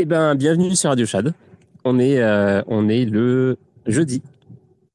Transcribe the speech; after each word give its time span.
Eh 0.00 0.04
ben, 0.04 0.36
bienvenue 0.36 0.76
sur 0.76 0.90
Radio 0.90 1.06
Chad. 1.06 1.34
On 1.84 1.98
est, 1.98 2.20
euh, 2.20 2.62
on 2.68 2.88
est 2.88 3.04
le 3.04 3.58
jeudi. 3.84 4.22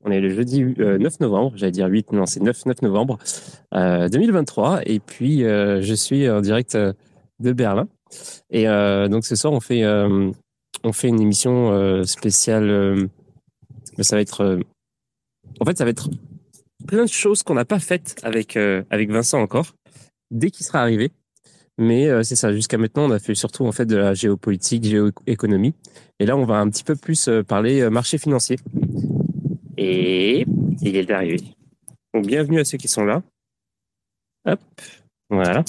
On 0.05 0.11
est 0.11 0.21
le 0.21 0.29
jeudi 0.29 0.63
9 0.63 0.79
euh, 0.79 1.09
novembre, 1.19 1.51
j'allais 1.57 1.73
dire 1.73 1.87
8, 1.87 2.13
non, 2.13 2.26
c'est 2.26 2.39
9, 2.39 2.68
9 2.68 2.81
novembre 2.83 3.18
euh, 3.74 4.08
2023. 4.08 4.84
Et 4.86 5.02
puis, 5.02 5.44
euh, 5.44 5.81
je 5.81 5.94
suis 5.94 6.29
en 6.29 6.39
direct 6.39 6.78
de 6.78 7.52
Berlin. 7.52 7.89
Et 8.50 8.63
donc, 9.10 9.26
ce 9.26 9.36
soir, 9.36 9.52
on 9.52 9.60
fait, 9.60 9.84
on 9.86 10.94
fait 10.94 11.10
une 11.10 11.20
émission 11.20 12.06
spéciale. 12.06 13.10
ça 13.99 14.15
va 14.15 14.22
être. 14.22 14.60
en 15.60 15.65
fait, 15.65 15.78
ça 15.78 15.83
va 15.83 15.90
être 15.90 16.09
plein 16.88 17.04
de 17.04 17.09
choses 17.09 17.44
qu'on 17.44 17.55
n'a 17.55 17.66
pas 17.66 17.80
faites 17.80 18.16
avec, 18.23 18.55
avec 18.55 19.12
Vincent 19.12 19.41
encore, 19.41 19.73
dès 20.31 20.49
qu'il 20.49 20.66
sera 20.66 20.80
arrivé. 20.80 21.12
Mais 21.77 22.08
euh, 22.08 22.21
c'est 22.23 22.35
ça, 22.35 22.53
jusqu'à 22.53 22.77
maintenant, 22.77 23.05
on 23.05 23.12
a 23.12 23.20
fait 23.20 23.34
surtout 23.34 23.66
en 23.66 23.71
fait 23.71 23.85
de 23.85 23.95
la 23.95 24.13
géopolitique, 24.13 24.84
géoéconomie. 24.84 25.73
Et 26.20 26.26
là, 26.26 26.38
on 26.38 26.46
va 26.46 26.59
un 26.59 26.70
petit 26.70 26.84
peu 26.84 26.96
plus 26.96 27.27
euh, 27.27 27.44
parler 27.44 27.82
euh, 27.82 27.90
marché 27.90 28.18
financier. 28.18 28.58
Et 29.77 30.46
il 30.82 30.96
est 30.96 31.09
arrivé. 31.09 31.40
Donc, 32.13 32.27
bienvenue 32.27 32.59
à 32.59 32.66
ceux 32.66 32.77
qui 32.77 32.88
sont 32.88 33.05
là. 33.05 33.23
Hop, 34.46 34.59
voilà. 35.30 35.63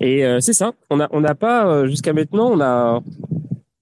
Et 0.00 0.22
c'est 0.40 0.52
ça, 0.52 0.74
on 0.90 0.98
n'a 0.98 1.08
on 1.10 1.24
a 1.24 1.34
pas, 1.34 1.86
jusqu'à 1.86 2.12
maintenant, 2.12 2.50
on 2.50 2.60
a, 2.60 3.00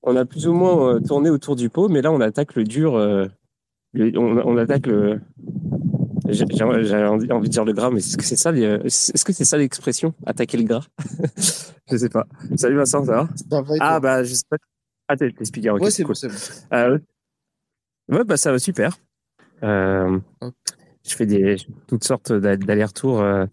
on 0.04 0.14
a 0.14 0.24
plus 0.24 0.46
ou 0.46 0.52
moins 0.52 1.00
tourné 1.00 1.30
autour 1.30 1.56
du 1.56 1.68
pot, 1.68 1.88
mais 1.88 2.00
là, 2.00 2.12
on 2.12 2.20
attaque 2.20 2.54
le 2.54 2.62
dur, 2.62 2.92
on, 2.94 4.14
on 4.14 4.56
attaque 4.56 4.86
le, 4.86 5.20
j'ai 6.28 6.44
envie 6.44 7.48
de 7.48 7.52
dire 7.52 7.64
le 7.64 7.72
gras, 7.72 7.90
mais 7.90 7.98
est-ce 7.98 8.16
que 8.16 8.24
c'est 8.24 8.36
ça, 8.36 8.52
est-ce 8.52 9.24
que 9.24 9.32
c'est 9.32 9.44
ça 9.44 9.56
l'expression, 9.56 10.14
attaquer 10.26 10.56
le 10.58 10.64
gras? 10.64 10.86
Je 11.90 11.96
sais 11.96 12.08
pas. 12.08 12.26
Salut 12.56 12.76
Vincent, 12.76 13.04
ça 13.04 13.12
va? 13.12 13.28
Ah 13.80 14.00
bah 14.00 14.22
je 14.22 14.32
sais 14.32 14.44
pas. 14.48 14.56
Ah 15.08 15.16
t'es 15.16 15.32
speaker. 15.42 15.74
ouais, 15.80 15.90
c'est 15.90 16.04
cool. 16.04 16.14
Bon, 16.22 16.76
euh, 16.76 16.98
ouais, 18.08 18.24
bah 18.24 18.36
ça 18.36 18.52
va 18.52 18.58
super. 18.58 18.96
Euh, 19.62 20.18
je 21.06 21.14
fais 21.14 21.26
des 21.26 21.56
toutes 21.88 22.04
sortes 22.04 22.32
d'allers-retours 22.32 23.20
euh, 23.20 23.44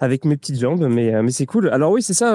avec 0.00 0.24
mes 0.24 0.36
petites 0.36 0.58
jambes, 0.58 0.86
mais 0.88 1.22
mais 1.22 1.30
c'est 1.30 1.46
cool. 1.46 1.68
Alors 1.68 1.92
oui, 1.92 2.02
c'est 2.02 2.14
ça. 2.14 2.34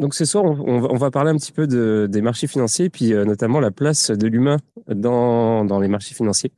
donc 0.00 0.14
ce 0.14 0.24
soir, 0.24 0.44
on, 0.44 0.56
on, 0.56 0.96
va 0.96 1.10
parler 1.10 1.30
un 1.30 1.36
petit 1.36 1.52
peu 1.52 1.66
de, 1.66 2.08
des 2.10 2.22
marchés 2.22 2.46
financiers, 2.48 2.90
puis 2.90 3.12
notamment 3.12 3.60
la 3.60 3.70
place 3.70 4.10
de 4.10 4.26
l'humain 4.26 4.56
dans 4.88 5.64
dans 5.64 5.78
les 5.78 5.88
marchés 5.88 6.14
financiers. 6.14 6.50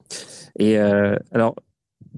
Et 0.59 0.79
alors, 0.79 1.57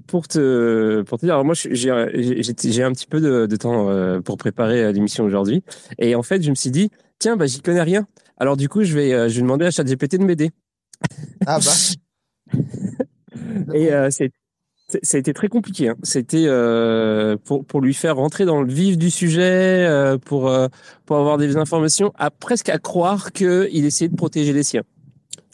pour 0.05 0.27
te, 0.27 1.01
pour 1.01 1.19
te 1.19 1.25
dire, 1.25 1.33
alors 1.33 1.45
moi, 1.45 1.55
j'ai 1.55 1.89
un 1.91 2.91
petit 2.91 3.07
peu 3.07 3.19
de, 3.19 3.45
de 3.45 3.55
temps 3.55 3.89
euh, 3.89 4.21
pour 4.21 4.37
préparer 4.37 4.83
euh, 4.83 4.91
l'émission 4.91 5.23
aujourd'hui. 5.23 5.63
Et 5.97 6.15
en 6.15 6.23
fait, 6.23 6.41
je 6.41 6.49
me 6.49 6.55
suis 6.55 6.71
dit, 6.71 6.91
tiens, 7.19 7.35
bah, 7.37 7.47
j'y 7.47 7.61
connais 7.61 7.81
rien. 7.81 8.07
Alors, 8.37 8.57
du 8.57 8.69
coup, 8.69 8.83
je 8.83 8.93
vais, 8.93 9.13
euh, 9.13 9.29
je 9.29 9.35
vais 9.35 9.41
demander 9.41 9.65
à 9.65 9.71
ChatGPT 9.71 10.17
de 10.17 10.23
m'aider. 10.23 10.51
Ah 11.45 11.59
bah. 11.59 11.71
Et 13.73 13.91
euh, 13.91 14.09
c'est 14.09 14.31
ça 15.03 15.17
a 15.17 15.19
été 15.19 15.33
très 15.33 15.49
compliqué. 15.49 15.89
Hein. 15.89 15.95
C'était 16.03 16.45
euh, 16.45 17.35
pour, 17.43 17.65
pour 17.65 17.81
lui 17.81 17.93
faire 17.93 18.15
rentrer 18.15 18.45
dans 18.45 18.61
le 18.61 18.71
vif 18.71 18.97
du 18.97 19.11
sujet, 19.11 19.85
euh, 19.85 20.17
pour, 20.17 20.47
euh, 20.47 20.67
pour 21.05 21.17
avoir 21.17 21.37
des 21.37 21.57
informations, 21.57 22.13
à 22.17 22.31
presque 22.31 22.69
à 22.69 22.77
croire 22.77 23.33
qu'il 23.33 23.85
essayait 23.85 24.07
de 24.09 24.15
protéger 24.15 24.53
les 24.53 24.63
siens. 24.63 24.83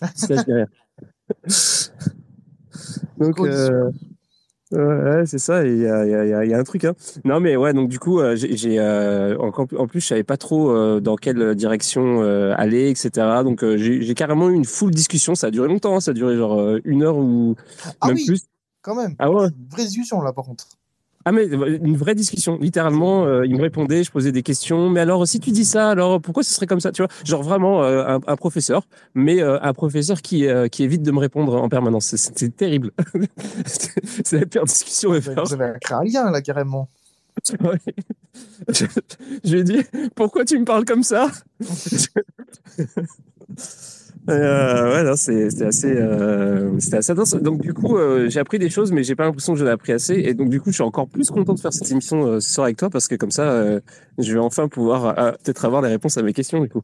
Ça, 0.16 0.36
je 1.47 1.89
Donc, 3.17 3.39
Ouais, 4.73 5.25
c'est 5.25 5.38
ça. 5.38 5.66
Il 5.66 5.79
y 5.79 5.88
a, 5.88 6.05
y, 6.05 6.13
a, 6.13 6.45
y 6.45 6.53
a, 6.53 6.57
un 6.57 6.63
truc. 6.63 6.85
Hein. 6.85 6.93
Non, 7.25 7.39
mais 7.39 7.55
ouais. 7.55 7.73
Donc 7.73 7.89
du 7.89 7.99
coup, 7.99 8.19
euh, 8.19 8.35
j'ai 8.35 8.80
euh, 8.80 9.38
en, 9.38 9.88
plus, 9.88 9.99
je 9.99 10.07
savais 10.07 10.23
pas 10.23 10.38
trop 10.38 10.71
euh, 10.71 10.99
dans 10.99 11.15
quelle 11.15 11.55
direction 11.55 12.21
aller, 12.53 12.89
etc. 12.89 13.11
Donc 13.43 13.63
j'ai 13.75 14.13
carrément 14.15 14.49
eu 14.49 14.53
une 14.53 14.65
full 14.65 14.91
discussion. 14.91 15.35
Ça 15.35 15.47
a 15.47 15.52
duré 15.52 15.67
longtemps. 15.67 15.95
Hein. 15.95 15.99
Ça 15.99 16.11
a 16.11 16.13
duré 16.13 16.35
genre 16.35 16.77
une 16.83 17.03
heure 17.03 17.17
ou 17.17 17.55
ah 18.02 18.07
même 18.07 18.15
oui, 18.15 18.25
plus. 18.25 18.41
Quand 18.81 18.95
même. 18.95 19.15
Ah 19.19 19.31
ouais. 19.31 19.48
Une 19.48 19.70
vraie 19.70 19.86
discussion 19.86 20.21
là, 20.21 20.33
par 20.33 20.45
contre. 20.45 20.67
Ah 21.26 21.32
mais 21.32 21.45
une 21.45 21.95
vraie 21.95 22.16
discussion, 22.16 22.58
littéralement, 22.60 23.26
euh, 23.26 23.45
il 23.45 23.56
me 23.56 23.61
répondait, 23.61 24.04
je 24.04 24.11
posais 24.11 24.32
des 24.32 24.44
questions. 24.44 24.89
Mais 24.89 25.00
alors 25.00 25.26
si 25.28 25.39
tu 25.39 25.52
dis 25.52 25.66
ça, 25.66 25.89
alors 25.89 26.22
pourquoi 26.22 26.44
ce 26.44 26.54
serait 26.54 26.67
comme 26.67 26.82
ça, 26.82 26.92
tu 26.92 27.02
vois? 27.02 27.10
Genre 27.23 27.42
vraiment 27.42 27.84
euh, 27.84 28.06
un, 28.06 28.20
un, 28.26 28.36
professeur, 28.36 28.88
mais 29.14 29.42
euh, 29.42 29.58
un 29.61 29.73
professeur 29.73 30.22
qui 30.22 30.48
qui 30.72 30.84
évite 30.84 31.02
de 31.04 31.11
me 31.11 31.20
répondre 31.20 31.56
en 31.56 31.70
permanence. 31.70 32.16
C'est 32.16 32.56
terrible. 32.56 32.92
c'est 33.66 34.39
la 34.39 34.45
pire 34.45 34.66
discussion. 34.66 35.11
Vous 35.11 35.30
avez 35.54 35.80
créé 35.80 35.98
un 35.98 36.04
lien 36.04 36.32
là 36.32 36.42
carrément. 36.42 36.89
Ouais. 37.61 37.80
Je 39.44 39.52
lui 39.52 39.60
ai 39.60 39.64
dit 39.64 39.82
pourquoi 40.16 40.45
tu 40.45 40.60
me 40.60 40.66
parles 40.66 40.86
comme 40.86 41.02
ça? 41.04 41.32
euh, 44.30 45.04
ouais, 45.04 45.17
c'était 45.17 45.66
assez, 45.66 45.92
euh, 45.92 46.80
c'était 46.80 46.98
assez 46.98 47.11
intense. 47.11 47.36
Donc 47.36 47.61
du 47.61 47.73
coup, 47.73 47.98
euh, 47.98 48.30
j'ai 48.30 48.39
appris 48.39 48.58
des 48.58 48.70
choses, 48.70 48.92
mais 48.92 49.04
j'ai 49.04 49.16
pas 49.16 49.26
l'impression 49.26 49.54
que 49.54 49.60
j'en 49.60 49.66
ai 49.66 49.72
appris 49.72 49.92
assez. 49.92 50.14
Et 50.16 50.34
donc 50.34 50.50
du 50.50 50.61
coup, 50.61 50.70
je 50.70 50.76
suis 50.76 50.84
encore 50.84 51.08
plus 51.08 51.30
content 51.30 51.54
de 51.54 51.60
faire 51.60 51.73
cette 51.73 51.89
émission 51.92 52.26
euh, 52.26 52.39
ce 52.39 52.54
soir 52.54 52.66
avec 52.66 52.78
toi 52.78 52.89
parce 52.89 53.08
que 53.08 53.16
comme 53.16 53.32
ça, 53.32 53.52
euh, 53.52 53.82
je 54.17 54.34
vais 54.34 54.39
enfin 54.39 54.67
pouvoir 54.67 55.16
peut-être 55.44 55.66
avoir 55.66 55.82
les 55.82 55.89
réponses 55.89 56.17
à 56.17 56.23
mes 56.23 56.34
questions 56.34 56.61
du 56.61 56.70
coup. 56.70 56.82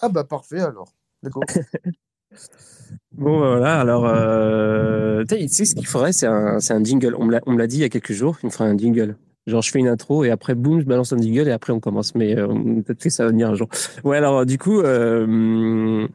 Ah 0.00 0.10
bah 0.10 0.24
parfait 0.24 0.60
alors. 0.60 0.92
D'accord. 1.22 1.42
bon 3.12 3.40
bah, 3.40 3.56
voilà. 3.56 3.80
Alors, 3.80 4.04
euh, 4.06 5.24
tu 5.24 5.48
sais 5.48 5.64
ce 5.64 5.74
qu'il 5.74 5.86
faudrait, 5.86 6.12
c'est 6.12 6.26
un, 6.26 6.60
c'est 6.60 6.74
un 6.74 6.84
jingle. 6.84 7.14
On 7.18 7.24
me 7.24 7.32
l'a, 7.32 7.40
on 7.46 7.52
me 7.52 7.58
l'a 7.58 7.66
dit 7.66 7.76
il 7.76 7.82
y 7.82 7.84
a 7.84 7.88
quelques 7.88 8.12
jours. 8.12 8.36
Il 8.42 8.46
me 8.46 8.50
ferait 8.50 8.68
un 8.68 8.76
jingle. 8.76 9.16
Genre, 9.46 9.62
je 9.62 9.70
fais 9.70 9.78
une 9.78 9.88
intro 9.88 10.24
et 10.24 10.30
après, 10.30 10.56
boum, 10.56 10.80
je 10.80 10.86
balance 10.86 11.12
un 11.12 11.18
jingle 11.18 11.48
et 11.48 11.52
après, 11.52 11.72
on 11.72 11.78
commence. 11.78 12.16
Mais 12.16 12.34
peut-être 12.34 12.98
que 12.98 13.10
ça 13.10 13.24
va 13.24 13.30
venir 13.30 13.48
un 13.48 13.54
jour. 13.54 13.68
Ouais, 14.02 14.16
alors, 14.16 14.44
du 14.44 14.58
coup, 14.58 14.80
euh, 14.80 16.08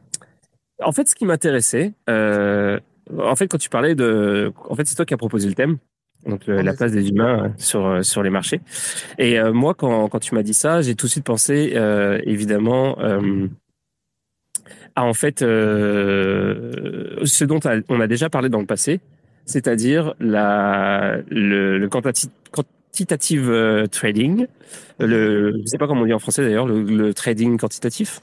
en 0.80 0.92
fait, 0.92 1.08
ce 1.08 1.14
qui 1.14 1.24
m'intéressait, 1.24 1.92
euh, 2.08 2.78
en 3.18 3.36
fait, 3.36 3.48
quand 3.48 3.58
tu 3.58 3.68
parlais 3.68 3.94
de, 3.94 4.52
en 4.68 4.74
fait, 4.74 4.86
c'est 4.86 4.94
toi 4.94 5.04
qui 5.04 5.14
as 5.14 5.18
proposé 5.18 5.48
le 5.48 5.54
thème, 5.54 5.78
donc 6.26 6.46
la 6.46 6.72
place 6.74 6.92
des 6.92 7.08
humains 7.08 7.44
euh, 7.44 7.48
sur 7.58 7.86
euh, 7.86 8.02
sur 8.02 8.22
les 8.22 8.30
marchés. 8.30 8.60
Et 9.18 9.38
euh, 9.40 9.52
moi, 9.52 9.74
quand 9.74 10.08
quand 10.08 10.20
tu 10.20 10.34
m'as 10.34 10.42
dit 10.42 10.54
ça, 10.54 10.82
j'ai 10.82 10.94
tout 10.94 11.06
de 11.06 11.10
suite 11.10 11.24
pensé, 11.24 11.72
euh, 11.74 12.18
évidemment. 12.24 12.96
à 14.94 15.04
en 15.04 15.14
fait 15.14 15.40
ce 15.40 17.44
dont 17.44 17.60
on 17.88 18.00
a 18.00 18.06
déjà 18.06 18.28
parlé 18.28 18.50
dans 18.50 18.60
le 18.60 18.66
passé, 18.66 19.00
c'est-à-dire 19.46 20.14
la 20.20 21.16
le, 21.30 21.78
le 21.78 21.88
quantitative 21.88 23.88
trading, 23.90 24.46
le 25.00 25.52
je 25.62 25.66
sais 25.66 25.78
pas 25.78 25.86
comment 25.86 26.02
on 26.02 26.06
dit 26.06 26.12
en 26.12 26.18
français 26.18 26.42
d'ailleurs, 26.42 26.66
le, 26.66 26.82
le 26.82 27.14
trading 27.14 27.56
quantitatif. 27.58 28.20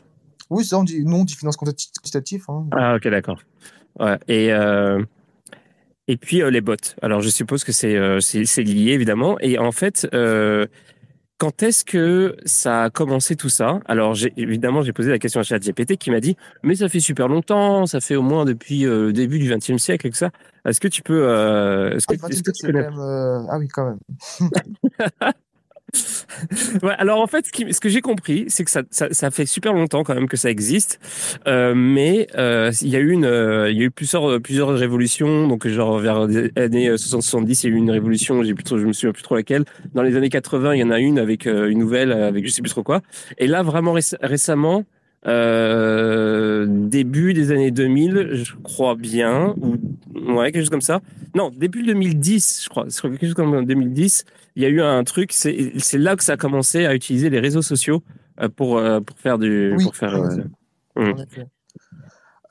Oui, 0.49 0.65
ça, 0.65 0.79
on 0.79 0.83
dit, 0.83 1.03
non, 1.05 1.21
on 1.21 1.25
dit 1.25 1.35
finance 1.35 1.57
quantitative. 1.57 2.43
Hein. 2.47 2.67
Ah, 2.71 2.95
ok, 2.95 3.07
d'accord. 3.07 3.39
Ouais. 3.99 4.17
Et, 4.27 4.51
euh, 4.51 5.03
et 6.07 6.17
puis 6.17 6.41
euh, 6.41 6.49
les 6.49 6.61
bots. 6.61 6.75
Alors, 7.03 7.21
je 7.21 7.29
suppose 7.29 7.63
que 7.63 7.71
c'est 7.71 7.95
euh, 7.95 8.19
lié, 8.57 8.91
évidemment. 8.93 9.37
Et 9.41 9.59
en 9.59 9.71
fait, 9.71 10.07
euh, 10.13 10.65
quand 11.37 11.61
est-ce 11.61 11.85
que 11.85 12.35
ça 12.45 12.85
a 12.85 12.89
commencé 12.89 13.35
tout 13.35 13.47
ça? 13.47 13.79
Alors, 13.85 14.15
évidemment, 14.35 14.81
j'ai 14.81 14.91
posé 14.91 15.11
la 15.11 15.19
question 15.19 15.39
à 15.39 15.43
ChatGPT 15.43 15.97
qui 15.97 16.09
m'a 16.09 16.19
dit 16.19 16.35
Mais 16.63 16.73
ça 16.73 16.89
fait 16.89 16.99
super 16.99 17.27
longtemps, 17.27 17.85
ça 17.85 18.01
fait 18.01 18.15
au 18.15 18.23
moins 18.23 18.43
depuis 18.43 18.81
le 18.81 19.13
début 19.13 19.37
du 19.37 19.53
XXe 19.53 19.77
siècle 19.77 20.07
et 20.07 20.09
que 20.09 20.17
ça. 20.17 20.31
Est-ce 20.65 20.79
que 20.79 20.87
tu 20.87 21.03
peux. 21.03 21.25
Est-ce 21.95 22.07
que, 22.07 22.15
ah, 22.21 22.27
que 22.27 22.51
tu 22.51 22.73
même, 22.73 22.99
euh... 22.99 23.43
Ah 23.49 23.59
oui, 23.59 23.67
quand 23.67 23.85
même. 23.85 23.99
ouais, 26.83 26.93
alors 26.97 27.19
en 27.19 27.27
fait, 27.27 27.45
ce, 27.45 27.79
que 27.79 27.89
j'ai 27.89 28.01
compris, 28.01 28.45
c'est 28.47 28.63
que 28.63 28.71
ça, 28.71 29.31
fait 29.31 29.45
super 29.45 29.73
longtemps 29.73 30.03
quand 30.03 30.15
même 30.15 30.27
que 30.27 30.37
ça 30.37 30.49
existe, 30.49 30.99
euh, 31.47 31.73
mais 31.75 32.27
euh, 32.37 32.71
il 32.81 32.89
y 32.89 32.95
a 32.95 32.99
eu 32.99 33.17
euh, 33.23 33.89
plusieurs, 33.93 34.69
révolutions. 34.69 35.47
Donc 35.47 35.67
genre 35.67 35.99
vers 35.99 36.27
les 36.27 36.51
années 36.55 36.89
60-70, 36.89 37.61
il 37.63 37.69
y 37.69 37.73
a 37.73 37.75
eu 37.75 37.77
une 37.77 37.91
révolution. 37.91 38.43
J'ai 38.43 38.53
plus 38.53 38.63
trop, 38.63 38.77
je 38.77 38.85
me 38.85 38.93
souviens 38.93 39.13
plus 39.13 39.23
trop 39.23 39.35
laquelle. 39.35 39.65
Dans 39.93 40.03
les 40.03 40.15
années 40.15 40.29
80, 40.29 40.75
il 40.75 40.79
y 40.79 40.83
en 40.83 40.91
a 40.91 40.99
une 40.99 41.19
avec 41.19 41.45
une 41.45 41.79
nouvelle, 41.79 42.11
avec 42.11 42.45
je 42.45 42.51
sais 42.51 42.61
plus 42.61 42.71
trop 42.71 42.83
quoi. 42.83 43.01
Et 43.37 43.47
là, 43.47 43.63
vraiment 43.63 43.95
récemment. 44.21 44.85
Début 45.25 47.33
des 47.33 47.51
années 47.51 47.71
2000, 47.71 48.29
je 48.33 48.53
crois 48.63 48.95
bien, 48.95 49.53
ou 49.61 49.77
ouais, 50.33 50.51
quelque 50.51 50.61
chose 50.61 50.69
comme 50.69 50.81
ça. 50.81 51.01
Non, 51.35 51.51
début 51.55 51.83
2010, 51.83 52.63
je 52.63 52.69
crois, 52.69 52.85
quelque 52.85 53.25
chose 53.25 53.35
comme 53.35 53.65
2010 53.65 54.25
il 54.59 54.63
y 54.63 54.65
a 54.65 54.69
eu 54.69 54.81
un 54.81 55.05
truc, 55.05 55.31
c'est 55.31 55.97
là 55.97 56.17
que 56.17 56.23
ça 56.23 56.33
a 56.33 56.37
commencé 56.37 56.85
à 56.85 56.93
utiliser 56.93 57.29
les 57.29 57.39
réseaux 57.39 57.61
sociaux 57.61 58.03
euh, 58.41 58.49
pour, 58.49 58.77
euh, 58.77 58.99
pour 58.99 59.17
faire 59.17 59.39
du. 59.39 59.73
Oui, 59.77 59.85
pour, 59.85 59.95
faire, 59.95 60.13
hum. 60.97 61.25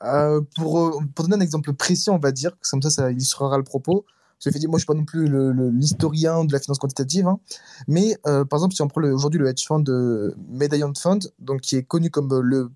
euh, 0.03 0.41
pour, 0.55 1.03
pour 1.13 1.27
donner 1.27 1.35
un 1.35 1.41
exemple 1.41 1.71
précis, 1.73 2.09
on 2.09 2.17
va 2.17 2.31
dire, 2.31 2.57
comme 2.71 2.81
ça, 2.81 2.89
ça 2.89 3.11
illustrera 3.11 3.59
le 3.59 3.63
propos. 3.63 4.07
Parce 4.43 4.55
que, 4.55 4.67
moi, 4.67 4.71
je 4.71 4.75
ne 4.75 4.77
suis 4.79 4.85
pas 4.87 4.93
non 4.95 5.05
plus 5.05 5.29
l'historien 5.77 6.45
de 6.45 6.53
la 6.53 6.59
finance 6.59 6.79
quantitative, 6.79 7.27
hein, 7.27 7.39
mais 7.87 8.17
par 8.23 8.53
exemple, 8.53 8.73
si 8.73 8.81
on 8.81 8.87
prend 8.87 9.03
aujourd'hui 9.03 9.39
le 9.39 9.47
hedge 9.47 9.67
fund 9.67 9.83
de 9.83 10.33
Medallion 10.49 10.93
Fund, 10.99 11.31
donc, 11.37 11.61
qui 11.61 11.75
est 11.75 11.83
connu 11.83 12.09
comme 12.09 12.41
le 12.41 12.71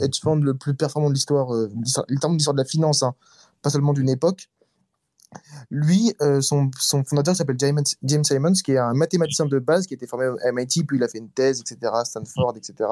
hedge 0.00 0.20
fund 0.20 0.42
le 0.42 0.54
plus 0.54 0.74
performant 0.74 1.08
de 1.08 1.14
l'histoire, 1.14 1.54
euh, 1.54 1.68
de 1.68 2.34
l'histoire 2.34 2.54
de 2.54 2.58
la 2.58 2.64
finance, 2.64 3.02
hein, 3.02 3.14
pas 3.62 3.70
seulement 3.70 3.92
d'une 3.92 4.08
époque, 4.08 4.48
lui, 5.70 6.14
euh, 6.20 6.40
son, 6.40 6.70
son, 6.78 7.04
fondateur 7.04 7.34
s'appelle 7.34 7.56
James, 7.58 7.82
James 8.02 8.52
qui 8.64 8.72
est 8.72 8.78
un 8.78 8.94
mathématicien 8.94 9.46
de 9.46 9.58
base 9.58 9.86
qui 9.86 9.94
a 9.94 9.96
été 9.96 10.06
formé 10.06 10.26
à 10.44 10.52
MIT, 10.52 10.84
puis 10.86 10.98
il 10.98 11.02
a 11.02 11.08
fait 11.08 11.18
une 11.18 11.30
thèse, 11.30 11.60
etc., 11.60 11.92
Stanford, 12.04 12.54
etc. 12.56 12.88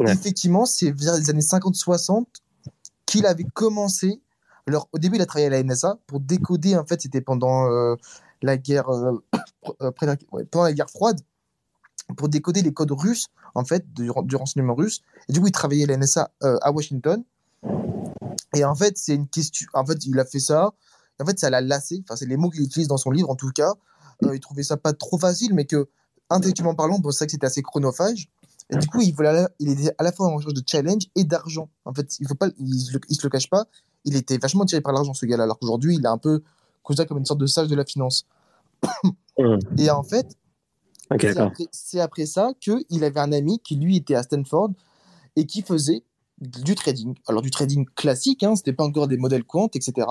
Effectivement, 0.00 0.66
c'est 0.66 0.90
vers 0.90 1.16
les 1.16 1.30
années 1.30 1.40
50-60 1.40 2.24
qu'il 3.06 3.26
avait 3.26 3.46
commencé. 3.54 4.20
Alors, 4.66 4.88
au 4.92 4.98
début, 4.98 5.16
il 5.16 5.22
a 5.22 5.26
travaillé 5.26 5.46
à 5.46 5.50
la 5.50 5.62
NSA 5.62 5.98
pour 6.06 6.20
décoder. 6.20 6.76
En 6.76 6.84
fait, 6.84 7.00
c'était 7.00 7.20
pendant 7.20 7.70
euh, 7.70 7.94
la 8.42 8.56
guerre, 8.56 8.88
euh, 8.88 9.90
pendant 10.00 10.64
la 10.64 10.72
guerre 10.72 10.90
froide, 10.90 11.20
pour 12.16 12.28
décoder 12.28 12.62
les 12.62 12.72
codes 12.72 12.90
russes, 12.90 13.28
en 13.54 13.64
fait, 13.64 13.92
du, 13.92 14.10
du 14.24 14.36
renseignement 14.36 14.74
russe. 14.74 15.02
Et 15.28 15.32
du 15.32 15.40
coup, 15.40 15.46
il 15.46 15.52
travaillait 15.52 15.84
à 15.84 15.88
la 15.88 15.96
NSA 15.98 16.32
à 16.40 16.72
Washington. 16.72 17.22
Et 18.54 18.64
en 18.64 18.74
fait, 18.74 18.96
c'est 18.96 19.14
une 19.14 19.28
question. 19.28 19.68
En 19.74 19.84
fait, 19.84 20.06
il 20.06 20.18
a 20.18 20.24
fait 20.24 20.38
ça. 20.40 20.72
En 21.20 21.26
fait, 21.26 21.38
ça 21.38 21.50
l'a 21.50 21.60
lassé. 21.60 22.02
Enfin, 22.04 22.16
c'est 22.16 22.26
les 22.26 22.36
mots 22.36 22.50
qu'il 22.50 22.62
utilise 22.62 22.88
dans 22.88 22.96
son 22.96 23.10
livre, 23.10 23.30
en 23.30 23.36
tout 23.36 23.50
cas. 23.50 23.74
il 24.22 24.40
trouvait 24.40 24.62
ça 24.62 24.76
pas 24.76 24.92
trop 24.92 25.18
facile, 25.18 25.54
mais 25.54 25.64
que, 25.64 25.88
intellectuellement 26.30 26.74
parlant, 26.74 26.96
c'est 26.96 27.02
vrai 27.02 27.26
que 27.26 27.32
c'était 27.32 27.46
assez 27.46 27.62
chronophage. 27.62 28.28
Et 28.70 28.76
du 28.76 28.86
coup, 28.86 29.00
il, 29.02 29.14
voulait, 29.14 29.46
il 29.58 29.68
était 29.70 29.94
à 29.98 30.02
la 30.02 30.12
fois 30.12 30.28
en 30.28 30.36
recherche 30.36 30.54
de 30.54 30.62
challenge 30.66 31.02
et 31.14 31.24
d'argent. 31.24 31.68
En 31.84 31.92
fait, 31.92 32.18
il 32.18 32.26
faut 32.26 32.34
pas, 32.34 32.48
il, 32.58 32.80
se 32.80 33.22
le 33.22 33.28
cache 33.28 33.50
pas. 33.50 33.66
Il 34.04 34.16
était 34.16 34.38
vachement 34.38 34.64
tiré 34.64 34.80
par 34.80 34.92
l'argent, 34.92 35.12
ce 35.12 35.26
gars-là. 35.26 35.44
Alors 35.44 35.58
qu'aujourd'hui, 35.58 35.96
il 35.96 36.04
est 36.04 36.08
un 36.08 36.18
peu 36.18 36.42
considéré 36.82 37.06
comme 37.06 37.18
une 37.18 37.26
sorte 37.26 37.40
de 37.40 37.46
sage 37.46 37.68
de 37.68 37.76
la 37.76 37.84
finance. 37.84 38.26
Et 39.78 39.90
en 39.90 40.02
fait, 40.02 40.36
c'est 41.72 42.00
après, 42.00 42.26
ça 42.26 42.52
qu'il 42.60 43.04
avait 43.04 43.20
un 43.20 43.32
ami 43.32 43.58
qui, 43.58 43.76
lui, 43.76 43.96
était 43.96 44.14
à 44.14 44.22
Stanford 44.22 44.70
et 45.36 45.46
qui 45.46 45.62
faisait 45.62 46.04
du 46.40 46.74
trading. 46.74 47.14
Alors, 47.26 47.42
du 47.42 47.50
trading 47.50 47.86
classique, 47.94 48.42
hein, 48.42 48.56
c'était 48.56 48.72
pas 48.72 48.84
encore 48.84 49.08
des 49.08 49.16
modèles 49.16 49.44
comptes, 49.44 49.76
etc. 49.76 50.06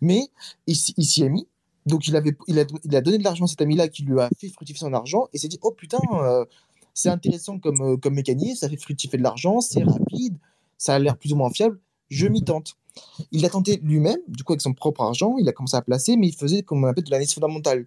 Mais 0.00 0.28
il, 0.66 0.76
s'y 0.76 1.22
est 1.22 1.28
mis. 1.28 1.46
Donc, 1.86 2.06
il, 2.08 2.16
avait, 2.16 2.36
il, 2.46 2.58
a, 2.58 2.64
il 2.84 2.96
a 2.96 3.00
donné 3.00 3.18
de 3.18 3.24
l'argent 3.24 3.44
à 3.44 3.48
cet 3.48 3.60
ami-là 3.62 3.88
qui 3.88 4.02
lui 4.02 4.18
a 4.20 4.28
fait 4.38 4.48
fructifier 4.48 4.80
son 4.80 4.92
argent 4.92 5.28
et 5.32 5.38
s'est 5.38 5.48
dit 5.48 5.58
Oh 5.62 5.72
putain, 5.72 5.98
euh, 6.12 6.44
c'est 6.94 7.08
intéressant 7.08 7.58
comme, 7.58 7.80
euh, 7.80 7.96
comme 7.96 8.14
mécanisme, 8.14 8.56
ça 8.56 8.68
fait 8.68 8.76
fructifier 8.76 9.18
de 9.18 9.22
l'argent, 9.22 9.60
c'est 9.60 9.82
rapide, 9.82 10.36
ça 10.78 10.94
a 10.94 10.98
l'air 10.98 11.16
plus 11.16 11.32
ou 11.32 11.36
moins 11.36 11.50
fiable, 11.50 11.78
je 12.08 12.26
m'y 12.26 12.42
tente. 12.42 12.76
Il 13.30 13.44
a 13.44 13.50
tenté 13.50 13.80
lui-même, 13.82 14.18
du 14.28 14.42
coup 14.42 14.52
avec 14.52 14.60
son 14.60 14.74
propre 14.74 15.02
argent, 15.02 15.36
il 15.38 15.48
a 15.48 15.52
commencé 15.52 15.76
à 15.76 15.82
placer, 15.82 16.16
mais 16.16 16.28
il 16.28 16.34
faisait 16.34 16.62
comme 16.62 16.84
on 16.84 16.88
appelle 16.88 17.04
de 17.04 17.10
l'analyse 17.10 17.34
fondamentale. 17.34 17.86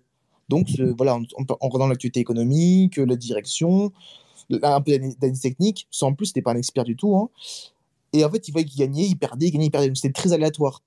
Donc 0.50 0.68
voilà, 0.98 1.16
en, 1.16 1.24
regardant 1.62 1.88
l'actualité 1.88 2.19
économique, 2.19 2.98
la 2.98 3.16
direction, 3.16 3.92
un 4.62 4.81
peu 4.81 4.98
d'analyse 4.98 5.42
technique, 5.42 5.88
sans 5.92 6.13
plus, 6.13 6.28
c'était 6.28 6.42
pas 6.42 6.51
un 6.51 6.57
expert 6.57 6.84
du 6.84 6.95
tout. 6.95 7.16
Hein. 7.16 7.30
Et 8.13 8.24
en 8.24 8.30
fait, 8.30 8.48
il 8.48 8.51
voyait 8.51 8.68
qu'il 8.68 8.80
gagnait, 8.80 9.06
il 9.06 9.16
perdait, 9.16 9.48
il 9.48 9.51
gagnait, 9.51 9.66
il 9.66 9.72
perdait. 9.72 9.92
C'était 9.95 10.13
très 10.13 10.34
aléatoire. 10.34 10.81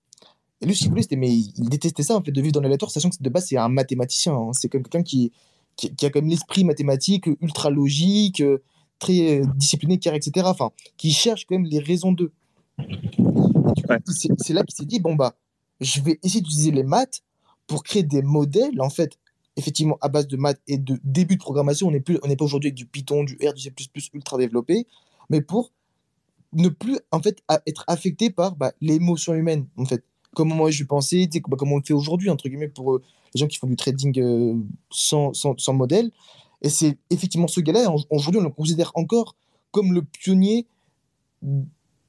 Et 0.60 0.66
lui, 0.66 0.74
si 0.74 0.84
vous 0.84 0.90
voulez, 0.90 1.04
mais 1.16 1.34
il 1.36 1.68
détestait 1.68 2.02
ça, 2.02 2.16
en 2.16 2.22
fait, 2.22 2.32
de 2.32 2.40
vivre 2.40 2.52
dans 2.52 2.60
l'aléatoire, 2.60 2.90
sachant 2.90 3.10
que 3.10 3.16
de 3.20 3.28
base, 3.28 3.46
c'est 3.48 3.56
un 3.56 3.68
mathématicien. 3.68 4.34
Hein. 4.34 4.50
C'est 4.52 4.68
comme 4.68 4.82
quelqu'un 4.82 5.02
qui, 5.02 5.32
qui, 5.76 6.06
a 6.06 6.10
quand 6.10 6.20
même 6.20 6.30
l'esprit 6.30 6.64
mathématique 6.64 7.26
ultra 7.40 7.70
logique, 7.70 8.40
euh, 8.40 8.62
très 8.98 9.40
euh, 9.40 9.46
discipliné, 9.56 9.98
carré, 9.98 10.16
etc. 10.16 10.46
Enfin, 10.48 10.70
qui 10.96 11.12
cherche 11.12 11.44
quand 11.44 11.56
même 11.56 11.66
les 11.66 11.80
raisons 11.80 12.12
d'eux. 12.12 12.32
C'est 14.38 14.54
là 14.54 14.62
qu'il 14.64 14.74
s'est 14.74 14.86
dit 14.86 15.00
bon, 15.00 15.14
bah, 15.14 15.36
je 15.80 16.00
vais 16.00 16.18
essayer 16.22 16.40
d'utiliser 16.40 16.70
les 16.70 16.82
maths 16.82 17.22
pour 17.66 17.82
créer 17.82 18.02
des 18.02 18.22
modèles, 18.22 18.80
en 18.80 18.90
fait, 18.90 19.18
effectivement, 19.56 19.98
à 20.00 20.08
base 20.08 20.28
de 20.28 20.36
maths 20.36 20.60
et 20.68 20.78
de 20.78 20.98
début 21.02 21.36
de 21.36 21.40
programmation. 21.40 21.88
On 21.88 21.90
n'est 21.90 22.00
pas 22.00 22.44
aujourd'hui 22.44 22.68
avec 22.68 22.76
du 22.76 22.86
Python, 22.86 23.24
du 23.24 23.38
R, 23.42 23.54
du 23.54 23.62
C++ 23.62 23.72
ultra 24.14 24.36
développé, 24.38 24.86
mais 25.30 25.40
pour 25.40 25.72
ne 26.52 26.68
plus, 26.68 26.98
en 27.10 27.20
fait, 27.20 27.42
être 27.66 27.84
affecté 27.86 28.30
par 28.30 28.56
bah, 28.56 28.72
l'émotion 28.80 29.34
humaine, 29.34 29.66
en 29.76 29.84
fait. 29.84 30.04
Comment 30.34 30.54
moi 30.54 30.70
je 30.70 30.84
pensais, 30.84 31.28
bah, 31.48 31.56
on 31.60 31.76
le 31.76 31.82
fait 31.82 31.94
aujourd'hui, 31.94 32.28
entre 32.28 32.48
guillemets, 32.48 32.68
pour 32.68 32.94
euh, 32.94 33.02
les 33.34 33.40
gens 33.40 33.46
qui 33.46 33.56
font 33.56 33.66
du 33.66 33.76
trading 33.76 34.20
euh, 34.20 34.54
sans, 34.90 35.32
sans, 35.32 35.56
sans, 35.58 35.72
modèle. 35.72 36.10
Et 36.60 36.68
c'est 36.68 36.98
effectivement 37.10 37.48
ce 37.48 37.60
gars-là, 37.60 37.94
aujourd'hui, 38.10 38.40
on 38.40 38.44
le 38.44 38.50
considère 38.50 38.92
encore 38.94 39.34
comme 39.70 39.92
le 39.92 40.02
pionnier 40.02 40.66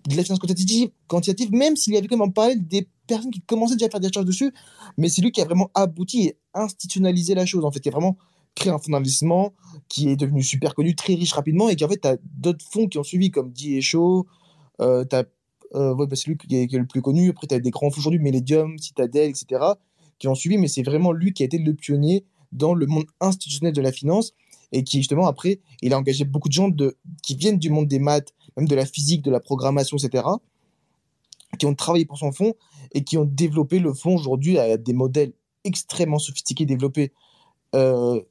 de 0.08 0.16
la 0.16 0.24
finance 0.24 0.40
quantitative, 0.40 0.90
quantitative 1.08 1.52
même 1.52 1.76
s'il 1.76 1.94
y 1.94 1.98
avait 1.98 2.08
quand 2.08 2.16
même 2.16 2.30
en 2.30 2.32
parallèle 2.32 2.66
des 2.66 2.88
personnes 3.08 3.32
qui 3.32 3.42
commençaient 3.42 3.76
déjà 3.76 3.88
à 3.88 3.90
faire 3.90 4.00
des 4.00 4.08
recherches 4.08 4.26
dessus, 4.26 4.54
mais 4.98 5.10
c'est 5.10 5.22
lui 5.22 5.32
qui 5.32 5.42
a 5.42 5.46
vraiment 5.46 5.70
abouti 5.74 6.28
et 6.28 6.38
institutionnalisé 6.54 7.36
la 7.36 7.46
chose, 7.46 7.66
en 7.66 7.72
fait, 7.72 7.82
qui 7.82 7.90
a 7.90 7.92
vraiment 7.92 8.18
créé 8.56 8.72
un 8.72 8.80
fonds 8.80 8.92
d'investissement 8.92 9.54
qui 9.90 10.10
est 10.10 10.16
devenu 10.16 10.42
super 10.44 10.76
connu, 10.76 10.96
très 10.96 11.14
riche 11.14 11.34
rapidement, 11.34 11.70
et 11.70 11.76
qui 11.76 11.84
en 11.84 11.90
fait, 11.90 12.00
tu 12.00 12.08
as 12.08 12.18
d'autres 12.24 12.66
fonds 12.72 12.88
qui 12.88 12.98
ont 12.98 13.04
suivi, 13.04 13.32
comme 13.32 13.54
Show, 13.82 14.26
euh, 14.80 15.04
euh 15.76 15.96
bah, 15.96 16.16
c'est 16.16 16.28
lui 16.28 16.38
qui 16.38 16.56
est, 16.56 16.72
le 16.72 16.88
plus 16.88 17.02
connu, 17.02 17.30
après 17.30 17.48
tu 17.48 17.56
as 17.56 17.60
des 17.60 17.70
grands 17.70 17.92
fonds 17.92 18.00
aujourd'hui, 18.00 18.20
Millennium, 18.20 18.78
Citadel, 18.80 19.30
etc., 19.30 19.62
qui 20.20 20.30
ont 20.30 20.36
suivi, 20.36 20.58
mais 20.58 20.70
c'est 20.70 20.84
vraiment 20.84 21.12
lui 21.12 21.34
qui 21.34 21.44
a 21.44 21.46
été 21.46 21.58
le 21.58 21.74
pionnier 21.74 22.26
dans 22.54 22.74
le 22.74 22.86
monde 22.86 23.06
institutionnel 23.20 23.74
de 23.74 23.82
la 23.82 23.92
finance 23.92 24.34
et 24.72 24.84
qui 24.84 24.98
justement 24.98 25.28
après 25.28 25.60
il 25.82 25.94
a 25.94 25.98
engagé 25.98 26.26
beaucoup 26.26 26.50
de 26.50 26.54
gens 26.54 26.70
de, 26.70 26.98
qui 27.22 27.36
viennent 27.36 27.60
du 27.60 27.70
monde 27.70 27.88
des 27.88 28.00
maths, 28.00 28.34
même 28.58 28.68
de 28.68 28.76
la 28.76 28.86
physique, 28.86 29.22
de 29.22 29.32
la 29.32 29.40
programmation, 29.40 29.98
etc., 29.98 30.26
qui 31.58 31.66
ont 31.66 31.76
travaillé 31.76 32.06
pour 32.06 32.18
son 32.18 32.32
fonds 32.32 32.56
et 32.94 33.04
qui 33.04 33.18
ont 33.18 33.26
développé 33.26 33.80
le 33.80 33.94
fonds 33.94 34.16
aujourd'hui 34.16 34.58
à 34.60 34.78
des 34.78 34.94
modèles 34.94 35.34
extrêmement 35.64 36.20
sophistiqués 36.20 36.66
développés 36.66 37.14
euh, 37.76 38.22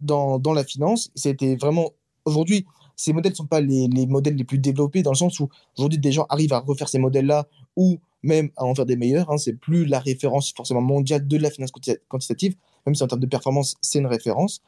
dans, 0.00 0.38
dans, 0.38 0.52
la 0.52 0.64
finance. 0.64 1.10
C'était 1.14 1.56
vraiment 1.56 1.90
aujourd'hui 2.24 2.66
ces 2.96 3.12
modèles 3.12 3.32
ne 3.32 3.36
sont 3.36 3.46
pas 3.46 3.60
les, 3.60 3.88
les, 3.88 4.06
modèles 4.06 4.36
les 4.36 4.44
plus 4.44 4.58
développés 4.58 5.02
dans 5.02 5.10
le 5.10 5.16
sens 5.16 5.40
où 5.40 5.48
aujourd'hui 5.76 5.98
des 5.98 6.12
gens 6.12 6.26
arrivent 6.28 6.52
à 6.52 6.60
refaire 6.60 6.88
ces 6.88 6.98
modèles-là 6.98 7.48
ou 7.76 7.98
même 8.22 8.50
à 8.56 8.64
en 8.64 8.74
faire 8.74 8.86
des 8.86 8.96
meilleurs. 8.96 9.30
Hein. 9.30 9.38
C'est 9.38 9.54
plus 9.54 9.86
la 9.86 9.98
référence 9.98 10.52
forcément 10.52 10.80
mondiale 10.80 11.26
de 11.26 11.36
la 11.36 11.50
finance 11.50 11.70
quantitative, 12.08 12.54
même 12.86 12.94
si 12.94 13.02
en 13.02 13.08
termes 13.08 13.20
de 13.20 13.26
performance, 13.26 13.76
c'est 13.80 13.98
une 13.98 14.06
référence. 14.06 14.62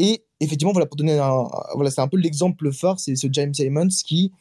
Et 0.00 0.24
effectivement, 0.40 0.72
voilà, 0.72 0.86
pour 0.86 0.96
donner 0.96 1.18
un, 1.18 1.46
voilà, 1.74 1.90
c'est 1.90 2.00
un 2.00 2.08
peu 2.08 2.16
l'exemple 2.16 2.72
phare, 2.72 2.98
c'est 2.98 3.16
ce 3.16 3.26
James 3.30 3.52
Simons 3.52 3.88
qui, 4.04 4.32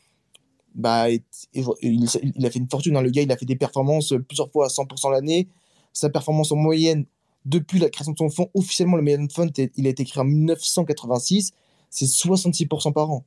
bah, 0.74 1.10
il, 1.10 2.46
a 2.46 2.50
fait 2.50 2.60
une 2.60 2.70
fortune. 2.70 2.96
Hein. 2.96 3.02
Le 3.02 3.10
gars, 3.10 3.22
il 3.22 3.32
a 3.32 3.38
fait 3.38 3.46
des 3.46 3.58
performances 3.58 4.14
plusieurs 4.28 4.50
fois 4.52 4.66
à 4.66 4.70
100% 4.70 5.12
l'année. 5.12 5.50
Sa 5.92 6.10
performance 6.10 6.52
en 6.52 6.56
moyenne, 6.56 7.06
depuis 7.46 7.80
la 7.80 7.90
création 7.90 8.14
de 8.14 8.18
son 8.18 8.30
fonds, 8.30 8.50
officiellement, 8.54 8.96
le 8.96 9.04
Million 9.04 9.28
Fund, 9.30 9.52
il 9.76 9.88
a 9.88 9.90
été 9.90 10.06
créé 10.06 10.22
en 10.22 10.26
1986, 10.26 11.52
c'est 11.90 12.06
66% 12.06 12.94
par 12.94 13.12
an 13.12 13.26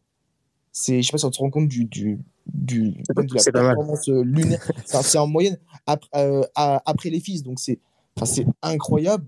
c'est 0.72 1.02
je 1.02 1.06
sais 1.06 1.12
pas 1.12 1.18
si 1.18 1.26
on 1.26 1.32
se 1.32 1.38
rend 1.38 1.50
compte 1.50 1.68
du 1.68 1.84
du 1.84 2.18
du 2.46 2.92
de 2.92 3.34
la 3.34 3.52
performance 3.52 4.08
euh, 4.08 4.22
lunaire 4.24 4.66
c'est 4.86 5.18
en 5.18 5.26
moyenne 5.26 5.58
après, 5.86 6.08
euh, 6.16 6.42
après 6.56 7.10
les 7.10 7.20
fils 7.20 7.42
donc 7.42 7.60
c'est 7.60 7.78
enfin 8.16 8.24
c'est 8.24 8.46
incroyable 8.62 9.26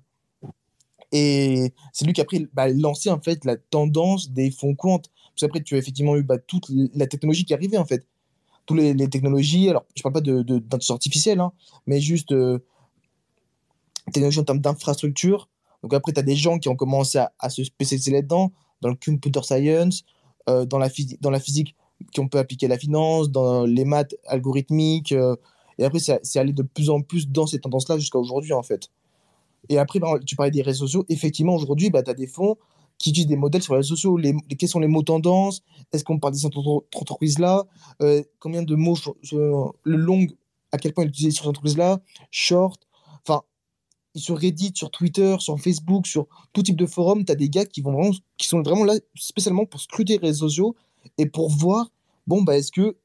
et 1.12 1.72
c'est 1.92 2.04
lui 2.04 2.12
qui 2.12 2.20
a 2.20 2.24
pris 2.24 2.48
bah, 2.52 2.68
lancé 2.68 3.10
en 3.10 3.20
fait 3.20 3.44
la 3.44 3.56
tendance 3.56 4.30
des 4.30 4.50
fonds 4.50 4.74
comptes 4.74 5.10
parce 5.34 5.44
après 5.44 5.62
tu 5.62 5.74
as 5.74 5.78
effectivement 5.78 6.16
eu 6.16 6.22
bah, 6.22 6.38
toute 6.38 6.66
la 6.94 7.06
technologie 7.06 7.44
qui 7.44 7.54
arrivait 7.54 7.76
en 7.76 7.84
fait 7.84 8.06
toutes 8.66 8.78
les, 8.78 9.08
technologies 9.08 9.68
alors 9.68 9.84
je 9.94 10.02
parle 10.02 10.14
pas 10.14 10.20
de 10.20 10.42
d'intelligence 10.42 10.90
artificielle 10.90 11.40
hein, 11.40 11.52
mais 11.86 12.00
juste 12.00 12.32
euh, 12.32 12.58
technologie 14.12 14.40
en 14.40 14.44
termes 14.44 14.60
d'infrastructure 14.60 15.48
donc 15.82 15.92
après 15.94 16.12
tu 16.12 16.20
as 16.20 16.22
des 16.22 16.36
gens 16.36 16.58
qui 16.58 16.68
ont 16.68 16.76
commencé 16.76 17.18
à, 17.38 17.50
se 17.50 17.62
spécialiser 17.62 18.10
là-dedans 18.10 18.52
dans 18.80 18.88
le 18.88 18.96
computer 18.96 19.42
science 19.42 20.04
euh, 20.48 20.64
dans, 20.64 20.78
la 20.78 20.88
dans 21.20 21.30
la 21.30 21.40
physique 21.40 21.74
qu'on 22.14 22.28
peut 22.28 22.38
appliquer 22.38 22.66
à 22.66 22.68
la 22.68 22.78
finance, 22.78 23.30
dans 23.30 23.64
les 23.64 23.84
maths 23.84 24.14
algorithmiques. 24.26 25.12
Euh, 25.12 25.36
et 25.78 25.84
après, 25.84 25.98
c'est 25.98 26.38
allé 26.38 26.52
de 26.52 26.62
plus 26.62 26.90
en 26.90 27.00
plus 27.00 27.28
dans 27.28 27.46
ces 27.46 27.58
tendances-là 27.60 27.98
jusqu'à 27.98 28.18
aujourd'hui, 28.18 28.52
en 28.52 28.62
fait. 28.62 28.90
Et 29.68 29.78
après, 29.78 29.98
bah, 29.98 30.18
tu 30.24 30.36
parlais 30.36 30.50
des 30.50 30.62
réseaux 30.62 30.86
sociaux. 30.86 31.04
Effectivement, 31.08 31.54
aujourd'hui, 31.54 31.90
bah, 31.90 32.02
tu 32.02 32.10
as 32.10 32.14
des 32.14 32.26
fonds 32.26 32.56
qui 32.98 33.10
utilisent 33.10 33.26
des 33.26 33.36
modèles 33.36 33.62
sur 33.62 33.74
les 33.74 33.78
réseaux 33.78 33.96
sociaux. 33.96 34.16
Les, 34.16 34.34
quels 34.58 34.68
sont 34.68 34.80
les 34.80 34.88
mots 34.88 35.02
tendances 35.02 35.62
Est-ce 35.92 36.04
qu'on 36.04 36.18
parle 36.18 36.34
de 36.34 36.38
cette 36.38 36.56
entreprise-là 36.56 37.64
euh, 38.02 38.22
Combien 38.38 38.62
de 38.62 38.74
mots 38.74 38.96
le 39.32 39.96
long 39.96 40.26
À 40.72 40.78
quel 40.78 40.92
point 40.92 41.04
ils 41.04 41.08
utilisent 41.08 41.34
sur 41.34 41.44
cette 41.44 41.50
entreprise-là 41.50 42.00
Short 42.30 42.86
sur 44.16 44.38
Reddit, 44.38 44.72
sur 44.74 44.90
Twitter, 44.90 45.36
sur 45.40 45.58
Facebook, 45.58 46.06
sur 46.06 46.26
tout 46.52 46.62
type 46.62 46.76
de 46.76 46.86
forum, 46.86 47.24
tu 47.24 47.32
as 47.32 47.34
des 47.34 47.48
gars 47.48 47.64
qui, 47.64 47.80
vont 47.80 47.92
vraiment, 47.92 48.14
qui 48.38 48.48
sont 48.48 48.62
vraiment 48.62 48.84
là 48.84 48.94
spécialement 49.14 49.66
pour 49.66 49.80
scruter 49.80 50.14
les 50.18 50.28
réseaux 50.28 50.48
sociaux 50.48 50.76
et 51.18 51.26
pour 51.26 51.50
voir, 51.50 51.90
bon, 52.26 52.42
bah, 52.42 52.56
est-ce 52.56 52.72
que 52.72 52.96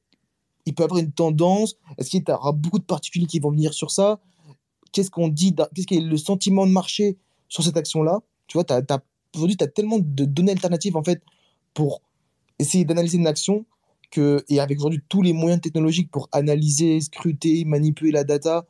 il 0.65 0.75
peut 0.75 0.83
avoir 0.83 0.99
une 0.99 1.11
tendance? 1.11 1.75
Est-ce 1.97 2.11
qu'il 2.11 2.23
y 2.27 2.31
aura 2.31 2.51
beaucoup 2.51 2.77
de 2.77 2.83
particuliers 2.83 3.25
qui 3.25 3.39
vont 3.39 3.49
venir 3.49 3.73
sur 3.73 3.89
ça? 3.89 4.19
Qu'est-ce 4.91 5.11
qu'on 5.11 5.27
dit 5.27 5.55
Qu'est-ce 5.55 5.87
qui 5.87 5.97
est 5.97 6.01
le 6.01 6.17
sentiment 6.17 6.65
de 6.65 6.71
marché 6.71 7.17
sur 7.47 7.63
cette 7.63 7.77
action-là? 7.77 8.19
Tu 8.47 8.57
vois, 8.57 8.65
aujourd'hui, 9.35 9.57
tu 9.57 9.63
as 9.63 9.67
tellement 9.67 9.99
de 9.99 10.25
données 10.25 10.51
alternatives 10.51 10.97
en 10.97 11.03
fait 11.03 11.21
pour 11.73 12.01
essayer 12.57 12.85
d'analyser 12.85 13.17
une 13.17 13.27
action 13.27 13.65
et 14.17 14.59
avec 14.59 14.79
aujourd'hui 14.79 15.01
tous 15.07 15.21
les 15.21 15.33
moyens 15.33 15.61
technologiques 15.61 16.09
pour 16.11 16.29
analyser, 16.31 16.99
scruter, 17.01 17.63
manipuler 17.65 18.11
la 18.11 18.23
data, 18.23 18.65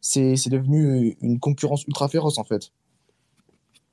c'est 0.00 0.48
devenu 0.48 1.16
une 1.22 1.38
concurrence 1.38 1.84
ultra 1.86 2.08
féroce 2.08 2.38
en 2.38 2.44
fait. 2.44 2.72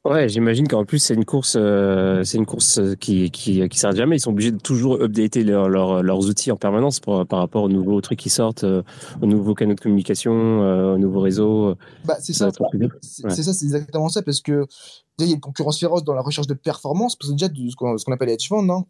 Ouais, 0.09 0.27
j'imagine 0.27 0.67
qu'en 0.67 0.85
plus 0.85 0.97
c'est 0.97 1.13
une 1.13 1.23
course, 1.23 1.55
euh, 1.55 2.23
c'est 2.23 2.39
une 2.39 2.47
course 2.47 2.81
qui 2.99 3.29
qui 3.29 3.69
qui 3.69 3.79
s'arrête 3.79 3.97
jamais. 3.97 4.15
Ils 4.15 4.19
sont 4.19 4.31
obligés 4.31 4.51
de 4.51 4.57
toujours 4.57 4.95
updater 4.95 5.43
leurs 5.43 6.25
outils 6.25 6.51
en 6.51 6.57
permanence 6.57 6.99
par 6.99 7.27
rapport 7.29 7.63
aux 7.63 7.69
nouveaux 7.69 8.01
trucs 8.01 8.17
qui 8.17 8.31
sortent, 8.31 8.63
euh, 8.63 8.81
aux 9.21 9.27
nouveaux 9.27 9.53
canaux 9.53 9.75
de 9.75 9.79
communication, 9.79 10.63
euh, 10.63 10.95
aux 10.95 10.97
nouveaux 10.97 11.21
réseaux. 11.21 11.75
Bah, 12.05 12.17
c'est 12.19 12.33
ça. 12.33 12.49
C'est 13.01 13.43
ça, 13.43 13.53
c'est 13.53 13.65
exactement 13.65 14.09
ça 14.09 14.23
parce 14.23 14.41
que 14.41 14.65
il 15.19 15.27
y 15.27 15.31
a 15.31 15.35
une 15.35 15.41
concurrence 15.41 15.79
féroce 15.79 16.03
dans 16.03 16.15
la 16.15 16.21
recherche 16.21 16.47
de 16.47 16.55
performance 16.55 17.15
parce 17.15 17.29
que 17.29 17.35
déjà 17.35 17.47
ce 17.47 17.75
qu'on 17.75 18.13
appelle 18.13 18.29
hedge 18.29 18.47
fund, 18.47 18.67
hein, 18.67 18.85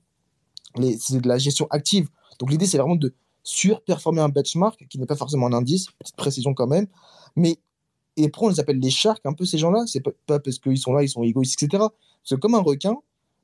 c'est 1.00 1.20
de 1.20 1.28
la 1.28 1.38
gestion 1.38 1.68
active. 1.70 2.08
Donc 2.40 2.50
l'idée, 2.50 2.66
c'est 2.66 2.78
vraiment 2.78 2.96
de 2.96 3.14
surperformer 3.44 4.22
un 4.22 4.30
benchmark, 4.30 4.86
qui 4.90 5.00
n'est 5.00 5.06
pas 5.06 5.16
forcément 5.16 5.48
un 5.48 5.54
indice, 5.54 5.88
petite 6.00 6.16
précision 6.16 6.54
quand 6.54 6.68
même. 6.68 6.88
Mais, 7.36 7.58
et 8.20 8.30
pourquoi 8.30 8.50
on 8.50 8.52
les 8.52 8.60
appelle 8.60 8.80
les 8.80 8.90
sharks, 8.90 9.26
un 9.26 9.34
peu 9.34 9.46
ces 9.46 9.58
gens-là 9.58 9.86
C'est 9.88 10.02
pas, 10.02 10.40
parce 10.40 10.60
qu'ils 10.60 10.78
sont 10.78 10.94
là, 10.94 11.04
ils 11.04 11.10
sont 11.10 11.24
égoïstes, 11.24 11.62
etc. 11.62 11.84
Parce 12.24 12.30
que 12.30 12.36
comme 12.36 12.56
un 12.56 12.62
requin, 12.62 12.98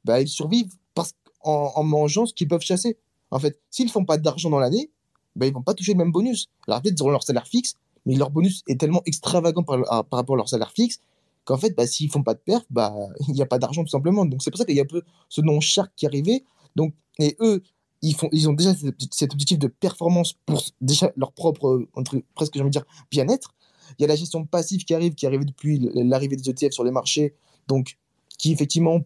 bah, 0.03 0.21
ils 0.21 0.27
survivent 0.27 0.73
parce, 0.93 1.13
en, 1.41 1.83
mangeant 1.83 2.25
ce 2.25 2.33
qu'ils 2.33 2.47
peuvent 2.47 2.61
chasser. 2.61 2.97
En 3.31 3.39
fait, 3.39 3.59
s'ils 3.69 3.89
font 3.89 4.05
pas 4.05 4.17
d'argent 4.17 4.49
dans 4.49 4.59
l'année, 4.59 4.91
bah, 5.35 5.45
ils 5.45 5.53
vont 5.53 5.61
pas 5.61 5.73
toucher 5.73 5.93
le 5.93 5.99
même 5.99 6.11
bonus. 6.11 6.47
Alors 6.67 6.81
peut-être 6.81 6.99
ils 6.99 7.01
auront 7.01 7.11
leur 7.11 7.23
salaire 7.23 7.47
fixe, 7.47 7.75
mais 8.05 8.15
leur 8.15 8.31
bonus 8.31 8.63
est 8.67 8.79
tellement 8.79 9.01
extravagant 9.05 9.63
par, 9.63 9.79
rapport 10.11 10.35
à 10.35 10.37
leur 10.37 10.49
salaire 10.49 10.71
fixe 10.71 10.99
qu'en 11.45 11.57
fait, 11.57 11.75
bah, 11.75 11.87
s'ils 11.87 12.11
font 12.11 12.23
pas 12.23 12.33
de 12.33 12.39
perf, 12.39 12.63
bah, 12.69 12.93
il 13.27 13.33
n'y 13.33 13.41
a 13.41 13.45
pas 13.45 13.59
d'argent 13.59 13.83
tout 13.83 13.89
simplement. 13.89 14.25
Donc 14.25 14.43
c'est 14.43 14.51
pour 14.51 14.57
ça 14.57 14.65
qu'il 14.65 14.75
y 14.75 14.79
a 14.79 14.83
un 14.83 14.87
peu 14.87 15.03
ce 15.29 15.41
nom 15.41 15.59
Shark 15.59 15.91
qui 15.95 16.05
est 16.05 16.09
arrivé. 16.09 16.43
Donc, 16.75 16.93
et 17.19 17.37
eux, 17.39 17.63
ils, 18.01 18.15
font, 18.15 18.27
ils 18.31 18.49
ont 18.49 18.53
déjà 18.53 18.73
cet 19.11 19.33
objectif 19.33 19.57
de 19.57 19.67
performance 19.67 20.33
pour 20.45 20.63
déjà 20.81 21.11
leur 21.15 21.31
propre, 21.31 21.87
entre, 21.93 22.21
presque 22.35 22.53
j'ai 22.55 22.61
envie 22.61 22.69
de 22.69 22.73
dire, 22.73 22.85
bien-être. 23.09 23.55
Il 23.97 24.01
y 24.01 24.05
a 24.05 24.07
la 24.07 24.15
gestion 24.15 24.45
passive 24.45 24.83
qui 24.83 24.93
arrive, 24.93 25.15
qui 25.15 25.25
arrive 25.25 25.45
depuis 25.45 25.89
l'arrivée 25.93 26.35
des 26.35 26.49
ETF 26.49 26.73
sur 26.73 26.83
les 26.83 26.91
marchés, 26.91 27.35
donc 27.67 27.97
qui 28.37 28.51
effectivement, 28.51 29.01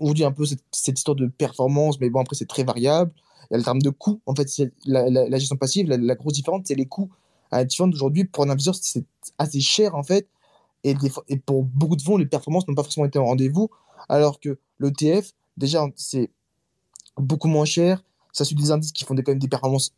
aujourd'hui, 0.00 0.24
un 0.24 0.32
peu 0.32 0.44
cette, 0.44 0.98
histoire 0.98 1.14
de 1.14 1.26
performance, 1.26 2.00
mais 2.00 2.10
bon, 2.10 2.20
après, 2.20 2.36
c'est 2.36 2.48
très 2.48 2.64
variable. 2.64 3.12
Il 3.50 3.52
y 3.52 3.54
a 3.54 3.58
le 3.58 3.64
terme 3.64 3.80
de 3.80 3.90
coût, 3.90 4.20
en 4.26 4.34
fait, 4.34 4.48
la, 4.86 5.08
la, 5.08 5.38
gestion 5.38 5.56
passive, 5.56 5.88
la, 5.88 6.14
grosse 6.14 6.34
différence, 6.34 6.62
c'est 6.64 6.74
les 6.74 6.86
coûts. 6.86 7.10
À 7.50 7.64
différence 7.64 7.92
d'aujourd'hui, 7.92 8.24
pour 8.24 8.44
un 8.44 8.50
investisseur, 8.50 8.74
c'est 8.74 9.04
assez 9.38 9.60
cher, 9.60 9.94
en 9.94 10.02
fait, 10.02 10.28
et, 10.82 10.94
et 11.28 11.36
pour 11.36 11.64
beaucoup 11.64 11.96
de 11.96 12.02
fonds, 12.02 12.16
les 12.16 12.26
performances 12.26 12.66
n'ont 12.66 12.74
pas 12.74 12.82
forcément 12.82 13.06
été 13.06 13.18
au 13.18 13.24
rendez-vous, 13.24 13.70
alors 14.08 14.40
que 14.40 14.58
l'ETF, 14.80 15.32
déjà, 15.56 15.86
c'est 15.94 16.30
beaucoup 17.16 17.48
moins 17.48 17.64
cher. 17.64 18.02
Ça 18.32 18.44
suit 18.44 18.56
des 18.56 18.70
indices 18.70 18.92
qui 18.92 19.04
font 19.04 19.14
des, 19.14 19.22
quand 19.22 19.32
même 19.32 19.38
des 19.38 19.48
performances 19.48 19.92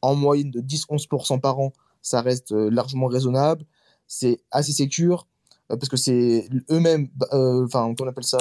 en 0.00 0.14
moyenne 0.14 0.50
de 0.50 0.60
10-11% 0.60 1.40
par 1.40 1.58
an. 1.58 1.72
Ça 2.02 2.20
reste 2.20 2.52
euh, 2.52 2.70
largement 2.70 3.06
raisonnable. 3.06 3.64
C'est 4.06 4.40
assez 4.50 4.72
sécure 4.72 5.26
euh, 5.70 5.76
parce 5.76 5.88
que 5.88 5.96
c'est 5.96 6.48
eux-mêmes, 6.70 7.08
bah, 7.14 7.28
euh, 7.32 7.64
enfin, 7.64 7.94
on 7.98 8.06
appelle 8.06 8.24
ça, 8.24 8.38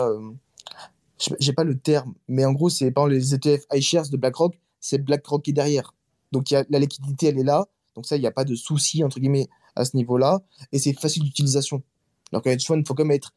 j'ai 1.40 1.54
pas 1.54 1.64
le 1.64 1.78
terme, 1.78 2.14
mais 2.28 2.46
en 2.46 2.52
gros, 2.52 2.70
c'est 2.70 2.92
par 2.92 3.08
les 3.08 3.36
ETF 3.36 3.66
iShares 3.74 4.10
de 4.10 4.18
BlackRock, 4.18 4.60
c'est 4.80 4.98
BlackRock 4.98 5.44
qui 5.44 5.52
est 5.52 5.54
derrière. 5.54 5.94
Donc 6.32 6.50
y 6.52 6.56
a, 6.56 6.66
la 6.70 6.80
liquidité, 6.80 7.28
elle 7.28 7.40
est 7.40 7.44
là. 7.44 7.68
Donc 7.96 8.06
ça, 8.06 8.16
il 8.16 8.22
n'y 8.22 8.28
a 8.28 8.32
pas 8.32 8.46
de 8.46 8.56
souci, 8.56 9.04
entre 9.04 9.20
guillemets, 9.20 9.48
à 9.76 9.86
ce 9.86 9.96
niveau-là. 9.96 10.42
Et 10.72 10.80
c'est 10.80 10.94
facile 10.94 11.24
d'utilisation. 11.24 11.84
Donc, 12.32 12.44
il 12.46 12.60
faut 12.62 12.94
quand 12.94 13.04
même 13.04 13.12
être 13.12 13.34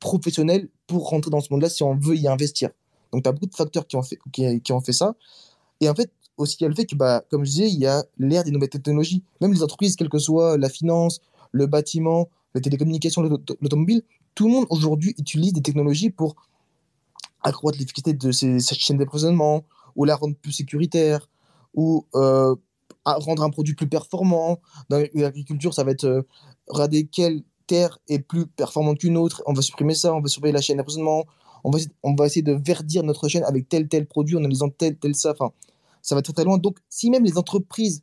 professionnel 0.00 0.68
pour 0.86 1.08
rentrer 1.08 1.30
dans 1.30 1.40
ce 1.40 1.52
monde-là 1.52 1.68
si 1.68 1.82
on 1.84 1.94
veut 1.94 2.16
y 2.16 2.26
investir. 2.26 2.70
Donc, 3.12 3.22
tu 3.22 3.28
as 3.28 3.32
beaucoup 3.32 3.46
de 3.46 3.54
facteurs 3.54 3.86
qui 3.86 3.96
ont, 3.96 4.02
fait, 4.02 4.18
qui, 4.32 4.72
ont 4.72 4.80
fait 4.80 4.92
ça. 4.92 5.14
Et 5.80 5.88
en 5.88 5.94
fait, 5.94 6.10
aussi, 6.36 6.64
a 6.64 6.68
le 6.68 6.74
fait 6.74 6.86
que, 6.86 6.96
bah, 6.96 7.24
comme 7.30 7.44
je 7.44 7.50
disais, 7.50 7.68
il 7.68 7.78
y 7.78 7.86
a 7.86 8.04
l'ère 8.18 8.44
des 8.44 8.50
nouvelles 8.50 8.70
technologies. 8.70 9.22
Même 9.40 9.52
les 9.52 9.62
entreprises, 9.62 9.96
quelle 9.96 10.08
que 10.08 10.18
soit 10.18 10.56
la 10.56 10.68
finance, 10.68 11.20
le 11.52 11.66
bâtiment, 11.66 12.28
les 12.54 12.60
télécommunications, 12.60 13.22
l'automobile, 13.22 14.02
tout 14.34 14.46
le 14.46 14.52
monde 14.52 14.66
aujourd'hui 14.70 15.14
utilise 15.18 15.52
des 15.52 15.62
technologies 15.62 16.10
pour 16.10 16.34
accroître 17.42 17.78
l'efficacité 17.78 18.14
de 18.14 18.32
ces, 18.32 18.58
chaînes 18.60 18.98
d'approvisionnement, 18.98 19.64
ou 19.96 20.04
la 20.04 20.16
rendre 20.16 20.34
plus 20.34 20.52
sécuritaire, 20.52 21.28
ou 21.74 22.06
euh, 22.14 22.54
rendre 23.04 23.42
un 23.42 23.50
produit 23.50 23.74
plus 23.74 23.88
performant. 23.88 24.60
Dans 24.88 25.02
l'agriculture, 25.14 25.74
ça 25.74 25.84
va 25.84 25.92
être 25.92 26.04
euh, 26.04 26.22
regarder 26.68 27.06
quelle 27.06 27.42
terre 27.66 27.98
est 28.08 28.18
plus 28.18 28.46
performante 28.46 28.98
qu'une 28.98 29.16
autre, 29.16 29.42
on 29.46 29.52
va 29.52 29.62
supprimer 29.62 29.94
ça, 29.94 30.14
on 30.14 30.20
va 30.20 30.28
surveiller 30.28 30.52
la 30.52 30.60
chaîne 30.60 30.76
d'approvisionnement, 30.76 31.24
on 31.64 31.70
va, 31.70 31.78
on 32.02 32.14
va 32.14 32.26
essayer 32.26 32.42
de 32.42 32.52
verdir 32.52 33.02
notre 33.04 33.28
chaîne 33.28 33.44
avec 33.44 33.68
tel 33.68 33.88
tel 33.88 34.06
produit 34.06 34.36
en 34.36 34.40
analysant 34.40 34.68
tel 34.68 34.96
tel 34.96 35.14
ça. 35.14 35.32
Enfin, 35.32 35.52
ça 36.04 36.14
va 36.14 36.22
très 36.22 36.32
très 36.32 36.44
loin. 36.44 36.58
Donc, 36.58 36.78
si 36.88 37.10
même 37.10 37.24
les 37.24 37.38
entreprises 37.38 38.02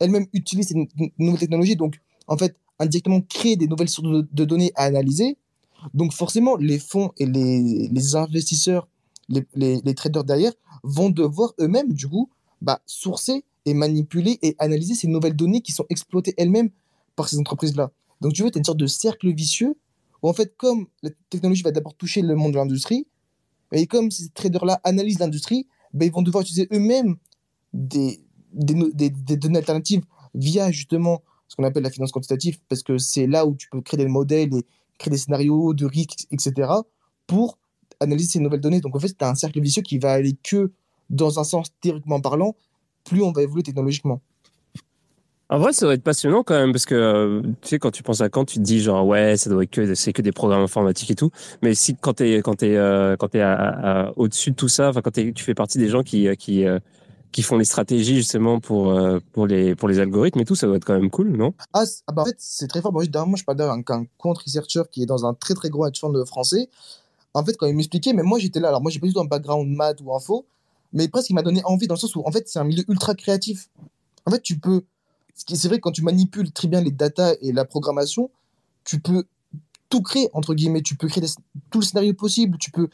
elles-mêmes 0.00 0.26
utilisent 0.32 0.68
ces 0.68 0.88
nouvelles 1.18 1.38
technologies, 1.38 1.76
donc 1.76 2.00
en 2.26 2.36
fait 2.36 2.56
indirectement 2.80 3.20
créer 3.20 3.56
des 3.56 3.68
nouvelles 3.68 3.88
sources 3.88 4.24
de, 4.32 4.44
données 4.44 4.72
à 4.74 4.84
analyser, 4.84 5.36
donc 5.94 6.12
forcément 6.12 6.56
les 6.56 6.78
fonds 6.78 7.12
et 7.18 7.26
les, 7.26 8.16
investisseurs, 8.16 8.88
les, 9.28 9.94
traders 9.94 10.24
derrière 10.24 10.52
vont 10.82 11.10
devoir 11.10 11.54
eux-mêmes 11.60 11.92
du 11.92 12.08
coup 12.08 12.30
bah, 12.60 12.80
sourcer 12.86 13.44
et 13.64 13.74
manipuler 13.74 14.38
et 14.42 14.56
analyser 14.58 14.94
ces 14.94 15.06
nouvelles 15.06 15.36
données 15.36 15.60
qui 15.60 15.70
sont 15.70 15.86
exploitées 15.88 16.34
elles-mêmes 16.36 16.70
par 17.14 17.28
ces 17.28 17.38
entreprises-là. 17.38 17.92
Donc 18.20 18.32
tu 18.32 18.42
vois, 18.42 18.50
tu 18.50 18.58
as 18.58 18.60
une 18.60 18.64
sorte 18.64 18.78
de 18.78 18.86
cercle 18.86 19.32
vicieux 19.32 19.76
où 20.22 20.28
en 20.28 20.32
fait, 20.32 20.56
comme 20.56 20.86
la 21.02 21.10
technologie 21.30 21.62
va 21.62 21.70
d'abord 21.70 21.94
toucher 21.94 22.22
le 22.22 22.34
monde 22.34 22.52
de 22.52 22.56
l'industrie, 22.56 23.06
et 23.72 23.86
comme 23.86 24.10
ces 24.10 24.28
traders-là 24.30 24.80
analysent 24.84 25.18
l'industrie, 25.18 25.66
ben, 25.92 26.06
ils 26.06 26.12
vont 26.12 26.22
devoir 26.22 26.42
utiliser 26.42 26.68
eux-mêmes 26.72 27.16
des, 27.72 28.20
données 28.52 29.58
alternatives 29.58 30.02
via 30.34 30.70
justement 30.70 31.22
ce 31.48 31.56
qu'on 31.56 31.64
appelle 31.64 31.82
la 31.82 31.90
finance 31.90 32.12
quantitative, 32.12 32.58
parce 32.68 32.82
que 32.82 32.98
c'est 32.98 33.26
là 33.26 33.46
où 33.46 33.54
tu 33.54 33.68
peux 33.68 33.80
créer 33.80 33.98
des 33.98 34.08
modèles 34.08 34.54
et 34.54 34.64
créer 34.98 35.10
des 35.10 35.18
scénarios 35.18 35.74
de 35.74 35.84
risques, 35.84 36.26
etc., 36.30 36.70
pour 37.26 37.58
analyser 38.00 38.30
ces 38.32 38.38
nouvelles 38.40 38.60
données. 38.60 38.80
Donc 38.80 38.96
en 38.96 38.98
fait, 38.98 39.16
tu 39.16 39.24
un 39.24 39.34
cercle 39.34 39.60
vicieux 39.60 39.82
qui 39.82 39.98
va 39.98 40.12
aller 40.12 40.36
que 40.42 40.72
dans 41.10 41.38
un 41.38 41.44
sens 41.44 41.68
théoriquement 41.80 42.20
parlant, 42.20 42.56
plus 43.04 43.22
on 43.22 43.32
va 43.32 43.42
évoluer 43.42 43.62
technologiquement. 43.62 44.20
En 45.52 45.58
vrai, 45.58 45.74
ça 45.74 45.84
doit 45.84 45.92
être 45.92 46.02
passionnant 46.02 46.42
quand 46.42 46.54
même 46.54 46.72
parce 46.72 46.86
que 46.86 46.94
euh, 46.94 47.42
tu 47.60 47.68
sais 47.68 47.78
quand 47.78 47.90
tu 47.90 48.02
penses 48.02 48.22
à 48.22 48.30
quand 48.30 48.46
tu 48.46 48.56
te 48.56 48.62
dis 48.62 48.80
genre 48.80 49.06
ouais 49.06 49.36
ça 49.36 49.50
doit 49.50 49.64
être 49.64 49.70
que 49.70 49.94
c'est 49.94 50.14
que 50.14 50.22
des 50.22 50.32
programmes 50.32 50.62
informatiques 50.62 51.10
et 51.10 51.14
tout. 51.14 51.30
Mais 51.60 51.74
si 51.74 51.94
quand 51.94 52.14
t'es 52.14 52.38
quand 52.38 52.54
t'es 52.54 52.74
euh, 52.74 53.16
quand 53.18 53.28
t'es 53.28 53.44
au-dessus 54.16 54.52
de 54.52 54.56
tout 54.56 54.68
ça, 54.68 54.88
enfin 54.88 55.02
quand 55.02 55.10
tu 55.10 55.44
fais 55.44 55.54
partie 55.54 55.76
des 55.76 55.88
gens 55.88 56.02
qui 56.02 56.26
euh, 56.26 56.78
qui 57.32 57.42
font 57.42 57.56
les 57.56 57.64
stratégies 57.64 58.16
justement 58.16 58.60
pour 58.60 58.94
pour 59.32 59.46
les 59.46 59.74
pour 59.74 59.88
les 59.88 59.98
algorithmes 59.98 60.40
et 60.40 60.44
tout, 60.44 60.54
ça 60.54 60.66
doit 60.66 60.76
être 60.76 60.84
quand 60.84 60.94
même 60.94 61.10
cool, 61.10 61.36
non? 61.36 61.54
Ah, 61.72 61.84
ah, 62.06 62.12
bah 62.12 62.22
en 62.22 62.24
fait 62.26 62.36
c'est 62.38 62.68
très 62.68 62.80
fort. 62.80 62.92
Moi, 62.92 63.04
moi 63.26 63.36
je 63.36 63.44
parle 63.44 63.58
d'un 63.58 63.82
compte 64.18 64.38
researcher 64.38 64.82
qui 64.90 65.02
est 65.02 65.06
dans 65.06 65.26
un 65.26 65.34
très 65.34 65.54
très 65.54 65.70
gros 65.70 65.86
hedge 65.86 65.98
fund 65.98 66.24
français. 66.26 66.68
En 67.34 67.44
fait 67.44 67.56
quand 67.56 67.66
il 67.66 67.74
m'expliquait, 67.74 68.12
mais 68.12 68.22
moi 68.22 68.38
j'étais 68.38 68.60
là. 68.60 68.68
Alors 68.68 68.82
moi 68.82 68.90
j'ai 68.90 69.00
pas 69.00 69.06
du 69.06 69.12
tout 69.12 69.20
un 69.20 69.24
background 69.24 69.68
maths 69.68 70.00
ou 70.02 70.14
info, 70.14 70.46
mais 70.92 71.08
presque 71.08 71.30
il 71.30 71.34
m'a 71.34 71.42
donné 71.42 71.62
envie 71.64 71.86
dans 71.86 71.94
le 71.94 72.00
sens 72.00 72.14
où 72.14 72.22
en 72.24 72.30
fait 72.30 72.48
c'est 72.48 72.58
un 72.58 72.64
milieu 72.64 72.84
ultra 72.88 73.14
créatif. 73.14 73.70
En 74.26 74.30
fait 74.30 74.42
tu 74.42 74.58
peux 74.58 74.84
c'est 75.34 75.68
vrai 75.68 75.78
que 75.78 75.82
quand 75.82 75.92
tu 75.92 76.02
manipules 76.02 76.52
très 76.52 76.68
bien 76.68 76.80
les 76.80 76.90
data 76.90 77.32
et 77.40 77.52
la 77.52 77.64
programmation, 77.64 78.30
tu 78.84 79.00
peux 79.00 79.24
tout 79.88 80.02
créer, 80.02 80.28
entre 80.32 80.54
guillemets. 80.54 80.82
Tu 80.82 80.96
peux 80.96 81.08
créer 81.08 81.24
tout 81.70 81.80
le 81.80 81.84
scénario 81.84 82.14
possible. 82.14 82.58
Tu 82.58 82.70
peux 82.70 82.88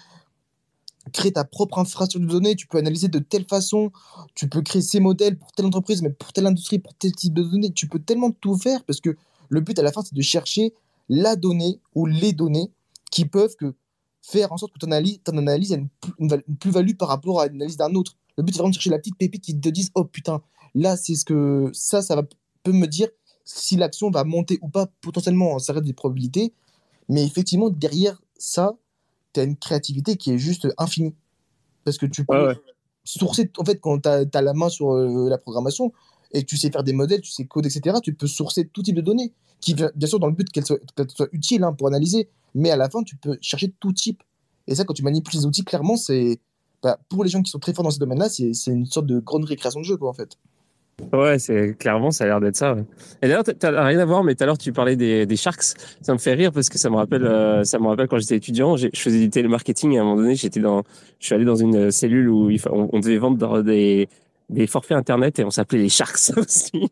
créer 1.09 1.33
ta 1.33 1.45
propre 1.45 1.79
infrastructure 1.79 2.21
de 2.21 2.27
données. 2.27 2.55
Tu 2.55 2.67
peux 2.67 2.79
analyser 2.79 3.09
de 3.09 3.19
telle 3.19 3.45
façon. 3.47 3.91
Tu 4.35 4.49
peux 4.49 4.62
créer 4.62 4.83
ces 4.83 5.00
modèles 5.00 5.38
pour 5.38 5.53
telle 5.53 5.67
entreprise, 5.67 6.03
mais 6.03 6.11
pour 6.11 6.33
telle 6.33 6.47
industrie, 6.47 6.79
pour 6.79 6.95
tel 6.95 7.12
type 7.12 7.35
de 7.35 7.43
données. 7.43 7.73
Tu 7.73 7.88
peux 7.88 7.99
tellement 7.99 8.31
tout 8.31 8.57
faire 8.57 8.85
parce 8.85 9.00
que 9.00 9.17
le 9.49 9.61
but 9.61 9.79
à 9.79 9.83
la 9.83 9.93
fin, 9.93 10.03
c'est 10.03 10.15
de 10.15 10.23
chercher 10.23 10.75
la 11.09 11.37
donnée 11.37 11.81
ou 11.95 12.07
les 12.07 12.33
données 12.33 12.71
qui 13.11 13.25
peuvent 13.25 13.57
que 13.57 13.75
faire 14.23 14.53
en 14.53 14.59
sorte 14.59 14.75
que 14.75 14.79
ton 14.79 14.88
analyse, 14.88 15.21
ton 15.25 15.38
analyse 15.38 15.73
ait 15.73 15.83
une, 16.19 16.43
plus-value 16.61 16.95
par 16.95 17.09
rapport 17.09 17.41
à 17.41 17.47
l'analyse 17.47 17.77
d'un 17.77 17.95
autre. 17.95 18.17
Le 18.37 18.43
but, 18.43 18.53
c'est 18.53 18.59
vraiment 18.59 18.71
de 18.71 18.75
chercher 18.75 18.91
la 18.91 18.99
petite 18.99 19.17
pépite 19.17 19.43
qui 19.43 19.59
te 19.59 19.69
dise 19.69 19.91
Oh 19.95 20.05
putain, 20.05 20.43
Là, 20.75 20.97
c'est 20.97 21.15
ce 21.15 21.25
que 21.25 21.71
ça, 21.73 22.03
ça 22.03 22.17
va, 22.17 22.23
peut 22.62 22.73
me 22.73 22.87
dire 22.87 23.09
si 23.45 23.77
l'action 23.77 24.11
va 24.11 24.25
monter 24.25 24.59
ou 24.61 24.69
pas, 24.69 24.87
potentiellement, 25.00 25.59
ça 25.59 25.73
reste 25.73 25.87
des 25.87 25.93
probabilités. 25.93 26.53
Mais 27.09 27.25
effectivement, 27.25 27.71
derrière 27.71 28.21
ça, 28.38 28.77
tu 29.32 29.40
as 29.40 29.44
une 29.44 29.56
créativité 29.56 30.16
qui 30.16 30.32
est 30.32 30.38
juste 30.38 30.68
infinie. 30.78 31.14
Parce 31.85 31.99
que 31.99 32.06
tu 32.06 32.25
peux 32.25 32.54
sourcer, 33.04 33.50
en 33.56 33.64
fait, 33.64 33.80
quand 33.80 34.00
tu 34.00 34.08
as, 34.08 34.42
la 34.42 34.52
main 34.52 34.68
sur 34.68 34.92
euh, 34.92 35.28
la 35.28 35.38
programmation 35.38 35.92
et 36.32 36.44
tu 36.44 36.56
sais 36.56 36.70
faire 36.70 36.85
des 36.85 36.92
modèles, 36.92 37.23
tu 37.23 37.30
sais 37.30 37.47
coder, 37.47 37.75
etc., 37.75 37.97
tu 38.02 38.12
peux 38.12 38.26
sourcer 38.26 38.66
tout 38.66 38.82
type 38.82 38.94
de 38.94 39.00
données, 39.00 39.32
qui, 39.61 39.75
bien 39.75 39.90
sûr, 40.06 40.20
dans 40.20 40.26
le 40.26 40.35
but 40.35 40.50
qu'elles 40.50 40.66
soient, 40.66 40.78
soient, 41.08 41.28
utiles 41.32 41.64
hein, 41.64 41.73
pour 41.73 41.88
analyser. 41.88 42.28
Mais 42.54 42.70
à 42.70 42.76
la 42.76 42.90
fin, 42.90 43.02
tu 43.02 43.16
peux 43.16 43.38
chercher 43.40 43.73
tout 43.80 43.92
type. 43.92 44.23
Et 44.66 44.75
ça, 44.75 44.85
quand 44.85 44.94
tu 44.94 45.02
manipules 45.02 45.38
les 45.38 45.47
outils, 45.47 45.64
clairement, 45.64 45.97
c'est. 45.97 46.38
Bah, 46.82 46.99
pour 47.08 47.25
les 47.25 47.30
gens 47.30 47.42
qui 47.42 47.50
sont 47.50 47.58
très 47.58 47.73
forts 47.73 47.85
dans 47.85 47.90
ce 47.90 47.99
domaine-là, 47.99 48.28
c'est 48.28 48.52
une 48.66 48.87
sorte 48.87 49.06
de 49.06 49.18
grande 49.18 49.44
récréation 49.44 49.80
de 49.80 49.85
jeu, 49.85 49.97
quoi, 49.97 50.11
en 50.11 50.12
fait. 50.12 50.37
Ouais, 51.12 51.38
c'est 51.38 51.76
clairement, 51.78 52.11
ça 52.11 52.25
a 52.25 52.26
l'air 52.26 52.40
d'être 52.40 52.57
ça. 52.57 52.76
Et 53.23 53.28
d'ailleurs, 53.28 53.45
t'as 53.45 53.85
rien 53.85 53.99
à 53.99 54.05
voir, 54.05 54.25
mais 54.25 54.35
tout 54.35 54.43
à 54.43 54.47
l'heure, 54.47 54.59
tu 54.59 54.73
parlais 54.73 54.97
des, 54.97 55.26
des 55.26 55.37
Sharks. 55.37 55.76
Ça 56.02 56.12
me 56.12 56.19
fait 56.19 56.35
rire 56.35 56.52
parce 56.52 56.69
que 56.69 56.78
ça 56.78 56.90
me 56.90 56.97
rappelle, 56.97 57.25
euh, 57.25 57.64
ça 57.64 57.78
me 57.78 57.87
rappelle 57.87 58.09
quand 58.09 58.19
j'étais 58.19 58.37
étudiant, 58.37 58.76
je 58.76 58.88
faisais 58.95 59.21
du 59.21 59.31
télémarketing 59.31 59.93
et 59.93 59.99
à 59.99 60.02
un 60.02 60.05
moment 60.05 60.17
donné, 60.17 60.35
j'étais 60.35 60.61
dans, 60.61 60.83
je 61.21 61.26
suis 61.26 61.35
allé 61.35 61.45
dans 61.45 61.57
une 61.57 61.90
cellule 61.90 62.28
où 62.28 62.50
on, 62.71 62.90
on 62.93 63.00
devait 63.00 63.19
vendre 63.19 63.62
des, 63.62 64.09
des 64.50 64.67
forfaits 64.67 64.97
internet 64.97 65.38
et 65.38 65.45
on 65.45 65.50
s'appelait 65.50 65.78
les 65.78 65.88
Sharks 65.88 66.33
aussi. 66.37 66.90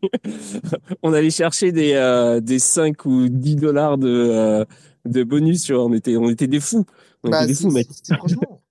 on 1.03 1.13
allait 1.13 1.29
chercher 1.29 1.71
des, 1.71 1.93
euh, 1.93 2.39
des 2.39 2.59
5 2.59 3.05
ou 3.05 3.27
10 3.29 3.55
dollars 3.55 3.97
de, 3.97 4.07
euh, 4.07 4.65
de 5.05 5.23
bonus. 5.23 5.63
Sur, 5.63 5.81
on 5.81 5.93
était, 5.93 6.17
on 6.17 6.29
était 6.29 6.47
des 6.47 6.59
fous. 6.59 6.85
On 7.23 7.29
bah, 7.29 7.43
était 7.43 7.53
des 7.53 7.59
fous, 7.59 7.71
mec. 7.71 7.87
Franchement, 8.17 8.61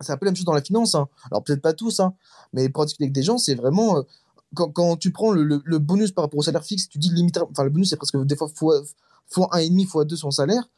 c'est 0.00 0.12
un 0.12 0.16
peu 0.16 0.26
la 0.26 0.32
même 0.32 0.36
chose 0.36 0.44
dans 0.44 0.54
la 0.54 0.62
finance. 0.62 0.94
Hein. 0.94 1.08
Alors 1.30 1.42
peut-être 1.44 1.62
pas 1.62 1.72
tous, 1.72 2.00
hein, 2.00 2.14
mais 2.52 2.68
discuter 2.68 3.04
avec 3.04 3.12
des 3.12 3.22
gens, 3.22 3.38
c'est 3.38 3.54
vraiment 3.54 4.02
quand, 4.54 4.70
quand, 4.70 4.96
tu 4.96 5.10
prends 5.10 5.32
le, 5.32 5.62
le, 5.64 5.78
bonus 5.78 6.12
par 6.12 6.24
rapport 6.24 6.38
au 6.38 6.42
salaire 6.42 6.64
fixe, 6.64 6.88
tu 6.88 6.98
dis 6.98 7.10
limite, 7.10 7.38
enfin 7.50 7.64
le 7.64 7.70
bonus 7.70 7.90
c'est 7.90 7.96
presque 7.96 8.22
des 8.24 8.36
fois 8.36 8.48
fois, 8.54 8.80
fois 9.26 9.48
1,5, 9.52 9.86
fois 9.86 10.04
2 10.04 10.16
son 10.16 10.30
salaire, 10.30 10.68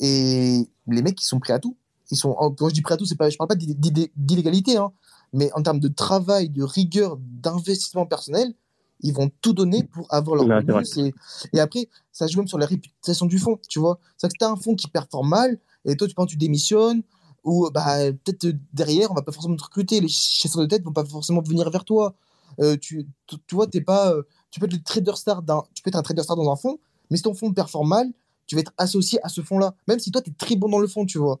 et 0.00 0.68
les 0.86 1.02
mecs 1.02 1.20
ils 1.22 1.26
sont 1.26 1.40
prêts 1.40 1.52
à 1.52 1.58
tout. 1.58 1.76
Ils 2.10 2.16
sont, 2.16 2.34
quand 2.34 2.68
je 2.68 2.74
dis 2.74 2.82
prêts 2.82 2.94
à 2.94 2.96
tout, 2.96 3.06
c'est 3.06 3.16
pas, 3.16 3.30
je 3.30 3.36
parle 3.36 3.48
pas 3.48 3.56
d'illégalité, 3.56 4.76
hein, 4.76 4.92
mais 5.32 5.50
en 5.54 5.62
termes 5.62 5.80
de 5.80 5.88
travail, 5.88 6.50
de 6.50 6.62
rigueur, 6.62 7.16
d'investissement 7.18 8.06
personnel, 8.06 8.54
ils 9.00 9.12
vont 9.12 9.30
tout 9.40 9.52
donner 9.52 9.82
pour 9.84 10.06
avoir 10.12 10.36
leur 10.36 10.62
bonus. 10.62 10.96
Et, 10.98 11.14
et, 11.52 11.60
après, 11.60 11.88
ça 12.12 12.26
joue 12.26 12.38
même 12.38 12.48
sur 12.48 12.58
la 12.58 12.66
réputation 12.66 13.26
du 13.26 13.38
fonds, 13.38 13.58
tu 13.68 13.78
vois. 13.78 13.98
C'est 14.16 14.28
que 14.28 14.34
tu 14.38 14.44
as 14.44 14.50
un 14.50 14.56
fonds 14.56 14.74
qui 14.74 14.86
performe 14.88 15.28
mal, 15.28 15.58
et 15.84 15.96
toi, 15.96 16.06
tu 16.06 16.14
penses 16.14 16.28
tu 16.28 16.36
démissionnes, 16.36 17.02
ou 17.44 17.68
bah, 17.70 18.10
peut-être 18.24 18.56
derrière, 18.72 19.10
on 19.10 19.14
va 19.14 19.22
pas 19.22 19.32
forcément 19.32 19.56
te 19.56 19.64
recruter, 19.64 20.00
les 20.00 20.08
chasseurs 20.08 20.62
de 20.62 20.66
tête 20.66 20.82
vont 20.82 20.92
pas 20.92 21.04
forcément 21.04 21.42
venir 21.42 21.68
vers 21.70 21.84
toi. 21.84 22.14
Euh, 22.60 22.76
tu, 22.76 23.06
tu, 23.26 23.54
vois, 23.54 23.66
t'es 23.66 23.80
pas, 23.80 24.12
euh, 24.12 24.22
tu 24.50 24.60
peux 24.60 24.66
être 24.66 24.84
trader 24.84 25.12
star 25.16 25.42
tu 25.74 25.82
peux 25.82 25.88
être 25.88 25.96
un 25.96 26.02
trader 26.02 26.22
star 26.22 26.36
dans 26.36 26.50
un 26.50 26.56
fonds, 26.56 26.78
mais 27.10 27.16
si 27.16 27.22
ton 27.22 27.34
fonds 27.34 27.52
performe 27.52 27.88
mal, 27.88 28.12
tu 28.46 28.54
vas 28.54 28.60
être 28.60 28.72
associé 28.78 29.18
à 29.24 29.28
ce 29.28 29.40
fonds-là, 29.40 29.74
même 29.88 29.98
si 29.98 30.10
toi, 30.10 30.20
tu 30.22 30.30
es 30.30 30.34
très 30.34 30.56
bon 30.56 30.68
dans 30.68 30.78
le 30.78 30.86
fond, 30.86 31.06
tu 31.06 31.18
vois. 31.18 31.40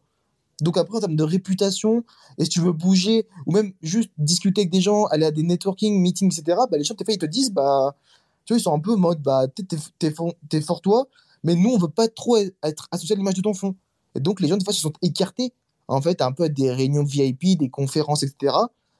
Donc 0.60 0.76
après, 0.78 0.96
en 0.96 1.00
termes 1.00 1.16
de 1.16 1.24
réputation, 1.24 2.04
et 2.38 2.44
si 2.44 2.50
tu 2.50 2.60
veux 2.60 2.72
bouger, 2.72 3.26
ou 3.46 3.52
même 3.52 3.72
juste 3.82 4.10
discuter 4.18 4.62
avec 4.62 4.70
des 4.70 4.80
gens, 4.80 5.06
aller 5.06 5.26
à 5.26 5.30
des 5.30 5.42
networking, 5.42 6.00
meetings, 6.00 6.32
etc., 6.32 6.58
bah, 6.70 6.78
les 6.78 6.84
gens, 6.84 6.94
des 6.94 7.04
fois, 7.04 7.14
ils 7.14 7.18
te 7.18 7.26
disent, 7.26 7.50
bah, 7.52 7.96
tu 8.44 8.52
vois, 8.52 8.58
ils 8.58 8.62
sont 8.62 8.72
un 8.72 8.78
peu 8.78 8.92
en 8.92 8.98
mode, 8.98 9.20
bah, 9.20 9.46
t'es, 9.48 9.64
t'es, 9.98 10.60
fort 10.60 10.80
toi, 10.80 11.08
mais 11.42 11.54
nous, 11.56 11.70
on 11.70 11.78
veut 11.78 11.88
pas 11.88 12.08
trop 12.08 12.36
être 12.36 12.88
associé 12.90 13.14
à 13.14 13.18
l'image 13.18 13.34
de 13.34 13.42
ton 13.42 13.54
fonds. 13.54 13.74
Et 14.14 14.20
donc, 14.20 14.40
les 14.40 14.48
gens, 14.48 14.56
des 14.56 14.64
fois, 14.64 14.72
se 14.72 14.80
sont 14.80 14.92
écartés, 15.02 15.52
en 15.88 16.00
fait, 16.00 16.22
un 16.22 16.32
peu 16.32 16.44
à 16.44 16.48
des 16.48 16.70
réunions 16.70 17.04
VIP, 17.04 17.58
des 17.58 17.68
conférences, 17.68 18.22
etc., 18.22 18.54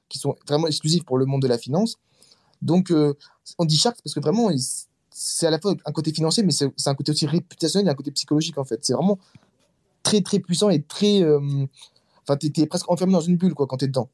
qui 0.09 0.19
sont 0.19 0.35
vraiment 0.47 0.67
exclusives 0.67 1.05
pour 1.05 1.19
le 1.19 1.25
monde 1.25 1.43
de 1.43 1.49
la 1.49 1.59
finance. 1.59 1.97
Donc, 2.65 2.91
euh, 2.91 3.15
on 3.59 3.65
dit 3.65 3.77
Shark 3.77 3.97
parce 4.03 4.15
que 4.15 4.21
vraiment, 4.21 4.51
c'est 5.11 5.47
à 5.47 5.51
la 5.51 5.61
fois 5.61 5.75
un 5.85 5.93
côté 5.93 6.13
financier, 6.13 6.43
mais 6.43 6.51
c'est 6.51 6.73
un 6.87 6.95
côté 6.95 7.13
aussi 7.13 7.27
réputationnel 7.27 7.87
et 7.87 7.91
un 7.91 7.95
côté 7.95 8.11
psychologique, 8.11 8.59
en 8.59 8.65
fait. 8.65 8.81
C'est 8.83 8.95
vraiment 8.95 9.19
très 10.03 10.23
très 10.23 10.41
puissant 10.41 10.71
et 10.71 10.83
très. 10.83 11.23
Euh, 11.23 11.41
enfin, 12.23 12.37
t'es 12.37 12.67
presque 12.67 12.91
enfermé 12.91 13.13
dans 13.13 13.21
une 13.21 13.37
bulle 13.37 13.55
quoi 13.55 13.67
quand 13.67 13.77
t'es 13.77 13.87
dedans. 13.87 14.09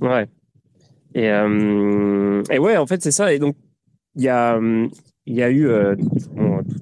Ouais. 0.00 0.28
Et, 1.14 1.28
euh, 1.28 2.42
et 2.50 2.58
ouais, 2.58 2.76
en 2.76 2.86
fait, 2.86 3.02
c'est 3.02 3.10
ça. 3.10 3.32
Et 3.32 3.38
donc, 3.38 3.56
il 4.16 4.22
y 4.22 4.28
a, 4.28 4.58
y 5.26 5.42
a 5.42 5.50
eu 5.50 5.68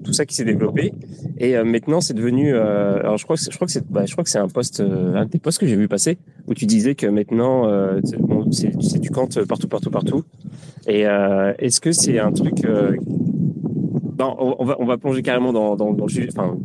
tout, 0.08 0.12
ça 0.12 0.26
qui 0.26 0.34
s'est 0.34 0.44
développé 0.44 0.92
et 1.38 1.62
maintenant 1.62 2.00
c'est 2.00 2.14
devenu 2.14 2.56
alors 2.56 3.18
je 3.18 3.24
crois 3.24 3.36
que 3.36 3.42
je 3.42 3.54
crois 3.54 3.66
que 3.66 3.72
c'est 3.72 3.86
bah, 3.88 4.04
je 4.06 4.12
crois 4.12 4.24
que 4.24 4.30
c'est 4.30 4.38
un 4.38 4.48
poste 4.48 4.80
un 4.80 5.26
des 5.26 5.38
postes 5.38 5.58
que 5.58 5.66
j'ai 5.66 5.76
vu 5.76 5.88
passer 5.88 6.18
où 6.46 6.54
tu 6.54 6.66
disais 6.66 6.94
que 6.94 7.06
maintenant 7.06 7.62
bon, 8.18 8.50
c'est 8.50 8.98
du 8.98 9.10
compte 9.10 9.44
partout 9.44 9.68
partout 9.68 9.90
partout 9.90 10.24
et 10.86 11.02
est-ce 11.58 11.80
que 11.80 11.92
c'est 11.92 12.18
un 12.18 12.32
truc 12.32 12.64
non, 14.18 14.36
on 14.58 14.64
va 14.64 14.76
on 14.80 14.86
va 14.86 14.98
plonger 14.98 15.22
carrément 15.22 15.52
dans 15.52 15.76
dans, 15.76 15.92
dans 15.92 16.06
le 16.06 16.10
sujet 16.10 16.28
enfin 16.32 16.56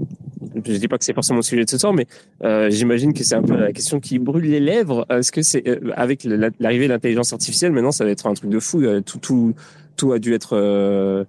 je 0.65 0.77
dis 0.77 0.87
pas 0.87 0.97
que 0.97 1.05
c'est 1.05 1.13
forcément 1.13 1.39
le 1.39 1.43
sujet 1.43 1.65
de 1.65 1.69
ce 1.69 1.77
soir, 1.77 1.93
mais 1.93 2.07
euh, 2.43 2.69
j'imagine 2.69 3.13
que 3.13 3.23
c'est 3.23 3.35
un 3.35 3.41
peu 3.41 3.55
la 3.55 3.71
question 3.71 3.99
qui 3.99 4.19
brûle 4.19 4.45
les 4.45 4.59
lèvres. 4.59 5.05
Est-ce 5.09 5.31
que 5.31 5.41
c'est 5.41 5.67
euh, 5.67 5.91
avec 5.95 6.23
l'arrivée 6.59 6.87
de 6.87 6.93
l'intelligence 6.93 7.33
artificielle, 7.33 7.71
maintenant, 7.71 7.91
ça 7.91 8.05
va 8.05 8.11
être 8.11 8.27
un 8.27 8.33
truc 8.33 8.49
de 8.49 8.59
fou. 8.59 8.81
Euh, 8.81 9.01
tout, 9.01 9.19
tout, 9.19 9.53
tout 9.95 10.11
a 10.11 10.19
dû 10.19 10.33
être, 10.33 11.25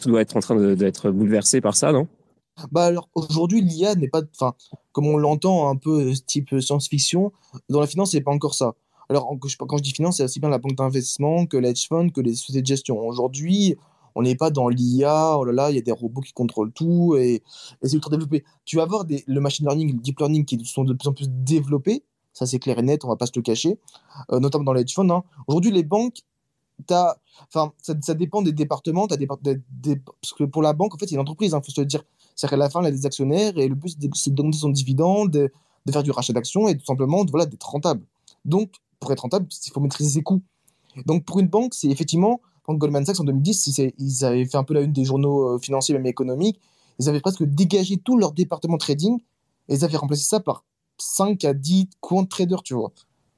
tout 0.00 0.08
doit 0.08 0.20
être 0.20 0.36
en 0.36 0.40
train 0.40 0.74
d'être 0.74 1.10
bouleversé 1.10 1.60
par 1.60 1.76
ça, 1.76 1.92
non? 1.92 2.08
Bah 2.72 2.84
alors 2.84 3.08
aujourd'hui 3.14 3.62
l'IA 3.62 3.94
n'est 3.94 4.08
pas, 4.08 4.22
enfin 4.34 4.54
comme 4.92 5.06
on 5.06 5.16
l'entend 5.16 5.70
un 5.70 5.76
peu 5.76 6.12
type 6.26 6.60
science-fiction, 6.60 7.32
dans 7.70 7.80
la 7.80 7.86
finance 7.86 8.10
c'est 8.12 8.20
pas 8.20 8.32
encore 8.32 8.54
ça. 8.54 8.74
Alors 9.08 9.28
quand 9.66 9.76
je 9.76 9.82
dis 9.82 9.92
finance, 9.92 10.18
c'est 10.18 10.24
aussi 10.24 10.40
bien 10.40 10.50
la 10.50 10.58
banque 10.58 10.76
d'investissement 10.76 11.46
que 11.46 11.56
l'edge 11.56 11.88
fund 11.88 12.10
que 12.10 12.20
les 12.20 12.34
sociétés 12.34 12.62
de 12.62 12.66
gestion. 12.66 12.98
Aujourd'hui, 12.98 13.76
on 14.14 14.22
n'est 14.22 14.36
pas 14.36 14.50
dans 14.50 14.68
l'IA, 14.68 15.36
oh 15.36 15.44
là 15.44 15.52
là, 15.52 15.70
il 15.70 15.76
y 15.76 15.78
a 15.78 15.82
des 15.82 15.92
robots 15.92 16.20
qui 16.20 16.32
contrôlent 16.32 16.72
tout 16.72 17.16
et, 17.16 17.42
c'est 17.82 17.94
ultra 17.94 18.10
développé. 18.10 18.44
Tu 18.64 18.76
vas 18.76 18.82
avoir 18.82 19.04
des, 19.04 19.24
le 19.26 19.40
machine 19.40 19.66
learning 19.66 19.92
le 19.92 19.98
deep 19.98 20.18
learning 20.18 20.44
qui 20.44 20.64
sont 20.64 20.84
de 20.84 20.94
plus 20.94 21.08
en 21.08 21.12
plus 21.12 21.28
développés, 21.28 22.04
ça 22.32 22.46
c'est 22.46 22.58
clair 22.58 22.78
et 22.78 22.82
net, 22.82 23.04
on 23.04 23.08
va 23.08 23.16
pas 23.16 23.26
se 23.26 23.32
le 23.34 23.42
cacher, 23.42 23.78
euh, 24.30 24.38
notamment 24.38 24.64
dans 24.64 24.72
les 24.72 24.82
hedge 24.82 24.94
funds. 24.94 25.10
Hein. 25.10 25.24
Aujourd'hui, 25.48 25.72
les 25.72 25.82
banques, 25.82 26.18
as, 26.90 27.18
enfin, 27.48 27.72
ça, 27.82 27.94
ça, 28.02 28.14
dépend 28.14 28.42
des 28.42 28.52
départements, 28.52 29.06
as 29.06 29.16
des, 29.16 29.26
parce 29.26 30.32
que 30.36 30.44
pour 30.44 30.62
la 30.62 30.72
banque, 30.72 30.94
en 30.94 30.98
fait, 30.98 31.06
c'est 31.06 31.14
une 31.14 31.20
entreprise, 31.20 31.52
il 31.52 31.54
hein, 31.54 31.62
faut 31.62 31.72
se 31.72 31.80
dire. 31.80 32.02
C'est-à-dire 32.36 32.50
qu'à 32.50 32.56
la 32.56 32.70
fin, 32.70 32.80
elle 32.80 32.86
a 32.86 32.90
des 32.90 33.06
actionnaires 33.06 33.58
et 33.58 33.68
le 33.68 33.74
but, 33.74 33.96
c'est 34.14 34.34
donner 34.34 34.52
son 34.52 34.70
dividende, 34.70 35.30
de, 35.30 35.52
faire 35.92 36.02
du 36.02 36.10
rachat 36.10 36.32
d'actions 36.32 36.68
et 36.68 36.76
tout 36.76 36.84
simplement 36.84 37.24
voilà, 37.24 37.46
d'être 37.46 37.68
rentable. 37.68 38.04
Donc, 38.44 38.72
pour 39.00 39.12
être 39.12 39.20
rentable, 39.20 39.46
il 39.66 39.72
faut 39.72 39.80
maîtriser 39.80 40.10
ses 40.10 40.22
coûts. 40.22 40.42
Donc, 41.06 41.24
pour 41.24 41.40
une 41.40 41.48
banque, 41.48 41.74
c'est 41.74 41.88
effectivement 41.88 42.40
Goldman 42.78 43.04
Sachs 43.04 43.20
en 43.20 43.24
2010, 43.24 43.92
ils 43.98 44.24
avaient 44.24 44.44
fait 44.44 44.56
un 44.56 44.64
peu 44.64 44.74
la 44.74 44.82
une 44.82 44.92
des 44.92 45.04
journaux 45.04 45.54
euh, 45.54 45.58
financiers, 45.58 45.94
même 45.94 46.06
économiques. 46.06 46.60
Ils 46.98 47.08
avaient 47.08 47.20
presque 47.20 47.44
dégagé 47.44 47.96
tout 47.96 48.18
leur 48.18 48.32
département 48.32 48.78
trading 48.78 49.18
et 49.68 49.74
ils 49.74 49.84
avaient 49.84 49.96
remplacé 49.96 50.24
ça 50.24 50.40
par 50.40 50.64
5 50.98 51.44
à 51.44 51.54
10 51.54 51.88
quant 52.00 52.24
traders, 52.24 52.62
tu 52.62 52.74
vois. 52.74 52.92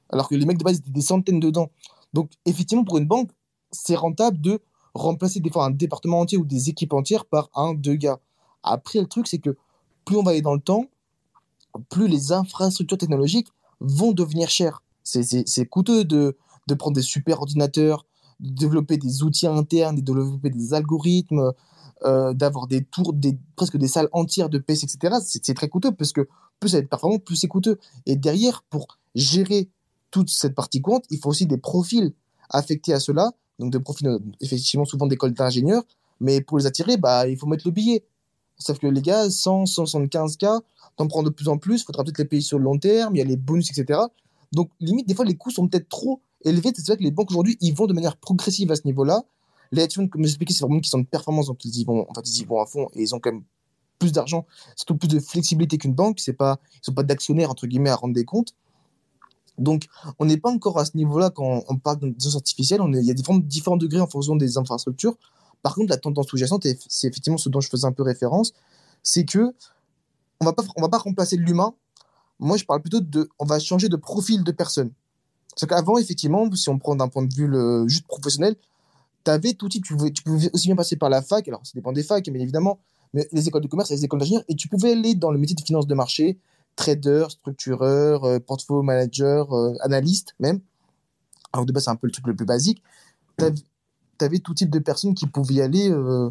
Alors 0.09 0.27
que 0.27 0.35
les 0.35 0.45
mecs 0.45 0.57
de 0.57 0.63
base 0.63 0.77
étaient 0.77 0.91
des 0.91 1.01
centaines 1.01 1.39
dedans. 1.39 1.69
Donc, 2.13 2.31
effectivement, 2.45 2.83
pour 2.83 2.97
une 2.97 3.07
banque, 3.07 3.29
c'est 3.71 3.95
rentable 3.95 4.39
de 4.39 4.59
remplacer 4.93 5.39
des 5.39 5.49
fois 5.49 5.65
un 5.65 5.71
département 5.71 6.19
entier 6.19 6.37
ou 6.37 6.45
des 6.45 6.69
équipes 6.69 6.93
entières 6.93 7.25
par 7.25 7.49
un, 7.55 7.73
deux 7.73 7.95
gars. 7.95 8.19
Après, 8.61 8.99
le 8.99 9.07
truc, 9.07 9.27
c'est 9.27 9.39
que 9.39 9.57
plus 10.05 10.17
on 10.17 10.23
va 10.23 10.31
aller 10.31 10.41
dans 10.41 10.53
le 10.53 10.61
temps, 10.61 10.85
plus 11.89 12.07
les 12.07 12.31
infrastructures 12.31 12.97
technologiques 12.97 13.47
vont 13.79 14.11
devenir 14.11 14.49
chères. 14.49 14.83
C'est 15.03 15.65
coûteux 15.65 16.05
de, 16.05 16.37
de 16.67 16.73
prendre 16.75 16.95
des 16.95 17.01
super 17.01 17.39
ordinateurs, 17.39 18.05
de 18.39 18.49
développer 18.49 18.97
des 18.97 19.23
outils 19.23 19.47
internes, 19.47 19.95
de 19.95 20.01
développer 20.01 20.49
des 20.49 20.73
algorithmes, 20.73 21.51
euh, 22.05 22.33
d'avoir 22.33 22.67
des 22.67 22.83
tours, 22.83 23.13
des, 23.13 23.37
presque 23.55 23.77
des 23.77 23.87
salles 23.87 24.09
entières 24.11 24.49
de 24.49 24.57
PC, 24.57 24.85
etc. 24.85 25.15
C'est 25.23 25.53
très 25.53 25.69
coûteux 25.69 25.91
parce 25.91 26.11
que 26.11 26.27
plus 26.59 26.69
ça 26.69 26.77
va 26.77 26.83
être 26.83 26.89
performant, 26.89 27.19
plus 27.19 27.35
c'est 27.35 27.47
coûteux. 27.47 27.79
Et 28.05 28.15
derrière, 28.15 28.63
pour 28.69 28.99
gérer 29.15 29.69
toute 30.13 30.29
cette 30.29 30.53
partie 30.53 30.79
compte, 30.79 31.05
il 31.09 31.17
faut 31.17 31.29
aussi 31.29 31.47
des 31.47 31.57
profils 31.57 32.13
affectés 32.51 32.93
à 32.93 32.99
cela, 32.99 33.31
donc 33.57 33.71
des 33.71 33.79
profils 33.79 34.07
euh, 34.07 34.19
effectivement 34.41 34.85
souvent 34.85 35.07
d'école 35.07 35.33
d'ingénieurs, 35.33 35.81
mais 36.19 36.39
pour 36.39 36.59
les 36.59 36.67
attirer, 36.67 36.97
bah, 36.97 37.27
il 37.27 37.35
faut 37.35 37.47
mettre 37.47 37.67
le 37.67 37.71
billet. 37.71 38.05
Sauf 38.59 38.77
que 38.77 38.85
les 38.85 39.01
gars, 39.01 39.31
100, 39.31 39.63
175K, 39.63 40.61
t'en 40.97 41.07
prends 41.07 41.23
de 41.23 41.31
plus 41.31 41.47
en 41.47 41.57
plus, 41.57 41.81
il 41.81 41.85
faudra 41.85 42.03
peut-être 42.03 42.19
les 42.19 42.25
payer 42.25 42.43
sur 42.43 42.59
le 42.59 42.63
long 42.63 42.77
terme, 42.77 43.15
il 43.15 43.19
y 43.19 43.21
a 43.23 43.25
les 43.25 43.37
bonus, 43.37 43.71
etc. 43.71 44.01
Donc, 44.51 44.69
limite, 44.79 45.07
des 45.07 45.15
fois, 45.15 45.25
les 45.25 45.35
coûts 45.35 45.49
sont 45.49 45.67
peut-être 45.67 45.89
trop 45.89 46.21
élevé. 46.45 46.71
C'est 46.75 46.85
vrai 46.85 46.97
que 46.97 47.03
les 47.03 47.09
banques 47.09 47.31
aujourd'hui, 47.31 47.57
ils 47.59 47.73
vont 47.73 47.87
de 47.87 47.93
manière 47.93 48.15
progressive 48.15 48.71
à 48.71 48.75
ce 48.75 48.83
niveau-là. 48.85 49.23
Les 49.71 49.89
funds, 49.89 50.07
comme 50.07 50.23
j'expliquais, 50.23 50.53
c'est 50.53 50.63
vraiment 50.63 50.79
qui 50.79 50.91
sont 50.91 50.99
de 50.99 51.07
performance, 51.07 51.47
donc 51.47 51.65
ils 51.65 51.75
y 51.79 51.83
vont, 51.85 52.01
en 52.07 52.21
ils 52.23 52.41
y 52.41 52.45
vont 52.45 52.61
à 52.61 52.67
fond 52.67 52.87
et 52.93 53.01
ils 53.01 53.15
ont 53.15 53.19
quand 53.19 53.31
même 53.31 53.43
plus 53.97 54.11
d'argent, 54.11 54.45
surtout 54.75 54.95
plus 54.95 55.07
de 55.07 55.19
flexibilité 55.19 55.79
qu'une 55.79 55.95
banque. 55.95 56.19
C'est 56.19 56.33
pas, 56.33 56.59
ils 56.75 56.85
sont 56.85 56.93
pas 56.93 57.01
d'actionnaires 57.01 57.49
entre 57.49 57.65
guillemets 57.65 57.89
à 57.89 57.95
rendre 57.95 58.13
des 58.13 58.25
comptes. 58.25 58.53
Donc, 59.57 59.87
on 60.19 60.25
n'est 60.25 60.37
pas 60.37 60.49
encore 60.49 60.79
à 60.79 60.85
ce 60.85 60.97
niveau-là 60.97 61.29
quand 61.29 61.63
on 61.67 61.77
parle 61.77 61.99
d'intelligence 61.99 62.35
artificielle. 62.35 62.81
Il 62.87 63.05
y 63.05 63.11
a 63.11 63.13
différents, 63.13 63.37
différents 63.37 63.77
degrés 63.77 63.99
en 63.99 64.07
fonction 64.07 64.35
des 64.35 64.57
infrastructures. 64.57 65.15
Par 65.61 65.75
contre, 65.75 65.89
la 65.89 65.97
tendance 65.97 66.27
sous-jacente, 66.27 66.65
c'est 66.87 67.07
effectivement 67.07 67.37
ce 67.37 67.49
dont 67.49 67.61
je 67.61 67.69
faisais 67.69 67.85
un 67.85 67.91
peu 67.91 68.03
référence, 68.03 68.53
c'est 69.03 69.25
que 69.25 69.53
on 70.41 70.45
va 70.45 70.53
pas, 70.53 70.63
va 70.77 70.89
pas 70.89 70.97
remplacer 70.97 71.37
l'humain. 71.37 71.73
Moi, 72.39 72.57
je 72.57 72.65
parle 72.65 72.81
plutôt 72.81 72.99
de, 72.99 73.29
on 73.39 73.45
va 73.45 73.59
changer 73.59 73.89
de 73.89 73.95
profil 73.95 74.43
de 74.43 74.51
personne. 74.51 74.91
Parce 75.55 75.69
qu'avant, 75.69 75.97
effectivement, 75.97 76.51
si 76.53 76.69
on 76.69 76.79
prend 76.79 76.95
d'un 76.95 77.07
point 77.07 77.23
de 77.23 77.33
vue 77.33 77.47
le, 77.47 77.87
juste 77.87 78.07
professionnel, 78.07 78.55
tu 79.23 79.31
avais 79.31 79.53
tout 79.53 79.69
type. 79.69 79.83
Tu 79.83 79.95
pouvais, 79.95 80.11
tu 80.11 80.23
pouvais 80.23 80.49
aussi 80.53 80.67
bien 80.67 80.75
passer 80.75 80.95
par 80.95 81.09
la 81.09 81.21
fac, 81.21 81.47
alors 81.47 81.65
ça 81.65 81.71
dépend 81.75 81.91
des 81.91 82.03
facs, 82.03 82.27
bien 82.29 82.41
évidemment, 82.41 82.79
mais 83.13 83.27
les 83.31 83.47
écoles 83.47 83.61
de 83.61 83.67
commerce 83.67 83.91
et 83.91 83.95
les 83.95 84.05
écoles 84.05 84.19
d'ingénieur, 84.19 84.43
et 84.49 84.55
tu 84.55 84.67
pouvais 84.67 84.93
aller 84.93 85.15
dans 85.15 85.31
le 85.31 85.37
métier 85.37 85.55
de 85.55 85.61
finance 85.61 85.87
de 85.87 85.93
marché, 85.93 86.39
trader, 86.75 87.25
structureur, 87.29 88.23
euh, 88.23 88.39
portfolio 88.39 88.81
manager, 88.81 89.51
euh, 89.53 89.73
analyste 89.81 90.35
même. 90.39 90.59
Alors 91.51 91.65
de 91.65 91.71
base, 91.71 91.85
c'est 91.85 91.89
un 91.89 91.95
peu 91.95 92.07
le 92.07 92.11
truc 92.11 92.27
le 92.27 92.35
plus 92.35 92.45
basique. 92.45 92.81
Tu 93.37 93.45
avais, 94.25 94.39
tout 94.39 94.53
type 94.53 94.69
de 94.69 94.79
personnes 94.79 95.15
qui 95.15 95.27
pouvaient 95.27 95.55
y 95.55 95.61
aller 95.61 95.89
euh, 95.89 96.29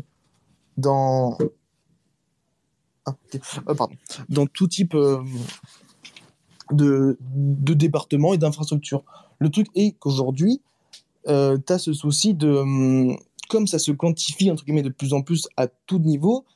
dans. 0.77 1.37
Ah, 3.05 3.15
pardon. 3.77 3.97
Dans 4.29 4.47
tout 4.47 4.69
type 4.69 4.97
de, 6.71 7.19
de 7.21 7.75
départements 7.75 8.35
et 8.35 8.39
d'infrastructures. 8.39 9.05
Le 9.39 9.51
truc 9.51 9.69
est 9.75 9.93
qu'aujourd'hui, 9.99 10.61
euh, 11.29 11.59
tu 11.65 11.73
as 11.73 11.79
ce 11.79 11.93
souci 11.93 12.35
de. 12.35 12.49
Hum, 12.49 13.17
comme 13.49 13.67
ça 13.67 13.79
se 13.79 13.93
quantifie, 13.93 14.51
entre 14.51 14.65
guillemets, 14.65 14.83
de 14.83 14.89
plus 14.89 15.13
en 15.13 15.23
plus 15.23 15.47
à 15.57 15.67
tout 15.67 15.99
niveau, 15.99 16.47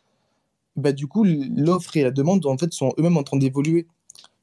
bah, 0.77 0.93
du 0.93 1.07
coup, 1.07 1.25
l'offre 1.25 1.97
et 1.97 2.03
la 2.03 2.11
demande, 2.11 2.45
en 2.47 2.57
fait, 2.59 2.73
sont 2.73 2.93
eux-mêmes 2.99 3.17
en 3.17 3.23
train 3.23 3.39
d'évoluer. 3.39 3.87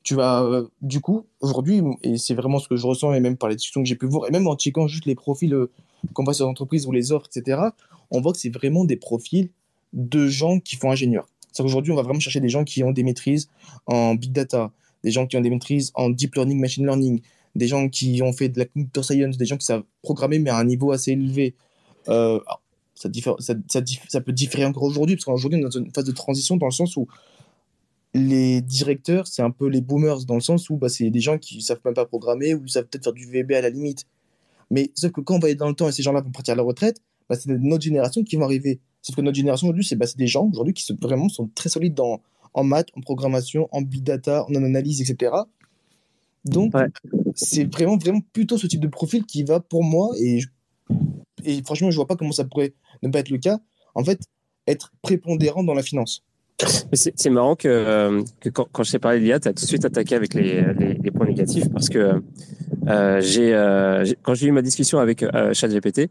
Tu 0.04 0.16
vas, 0.16 0.44
euh, 0.44 0.68
du 0.82 1.00
coup, 1.00 1.26
aujourd'hui, 1.40 1.82
et 2.02 2.18
c'est 2.18 2.34
vraiment 2.34 2.60
ce 2.60 2.68
que 2.68 2.76
je 2.76 2.86
ressens, 2.86 3.14
et 3.14 3.20
même 3.20 3.38
par 3.38 3.50
les 3.50 3.56
discussions 3.56 3.82
que 3.82 3.88
j'ai 3.88 3.96
pu 3.96 4.06
voir, 4.06 4.28
et 4.28 4.32
même 4.32 4.48
en 4.48 4.56
checkant 4.56 4.88
juste 4.88 5.06
les 5.06 5.16
profils 5.16 5.54
euh, 5.54 5.72
qu'on 6.14 6.24
voit 6.24 6.34
sur 6.34 6.46
l'entreprise 6.46 6.86
ou 6.88 6.92
les 6.92 7.12
offres, 7.12 7.30
etc., 7.34 7.62
on 8.12 8.20
voit 8.20 8.34
que 8.34 8.40
c'est 8.40 8.50
vraiment 8.50 8.84
des 8.84 8.98
profils 8.98 9.50
de 9.94 10.28
gens 10.28 10.60
qui 10.60 10.76
font 10.76 10.92
ingénieur. 10.92 11.26
C'est 11.52 11.64
qu'aujourd'hui, 11.64 11.94
on 11.94 11.96
va 11.96 12.02
vraiment 12.02 12.20
chercher 12.20 12.42
des 12.42 12.50
gens 12.50 12.64
qui 12.64 12.84
ont 12.84 12.92
des 12.92 13.04
maîtrises 13.04 13.50
en 13.86 14.16
big 14.16 14.32
data, 14.32 14.72
des 15.04 15.12
gens 15.12 15.28
qui 15.28 15.38
ont 15.38 15.42
des 15.42 15.50
maîtrises 15.50 15.92
en 15.94 16.10
deep 16.10 16.36
learning, 16.36 16.60
machine 16.60 16.86
learning, 16.86 17.22
des 17.56 17.68
gens 17.68 17.88
qui 17.90 18.22
ont 18.24 18.34
fait 18.34 18.50
de 18.50 18.60
la 18.60 18.66
computer 18.66 19.04
science, 19.04 19.38
des 19.38 19.46
gens 19.46 19.58
qui 19.58 19.66
savent 19.66 19.84
programmer 20.02 20.40
mais 20.40 20.50
à 20.50 20.58
un 20.58 20.66
niveau 20.66 20.92
assez 20.92 21.12
élevé. 21.12 21.56
Euh, 22.10 22.40
ça, 23.12 23.34
ça, 23.40 23.54
ça, 23.68 23.82
ça, 24.08 24.22
peut 24.22 24.32
différer 24.32 24.66
encore 24.66 24.84
aujourd'hui, 24.84 25.16
parce 25.16 25.26
qu'aujourd'hui, 25.26 25.60
on 25.60 25.62
est 25.62 25.70
dans 25.70 25.80
une 25.80 25.92
phase 25.92 26.06
de 26.06 26.12
transition 26.12 26.58
dans 26.58 26.68
le 26.68 26.72
sens 26.72 26.96
où 26.98 27.08
les 28.14 28.62
directeurs, 28.62 29.28
c'est 29.28 29.42
un 29.42 29.52
peu 29.52 29.68
les 29.68 29.82
boomers 29.82 30.26
dans 30.26 30.36
le 30.36 30.42
sens 30.42 30.70
où 30.70 30.78
bah, 30.78 30.90
c'est 30.90 31.10
des 31.10 31.20
gens 31.20 31.38
qui 31.38 31.62
savent 31.62 31.80
même 31.84 31.94
pas 31.94 32.06
programmer 32.06 32.54
ou 32.54 32.68
savent 32.68 32.86
peut-être 32.86 33.06
faire 33.06 33.14
du 33.14 33.26
VB 33.26 33.54
à 33.54 33.62
la 33.62 33.70
limite. 33.70 34.06
Mais 34.70 34.92
sauf 34.96 35.12
que 35.12 35.22
quand 35.22 35.36
on 35.36 35.40
va 35.40 35.48
aller 35.48 35.56
dans 35.56 35.68
le 35.68 35.74
temps 35.76 35.88
et 35.88 35.92
ces 35.92 36.04
gens-là 36.04 36.22
vont 36.22 36.32
partir 36.32 36.54
à 36.54 36.56
la 36.56 36.64
retraite, 36.64 37.02
bah, 37.30 37.36
c'est 37.36 37.50
notre 37.50 37.84
génération 37.84 38.24
qui 38.24 38.36
vont 38.36 38.46
arriver. 38.46 38.80
Sauf 39.02 39.16
que 39.16 39.22
notre 39.22 39.36
génération 39.36 39.68
aujourd'hui, 39.68 39.86
c'est 39.86 39.96
bah, 39.96 40.06
des 40.16 40.28
gens 40.28 40.48
aujourd'hui 40.52 40.74
qui 40.74 40.84
sont, 40.84 40.98
vraiment 41.02 41.28
sont 41.28 41.50
très 41.56 41.70
solides 41.70 41.96
dans, 41.96 42.22
en 42.54 42.64
maths, 42.64 42.90
en 42.96 43.02
programmation, 43.02 43.68
en 43.72 43.82
big 43.82 44.04
data, 44.04 44.46
en 44.48 44.56
analyse, 44.56 45.02
etc. 45.02 45.32
Donc, 46.46 46.74
c'est 47.36 47.72
vraiment, 47.72 47.98
vraiment 47.98 48.22
plutôt 48.34 48.58
ce 48.58 48.68
type 48.68 48.82
de 48.82 48.88
profil 48.88 49.26
qui 49.26 49.44
va 49.44 49.60
pour 49.60 49.84
moi, 49.84 50.12
et, 50.20 50.42
et 51.46 51.62
franchement, 51.64 51.92
je 51.92 51.96
vois 51.96 52.08
pas 52.08 52.16
comment 52.16 52.32
ça 52.32 52.46
pourrait 52.46 52.74
ne 53.02 53.10
pas 53.10 53.20
être 53.20 53.30
le 53.30 53.38
cas, 53.38 53.60
en 53.96 54.04
fait, 54.04 54.20
être 54.68 54.92
prépondérant 55.02 55.64
dans 55.64 55.74
la 55.74 55.84
finance. 55.84 56.24
C'est 56.94 57.30
marrant 57.30 57.56
que, 57.56 57.68
euh, 57.68 58.22
que 58.40 58.50
quand, 58.50 58.84
je 58.84 58.92
t'ai 58.92 59.00
parlé 59.00 59.20
d'IA, 59.20 59.40
tu 59.40 59.48
as 59.48 59.54
tout 59.54 59.64
de 59.64 59.68
suite 59.68 59.86
attaqué 59.86 60.16
avec 60.16 60.34
les, 60.34 60.64
points 61.12 61.26
négatifs 61.26 61.70
parce 61.72 61.90
que 61.90 62.22
euh, 62.88 63.22
euh, 63.38 64.06
quand 64.22 64.34
j'ai 64.34 64.48
eu 64.48 64.52
ma 64.52 64.62
discussion 64.62 65.00
avec 65.00 65.26
ChatGPT, 65.54 66.10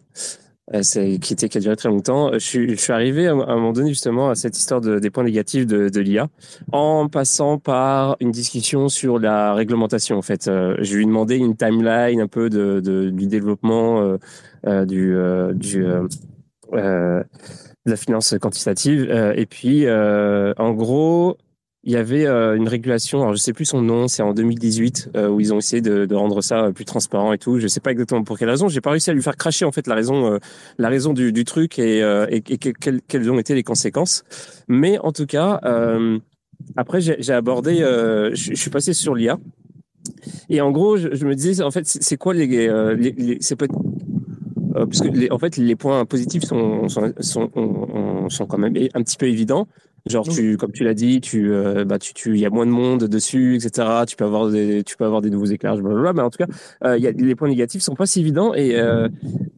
qui, 1.21 1.37
qui 1.37 1.59
a 1.59 1.61
duré 1.61 1.77
très 1.77 1.89
longtemps, 1.89 2.33
je 2.33 2.39
suis, 2.39 2.93
arrivé 2.93 3.29
à, 3.29 3.33
un 3.33 3.55
moment 3.57 3.73
donné 3.73 3.91
justement 3.91 4.31
à 4.31 4.35
cette 4.35 4.57
histoire 4.59 4.81
de, 4.81 4.99
des 4.99 5.11
points 5.11 5.25
négatifs 5.25 5.67
de, 5.67 6.01
l'IA 6.01 6.29
en 6.73 7.09
passant 7.09 7.59
par 7.59 8.17
une 8.21 8.31
discussion 8.31 8.89
sur 8.89 9.19
la 9.19 9.55
réglementation. 9.55 10.19
En 10.19 10.23
fait, 10.23 10.47
je 10.47 10.95
lui 10.95 11.05
ai 11.05 11.07
demandé 11.07 11.37
une 11.37 11.57
timeline 11.57 12.21
un 12.21 12.29
peu 12.29 12.51
de 12.51 13.11
du 13.11 13.27
développement 13.27 14.19
du, 14.65 15.17
du 15.55 15.87
de 17.87 17.91
la 17.91 17.97
finance 17.97 18.35
quantitative. 18.41 19.09
Euh, 19.11 19.33
et 19.37 19.47
puis, 19.47 19.87
euh, 19.87 20.53
en 20.57 20.73
gros, 20.73 21.37
il 21.85 21.93
y 21.93 21.97
avait 21.97 22.27
euh, 22.27 22.55
une 22.55 22.69
régulation, 22.69 23.23
alors 23.23 23.33
je 23.35 23.41
sais 23.41 23.53
plus 23.53 23.65
son 23.65 23.83
nom, 23.83 24.07
c'est 24.07 24.23
en 24.23 24.35
2018 24.35 25.11
où 25.31 25.41
ils 25.41 25.53
ont 25.53 25.59
essayé 25.59 25.83
de, 25.83 26.15
rendre 26.15 26.41
ça 26.41 26.71
plus 26.73 26.85
transparent 26.85 27.33
et 27.33 27.39
tout. 27.39 27.59
Je 27.59 27.67
sais 27.67 27.81
pas 27.81 27.91
exactement 27.91 28.23
pour 28.23 28.39
quelle 28.39 28.51
raison. 28.51 28.69
J'ai 28.69 28.81
pas 28.81 28.91
réussi 28.91 29.11
à 29.11 29.13
lui 29.13 29.23
faire 29.23 29.37
cracher 29.37 29.65
en 29.65 29.73
fait 29.73 29.89
la 29.89 29.97
raison, 29.97 30.39
la 30.79 30.89
raison 30.89 31.13
du, 31.13 31.33
du 31.33 31.45
truc 31.45 31.81
et, 31.81 31.99
et, 32.31 32.41
quelles, 32.41 33.03
quelles, 33.03 33.31
ont 33.31 33.39
été 33.41 33.57
les 33.57 33.65
conséquences. 33.65 34.23
Mais 34.69 34.97
en 35.01 35.11
tout 35.11 35.27
cas, 35.27 35.61
après 36.77 37.01
j'ai 37.01 37.33
abordé, 37.33 37.79
je, 37.79 38.55
suis 38.55 38.71
passé 38.71 38.93
sur 38.93 39.17
l'IA. 39.17 39.39
Et 40.49 40.61
en 40.61 40.71
gros, 40.71 40.97
je, 40.97 41.27
me 41.27 41.35
disais, 41.35 41.65
en 41.65 41.73
fait, 41.73 41.85
c'est 41.85 42.17
quoi 42.17 42.33
les, 42.33 42.47
les, 42.47 43.39
euh, 44.77 44.87
parce 44.87 45.01
que 45.01 45.09
les, 45.09 45.31
en 45.31 45.39
fait 45.39 45.57
les 45.57 45.77
points 45.77 46.05
positifs 46.05 46.45
sont 46.45 46.89
sont, 46.89 47.13
sont, 47.21 48.29
sont 48.29 48.47
quand 48.47 48.59
même 48.59 48.77
un 48.95 49.03
petit 49.03 49.17
peu 49.17 49.27
évidents. 49.27 49.69
Genre 50.07 50.27
tu, 50.27 50.57
comme 50.57 50.73
tu 50.73 50.83
l'as 50.83 50.95
dit, 50.95 51.21
tu, 51.21 51.53
euh, 51.53 51.85
bah 51.85 52.01
tu, 52.01 52.13
tu, 52.13 52.35
il 52.35 52.41
y 52.41 52.47
a 52.47 52.51
moins 52.51 52.67
de 52.67 52.73
monde 52.73 53.05
dessus, 53.05 53.55
etc. 53.55 54.05
Tu 54.09 54.17
peux 54.17 54.25
avoir 54.25 54.51
des, 54.51 54.83
tu 54.83 54.97
peux 54.97 55.05
avoir 55.05 55.21
des 55.21 55.31
nouveaux 55.31 55.47
éclairages, 55.47 55.81
blablabla. 55.81 56.13
Mais 56.13 56.23
en 56.23 56.31
tout 56.31 56.39
cas, 56.39 56.49
euh, 56.85 56.99
y 56.99 57.07
a 57.07 57.13
les 57.13 57.37
points 57.37 57.49
négatifs 57.49 57.83
sont 57.83 57.95
pas 57.95 58.07
si 58.07 58.19
évidents. 58.19 58.53
Et, 58.53 58.75
euh, 58.81 59.09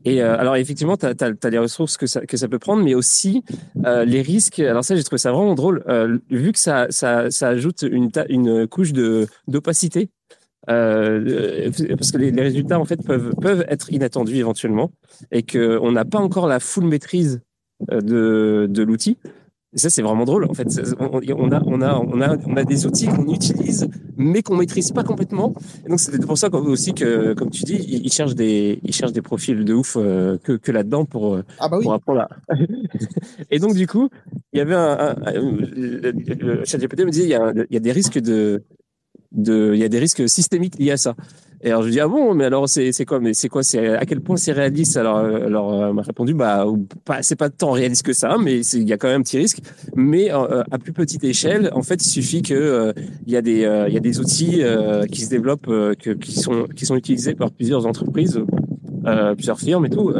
et 0.05 0.23
euh, 0.23 0.39
alors 0.39 0.57
effectivement, 0.57 0.99
tu 0.99 1.07
as, 1.07 1.15
as, 1.19 1.51
les 1.51 1.59
ressources 1.59 1.97
que 1.97 2.07
ça, 2.07 2.21
que 2.27 2.37
ça 2.37 2.47
peut 2.47 2.59
prendre, 2.59 2.83
mais 2.83 2.95
aussi 2.95 3.43
euh, 3.87 4.05
les 4.05 4.21
risques. 4.21 4.59
Alors 4.59 4.85
ça, 4.85 4.95
j'ai 4.97 5.03
trouvé 5.03 5.19
ça 5.19 5.33
vraiment 5.33 5.55
drôle, 5.55 5.83
vu 6.31 6.53
que 6.53 6.59
ça, 6.59 6.89
ça, 6.91 7.31
ça 7.31 7.49
ajoute 7.49 7.83
une, 7.83 8.11
une 8.29 8.67
couche 8.67 8.93
de 8.93 9.27
d'opacité 9.49 10.11
euh, 10.71 11.71
parce 11.97 12.13
que 12.13 12.19
les, 12.19 12.31
les, 12.31 12.43
résultats 12.43 12.81
en 12.81 12.85
fait 12.85 13.03
peuvent 13.05 13.35
peuvent 13.41 13.65
être 13.69 13.93
inattendus 13.93 14.37
éventuellement 14.37 14.91
et 15.31 15.43
que 15.43 15.79
on 15.83 15.93
n'a 15.93 16.05
pas 16.05 16.19
encore 16.19 16.47
la 16.47 16.61
full 16.61 16.85
maîtrise 16.85 17.43
euh, 17.91 18.01
de 18.01 18.67
de 18.71 18.83
l'outil. 18.83 19.19
Ça 19.75 19.91
c'est 19.91 20.03
vraiment 20.03 20.25
drôle 20.25 20.45
en 20.49 20.55
fait. 20.55 20.69
On, 21.01 21.51
a 21.51 21.61
on 21.67 21.83
a 21.83 21.99
on 21.99 22.21
a 22.21 22.37
on 22.47 22.57
a 22.57 22.65
des 22.65 22.87
outils 22.87 23.09
qu'on 23.09 23.27
utilise 23.33 23.89
mais 24.17 24.41
qu'on 24.41 24.57
maîtrise 24.57 24.93
pas 24.93 25.03
complètement. 25.03 25.53
Et 25.85 25.89
donc 25.89 25.99
c'est 25.99 26.25
pour 26.25 26.39
ça 26.39 26.49
aussi 26.55 26.95
que 26.95 27.35
comme 27.35 27.51
tu 27.51 27.65
dis 27.65 27.75
ils, 27.75 28.13
cherchent 28.13 28.37
des 28.37 28.79
ils 28.85 28.95
cherchent 28.95 29.13
des 29.13 29.23
profils 29.23 29.65
de 29.65 29.75
ouf 29.75 29.97
euh, 29.99 30.39
que 30.39 30.53
que 30.53 30.71
là-dedans 30.71 31.05
pour 31.05 31.41
ah 31.59 31.69
bah 31.69 31.77
oui. 31.79 31.83
pour 31.83 31.93
apprendre. 31.93 32.21
À... 32.21 32.29
et 33.51 33.59
donc 33.59 33.75
du 33.75 33.89
coup 33.89 34.09
il 34.53 34.59
y 34.59 34.61
avait 34.61 34.77
un, 34.77 34.97
un, 34.99 35.17
un 35.27 35.33
le, 35.33 36.13
le 36.13 36.65
ChatGPT 36.65 37.01
me 37.01 37.11
disait 37.11 37.25
il 37.25 37.31
y 37.31 37.35
a 37.35 37.53
il 37.53 37.75
y 37.75 37.77
a 37.77 37.81
des 37.81 37.93
risques 37.93 38.21
de 38.21 38.63
de, 39.35 39.73
il 39.75 39.81
y 39.81 39.85
a 39.85 39.89
des 39.89 39.99
risques 39.99 40.29
systémiques 40.29 40.79
liés 40.79 40.93
à 40.93 40.97
ça. 40.97 41.15
Et 41.63 41.69
alors 41.71 41.83
je 41.83 41.89
dis 41.89 41.99
ah 41.99 42.09
bon, 42.09 42.35
mais 42.35 42.45
alors 42.45 42.69
c'est 42.69 42.93
c'est 42.93 43.07
quoi, 43.07 43.21
mais 43.21 43.33
c'est 43.33 43.49
quoi, 43.49 43.63
c'est 43.63 43.89
à 43.89 44.05
quel 44.05 44.21
point 44.21 44.37
c'est 44.37 44.53
réaliste? 44.53 44.99
Alors 44.99 45.17
alors 45.17 45.73
euh, 45.73 45.93
m'a 45.95 46.03
répondu 46.03 46.35
bah 46.35 46.67
pas 47.07 47.23
c'est 47.23 47.37
pas 47.37 47.49
tant 47.49 47.71
réaliste 47.71 48.03
que 48.03 48.13
ça, 48.13 48.37
mais 48.39 48.61
il 48.61 48.87
y 48.87 48.93
a 48.93 48.99
quand 48.99 49.09
même 49.09 49.21
un 49.21 49.23
petit 49.23 49.39
risque. 49.39 49.61
Mais 49.97 50.31
euh, 50.31 50.63
à 50.71 50.79
plus 50.79 50.93
petite 50.93 51.25
échelle, 51.25 51.71
en 51.73 51.81
fait, 51.83 52.05
il 52.05 52.11
suffit 52.11 52.43
que 52.43 52.53
euh, 52.53 52.93
il 53.27 53.33
y 53.33 53.37
a 53.37 53.41
des 53.41 53.65
euh, 53.65 53.89
il 53.89 53.95
y 53.95 53.97
a 53.97 54.01
des 54.01 54.21
outils 54.21 54.63
qui 55.11 55.23
se 55.23 55.31
développent, 55.31 55.67
que, 55.67 56.11
qui 56.11 56.39
sont 56.39 56.67
qui 56.77 56.85
sont 56.85 56.97
utilisés 56.97 57.35
par 57.35 57.51
plusieurs 57.51 57.87
entreprises. 57.87 58.39
plusieurs 59.37 59.59
firmes 59.59 59.87
et 59.87 59.91
tout, 59.91 60.13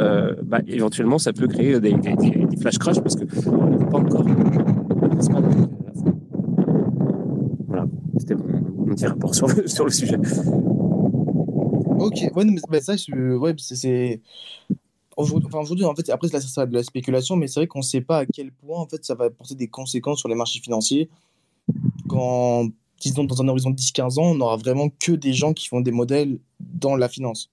bah, 0.43 0.61
éventuellement 0.67 1.19
ça 1.19 1.33
peut 1.33 1.47
créer 1.47 1.79
des, 1.79 1.93
des, 1.93 2.15
des 2.15 2.57
flash 2.57 2.77
crash 2.79 2.99
parce 2.99 3.15
que 3.15 3.25
pas 3.25 3.97
encore. 3.97 4.25
Voilà, 7.67 7.85
c'était 8.17 8.35
bon 8.35 8.94
rapport 9.07 9.33
sur 9.35 9.47
le, 9.47 9.67
sujet. 9.89 10.17
Ok, 11.99 12.15
ouais, 12.35 12.45
mais, 12.69 12.81
ça, 12.81 12.95
c'est. 13.57 14.21
Aujourd'hui, 15.17 15.47
enfin, 15.47 15.59
aujourd'hui, 15.59 15.85
en 15.85 15.95
fait, 15.95 16.09
après, 16.09 16.27
là, 16.27 16.41
ça 16.41 16.47
sera 16.47 16.65
de 16.65 16.73
la 16.73 16.83
spéculation, 16.83 17.35
mais 17.35 17.47
c'est 17.47 17.61
vrai 17.61 17.67
qu'on 17.67 17.79
ne 17.79 17.83
sait 17.83 18.01
pas 18.01 18.19
à 18.19 18.25
quel 18.25 18.51
point, 18.51 18.79
en 18.79 18.87
fait, 18.87 19.03
ça 19.05 19.15
va 19.15 19.29
porter 19.29 19.55
des 19.55 19.67
conséquences 19.67 20.19
sur 20.19 20.27
les 20.27 20.35
marchés 20.35 20.59
financiers. 20.59 21.09
Quand, 22.09 22.67
disons, 22.99 23.23
dans 23.23 23.41
un 23.41 23.47
horizon 23.47 23.69
de 23.69 23.77
10-15 23.77 24.19
ans, 24.19 24.31
on 24.31 24.35
n'aura 24.35 24.57
vraiment 24.57 24.89
que 24.89 25.13
des 25.13 25.33
gens 25.33 25.53
qui 25.53 25.67
font 25.67 25.79
des 25.81 25.91
modèles 25.91 26.39
dans 26.59 26.95
la 26.95 27.07
finance. 27.07 27.49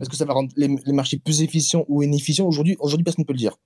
Est-ce 0.00 0.10
que 0.10 0.16
ça 0.16 0.24
va 0.24 0.34
rendre 0.34 0.50
les, 0.56 0.68
marchés 0.92 1.18
plus 1.18 1.42
efficients 1.42 1.84
ou 1.88 2.02
inefficients? 2.02 2.46
Aujourd'hui, 2.46 2.76
aujourd'hui 2.80 3.04
personne 3.04 3.22
ne 3.22 3.26
peut 3.26 3.32
le 3.32 3.38
dire. 3.38 3.56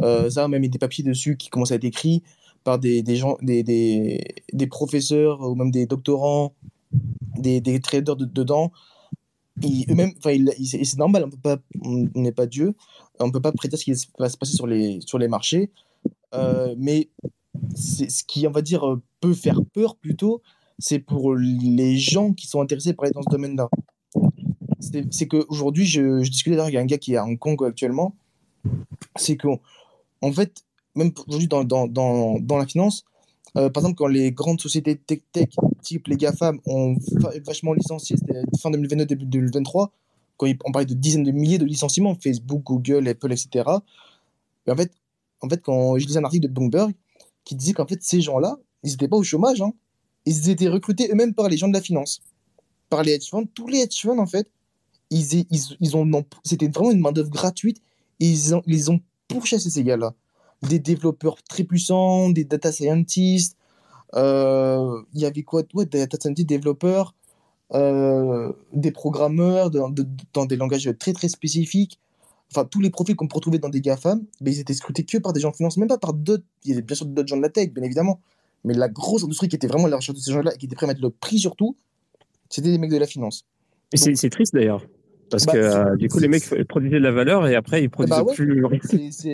Euh, 0.00 0.28
ça, 0.30 0.48
même 0.48 0.62
il 0.62 0.66
y 0.66 0.70
des 0.70 0.78
papiers 0.78 1.04
dessus 1.04 1.36
qui 1.36 1.48
commencent 1.48 1.72
à 1.72 1.76
être 1.76 1.84
écrits 1.84 2.22
par 2.64 2.78
des, 2.78 3.02
des 3.02 3.16
gens, 3.16 3.36
des, 3.42 3.62
des, 3.62 4.20
des, 4.52 4.66
professeurs 4.66 5.40
ou 5.40 5.54
même 5.54 5.70
des 5.70 5.86
doctorants, 5.86 6.54
des, 7.38 7.80
traders 7.80 8.16
de, 8.16 8.24
dedans. 8.24 8.72
C'est 9.62 10.96
normal, 10.96 11.28
on 11.82 12.08
n'est 12.14 12.32
pas 12.32 12.46
Dieu, 12.46 12.74
on 13.18 13.30
peut 13.30 13.40
pas 13.40 13.52
prédire 13.52 13.78
ce 13.78 13.84
qui 13.84 13.92
va 14.18 14.28
se 14.28 14.36
passer 14.36 14.56
sur 14.56 14.66
les, 14.66 15.00
sur 15.02 15.18
les 15.18 15.28
marchés. 15.28 15.70
Euh, 16.34 16.74
mais 16.78 17.08
ce 17.74 18.24
qui, 18.24 18.46
on 18.46 18.50
va 18.50 18.62
dire, 18.62 18.98
peut 19.20 19.34
faire 19.34 19.60
peur 19.72 19.96
plutôt, 19.96 20.42
c'est 20.78 20.98
pour 20.98 21.34
les 21.34 21.98
gens 21.98 22.32
qui 22.32 22.46
sont 22.46 22.60
intéressés 22.60 22.94
par 22.94 23.04
aller 23.04 23.12
dans 23.12 23.22
ce 23.22 23.30
domaine-là. 23.30 23.68
C'est 25.10 25.28
qu'aujourd'hui, 25.28 25.84
je, 25.84 26.22
je 26.22 26.30
discutais 26.30 26.58
avec 26.58 26.74
un 26.74 26.86
gars 26.86 26.98
qui 26.98 27.12
est 27.12 27.16
à 27.16 27.24
Hong 27.24 27.38
Kong 27.38 27.62
actuellement, 27.64 28.16
c'est 29.16 29.36
qu'en 29.36 29.60
en 30.22 30.32
fait, 30.32 30.64
même 30.94 31.12
aujourd'hui 31.26 31.48
dans, 31.48 31.64
dans, 31.64 31.86
dans, 31.86 32.58
la 32.58 32.66
finance, 32.66 33.04
euh, 33.56 33.68
par 33.70 33.82
exemple, 33.82 33.96
quand 33.96 34.06
les 34.06 34.32
grandes 34.32 34.60
sociétés 34.60 34.96
tech, 34.96 35.20
tech 35.32 35.48
type 35.82 36.08
les 36.08 36.16
GAFAM, 36.16 36.60
ont 36.66 36.96
vachement 37.46 37.72
licencié, 37.72 38.16
c'était 38.16 38.42
fin 38.60 38.70
2022, 38.70 39.06
début 39.06 39.26
2023, 39.26 39.92
quand 40.36 40.46
on 40.64 40.72
parlait 40.72 40.86
de 40.86 40.94
dizaines 40.94 41.24
de 41.24 41.32
milliers 41.32 41.58
de 41.58 41.64
licenciements, 41.64 42.14
Facebook, 42.14 42.62
Google, 42.62 43.08
Apple, 43.08 43.32
etc. 43.32 43.64
en 44.68 44.76
fait, 44.76 44.92
en 45.42 45.48
fait, 45.48 45.62
quand 45.62 45.98
je 45.98 46.06
lisais 46.06 46.18
un 46.18 46.24
article 46.24 46.48
de 46.48 46.52
Bloomberg 46.52 46.92
qui 47.44 47.54
disait 47.54 47.72
qu'en 47.72 47.86
fait, 47.86 48.02
ces 48.02 48.20
gens-là, 48.20 48.58
ils 48.82 48.90
n'étaient 48.90 49.08
pas 49.08 49.16
au 49.16 49.22
chômage, 49.22 49.60
hein. 49.60 49.72
ils 50.26 50.50
étaient 50.50 50.68
recrutés 50.68 51.10
eux-mêmes 51.10 51.34
par 51.34 51.48
les 51.48 51.56
gens 51.56 51.68
de 51.68 51.72
la 51.72 51.80
finance, 51.80 52.20
par 52.88 53.02
les 53.02 53.12
hedge 53.12 53.28
funds. 53.28 53.46
Tous 53.54 53.66
les 53.66 53.78
hedge 53.78 54.00
funds, 54.00 54.18
en 54.18 54.26
fait, 54.26 54.50
ils, 55.10 55.46
ils, 55.50 55.76
ils 55.80 55.96
ont, 55.96 56.24
c'était 56.44 56.68
vraiment 56.68 56.92
une 56.92 57.00
main-d'œuvre 57.00 57.30
gratuite 57.30 57.80
et 58.20 58.26
ils, 58.26 58.54
ont, 58.54 58.62
ils 58.66 58.90
ont 58.90 59.00
pourchassé 59.28 59.70
ces 59.70 59.82
gars-là 59.82 60.14
des 60.62 60.78
développeurs 60.78 61.42
très 61.42 61.64
puissants, 61.64 62.30
des 62.30 62.44
data 62.44 62.72
scientists. 62.72 63.56
Euh, 64.14 65.02
il 65.14 65.20
y 65.20 65.26
avait 65.26 65.42
quoi 65.42 65.62
ouais, 65.74 65.86
Des 65.86 65.98
data 65.98 66.18
scientists, 66.20 66.48
développeurs, 66.48 67.14
euh, 67.74 68.52
des 68.72 68.90
programmeurs 68.90 69.70
dans, 69.70 69.92
dans, 70.32 70.46
des 70.46 70.56
langages 70.56 70.90
très 70.98 71.12
très 71.12 71.28
spécifiques. 71.28 71.98
Enfin, 72.52 72.64
tous 72.64 72.80
les 72.80 72.90
profils 72.90 73.14
qu'on 73.14 73.28
peut 73.28 73.36
retrouver 73.36 73.58
dans 73.58 73.68
des 73.68 73.80
GAFAM, 73.80 74.24
mais 74.40 74.52
ils 74.52 74.60
étaient 74.60 74.74
scrutés 74.74 75.04
que 75.04 75.18
par 75.18 75.32
des 75.32 75.40
gens 75.40 75.50
en 75.50 75.52
finance, 75.52 75.76
même 75.76 75.88
pas 75.88 75.98
par 75.98 76.12
d'autres. 76.12 76.44
Il 76.64 76.70
y 76.70 76.72
avait 76.72 76.82
bien 76.82 76.96
sûr 76.96 77.06
d'autres 77.06 77.28
gens 77.28 77.36
de 77.36 77.42
la 77.42 77.48
tech, 77.48 77.72
bien 77.72 77.84
évidemment. 77.84 78.20
Mais 78.64 78.74
la 78.74 78.88
grosse 78.88 79.22
industrie 79.24 79.48
qui 79.48 79.56
était 79.56 79.68
vraiment 79.68 79.86
à 79.86 79.90
la 79.90 79.96
recherche 79.96 80.18
de 80.18 80.22
ces 80.22 80.32
gens-là 80.32 80.52
et 80.54 80.58
qui 80.58 80.66
était 80.66 80.74
prêt 80.74 80.86
à 80.86 80.88
mettre 80.88 81.00
le 81.00 81.10
prix 81.10 81.38
surtout, 81.38 81.76
c'était 82.50 82.70
des 82.70 82.78
mecs 82.78 82.90
de 82.90 82.98
la 82.98 83.06
finance. 83.06 83.46
Et 83.92 83.96
c'est 83.96 84.30
triste 84.30 84.52
d'ailleurs. 84.54 84.84
Parce 85.30 85.46
bah, 85.46 85.52
que 85.52 85.58
euh, 85.58 85.96
du 85.96 86.08
coup, 86.08 86.18
les 86.18 86.28
mecs 86.28 86.66
produisaient 86.66 86.98
de 86.98 87.04
la 87.04 87.12
valeur 87.12 87.46
et 87.46 87.54
après, 87.54 87.82
ils 87.82 87.90
produisent 87.90 88.10
bah 88.10 88.24
plus. 88.34 88.64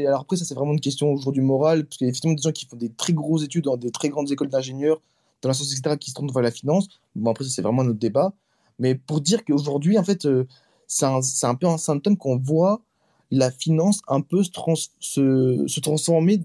Alors 0.06 0.20
après, 0.20 0.36
ça, 0.36 0.44
c'est 0.44 0.54
vraiment 0.54 0.72
une 0.72 0.80
question 0.80 1.10
aujourd'hui 1.12 1.42
morale, 1.42 1.84
parce 1.84 1.96
qu'il 1.96 2.06
y 2.06 2.08
a 2.08 2.10
effectivement 2.10 2.34
des 2.34 2.42
gens 2.42 2.52
qui 2.52 2.66
font 2.66 2.76
des 2.76 2.90
très 2.90 3.12
grosses 3.12 3.44
études 3.44 3.64
dans 3.64 3.76
des 3.76 3.90
très 3.90 4.08
grandes 4.08 4.30
écoles 4.30 4.48
d'ingénieurs, 4.48 5.00
dans 5.42 5.48
la 5.48 5.54
science, 5.54 5.72
etc., 5.72 5.96
qui 5.98 6.10
se 6.10 6.14
tournent 6.14 6.30
vers 6.30 6.42
la 6.42 6.50
finance. 6.50 6.88
Bon, 7.14 7.30
après, 7.30 7.44
ça, 7.44 7.50
c'est 7.50 7.62
vraiment 7.62 7.82
notre 7.82 7.98
débat. 7.98 8.34
Mais 8.78 8.94
pour 8.94 9.20
dire 9.20 9.44
qu'aujourd'hui, 9.44 9.98
en 9.98 10.04
fait, 10.04 10.26
euh, 10.26 10.46
c'est 10.86 11.06
un, 11.06 11.20
un, 11.42 11.54
peu 11.54 11.66
un 11.66 11.78
symptôme 11.78 12.16
qu'on 12.16 12.36
voit 12.36 12.82
la 13.30 13.50
finance 13.50 14.02
un 14.06 14.20
peu 14.20 14.42
se, 14.44 14.50
trans, 14.50 14.74
se, 15.00 15.64
se, 15.66 15.80
transformer 15.80 16.40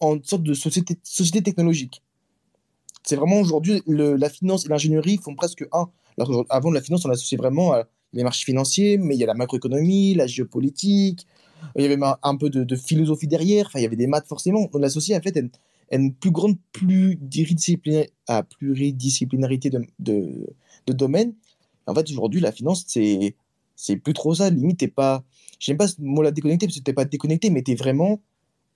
en 0.00 0.16
une 0.16 0.24
sorte 0.24 0.42
de 0.42 0.54
société, 0.54 0.98
société 1.04 1.42
technologique. 1.42 2.02
c'est 3.04 3.16
vraiment 3.16 3.38
aujourd'hui, 3.40 3.82
la 3.86 4.28
finance 4.28 4.66
et 4.66 4.68
l'ingénierie 4.68 5.18
font 5.18 5.34
presque 5.34 5.64
un. 5.72 5.88
avant, 6.48 6.70
la 6.70 6.80
finance, 6.80 7.04
on 7.04 7.08
l'associait 7.08 7.38
vraiment 7.38 7.72
à 7.72 7.84
les 8.12 8.22
marchés 8.22 8.44
financiers, 8.44 8.98
mais 8.98 9.14
il 9.14 9.20
y 9.20 9.24
a 9.24 9.26
la 9.26 9.34
macroéconomie, 9.34 10.14
la 10.14 10.26
géopolitique, 10.26 11.26
il 11.74 11.82
y 11.82 11.84
avait 11.84 11.98
un, 12.22 12.36
peu 12.36 12.50
de, 12.50 12.76
philosophie 12.76 13.26
derrière, 13.26 13.66
enfin, 13.66 13.78
il 13.78 13.82
y 13.82 13.86
avait 13.86 13.96
des 13.96 14.06
maths 14.06 14.26
forcément. 14.26 14.68
On 14.72 14.78
l'associait 14.78 15.16
en 15.16 15.20
fait 15.20 15.36
à 15.36 15.96
une, 15.96 16.14
plus 16.14 16.30
grande 16.30 16.56
à 18.28 18.42
pluridisciplinarité 18.42 19.70
de, 19.70 19.86
de, 19.98 20.92
domaines. 20.92 21.34
En 21.86 21.94
fait, 21.94 22.10
aujourd'hui, 22.10 22.40
la 22.40 22.52
finance, 22.52 22.84
c'est 22.86 23.34
c'est 23.76 23.96
plus 23.96 24.14
trop 24.14 24.34
ça. 24.34 24.50
Limite, 24.50 24.78
t'es 24.78 24.88
pas. 24.88 25.22
J'aime 25.58 25.76
pas 25.76 25.88
ce 25.88 25.96
mot-là 25.98 26.30
déconnecté, 26.30 26.66
parce 26.66 26.78
que 26.78 26.82
t'es 26.82 26.92
pas 26.92 27.04
déconnecté, 27.04 27.50
mais 27.50 27.62
t'es 27.62 27.74
vraiment 27.74 28.20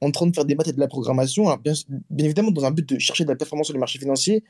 en 0.03 0.11
train 0.11 0.27
de 0.27 0.35
faire 0.35 0.45
des 0.45 0.55
maths 0.55 0.69
et 0.69 0.73
de 0.73 0.81
la 0.81 0.89
programmation. 0.89 1.55
bien, 1.63 1.75
évidemment, 2.19 2.51
dans 2.51 2.65
un 2.65 2.71
but 2.71 2.89
de 2.89 2.99
chercher 2.99 3.25
de 3.25 3.29
la 3.29 3.37
performance 3.37 3.67
sur 3.67 3.75
les 3.75 3.81
marchés 3.81 3.99
financiers, 3.99 4.45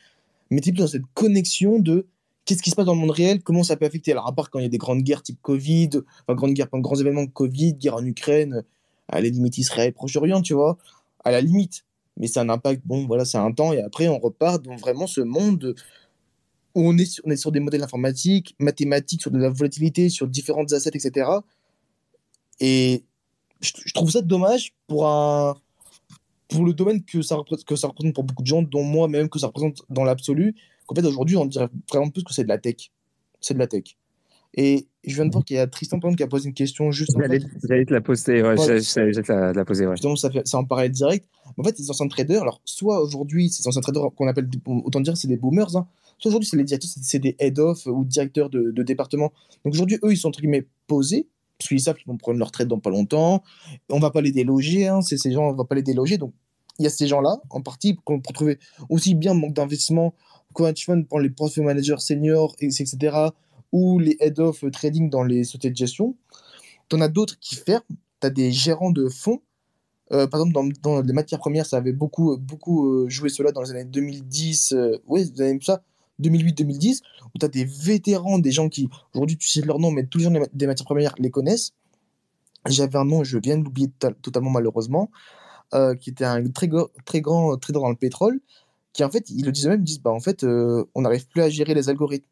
mais 0.50 0.60
t'es 0.60 0.72
plus 0.72 0.80
dans 0.80 0.86
cette 0.86 1.06
connexion 1.14 1.78
de 1.78 2.06
qu'est-ce 2.50 2.62
qui 2.64 2.70
se 2.70 2.74
passe 2.74 2.86
dans 2.86 2.94
le 2.94 3.00
monde 3.00 3.12
réel, 3.12 3.44
comment 3.44 3.62
ça 3.62 3.76
peut 3.76 3.84
affecter? 3.84 4.10
Alors, 4.10 4.26
à 4.26 4.34
part 4.34 4.50
quand 4.50 4.58
il 4.58 4.62
y 4.62 4.66
a 4.66 4.68
des 4.68 4.78
grandes 4.78 5.02
guerres 5.02 5.22
type 5.22 5.40
Covid, 5.40 5.90
enfin, 6.22 6.34
grandes 6.34 6.54
guerres, 6.54 6.68
grands 6.72 6.96
événements 6.96 7.28
Covid, 7.28 7.74
guerre 7.74 7.94
en 7.94 8.04
Ukraine, 8.04 8.64
à 9.08 9.20
la 9.20 9.28
limite 9.28 9.56
Israël, 9.58 9.92
Proche-Orient, 9.92 10.42
tu 10.42 10.54
vois, 10.54 10.76
à 11.24 11.30
la 11.30 11.40
limite. 11.40 11.84
Mais 12.16 12.26
c'est 12.26 12.40
un 12.40 12.48
impact, 12.48 12.82
bon, 12.84 13.06
voilà, 13.06 13.24
c'est 13.24 13.38
un 13.38 13.52
temps, 13.52 13.72
et 13.72 13.80
après, 13.80 14.08
on 14.08 14.18
repart 14.18 14.64
dans 14.64 14.74
vraiment 14.74 15.06
ce 15.06 15.20
monde 15.20 15.76
où 16.74 16.88
on 16.88 16.98
est, 16.98 17.36
sur, 17.36 17.52
des 17.52 17.60
modèles 17.60 17.84
informatiques, 17.84 18.56
mathématiques, 18.58 19.22
sur 19.22 19.30
de 19.30 19.38
la 19.38 19.48
volatilité, 19.48 20.08
sur 20.08 20.26
différentes 20.26 20.72
assets, 20.72 20.90
etc. 20.94 21.30
Et 22.58 23.04
je, 23.60 23.92
trouve 23.94 24.10
ça 24.10 24.22
dommage 24.22 24.74
pour, 24.88 25.06
un, 25.06 25.56
pour 26.48 26.64
le 26.64 26.74
domaine 26.74 27.04
que 27.04 27.22
ça, 27.22 27.36
représente, 27.36 27.64
que 27.64 27.76
ça 27.76 27.86
représente 27.86 28.14
pour 28.14 28.24
beaucoup 28.24 28.42
de 28.42 28.48
gens, 28.48 28.62
dont 28.62 28.82
moi 28.82 29.06
même 29.06 29.28
que 29.28 29.38
ça 29.38 29.46
représente 29.46 29.82
dans 29.88 30.04
l'absolu. 30.04 30.56
En 30.90 30.94
fait, 30.94 31.06
aujourd'hui, 31.06 31.36
on 31.36 31.46
dirait 31.46 31.68
vraiment 31.88 32.10
plus 32.10 32.24
que 32.24 32.34
c'est 32.34 32.42
de 32.42 32.48
la 32.48 32.58
tech. 32.58 32.90
C'est 33.40 33.54
de 33.54 33.58
la 33.58 33.68
tech. 33.68 33.96
Et 34.54 34.88
je 35.04 35.14
viens 35.14 35.26
de 35.26 35.30
voir 35.30 35.44
qu'il 35.44 35.56
y 35.56 35.60
a 35.60 35.66
Tristan 35.68 36.00
qui 36.00 36.22
a 36.24 36.26
posé 36.26 36.48
une 36.48 36.54
question 36.54 36.90
juste 36.90 37.12
J'allais 37.16 37.84
te 37.84 37.94
la 37.94 38.00
poser, 38.00 38.42
ouais, 38.42 38.56
j'allais 38.56 39.12
te 39.12 39.56
la, 39.56 39.64
poser, 39.64 39.86
ouais. 39.86 39.94
Justement, 39.94 40.16
ça, 40.16 40.28
fait, 40.28 40.46
ça 40.46 40.58
en 40.58 40.64
parlait 40.64 40.88
direct. 40.88 41.26
En 41.56 41.62
fait, 41.62 41.76
ces 41.76 41.88
anciens 41.88 42.08
traders, 42.08 42.42
alors, 42.42 42.60
soit 42.64 43.00
aujourd'hui, 43.00 43.48
ces 43.48 43.66
anciens 43.68 43.80
traders 43.80 44.10
qu'on 44.16 44.26
appelle, 44.26 44.48
autant 44.66 45.00
dire, 45.00 45.16
c'est 45.16 45.28
des 45.28 45.36
boomers, 45.36 45.76
hein, 45.76 45.86
soit 46.18 46.30
aujourd'hui, 46.30 46.48
c'est 46.48 46.56
les 46.56 46.64
directeurs, 46.64 46.90
c'est 47.00 47.20
des 47.20 47.36
head-off 47.38 47.86
ou 47.86 48.04
directeurs 48.04 48.50
de, 48.50 48.72
de 48.72 48.82
département. 48.82 49.32
Donc 49.64 49.74
aujourd'hui, 49.74 49.98
eux, 50.02 50.12
ils 50.12 50.16
sont 50.16 50.28
entre 50.28 50.40
guillemets 50.40 50.66
posés, 50.88 51.28
parce 51.58 51.68
qu'ils 51.68 51.80
savent 51.80 51.96
qu'ils 51.96 52.08
vont 52.08 52.16
prendre 52.16 52.38
leur 52.38 52.48
retraite 52.48 52.68
dans 52.68 52.80
pas 52.80 52.90
longtemps. 52.90 53.44
On 53.88 54.00
va 54.00 54.10
pas 54.10 54.20
les 54.20 54.32
déloger, 54.32 54.88
hein, 54.88 55.00
ces 55.02 55.30
gens, 55.30 55.50
on 55.50 55.52
va 55.52 55.64
pas 55.64 55.76
les 55.76 55.82
déloger. 55.82 56.18
Donc 56.18 56.32
il 56.80 56.84
y 56.84 56.86
a 56.86 56.90
ces 56.90 57.06
gens-là, 57.06 57.40
en 57.50 57.60
partie, 57.60 57.96
qu'on 58.04 58.20
peut 58.20 58.32
trouver 58.32 58.58
aussi 58.88 59.14
bien 59.14 59.34
manque 59.34 59.52
d'investissement, 59.52 60.14
coach 60.54 60.86
fund 60.86 61.04
pour 61.04 61.20
les 61.20 61.28
portfolio 61.28 61.66
managers 61.66 61.98
seniors, 61.98 62.56
etc., 62.58 62.96
ou 63.70 63.98
les 63.98 64.16
head-off 64.18 64.64
trading 64.72 65.10
dans 65.10 65.22
les 65.22 65.44
sociétés 65.44 65.70
de 65.70 65.76
gestion. 65.76 66.16
Tu 66.88 66.96
en 66.96 67.02
as 67.02 67.08
d'autres 67.08 67.38
qui 67.38 67.54
ferment. 67.54 67.84
Tu 68.20 68.26
as 68.26 68.30
des 68.30 68.50
gérants 68.50 68.90
de 68.90 69.08
fonds. 69.08 69.42
Euh, 70.12 70.26
par 70.26 70.40
exemple, 70.40 70.54
dans, 70.54 70.68
dans, 70.82 71.02
les 71.02 71.12
matières 71.12 71.38
premières, 71.38 71.66
ça 71.66 71.76
avait 71.76 71.92
beaucoup, 71.92 72.36
beaucoup 72.36 72.88
euh, 72.88 73.08
joué 73.08 73.28
cela 73.28 73.52
dans 73.52 73.62
les 73.62 73.70
années 73.70 73.84
2010. 73.84 74.72
Euh, 74.72 74.96
avez 75.08 75.58
ça 75.62 75.82
2008-2010, 76.20 77.02
où 77.34 77.38
tu 77.38 77.44
as 77.44 77.48
des 77.48 77.64
vétérans, 77.64 78.38
des 78.38 78.52
gens 78.52 78.68
qui, 78.68 78.88
aujourd'hui, 79.14 79.36
tu 79.36 79.48
sais 79.48 79.60
leur 79.60 79.78
nom, 79.78 79.90
mais 79.90 80.06
tous 80.06 80.18
les 80.18 80.24
gens 80.24 80.32
des 80.52 80.66
matières 80.66 80.86
premières 80.86 81.14
les 81.18 81.30
connaissent. 81.30 81.72
J'avais 82.66 82.96
un 82.96 83.04
nom, 83.04 83.22
je 83.22 83.38
viens 83.38 83.56
de 83.56 83.64
l'oublier 83.64 83.90
totalement 84.20 84.50
malheureusement, 84.50 85.10
euh, 85.74 85.94
qui 85.94 86.10
était 86.10 86.24
un 86.24 86.48
très, 86.50 86.68
très 87.04 87.20
grand 87.20 87.56
trader 87.56 87.80
dans 87.80 87.90
le 87.90 87.96
pétrole, 87.96 88.40
qui 88.92 89.04
en 89.04 89.10
fait, 89.10 89.30
ils 89.30 89.44
le 89.44 89.52
disaient 89.52 89.68
même, 89.68 89.80
ils 89.80 89.84
disent, 89.84 90.02
bah 90.02 90.10
en 90.10 90.20
fait, 90.20 90.44
euh, 90.44 90.84
on 90.94 91.02
n'arrive 91.02 91.26
plus 91.28 91.42
à 91.42 91.48
gérer 91.48 91.74
les 91.74 91.88
algorithmes. 91.88 92.26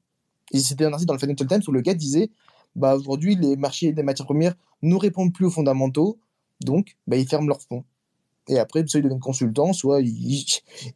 Et 0.52 0.58
c'était 0.58 0.84
un 0.84 0.92
article 0.92 1.06
dans 1.08 1.14
le 1.14 1.20
Financial 1.20 1.46
Times 1.46 1.62
où 1.68 1.72
le 1.72 1.80
gars 1.80 1.94
disait, 1.94 2.30
bah 2.74 2.96
aujourd'hui, 2.96 3.36
les 3.36 3.56
marchés 3.56 3.92
des 3.92 4.02
matières 4.02 4.26
premières 4.26 4.54
ne 4.82 4.96
répondent 4.96 5.32
plus 5.32 5.46
aux 5.46 5.50
fondamentaux, 5.50 6.18
donc 6.60 6.96
bah, 7.06 7.16
ils 7.16 7.28
ferment 7.28 7.48
leurs 7.48 7.62
fonds. 7.62 7.84
Et 8.48 8.58
après, 8.58 8.84
soit 8.86 9.00
ils 9.00 9.02
deviennent 9.02 9.20
consultants, 9.20 9.72
soit 9.72 10.00
ils, 10.00 10.44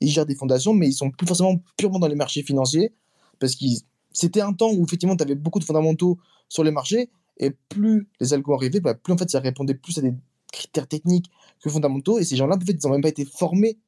gèrent 0.00 0.26
des 0.26 0.34
fondations, 0.34 0.72
mais 0.72 0.88
ils 0.88 0.94
sont 0.94 1.10
plus 1.10 1.26
forcément 1.26 1.60
purement 1.76 1.98
dans 1.98 2.08
les 2.08 2.14
marchés 2.14 2.42
financiers. 2.42 2.94
Parce 3.38 3.56
que 3.56 3.66
c'était 4.12 4.40
un 4.40 4.52
temps 4.52 4.72
où 4.72 4.84
effectivement, 4.84 5.16
tu 5.16 5.22
avais 5.22 5.34
beaucoup 5.34 5.58
de 5.58 5.64
fondamentaux 5.64 6.18
sur 6.48 6.64
les 6.64 6.70
marchés, 6.70 7.10
et 7.38 7.50
plus 7.68 8.08
les 8.20 8.32
algos 8.32 8.54
arrivaient, 8.54 8.80
bah, 8.80 8.94
plus 8.94 9.12
en 9.12 9.18
fait, 9.18 9.30
ça 9.30 9.40
répondait 9.40 9.74
plus 9.74 9.98
à 9.98 10.00
des 10.00 10.14
critères 10.52 10.86
techniques 10.86 11.30
que 11.60 11.70
fondamentaux. 11.70 12.18
Et 12.18 12.24
ces 12.24 12.36
gens-là, 12.36 12.56
en 12.56 12.60
fait, 12.60 12.72
ils 12.72 12.86
n'ont 12.86 12.92
même 12.92 13.02
pas 13.02 13.08
été 13.08 13.24
formés 13.24 13.78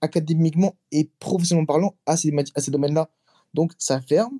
académiquement 0.00 0.74
et 0.90 1.10
professionnellement 1.20 1.66
parlant 1.66 1.94
à 2.06 2.16
ces, 2.16 2.32
à 2.54 2.60
ces 2.60 2.70
domaines-là. 2.70 3.08
Donc, 3.54 3.72
ça 3.78 4.00
ferme. 4.00 4.38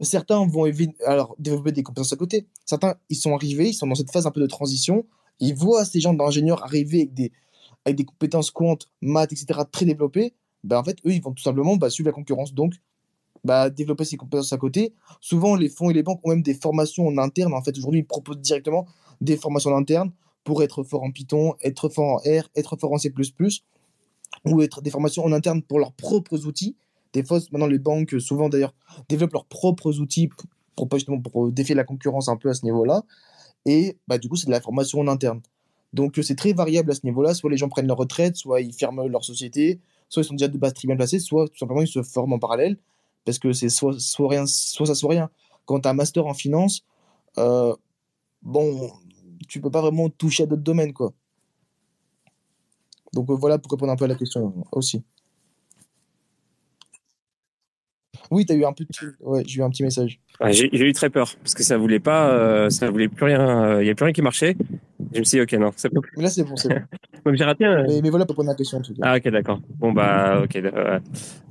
Certains 0.00 0.46
vont 0.46 0.64
alors, 1.04 1.36
développer 1.38 1.72
des 1.72 1.82
compétences 1.82 2.12
à 2.12 2.16
côté. 2.16 2.46
Certains, 2.64 2.94
ils 3.10 3.16
sont 3.16 3.34
arrivés, 3.34 3.68
ils 3.68 3.74
sont 3.74 3.86
dans 3.86 3.94
cette 3.94 4.10
phase 4.10 4.26
un 4.26 4.30
peu 4.30 4.40
de 4.40 4.46
transition. 4.46 5.04
Ils 5.40 5.54
voient 5.54 5.84
ces 5.84 6.00
gens 6.00 6.14
d'ingénieurs 6.14 6.64
arriver 6.64 7.02
avec 7.02 7.14
des, 7.14 7.32
avec 7.84 7.98
des 7.98 8.04
compétences 8.04 8.50
quant, 8.50 8.78
maths, 9.02 9.32
etc., 9.32 9.60
très 9.70 9.84
développées, 9.84 10.34
bah, 10.64 10.78
en 10.80 10.84
fait, 10.84 10.98
eux, 11.06 11.12
ils 11.12 11.22
vont 11.22 11.32
tout 11.32 11.42
simplement 11.42 11.76
bah, 11.76 11.90
suivre 11.90 12.08
la 12.08 12.12
concurrence. 12.12 12.54
Donc, 12.54 12.74
bah, 13.44 13.70
développer 13.70 14.04
ces 14.04 14.16
compétences 14.16 14.52
à 14.52 14.58
côté. 14.58 14.94
Souvent, 15.20 15.54
les 15.54 15.68
fonds 15.68 15.90
et 15.90 15.94
les 15.94 16.02
banques 16.02 16.20
ont 16.24 16.30
même 16.30 16.42
des 16.42 16.54
formations 16.54 17.06
en 17.06 17.18
interne. 17.18 17.54
En 17.54 17.62
fait, 17.62 17.76
aujourd'hui, 17.78 18.00
ils 18.00 18.06
proposent 18.06 18.38
directement 18.38 18.86
des 19.20 19.36
formations 19.36 19.70
en 19.70 19.78
interne 19.78 20.12
pour 20.44 20.62
être 20.62 20.82
fort 20.82 21.02
en 21.02 21.10
Python, 21.10 21.54
être 21.62 21.88
fort 21.88 22.14
en 22.14 22.16
R, 22.16 22.48
être 22.56 22.76
fort 22.76 22.92
en 22.92 22.98
C++, 22.98 23.12
ou 24.44 24.62
être 24.62 24.82
des 24.82 24.90
formations 24.90 25.24
en 25.24 25.32
interne 25.32 25.62
pour 25.62 25.78
leurs 25.78 25.92
propres 25.92 26.46
outils. 26.46 26.76
Des 27.12 27.24
fois, 27.24 27.40
maintenant, 27.50 27.66
les 27.66 27.78
banques, 27.78 28.20
souvent 28.20 28.48
d'ailleurs, 28.48 28.74
développent 29.08 29.32
leurs 29.32 29.46
propres 29.46 29.98
outils 29.98 30.28
pour, 30.28 30.88
pour, 30.88 30.98
justement, 30.98 31.20
pour 31.20 31.50
défier 31.50 31.74
la 31.74 31.84
concurrence 31.84 32.28
un 32.28 32.36
peu 32.36 32.48
à 32.48 32.54
ce 32.54 32.64
niveau-là. 32.64 33.02
Et 33.66 33.98
bah, 34.08 34.18
du 34.18 34.28
coup, 34.28 34.36
c'est 34.36 34.46
de 34.46 34.52
la 34.52 34.60
formation 34.60 35.00
en 35.00 35.08
interne. 35.08 35.40
Donc 35.92 36.18
c'est 36.22 36.36
très 36.36 36.52
variable 36.52 36.90
à 36.92 36.94
ce 36.94 37.00
niveau-là. 37.04 37.34
Soit 37.34 37.50
les 37.50 37.56
gens 37.56 37.68
prennent 37.68 37.86
leur 37.86 37.96
retraite, 37.96 38.36
soit 38.36 38.60
ils 38.60 38.72
ferment 38.72 39.06
leur 39.06 39.24
société, 39.24 39.80
soit 40.08 40.22
ils 40.22 40.26
sont 40.26 40.34
déjà 40.34 40.48
de 40.48 40.56
base 40.56 40.74
très 40.74 40.86
bien 40.86 40.96
placés, 40.96 41.18
soit 41.18 41.48
tout 41.48 41.58
simplement 41.58 41.82
ils 41.82 41.88
se 41.88 42.02
forment 42.02 42.34
en 42.34 42.38
parallèle. 42.38 42.78
Parce 43.24 43.38
que 43.38 43.52
c'est 43.52 43.68
soit, 43.68 43.98
soit, 43.98 44.28
rien, 44.28 44.46
soit 44.46 44.86
ça, 44.86 44.94
soit 44.94 45.10
rien. 45.10 45.30
Quand 45.66 45.80
tu 45.80 45.88
as 45.88 45.90
un 45.90 45.94
master 45.94 46.26
en 46.26 46.34
finance, 46.34 46.84
euh, 47.38 47.74
bon, 48.42 48.90
tu 49.48 49.60
peux 49.60 49.70
pas 49.70 49.80
vraiment 49.80 50.08
toucher 50.08 50.44
à 50.44 50.46
d'autres 50.46 50.62
domaines. 50.62 50.92
quoi. 50.92 51.12
Donc 53.12 53.28
euh, 53.30 53.34
voilà 53.34 53.58
pour 53.58 53.72
répondre 53.72 53.92
un 53.92 53.96
peu 53.96 54.04
à 54.04 54.08
la 54.08 54.14
question 54.14 54.54
aussi. 54.72 55.02
Oui, 58.30 58.46
tu 58.46 58.52
as 58.52 58.56
eu 58.56 58.64
un 58.64 58.72
peu 58.72 58.84
ouais, 59.20 59.42
j'ai 59.46 59.58
eu 59.58 59.62
un 59.62 59.70
petit 59.70 59.82
message. 59.82 60.20
j'ai 60.50 60.68
eu 60.72 60.92
très 60.92 61.10
peur 61.10 61.34
parce 61.42 61.54
que 61.54 61.64
ça 61.64 61.76
voulait 61.76 61.98
pas, 61.98 62.30
euh, 62.30 62.70
ça 62.70 62.88
voulait 62.88 63.08
plus 63.08 63.24
rien, 63.24 63.80
il 63.80 63.86
y 63.86 63.90
a 63.90 63.94
plus 63.94 64.04
rien 64.04 64.12
qui 64.12 64.22
marchait. 64.22 64.56
Je 65.12 65.18
me 65.18 65.24
suis 65.24 65.38
dit, 65.38 65.42
ok, 65.42 65.52
non, 65.54 65.72
ça 65.74 65.88
peut 65.88 66.00
Mais 66.16 66.22
là, 66.22 66.30
c'est 66.30 66.44
bon, 66.44 66.54
c'est 66.56 66.68
bon. 66.68 67.34
j'ai 67.34 67.44
raté 67.44 67.64
mais, 68.02 68.10
voilà 68.10 68.26
pour 68.26 68.36
prendre 68.36 68.50
la 68.50 68.54
question, 68.54 68.78
en 68.78 68.82
tout 68.82 68.94
cas. 68.94 69.00
Ah, 69.02 69.16
ok, 69.16 69.28
d'accord. 69.28 69.60
Bon, 69.78 69.92
bah, 69.92 70.42
ok. 70.44 70.62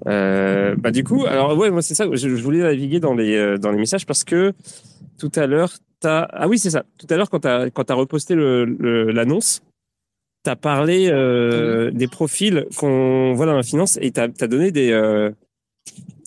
Euh, 0.08 0.76
bah, 0.78 0.92
du 0.92 1.04
coup, 1.04 1.26
alors, 1.26 1.58
ouais, 1.58 1.70
moi, 1.70 1.82
c'est 1.82 1.96
ça, 1.96 2.06
je, 2.12 2.30
voulais 2.30 2.60
naviguer 2.60 3.00
dans 3.00 3.14
les, 3.14 3.36
euh, 3.36 3.58
dans 3.58 3.72
les 3.72 3.78
messages 3.78 4.06
parce 4.06 4.24
que 4.24 4.54
tout 5.18 5.32
à 5.36 5.46
l'heure, 5.46 5.74
t'as, 6.00 6.28
ah 6.32 6.48
oui, 6.48 6.60
c'est 6.60 6.70
ça. 6.70 6.86
Tout 6.98 7.08
à 7.10 7.18
l'heure, 7.18 7.30
quand 7.30 7.40
t'as, 7.40 7.70
quand 7.70 7.90
as 7.90 7.94
reposté 7.96 8.36
l'annonce, 8.36 9.62
tu 10.44 10.50
as 10.50 10.56
parlé 10.56 11.10
euh, 11.10 11.92
des 11.92 12.08
profils 12.08 12.66
qu'on 12.78 13.34
voit 13.34 13.46
dans 13.46 13.56
la 13.56 13.64
finance 13.64 13.98
et 14.02 14.12
tu 14.12 14.20
as, 14.20 14.28
donné 14.48 14.72
des, 14.72 14.92
euh, 14.92 15.32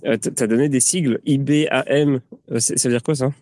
as 0.05 0.47
donné 0.47 0.69
des 0.69 0.81
sigles 0.81 1.21
IBAM. 1.25 2.21
Ça 2.59 2.89
veut 2.89 2.95
dire 2.95 3.03
quoi, 3.03 3.15
ça? 3.15 3.33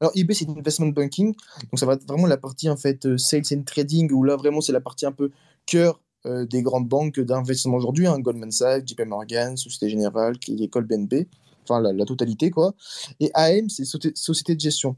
Alors, 0.00 0.12
IB, 0.14 0.32
c'est 0.32 0.48
investment 0.48 0.88
banking. 0.88 1.34
Donc, 1.70 1.78
ça 1.78 1.84
va 1.84 1.92
être 1.94 2.06
vraiment 2.06 2.26
la 2.26 2.38
partie, 2.38 2.70
en 2.70 2.76
fait, 2.76 3.04
euh, 3.04 3.18
sales 3.18 3.42
and 3.52 3.62
trading, 3.62 4.10
où 4.12 4.24
là, 4.24 4.36
vraiment, 4.36 4.62
c'est 4.62 4.72
la 4.72 4.80
partie 4.80 5.04
un 5.04 5.12
peu 5.12 5.30
cœur 5.66 6.00
euh, 6.24 6.46
des 6.46 6.62
grandes 6.62 6.88
banques 6.88 7.20
d'investissement 7.20 7.76
aujourd'hui, 7.76 8.06
hein, 8.06 8.18
Goldman 8.18 8.50
Sachs, 8.50 8.88
JP 8.88 9.02
Morgan, 9.06 9.56
Société 9.58 9.90
Générale, 9.90 10.36
École 10.48 10.84
BNP, 10.84 11.28
enfin, 11.64 11.80
la, 11.80 12.04
totalité, 12.06 12.50
quoi. 12.50 12.74
Et 13.20 13.30
AM, 13.34 13.68
c'est 13.68 13.84
société 13.84 14.54
de 14.54 14.60
gestion. 14.60 14.96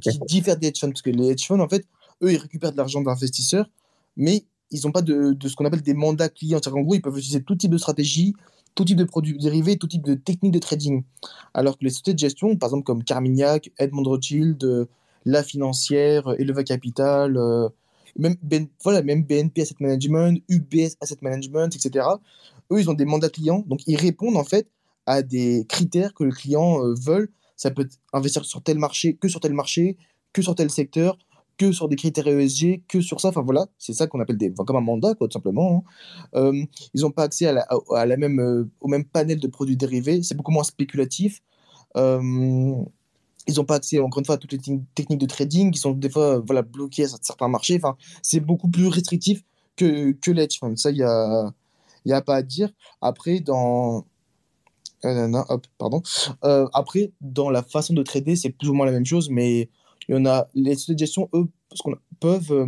Qui 0.00 0.18
diffère 0.26 0.56
des 0.56 0.68
hedge 0.68 0.80
funds, 0.80 0.90
parce 0.90 1.02
que 1.02 1.10
les 1.10 1.30
hedge 1.30 1.46
funds, 1.46 1.60
en 1.60 1.68
fait, 1.68 1.86
eux, 2.22 2.32
ils 2.32 2.38
récupèrent 2.38 2.72
de 2.72 2.76
l'argent 2.76 3.00
d'investisseurs, 3.00 3.70
mais 4.16 4.44
ils 4.70 4.80
n'ont 4.84 4.92
pas 4.92 5.02
de, 5.02 5.36
ce 5.40 5.54
qu'on 5.54 5.64
appelle 5.64 5.82
des 5.82 5.94
mandats 5.94 6.28
clients. 6.28 6.60
Qu'en 6.60 6.80
gros, 6.80 6.94
ils 6.94 7.02
peuvent 7.02 7.16
utiliser 7.16 7.42
tout 7.42 7.54
type 7.54 7.70
de 7.70 7.78
stratégie, 7.78 8.34
tout 8.74 8.84
type 8.84 8.96
de 8.96 9.04
produits 9.04 9.38
dérivés, 9.38 9.76
tout 9.76 9.86
type 9.86 10.04
de 10.04 10.14
techniques 10.14 10.52
de 10.52 10.58
trading. 10.58 11.02
Alors 11.54 11.78
que 11.78 11.84
les 11.84 11.90
sociétés 11.90 12.14
de 12.14 12.18
gestion, 12.18 12.56
par 12.56 12.68
exemple 12.68 12.84
comme 12.84 13.04
Carmignac, 13.04 13.70
Edmond 13.78 14.04
Rothschild, 14.04 14.62
euh, 14.64 14.86
La 15.24 15.42
Financière, 15.42 16.28
euh, 16.28 16.36
Eleva 16.38 16.64
Capital, 16.64 17.36
euh, 17.36 17.68
même, 18.18 18.36
voilà, 18.82 19.02
même 19.02 19.24
BNP 19.24 19.62
Asset 19.62 19.76
Management, 19.80 20.42
UBS 20.48 20.96
Asset 21.00 21.18
Management, 21.20 21.74
etc. 21.74 22.06
Eux, 22.70 22.80
ils 22.80 22.90
ont 22.90 22.94
des 22.94 23.04
mandats 23.04 23.28
clients, 23.28 23.62
donc 23.66 23.80
ils 23.86 23.96
répondent 23.96 24.36
en 24.36 24.44
fait 24.44 24.68
à 25.06 25.22
des 25.22 25.64
critères 25.68 26.14
que 26.14 26.24
le 26.24 26.32
client 26.32 26.80
veut. 26.94 27.30
Ça 27.56 27.70
peut 27.70 27.88
investir 28.12 28.44
sur 28.44 28.62
tel 28.62 28.78
marché, 28.78 29.16
que 29.16 29.28
sur 29.28 29.40
tel 29.40 29.52
marché, 29.52 29.96
que 30.32 30.42
sur 30.42 30.54
tel 30.54 30.70
secteur, 30.70 31.18
que 31.56 31.72
sur 31.72 31.88
des 31.88 31.96
critères 31.96 32.26
ESG, 32.26 32.82
que 32.86 33.00
sur 33.00 33.20
ça. 33.20 33.28
Enfin 33.28 33.42
voilà, 33.42 33.66
c'est 33.78 33.92
ça 33.92 34.06
qu'on 34.06 34.20
appelle 34.20 34.36
des, 34.36 34.52
comme 34.52 34.76
un 34.76 34.80
mandat, 34.80 35.14
quoi, 35.14 35.28
tout 35.28 35.32
simplement. 35.32 35.84
Hein. 36.34 36.38
Euh, 36.40 36.64
ils 36.94 37.02
n'ont 37.02 37.10
pas 37.10 37.24
accès 37.24 37.46
à 37.46 37.52
la, 37.52 37.66
à, 37.94 38.06
la 38.06 38.16
même, 38.16 38.40
euh, 38.40 38.68
au 38.80 38.88
même 38.88 39.04
panel 39.04 39.40
de 39.40 39.46
produits 39.48 39.76
dérivés. 39.76 40.22
C'est 40.22 40.36
beaucoup 40.36 40.52
moins 40.52 40.64
spéculatif. 40.64 41.40
Euh, 41.96 42.20
ils 43.48 43.54
n'ont 43.56 43.64
pas 43.64 43.76
accès, 43.76 43.98
encore 44.00 44.18
une 44.18 44.26
fois, 44.26 44.34
à 44.34 44.38
toutes 44.38 44.52
les 44.52 44.60
techniques 44.94 45.20
de 45.20 45.26
trading. 45.26 45.70
Ils 45.74 45.78
sont 45.78 45.92
des 45.92 46.10
fois 46.10 46.40
voilà, 46.40 46.62
bloqués 46.62 47.04
à 47.04 47.08
certains 47.08 47.48
marchés. 47.48 47.76
Enfin, 47.76 47.96
c'est 48.22 48.40
beaucoup 48.40 48.68
plus 48.68 48.88
restrictif 48.88 49.42
que, 49.76 50.12
que 50.12 50.30
l'edge. 50.30 50.58
ça, 50.76 50.90
il 50.90 50.96
n'y 50.96 51.02
a, 51.02 51.52
y 52.04 52.12
a 52.12 52.22
pas 52.22 52.36
à 52.36 52.42
dire. 52.42 52.70
Après, 53.00 53.40
dans. 53.40 54.04
Hop, 55.04 55.66
pardon. 55.78 56.02
après, 56.72 57.12
dans 57.20 57.50
la 57.50 57.62
façon 57.62 57.94
de 57.94 58.02
trader, 58.02 58.36
c'est 58.36 58.50
plus 58.50 58.68
ou 58.68 58.74
moins 58.74 58.86
la 58.86 58.92
même 58.92 59.06
chose, 59.06 59.30
mais 59.30 59.68
il 60.08 60.14
y 60.14 60.18
en 60.18 60.26
a 60.26 60.48
les 60.54 60.74
sociétés 60.74 60.94
de 60.94 60.98
gestion, 61.00 61.28
eux, 61.34 61.46
parce 61.68 61.82
qu'on 61.82 61.96
peuvent 62.20 62.52
euh, 62.52 62.66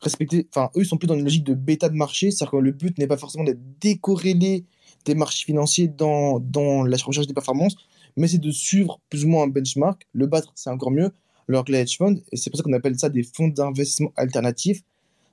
respecter, 0.00 0.46
enfin, 0.50 0.70
eux, 0.76 0.82
ils 0.82 0.86
sont 0.86 0.96
plus 0.96 1.06
dans 1.06 1.14
une 1.14 1.24
logique 1.24 1.44
de 1.44 1.54
bêta 1.54 1.88
de 1.88 1.94
marché, 1.94 2.30
c'est-à-dire 2.30 2.52
que 2.52 2.56
le 2.56 2.72
but 2.72 2.98
n'est 2.98 3.06
pas 3.06 3.16
forcément 3.16 3.44
d'être 3.44 3.60
décorrélé 3.80 4.64
des 5.04 5.14
marchés 5.14 5.44
financiers 5.44 5.88
dans, 5.88 6.40
dans 6.40 6.82
la 6.82 6.96
recherche 6.96 7.26
des 7.26 7.34
performances, 7.34 7.76
mais 8.16 8.28
c'est 8.28 8.38
de 8.38 8.50
suivre 8.50 9.00
plus 9.10 9.24
ou 9.24 9.28
moins 9.28 9.44
un 9.44 9.48
benchmark. 9.48 10.06
Le 10.12 10.26
battre, 10.26 10.52
c'est 10.54 10.70
encore 10.70 10.90
mieux. 10.90 11.10
Alors 11.48 11.64
que 11.64 11.72
les 11.72 11.78
hedge 11.78 11.98
funds, 11.98 12.16
et 12.32 12.36
c'est 12.36 12.48
pour 12.48 12.56
ça 12.56 12.62
qu'on 12.62 12.72
appelle 12.72 12.98
ça 12.98 13.10
des 13.10 13.22
fonds 13.22 13.48
d'investissement 13.48 14.12
alternatifs, 14.16 14.82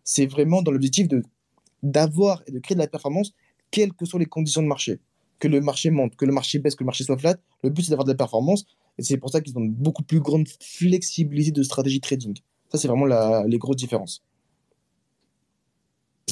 c'est 0.03 0.25
vraiment 0.25 0.61
dans 0.61 0.71
l'objectif 0.71 1.07
d'avoir 1.83 2.43
et 2.47 2.51
de 2.51 2.59
créer 2.59 2.75
de 2.75 2.81
la 2.81 2.87
performance, 2.87 3.33
quelles 3.69 3.93
que 3.93 4.05
soient 4.05 4.19
les 4.19 4.25
conditions 4.25 4.61
de 4.61 4.67
marché. 4.67 4.99
Que 5.41 5.47
le 5.49 5.59
marché 5.59 5.89
monte, 5.89 6.15
que 6.15 6.25
le 6.25 6.31
marché 6.31 6.59
baisse, 6.59 6.75
que 6.75 6.83
le 6.83 6.85
marché 6.85 7.03
soit 7.03 7.17
flat, 7.17 7.35
le 7.63 7.69
but 7.71 7.81
c'est 7.83 7.89
d'avoir 7.89 8.05
de 8.05 8.11
la 8.11 8.17
performance 8.17 8.65
et 8.97 9.03
c'est 9.03 9.17
pour 9.17 9.29
ça 9.29 9.41
qu'ils 9.41 9.57
ont 9.57 9.61
une 9.61 9.71
beaucoup 9.71 10.03
plus 10.03 10.19
grande 10.19 10.47
flexibilité 10.59 11.51
de 11.51 11.63
stratégie 11.63 11.99
trading. 11.99 12.37
Ça, 12.69 12.77
c'est 12.77 12.87
vraiment 12.87 13.05
la, 13.05 13.43
les 13.47 13.57
grosses 13.57 13.77
différences. 13.77 14.23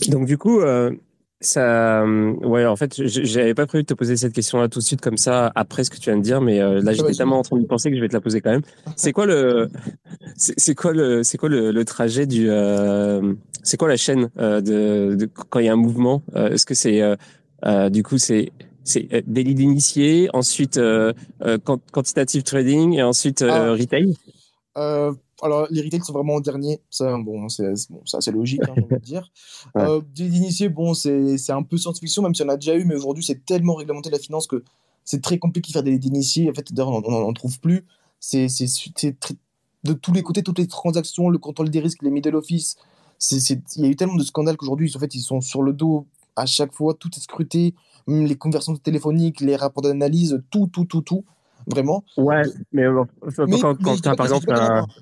Donc, 0.07 0.25
du 0.25 0.37
coup, 0.37 0.61
euh, 0.61 0.91
ça, 1.41 2.03
euh, 2.03 2.33
ouais, 2.35 2.65
en 2.65 2.75
fait, 2.75 3.05
j'avais 3.05 3.53
pas 3.53 3.65
prévu 3.65 3.83
de 3.83 3.87
te 3.87 3.93
poser 3.93 4.15
cette 4.15 4.33
question-là 4.33 4.69
tout 4.69 4.79
de 4.79 4.83
suite 4.83 5.01
comme 5.01 5.17
ça 5.17 5.51
après 5.55 5.83
ce 5.83 5.89
que 5.89 5.97
tu 5.97 6.09
viens 6.09 6.17
de 6.17 6.21
dire, 6.21 6.41
mais 6.41 6.61
euh, 6.61 6.81
là, 6.81 6.93
j'étais 6.93 7.13
tellement 7.13 7.39
en 7.39 7.41
train 7.41 7.57
de 7.57 7.65
penser 7.65 7.89
que 7.89 7.95
je 7.95 8.01
vais 8.01 8.07
te 8.07 8.13
la 8.13 8.21
poser 8.21 8.39
quand 8.39 8.51
même. 8.51 8.61
C'est 8.95 9.11
quoi 9.11 9.25
le, 9.25 9.69
c'est 10.35 10.75
quoi 10.75 10.93
le, 10.93 11.23
c'est 11.23 11.37
quoi 11.37 11.49
le, 11.49 11.85
trajet 11.85 12.25
du, 12.25 12.47
c'est 13.63 13.77
quoi 13.77 13.87
la 13.87 13.97
chaîne 13.97 14.29
de, 14.37 15.15
de, 15.15 15.25
quand 15.25 15.59
il 15.59 15.65
y 15.65 15.69
a 15.69 15.73
un 15.73 15.77
mouvement 15.77 16.23
Est-ce 16.35 16.65
que 16.65 16.75
c'est, 16.75 17.01
du 17.89 18.03
coup, 18.03 18.17
c'est 18.17 18.51
c'est 18.89 19.07
euh, 19.13 19.21
daily 19.27 19.55
d'initié, 19.55 20.29
ensuite 20.33 20.77
euh, 20.77 21.13
euh, 21.43 21.57
quantitative 21.57 22.43
trading 22.43 22.93
et 22.93 23.03
ensuite 23.03 23.41
ah. 23.41 23.71
retail 23.71 24.15
alors, 25.41 25.67
les 25.69 25.81
retail 25.81 26.01
sont 26.01 26.11
vraiment 26.11 26.35
en 26.35 26.39
dernier. 26.41 26.81
Ça, 26.89 27.17
bon, 27.17 27.47
c'est 27.47 27.73
bon, 27.89 28.01
logique, 28.33 28.61
hein, 28.63 28.73
on 28.75 28.87
va 28.87 28.97
dire. 28.97 29.31
ouais. 29.75 30.01
d'initié, 30.13 30.67
bon, 30.67 30.93
c'est 30.93 31.49
un 31.49 31.63
peu 31.63 31.77
science-fiction, 31.77 32.23
même 32.23 32.35
si 32.35 32.43
on 32.43 32.49
a 32.49 32.55
déjà 32.57 32.75
eu, 32.75 32.83
mais 32.83 32.95
aujourd'hui, 32.95 33.23
c'est 33.23 33.45
tellement 33.45 33.75
réglementé 33.75 34.09
la 34.09 34.19
finance 34.19 34.47
que 34.47 34.63
c'est 35.05 35.21
très 35.21 35.37
compliqué 35.37 35.69
de 35.69 35.73
faire 35.73 35.83
des 35.83 35.97
d'initiés. 35.97 36.49
En 36.49 36.53
fait, 36.53 36.73
d'ailleurs, 36.73 36.91
on 36.91 37.11
n'en 37.11 37.33
trouve 37.33 37.59
plus. 37.59 37.85
C'est 38.19 38.47
de 39.83 39.93
tous 39.93 40.11
les 40.11 40.23
côtés, 40.23 40.43
toutes 40.43 40.59
les 40.59 40.67
transactions, 40.67 41.29
le 41.29 41.37
contrôle 41.37 41.69
des 41.69 41.79
risques, 41.79 42.03
les 42.03 42.11
middle 42.11 42.35
office. 42.35 42.75
Il 43.31 43.83
y 43.83 43.85
a 43.85 43.89
eu 43.89 43.95
tellement 43.95 44.15
de 44.15 44.23
scandales 44.23 44.57
qu'aujourd'hui, 44.57 44.91
en 44.93 44.99
fait, 44.99 45.15
ils 45.15 45.21
sont 45.21 45.41
sur 45.41 45.61
le 45.61 45.71
dos 45.71 46.05
à 46.35 46.45
chaque 46.45 46.73
fois, 46.73 46.93
tout 46.93 47.09
est 47.15 47.19
scruté 47.19 47.73
les 48.07 48.35
conversions 48.35 48.75
téléphoniques, 48.75 49.41
les 49.41 49.55
rapports 49.55 49.83
d'analyse, 49.83 50.41
tout, 50.49 50.67
tout, 50.67 50.85
tout, 50.85 51.01
tout. 51.01 51.25
Vraiment. 51.67 52.03
Ouais, 52.17 52.41
mais, 52.71 52.85
quand, 53.61 53.75
quand 53.83 54.07
as, 54.07 54.15
par 54.15 54.25
exemple. 54.25 54.51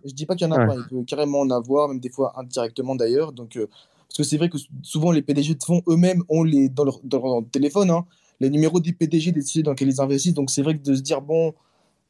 Je 0.04 0.13
dis 0.13 0.26
pas 0.26 0.36
qu'il 0.36 0.48
y 0.48 0.52
en 0.52 0.56
a 0.56 0.66
pas, 0.66 0.76
il 0.76 0.84
peut 0.90 1.04
carrément 1.06 1.40
en 1.40 1.50
avoir, 1.50 1.88
même 1.88 2.00
des 2.00 2.10
fois 2.10 2.34
indirectement 2.38 2.96
d'ailleurs. 2.96 3.32
Donc, 3.32 3.56
euh, 3.56 3.68
parce 4.10 4.18
que 4.18 4.24
c'est 4.24 4.38
vrai 4.38 4.50
que 4.50 4.58
souvent 4.82 5.12
les 5.12 5.22
PDG 5.22 5.56
de 5.56 5.63
fonds 5.63 5.82
eux-mêmes 5.88 6.24
ont 6.30 6.44
les, 6.44 6.68
dans, 6.68 6.84
leur, 6.84 7.00
dans 7.04 7.42
téléphone 7.44 7.90
hein, 7.92 8.06
les 8.40 8.50
numéros 8.50 8.80
des 8.80 8.92
PDG 8.92 9.32
des 9.32 9.42
sociétés 9.42 9.63
dans 9.63 9.72
lesquelles 9.72 9.90
ils 9.90 10.02
investissent. 10.02 10.34
Donc, 10.34 10.50
c'est 10.50 10.62
vrai 10.62 10.78
que 10.78 10.84
de 10.84 10.96
se 10.96 11.02
dire, 11.02 11.22
bon, 11.22 11.54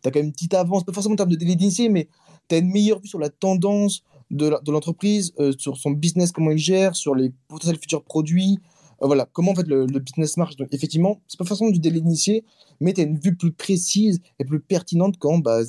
tu 0.01 0.07
as 0.07 0.11
quand 0.11 0.19
même 0.19 0.27
une 0.27 0.33
petite 0.33 0.53
avance, 0.53 0.83
pas 0.83 0.93
forcément 0.93 1.13
en 1.13 1.17
termes 1.17 1.31
de 1.31 1.35
délai 1.35 1.55
d'initié, 1.55 1.89
mais 1.89 2.07
tu 2.49 2.55
as 2.55 2.57
une 2.59 2.71
meilleure 2.71 2.99
vue 2.99 3.07
sur 3.07 3.19
la 3.19 3.29
tendance 3.29 4.03
de 4.31 4.71
l'entreprise, 4.71 5.33
euh, 5.39 5.53
sur 5.57 5.77
son 5.77 5.91
business, 5.91 6.31
comment 6.31 6.51
il 6.51 6.57
gère, 6.57 6.95
sur 6.95 7.15
les 7.15 7.31
potentiels 7.47 7.77
futurs 7.77 8.03
produits, 8.03 8.59
euh, 9.01 9.07
voilà, 9.07 9.27
comment 9.31 9.51
en 9.51 9.61
le, 9.65 9.85
business 9.99 10.37
marche. 10.37 10.55
Effectivement, 10.71 11.21
c'est 11.27 11.37
pas 11.37 11.45
forcément 11.45 11.71
du 11.71 11.79
délai 11.79 11.99
initié, 11.99 12.43
mais 12.79 12.93
tu 12.93 13.01
as 13.01 13.03
une 13.03 13.17
vue 13.17 13.35
plus 13.35 13.51
précise 13.51 14.21
et 14.39 14.45
plus 14.45 14.59
pertinente 14.59 15.17
quand 15.19 15.39
bah, 15.39 15.61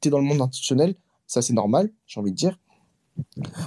tu 0.00 0.08
es 0.08 0.10
dans 0.10 0.18
le 0.18 0.24
monde 0.24 0.40
institutionnel. 0.40 0.94
Ça, 1.26 1.42
c'est 1.42 1.54
normal, 1.54 1.90
j'ai 2.06 2.20
envie 2.20 2.30
de 2.30 2.36
dire. 2.36 2.58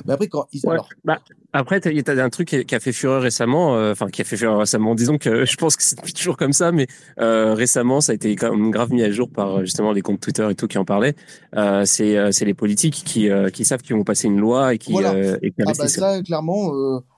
Mais 0.05 0.13
après, 0.13 0.27
quand 0.27 0.47
ils. 0.51 0.61
Bah, 1.03 1.19
après, 1.53 1.81
tu 1.81 1.89
as, 1.89 2.23
un 2.23 2.29
truc 2.29 2.47
qui 2.67 2.75
a 2.75 2.79
fait 2.79 2.91
fureur 2.91 3.21
récemment, 3.21 3.75
euh, 3.75 3.91
enfin, 3.91 4.07
qui 4.07 4.21
a 4.21 4.25
fait 4.25 4.37
fureur 4.37 4.59
récemment. 4.59 4.95
Disons 4.95 5.17
que 5.17 5.45
je 5.45 5.57
pense 5.57 5.75
que 5.75 5.83
c'est 5.83 5.95
toujours 6.13 6.37
comme 6.37 6.53
ça, 6.53 6.71
mais 6.71 6.87
euh, 7.19 7.53
récemment, 7.53 8.01
ça 8.01 8.11
a 8.11 8.15
été 8.15 8.35
quand 8.35 8.51
même 8.51 8.71
grave 8.71 8.91
mis 8.91 9.03
à 9.03 9.11
jour 9.11 9.29
par 9.29 9.61
justement 9.61 9.91
les 9.91 10.01
comptes 10.01 10.19
Twitter 10.19 10.47
et 10.49 10.55
tout 10.55 10.67
qui 10.67 10.77
en 10.77 10.85
parlaient. 10.85 11.15
Euh, 11.55 11.85
c'est 11.85 12.45
les 12.45 12.53
politiques 12.53 13.03
qui, 13.05 13.29
qui 13.53 13.65
savent 13.65 13.81
qu'ils 13.81 13.95
vont 13.95 14.03
passer 14.03 14.27
une 14.27 14.39
loi 14.39 14.73
et 14.73 14.77
qui. 14.77 14.93
et 14.93 15.53
ah 15.65 15.73
bah 15.77 15.87
ça, 15.87 16.21
clairement. 16.21 16.69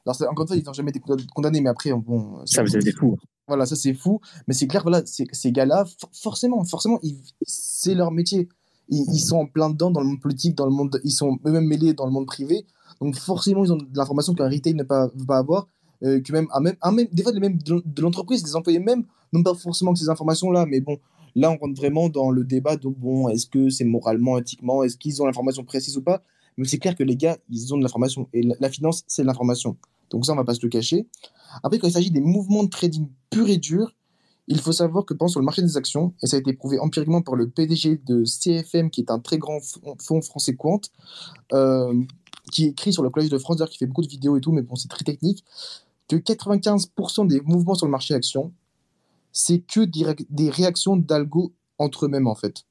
alors, 0.05 0.17
encore 0.29 0.43
une 0.43 0.47
fois, 0.47 0.55
ils 0.55 0.63
n'ont 0.63 0.73
jamais 0.73 0.91
été 0.91 1.01
condamnés, 1.33 1.61
mais 1.61 1.69
après, 1.69 1.91
bon. 1.91 2.45
Ça, 2.45 2.63
c'est 2.65 2.95
fou. 2.95 3.17
Voilà, 3.47 3.65
ça, 3.65 3.75
c'est 3.75 3.93
fou. 3.93 4.21
Mais 4.47 4.53
c'est 4.53 4.67
clair, 4.67 4.81
voilà, 4.83 5.01
ces 5.05 5.51
gars-là, 5.51 5.85
forcément, 6.13 6.63
forcément, 6.63 6.99
c'est 7.45 7.95
leur 7.95 8.11
métier 8.11 8.47
ils, 8.91 9.19
sont 9.19 9.37
en 9.37 9.45
plein 9.47 9.69
dedans 9.69 9.89
dans 9.89 10.01
le 10.01 10.07
monde 10.07 10.19
politique, 10.19 10.55
dans 10.55 10.65
le 10.65 10.71
monde, 10.71 10.99
ils 11.03 11.11
sont 11.11 11.39
eux-mêmes 11.45 11.65
mêlés 11.65 11.93
dans 11.93 12.05
le 12.05 12.11
monde 12.11 12.27
privé. 12.27 12.65
Donc 12.99 13.15
forcément, 13.15 13.63
ils 13.63 13.71
ont 13.71 13.77
de 13.77 13.87
l'information 13.95 14.33
qu'un 14.33 14.49
retail 14.49 14.75
ne 14.75 14.83
pas, 14.83 15.09
pas 15.25 15.37
avoir, 15.37 15.67
euh, 16.03 16.21
que 16.21 16.33
même, 16.33 16.47
même, 16.61 16.75
même, 16.93 17.07
des 17.11 17.23
fois, 17.23 17.31
même 17.33 17.57
de 17.57 18.01
l'entreprise, 18.01 18.43
les 18.43 18.55
employés 18.55 18.79
même 18.79 19.05
n'ont 19.33 19.43
pas 19.43 19.53
forcément 19.53 19.93
que 19.93 19.99
ces 19.99 20.09
informations-là. 20.09 20.65
Mais 20.65 20.81
bon, 20.81 20.97
là, 21.35 21.51
on 21.51 21.57
rentre 21.57 21.79
vraiment 21.79 22.09
dans 22.09 22.31
le 22.31 22.43
débat. 22.43 22.75
Donc 22.75 22.97
bon, 22.97 23.29
est-ce 23.29 23.47
que 23.47 23.69
c'est 23.69 23.85
moralement, 23.85 24.37
éthiquement, 24.37 24.83
est-ce 24.83 24.97
qu'ils 24.97 25.21
ont 25.21 25.25
l'information 25.25 25.63
précise 25.63 25.97
ou 25.97 26.01
pas? 26.01 26.21
Mais 26.57 26.65
c'est 26.67 26.79
clair 26.79 26.95
que 26.95 27.03
les 27.03 27.15
gars, 27.15 27.37
ils 27.49 27.73
ont 27.73 27.77
de 27.77 27.83
l'information. 27.83 28.27
Et 28.33 28.43
la, 28.59 28.69
finance, 28.69 29.03
c'est 29.07 29.21
de 29.21 29.27
l'information. 29.27 29.77
Donc 30.09 30.25
ça, 30.25 30.33
on 30.33 30.35
va 30.35 30.43
pas 30.43 30.53
se 30.53 30.61
le 30.61 30.69
cacher. 30.69 31.07
Après, 31.63 31.79
quand 31.79 31.87
il 31.87 31.93
s'agit 31.93 32.11
des 32.11 32.21
mouvements 32.21 32.63
de 32.63 32.69
trading 32.69 33.07
purs 33.29 33.49
et 33.49 33.57
durs, 33.57 33.95
il 34.51 34.59
faut 34.59 34.73
savoir 34.73 35.05
que 35.05 35.13
pendant 35.13 35.29
sur 35.29 35.39
le 35.39 35.45
marché 35.45 35.61
des 35.61 35.77
actions, 35.77 36.13
et 36.21 36.27
ça 36.27 36.35
a 36.35 36.39
été 36.39 36.51
prouvé 36.51 36.77
empiriquement 36.77 37.21
par 37.21 37.35
le 37.35 37.49
PDG 37.49 38.01
de 38.05 38.25
CFM, 38.25 38.89
qui 38.89 38.99
est 38.99 39.09
un 39.09 39.19
très 39.19 39.37
grand 39.37 39.59
fonds 39.99 40.21
français 40.21 40.55
Quant, 40.55 40.81
euh, 41.53 42.03
qui 42.51 42.65
écrit 42.65 42.91
sur 42.91 43.01
le 43.01 43.09
Collège 43.09 43.29
de 43.29 43.37
France, 43.37 43.63
qui 43.69 43.77
fait 43.77 43.85
beaucoup 43.85 44.01
de 44.01 44.09
vidéos 44.09 44.35
et 44.35 44.41
tout, 44.41 44.51
mais 44.51 44.61
bon, 44.61 44.75
c'est 44.75 44.89
très 44.89 45.05
technique, 45.05 45.45
que 46.09 46.17
95% 46.17 47.27
des 47.27 47.39
mouvements 47.41 47.75
sur 47.75 47.85
le 47.85 47.91
marché 47.91 48.13
actions, 48.13 48.51
c'est 49.31 49.59
que 49.59 49.81
des 49.81 50.49
réactions 50.49 50.97
d'algo 50.97 51.53
entre 51.77 52.05
eux-mêmes, 52.05 52.27
en 52.27 52.35
fait. 52.35 52.65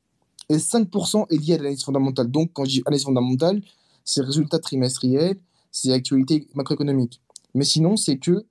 Et 0.51 0.59
5% 0.59 1.27
est 1.31 1.37
lié 1.37 1.55
à 1.55 1.57
l'analyse 1.57 1.83
fondamentale. 1.83 2.31
Donc, 2.31 2.51
quand 2.53 2.65
je 2.65 2.71
dis 2.71 2.83
analyse 2.85 3.05
fondamentale, 3.05 3.63
c'est 4.05 4.21
résultats 4.21 4.59
trimestriels, 4.59 5.39
c'est 5.73 5.93
actualité 5.93 6.47
macroéconomique. 6.55 7.23
Mais 7.55 7.65
sinon, 7.65 7.97
c'est 7.97 8.19
que 8.19 8.45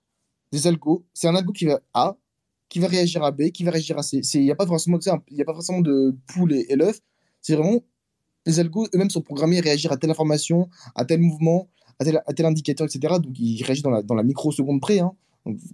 des 0.52 0.66
algos. 0.66 1.06
C'est 1.14 1.28
un 1.28 1.36
algo 1.36 1.54
qui 1.54 1.66
va 1.66 1.80
A, 1.94 2.18
qui 2.70 2.80
va 2.80 2.88
réagir 2.88 3.24
à 3.24 3.32
B, 3.32 3.50
qui 3.50 3.64
va 3.64 3.72
réagir 3.72 3.98
à 3.98 4.04
C. 4.04 4.22
Il 4.36 4.42
n'y 4.42 4.52
a, 4.52 4.56
pas 4.56 4.66
forcément, 4.66 5.00
y 5.32 5.42
a 5.42 5.46
pas 5.46 5.54
forcément 5.54 5.82
de 5.82 6.16
poule 6.28 6.54
et, 6.54 6.76
l'œuf. 6.76 7.02
C'est 7.42 7.56
vraiment 7.56 7.84
les 8.46 8.60
algos 8.60 8.88
eux-mêmes 8.96 9.10
sont 9.10 9.22
programmés 9.22 9.60
à 9.60 9.62
réagir 9.62 9.92
à 9.92 9.98
telle 9.98 10.12
information, 10.12 10.70
à 10.96 11.04
tel 11.04 11.20
mouvement, 11.20 11.68
à 12.00 12.06
tel, 12.06 12.22
à 12.26 12.34
tel 12.34 12.46
indicateur, 12.46 12.88
etc. 12.88 13.16
Donc 13.22 13.38
ils 13.38 13.62
réagissent 13.64 13.84
dans 13.84 13.90
la, 13.90 14.02
dans 14.02 14.16
la 14.16 14.24
microseconde 14.24 14.82
près. 14.82 15.00
Hein. 15.00 15.12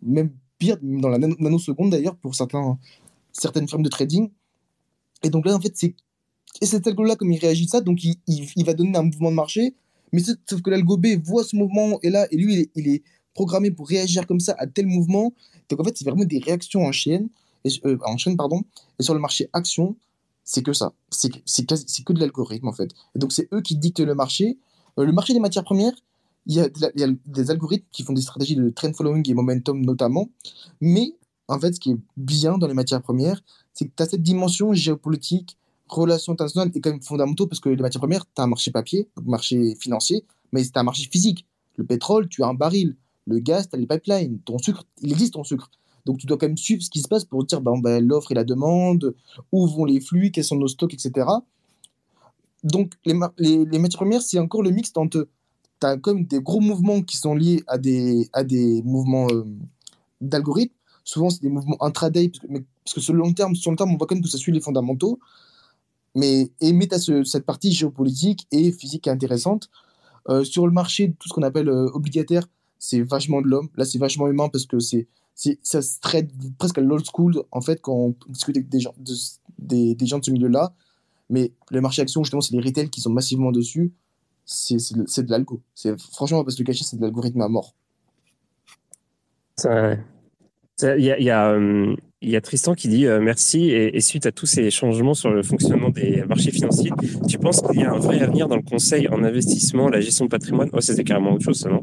même 0.01 0.31
pire, 0.57 0.77
dans 0.81 1.09
la 1.09 1.17
nanoseconde 1.17 1.91
d'ailleurs, 1.91 2.15
pour 2.15 2.35
certains, 2.35 2.79
certaines 3.31 3.67
firmes 3.67 3.83
de 3.83 3.89
trading. 3.89 4.31
Et 5.23 5.29
donc 5.29 5.45
là, 5.45 5.55
en 5.55 5.61
fait, 5.61 5.73
c'est. 5.75 5.95
Et 6.61 6.65
cet 6.65 6.87
algo-là, 6.87 7.15
comme 7.17 7.31
il 7.31 7.39
réagit 7.39 7.67
ça, 7.67 7.81
donc 7.81 8.03
il, 8.03 8.15
il, 8.27 8.65
va 8.65 8.73
donner 8.73 8.97
un 8.97 9.03
mouvement 9.03 9.29
de 9.29 9.35
marché. 9.35 9.75
Mais 10.13 10.21
sauf 10.21 10.61
que 10.61 10.69
l'algo 10.69 10.95
B 10.95 11.07
voit 11.21 11.43
ce 11.43 11.55
mouvement 11.55 11.99
et 12.01 12.09
là, 12.09 12.27
et 12.31 12.37
lui, 12.37 12.69
il 12.75 12.87
est 12.87 13.03
programmé 13.35 13.69
pour 13.69 13.87
réagir 13.87 14.25
comme 14.25 14.39
ça 14.39 14.55
à 14.57 14.65
tel 14.65 14.87
mouvement. 14.87 15.33
Donc 15.69 15.79
en 15.79 15.83
fait, 15.83 15.95
c'est 15.95 16.05
vraiment 16.05 16.25
des 16.25 16.39
réactions 16.39 16.83
en 16.83 16.91
chaîne, 16.91 17.29
et, 17.63 17.69
euh, 17.85 17.97
en 18.03 18.17
chaîne 18.17 18.35
pardon. 18.35 18.63
Et 18.99 19.03
sur 19.03 19.13
le 19.13 19.19
marché 19.19 19.49
action, 19.53 19.95
c'est 20.43 20.63
que 20.63 20.73
ça. 20.73 20.93
C'est 21.11 21.29
que 21.29 22.13
de 22.13 22.19
l'algorithme 22.19 22.67
en 22.67 22.73
fait. 22.73 22.89
Et 23.15 23.19
donc 23.19 23.31
c'est 23.31 23.47
eux 23.53 23.61
qui 23.61 23.75
dictent 23.75 23.99
le 23.99 24.15
marché. 24.15 24.57
Euh, 24.97 25.05
le 25.05 25.11
marché 25.11 25.33
des 25.33 25.39
matières 25.39 25.63
premières, 25.63 25.93
il 26.47 26.55
y, 26.55 26.59
a, 26.59 26.69
des 27.25 27.51
algorithmes 27.51 27.85
qui 27.91 28.03
font 28.03 28.13
des 28.13 28.21
stratégies 28.21 28.55
de 28.55 28.69
trend 28.69 28.93
following 28.93 29.27
et 29.29 29.33
momentum 29.33 29.83
notamment. 29.83 30.29
Mais 30.79 31.15
en 31.47 31.59
fait, 31.59 31.73
ce 31.73 31.79
qui 31.79 31.91
est 31.91 31.97
bien 32.17 32.57
dans 32.57 32.67
les 32.67 32.73
matières 32.73 33.01
premières, 33.01 33.41
c'est 33.73 33.85
que 33.85 33.91
tu 33.95 34.03
as 34.03 34.05
cette 34.05 34.21
dimension 34.21 34.73
géopolitique, 34.73 35.57
relations 35.87 36.33
internationales 36.33 36.71
est 36.73 36.79
quand 36.79 36.91
même 36.91 37.01
fondamentaux 37.01 37.47
parce 37.47 37.59
que 37.59 37.69
les 37.69 37.81
matières 37.81 38.01
premières, 38.01 38.25
tu 38.25 38.41
as 38.41 38.43
un 38.43 38.47
marché 38.47 38.71
papier, 38.71 39.07
un 39.17 39.29
marché 39.29 39.75
financier, 39.75 40.23
mais 40.51 40.63
c'est 40.63 40.77
un 40.77 40.83
marché 40.83 41.07
physique. 41.11 41.45
Le 41.77 41.85
pétrole, 41.85 42.29
tu 42.29 42.43
as 42.43 42.47
un 42.47 42.53
baril. 42.53 42.95
Le 43.27 43.39
gaz, 43.39 43.69
tu 43.69 43.75
as 43.75 43.79
les 43.79 43.87
pipelines. 43.87 44.39
Ton 44.45 44.57
sucre, 44.57 44.83
il 45.01 45.11
existe 45.11 45.33
ton 45.33 45.43
sucre. 45.43 45.69
Donc 46.05 46.19
tu 46.19 46.27
dois 46.27 46.37
quand 46.37 46.47
même 46.47 46.57
suivre 46.57 46.83
ce 46.83 46.89
qui 46.89 47.01
se 47.01 47.07
passe 47.07 47.25
pour 47.25 47.43
dire 47.43 47.61
ben, 47.61 47.79
ben, 47.79 48.05
l'offre 48.05 48.31
et 48.31 48.35
la 48.35 48.43
demande, 48.43 49.15
où 49.51 49.67
vont 49.67 49.85
les 49.85 49.99
flux, 49.99 50.31
quels 50.31 50.43
sont 50.43 50.55
nos 50.55 50.67
stocks, 50.67 50.93
etc. 50.93 51.27
Donc 52.63 52.93
les, 53.05 53.13
les, 53.37 53.79
matières 53.79 53.99
premières, 53.99 54.21
c'est 54.21 54.39
encore 54.39 54.61
le 54.61 54.71
mix 54.71 54.91
entre 54.95 55.27
tu 55.79 55.87
as 55.87 55.97
comme 55.97 56.25
des 56.25 56.41
gros 56.41 56.61
mouvements 56.61 57.01
qui 57.01 57.17
sont 57.17 57.35
liés 57.35 57.63
à 57.67 57.77
des, 57.77 58.29
à 58.33 58.43
des 58.43 58.81
mouvements 58.83 59.27
euh, 59.31 59.43
d'algorithmes. 60.21 60.73
Souvent, 61.03 61.29
c'est 61.29 61.41
des 61.41 61.49
mouvements 61.49 61.77
intraday, 61.83 62.29
parce 62.29 62.39
que, 62.39 62.47
mais, 62.49 62.63
parce 62.83 62.95
que 62.95 63.01
sur 63.01 63.13
le 63.13 63.19
long 63.19 63.33
terme, 63.33 63.55
sur 63.55 63.71
le 63.71 63.77
terme, 63.77 63.91
on 63.91 63.97
voit 63.97 64.07
quand 64.07 64.15
même 64.15 64.23
que 64.23 64.29
ça 64.29 64.37
suit 64.37 64.51
les 64.51 64.61
fondamentaux. 64.61 65.19
Mais, 66.15 66.49
et, 66.61 66.87
tu 66.87 66.95
as 66.95 67.25
cette 67.25 67.45
partie 67.45 67.71
géopolitique 67.71 68.47
et 68.51 68.71
physique 68.71 69.03
qui 69.03 69.09
est 69.09 69.11
intéressante. 69.11 69.69
Euh, 70.29 70.43
sur 70.43 70.65
le 70.65 70.73
marché, 70.73 71.13
tout 71.19 71.27
ce 71.27 71.33
qu'on 71.33 71.43
appelle 71.43 71.69
euh, 71.69 71.89
obligataire, 71.93 72.47
c'est 72.85 73.01
vachement 73.01 73.41
de 73.41 73.47
l'homme. 73.47 73.69
Là, 73.77 73.85
c'est 73.85 73.97
vachement 73.97 74.27
humain 74.27 74.47
parce 74.49 74.65
que 74.67 74.77
c'est, 74.79 75.07
ça 75.63 75.81
se 75.81 75.99
traite 75.99 76.29
presque 76.59 76.77
à 76.77 76.81
l'old 76.81 77.03
school, 77.05 77.33
en 77.51 77.61
fait, 77.61 77.81
quand 77.81 77.93
on 77.93 78.15
discute 78.29 78.57
avec 78.57 78.69
des 78.69 78.79
gens 78.79 78.93
de, 78.99 79.13
des, 79.57 79.95
des 79.95 80.05
gens 80.05 80.19
de 80.19 80.25
ce 80.25 80.31
milieu-là. 80.31 80.73
Mais 81.31 81.51
le 81.71 81.81
marché 81.81 82.03
action, 82.03 82.23
justement, 82.23 82.41
c'est 82.41 82.55
les 82.55 82.61
retail 82.61 82.89
qui 82.89 83.01
sont 83.01 83.09
massivement 83.09 83.51
dessus. 83.51 83.91
C'est 84.45 84.77
de 84.77 85.31
l'algo. 85.31 85.61
Franchement, 86.11 86.43
parce 86.43 86.55
que 86.55 86.61
le 86.61 86.67
cacher, 86.67 86.83
c'est 86.83 86.97
de 86.97 87.01
l'algorithme 87.01 87.41
à 87.41 87.47
mort. 87.47 87.73
Il 89.63 91.01
y 91.03 91.09
a, 91.09 91.19
y, 91.19 91.31
euh, 91.31 91.95
y 92.21 92.35
a, 92.35 92.41
Tristan 92.41 92.75
qui 92.75 92.87
dit 92.89 93.07
euh, 93.07 93.19
merci 93.19 93.71
et, 93.71 93.99
suite 94.01 94.27
à 94.27 94.31
tous 94.31 94.45
ces 94.45 94.69
changements 94.69 95.13
sur 95.13 95.31
le 95.31 95.41
fonctionnement 95.41 95.89
des 95.89 96.23
marchés 96.27 96.51
financiers, 96.51 96.91
tu 97.27 97.39
penses 97.39 97.61
qu'il 97.61 97.79
y 97.79 97.83
a 97.83 97.93
un 97.93 97.97
vrai 97.97 98.19
avenir 98.21 98.49
dans 98.49 98.57
le 98.57 98.61
conseil 98.61 99.07
en 99.07 99.23
investissement, 99.23 99.87
la 99.87 100.01
gestion 100.01 100.25
de 100.25 100.29
patrimoine? 100.29 100.69
Oh, 100.73 100.81
c'était 100.81 101.05
carrément 101.05 101.33
autre 101.33 101.45
chose, 101.45 101.61
ça, 101.61 101.69
non? 101.69 101.81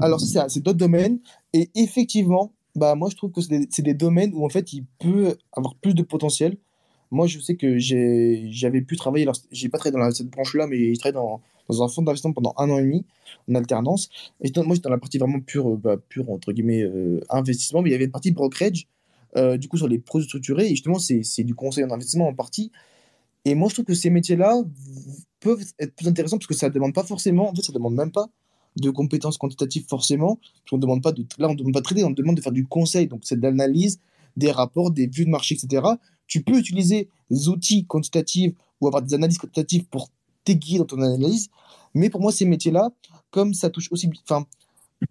Alors, 0.00 0.20
c'est 0.20 0.60
d'autres 0.60 0.78
domaines. 0.78 1.18
Et 1.52 1.70
effectivement, 1.74 2.52
bah, 2.74 2.94
moi, 2.94 3.08
je 3.10 3.16
trouve 3.16 3.32
que 3.32 3.40
c'est 3.40 3.58
des, 3.58 3.82
des, 3.82 3.94
domaines 3.94 4.32
où, 4.34 4.44
en 4.44 4.48
fait, 4.48 4.72
il 4.72 4.84
peut 4.98 5.36
avoir 5.52 5.74
plus 5.76 5.94
de 5.94 6.02
potentiel. 6.02 6.56
Moi, 7.10 7.26
je 7.26 7.38
sais 7.40 7.56
que 7.56 7.78
j'avais 7.78 8.82
pu 8.82 8.96
travailler, 8.96 9.26
j'ai 9.50 9.68
pas 9.68 9.78
travaillé 9.78 10.04
dans 10.04 10.10
cette 10.10 10.28
branche-là, 10.28 10.66
mais 10.66 10.76
j'ai 10.76 10.96
travaillé 10.96 11.14
dans, 11.14 11.40
dans, 11.68 11.82
un 11.82 11.88
fonds 11.88 12.02
d'investissement 12.02 12.34
pendant 12.34 12.54
un 12.58 12.68
an 12.70 12.78
et 12.78 12.82
demi, 12.82 13.04
en 13.50 13.54
alternance. 13.54 14.10
Et 14.42 14.52
moi, 14.56 14.74
j'étais 14.74 14.88
dans 14.88 14.90
la 14.90 14.98
partie 14.98 15.18
vraiment 15.18 15.40
pure, 15.40 15.76
bah, 15.76 15.96
pure 16.08 16.30
entre 16.30 16.52
guillemets, 16.52 16.82
euh, 16.82 17.20
investissement, 17.30 17.82
mais 17.82 17.90
il 17.90 17.92
y 17.92 17.96
avait 17.96 18.04
une 18.04 18.10
partie 18.10 18.30
brokerage, 18.30 18.86
euh, 19.36 19.56
du 19.56 19.68
coup, 19.68 19.78
sur 19.78 19.88
les 19.88 19.98
produits 19.98 20.28
structurés, 20.28 20.66
et 20.66 20.70
justement, 20.70 20.98
c'est 20.98 21.44
du 21.44 21.54
conseil 21.54 21.84
en 21.84 21.90
investissement 21.90 22.28
en 22.28 22.34
partie. 22.34 22.70
Et 23.44 23.54
moi, 23.54 23.68
je 23.70 23.74
trouve 23.74 23.86
que 23.86 23.94
ces 23.94 24.10
métiers-là 24.10 24.62
peuvent 25.40 25.64
être 25.78 25.94
plus 25.94 26.08
intéressants 26.08 26.36
parce 26.36 26.46
que 26.46 26.54
ça 26.54 26.68
ne 26.68 26.74
demande 26.74 26.92
pas 26.94 27.04
forcément, 27.04 27.48
en 27.50 27.54
fait, 27.54 27.62
ça 27.62 27.72
ne 27.72 27.78
demande 27.78 27.94
même 27.94 28.12
pas 28.12 28.28
de 28.80 28.90
compétences 28.90 29.38
quantitatives 29.38 29.86
forcément. 29.88 30.36
Parce 30.36 30.70
qu'on 30.70 30.78
demande 30.78 31.02
pas 31.02 31.12
de, 31.12 31.24
là, 31.38 31.48
on 31.48 31.52
ne 31.52 31.58
demande 31.58 31.72
pas 31.72 31.80
de 31.80 31.84
trader, 31.84 32.04
on 32.04 32.10
demande 32.10 32.36
de 32.36 32.40
faire 32.40 32.52
du 32.52 32.66
conseil. 32.66 33.06
Donc, 33.06 33.20
c'est 33.24 33.36
de 33.36 33.42
l'analyse, 33.42 34.00
des 34.36 34.50
rapports, 34.50 34.90
des 34.90 35.06
vues 35.06 35.24
de 35.24 35.30
marché, 35.30 35.54
etc. 35.54 35.86
Tu 36.26 36.42
peux 36.42 36.58
utiliser 36.58 37.08
des 37.30 37.48
outils 37.48 37.86
quantitatifs 37.86 38.54
ou 38.80 38.86
avoir 38.86 39.02
des 39.02 39.14
analyses 39.14 39.38
quantitatives 39.38 39.84
pour 39.86 40.10
t'aiguiller 40.44 40.78
dans 40.78 40.84
ton 40.84 41.00
analyse. 41.02 41.48
Mais 41.94 42.10
pour 42.10 42.20
moi, 42.20 42.32
ces 42.32 42.44
métiers-là, 42.44 42.90
comme 43.30 43.54
ça 43.54 43.70
touche 43.70 43.90
aussi. 43.90 44.10
Enfin, 44.24 44.46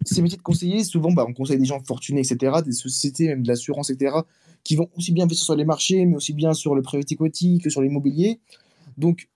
ces 0.04 0.22
métiers 0.22 0.38
de 0.38 0.42
conseiller, 0.42 0.84
souvent, 0.84 1.12
bah, 1.12 1.24
on 1.28 1.32
conseille 1.32 1.58
des 1.58 1.64
gens 1.64 1.80
fortunés, 1.84 2.20
etc., 2.20 2.58
des 2.64 2.72
sociétés, 2.72 3.28
même 3.28 3.42
de 3.42 3.48
l'assurance, 3.48 3.90
etc., 3.90 4.16
qui 4.64 4.76
vont 4.76 4.88
aussi 4.96 5.12
bien 5.12 5.24
investir 5.24 5.46
sur 5.46 5.56
les 5.56 5.64
marchés, 5.64 6.04
mais 6.04 6.16
aussi 6.16 6.32
bien 6.32 6.52
sur 6.52 6.74
le 6.74 6.82
private 6.82 7.10
equity 7.10 7.58
que 7.58 7.70
sur 7.70 7.80
l'immobilier. 7.80 8.40
Donc, 8.96 9.28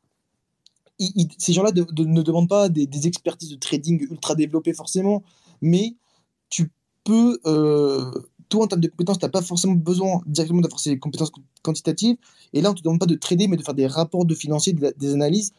ces 0.99 1.53
gens-là 1.53 1.73
ne 1.73 2.23
demandent 2.23 2.49
pas 2.49 2.69
des, 2.69 3.07
expertises 3.07 3.51
de 3.51 3.57
trading 3.57 4.01
ultra 4.11 4.35
développées 4.35 4.73
forcément, 4.73 5.23
mais 5.61 5.97
tu 6.49 6.71
peux 7.05 7.39
euh, 7.47 8.11
toi, 8.53 8.65
en 8.65 8.67
termes 8.69 8.83
de 8.83 8.89
compétences, 8.89 9.19
tu 9.19 9.25
n'as 9.25 9.31
pas 9.31 9.41
forcément 9.41 9.75
besoin 9.75 10.21
directement 10.27 10.61
d'avoir 10.61 10.79
ces 10.79 10.99
compétences 10.99 11.33
quantitatives. 11.63 12.17
Et 12.53 12.61
là, 12.61 12.69
on 12.69 12.73
ne 12.73 12.79
te 12.79 12.83
demande 12.83 13.01
pas 13.01 13.07
de 13.07 13.15
trader, 13.15 13.49
mais 13.49 13.57
de 13.57 13.63
faire 13.63 13.75
des 13.75 13.87
rapports 13.87 14.27
de 14.27 14.35
financiers, 14.35 14.75
des 14.75 15.15
analyses. 15.15 15.53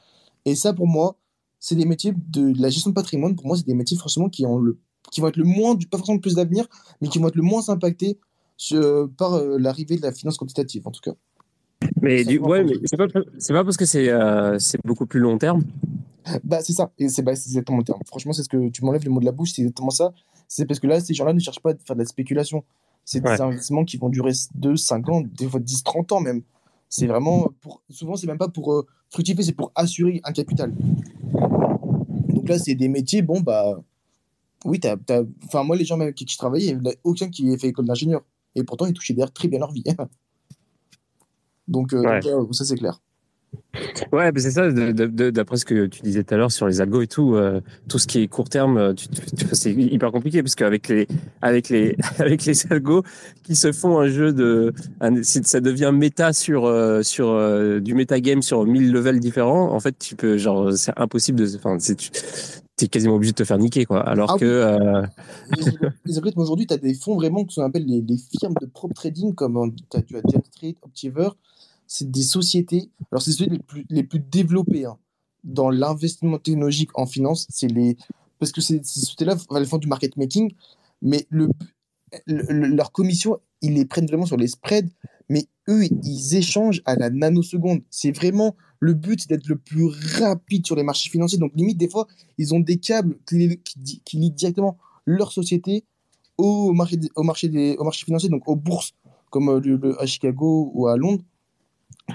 Et 0.45 0.55
ça, 0.55 0.73
pour 0.73 0.87
moi, 0.87 1.17
c'est 1.59 1.75
des 1.75 1.85
métiers 1.85 2.13
de 2.15 2.53
la 2.61 2.69
gestion 2.69 2.91
de 2.91 2.95
patrimoine. 2.95 3.35
Pour 3.35 3.47
moi, 3.47 3.57
c'est 3.57 3.65
des 3.65 3.73
métiers 3.73 3.97
forcément 3.97 4.29
qui, 4.29 4.43
vont 4.43 5.27
être 5.27 5.37
le 5.37 5.43
moins, 5.43 5.75
pas 5.89 5.97
forcément 5.97 6.17
le 6.17 6.21
plus 6.21 6.35
d'avenir, 6.35 6.67
mais 7.01 7.07
qui 7.07 7.17
vont 7.17 7.29
être 7.29 7.35
le 7.35 7.41
moins 7.41 7.67
impactés 7.69 8.19
par 9.17 9.33
euh, 9.33 9.57
l'arrivée 9.57 9.97
de 9.97 10.03
la 10.03 10.11
finance 10.11 10.37
quantitative, 10.37 10.87
en 10.87 10.91
tout 10.91 11.01
cas. 11.01 11.13
Mais, 12.01 12.23
du, 12.23 12.39
ouais, 12.39 12.63
mais 12.63 12.73
c'est 12.85 12.97
pas, 12.97 13.07
pas, 13.07 13.63
parce 13.63 13.77
que 13.77 13.85
c'est 13.85 14.09
euh, 14.09 14.57
c'est 14.59 14.79
beaucoup 14.83 15.05
plus 15.05 15.19
long 15.19 15.37
terme. 15.37 15.63
Bah, 16.43 16.59
c'est 16.61 16.73
ça, 16.73 16.91
et 16.97 17.09
c'est 17.09 17.21
bah, 17.21 17.31
exactement 17.31 17.79
le 17.79 17.83
terme. 17.83 17.99
Franchement, 18.05 18.33
c'est 18.33 18.43
ce 18.43 18.49
que 18.49 18.69
tu 18.69 18.83
m'enlèves 18.85 19.03
le 19.03 19.11
mot 19.11 19.19
de 19.19 19.25
la 19.25 19.31
bouche, 19.31 19.51
c'est 19.53 19.61
exactement 19.61 19.89
ça. 19.89 20.13
C'est 20.47 20.65
parce 20.65 20.79
que 20.79 20.87
là, 20.87 20.99
ces 20.99 21.13
gens-là 21.13 21.33
ne 21.33 21.39
cherchent 21.39 21.59
pas 21.59 21.71
à 21.71 21.75
faire 21.75 21.95
de 21.95 22.01
la 22.01 22.05
spéculation. 22.05 22.63
C'est 23.05 23.21
des 23.21 23.41
investissements 23.41 23.83
qui 23.83 23.97
vont 23.97 24.09
durer 24.09 24.31
2, 24.55 24.77
5 24.77 25.09
ans, 25.09 25.21
des 25.21 25.47
fois 25.47 25.59
10, 25.59 25.83
30 25.83 26.11
ans 26.13 26.19
même. 26.21 26.41
C'est 26.87 27.07
vraiment, 27.07 27.49
pour, 27.59 27.81
souvent, 27.89 28.15
c'est 28.15 28.27
même 28.27 28.37
pas 28.37 28.47
pour 28.47 28.71
euh, 28.71 28.85
fructifier, 29.09 29.43
c'est 29.43 29.53
pour 29.53 29.71
assurer 29.75 30.21
un 30.23 30.31
capital. 30.31 30.73
Donc 32.29 32.47
là, 32.47 32.59
c'est 32.59 32.75
des 32.75 32.87
métiers, 32.87 33.21
bon, 33.21 33.41
bah, 33.41 33.81
oui, 34.65 34.79
t'as, 34.79 34.95
enfin, 35.45 35.63
moi, 35.63 35.75
les 35.75 35.85
gens 35.85 35.99
avec 35.99 36.15
qui 36.15 36.25
je 36.29 36.37
travaillais, 36.37 36.71
il 36.71 36.79
n'y 36.79 36.89
a 36.89 36.93
aucun 37.03 37.29
qui 37.29 37.49
ait 37.51 37.57
fait 37.57 37.69
école 37.69 37.85
d'ingénieur. 37.85 38.21
Et 38.55 38.63
pourtant, 38.63 38.85
ils 38.85 38.93
touchaient 38.93 39.13
d'ailleurs 39.13 39.33
très 39.33 39.47
bien 39.47 39.59
leur 39.59 39.71
vie. 39.71 39.83
donc, 41.67 41.93
euh, 41.93 42.21
ça, 42.51 42.65
c'est 42.65 42.75
clair. 42.75 42.99
Ouais, 44.11 44.31
c'est 44.35 44.51
ça, 44.51 44.71
d'après 44.71 45.57
ce 45.57 45.65
que 45.65 45.87
tu 45.87 46.01
disais 46.03 46.23
tout 46.23 46.35
à 46.35 46.37
l'heure 46.37 46.51
sur 46.51 46.67
les 46.67 46.79
algos 46.79 47.01
et 47.01 47.07
tout, 47.07 47.35
euh, 47.35 47.59
tout 47.87 47.97
ce 47.97 48.05
qui 48.05 48.19
est 48.19 48.27
court 48.27 48.47
terme, 48.47 48.77
euh, 48.77 48.93
c'est 49.51 49.71
hyper 49.71 50.11
compliqué 50.11 50.43
parce 50.43 50.53
qu'avec 50.53 50.87
les, 50.89 51.07
avec 51.41 51.69
les, 51.69 51.95
avec 52.19 52.45
les 52.45 52.71
algos 52.71 53.03
qui 53.43 53.55
se 53.55 53.71
font 53.71 53.99
un 53.99 54.07
jeu 54.07 54.31
de, 54.31 54.73
ça 55.23 55.59
devient 55.59 55.91
méta 55.91 56.33
sur, 56.33 56.65
euh, 56.65 57.01
sur 57.01 57.33
du 57.81 57.95
metagame 57.95 58.43
sur 58.43 58.65
1000 58.65 58.91
levels 58.91 59.19
différents. 59.19 59.71
En 59.71 59.79
fait, 59.79 59.97
tu 59.97 60.15
peux, 60.15 60.37
genre, 60.37 60.73
c'est 60.73 60.93
impossible 60.95 61.39
de, 61.39 61.55
enfin, 61.55 61.77
tu 61.77 62.85
es 62.85 62.87
quasiment 62.87 63.15
obligé 63.15 63.31
de 63.31 63.37
te 63.37 63.43
faire 63.43 63.57
niquer, 63.57 63.85
quoi. 63.85 64.01
Alors 64.07 64.35
ah 64.35 64.39
que. 64.39 65.03
Les, 66.05 66.15
algorithmes 66.15 66.41
aujourd'hui, 66.41 66.67
tu 66.67 66.75
as 66.75 66.77
des 66.77 66.93
fonds 66.93 67.15
vraiment 67.15 67.43
que 67.43 67.53
qu'on 67.55 67.63
appelle 67.63 67.85
les, 67.85 68.01
les, 68.01 68.17
firmes 68.39 68.55
de 68.61 68.67
prop 68.67 68.93
trading, 68.93 69.33
comme 69.33 69.73
tu 69.89 69.97
as, 69.97 69.99
as 69.99 70.41
Street, 70.51 70.75
Optiver 70.83 71.29
c'est 71.87 72.09
des 72.09 72.23
sociétés, 72.23 72.89
alors 73.11 73.21
c'est 73.21 73.31
sociétés 73.31 73.53
les 73.53 73.59
plus, 73.59 73.85
les 73.89 74.03
plus 74.03 74.19
développées 74.19 74.85
hein, 74.85 74.97
dans 75.43 75.69
l'investissement 75.69 76.37
technologique 76.37 76.89
en 76.95 77.05
finance, 77.05 77.47
c'est 77.49 77.67
les, 77.67 77.97
parce 78.39 78.51
que 78.51 78.61
ces, 78.61 78.83
sociétés-là 78.83 79.35
elles 79.55 79.65
font 79.65 79.77
du 79.77 79.87
market 79.87 80.17
making, 80.17 80.53
mais 81.01 81.27
le, 81.29 81.49
leur 82.27 82.91
commission, 82.91 83.39
ils 83.61 83.73
les 83.73 83.85
prennent 83.85 84.05
vraiment 84.05 84.25
sur 84.25 84.37
les 84.37 84.47
spreads, 84.47 84.89
mais 85.29 85.47
eux, 85.69 85.85
ils 85.85 86.35
échangent 86.35 86.81
à 86.85 86.95
la 86.95 87.09
nanoseconde. 87.09 87.81
C'est 87.89 88.11
vraiment 88.11 88.55
le 88.79 88.93
but, 88.93 89.27
d'être 89.27 89.47
le 89.47 89.55
plus 89.55 89.87
rapide 90.19 90.65
sur 90.65 90.75
les 90.75 90.83
marchés 90.83 91.09
financiers. 91.09 91.39
Donc, 91.39 91.53
limite, 91.55 91.77
des 91.77 91.89
fois, 91.89 92.07
ils 92.37 92.53
ont 92.53 92.59
des 92.59 92.77
câbles 92.77 93.17
qui, 93.25 93.59
qui, 93.63 94.01
qui 94.03 94.17
lient 94.17 94.31
directement 94.31 94.77
leur 95.05 95.31
société 95.31 95.85
au 96.37 96.73
marché, 96.73 96.99
au 97.15 97.23
marché, 97.23 97.47
des, 97.47 97.75
au 97.77 97.83
marché 97.83 98.05
financier, 98.05 98.29
donc 98.29 98.47
aux 98.47 98.55
bourses, 98.55 98.93
comme 99.29 99.49
euh, 99.49 99.59
le, 99.59 100.01
à 100.01 100.05
Chicago 100.05 100.71
ou 100.73 100.87
à 100.87 100.97
Londres 100.97 101.23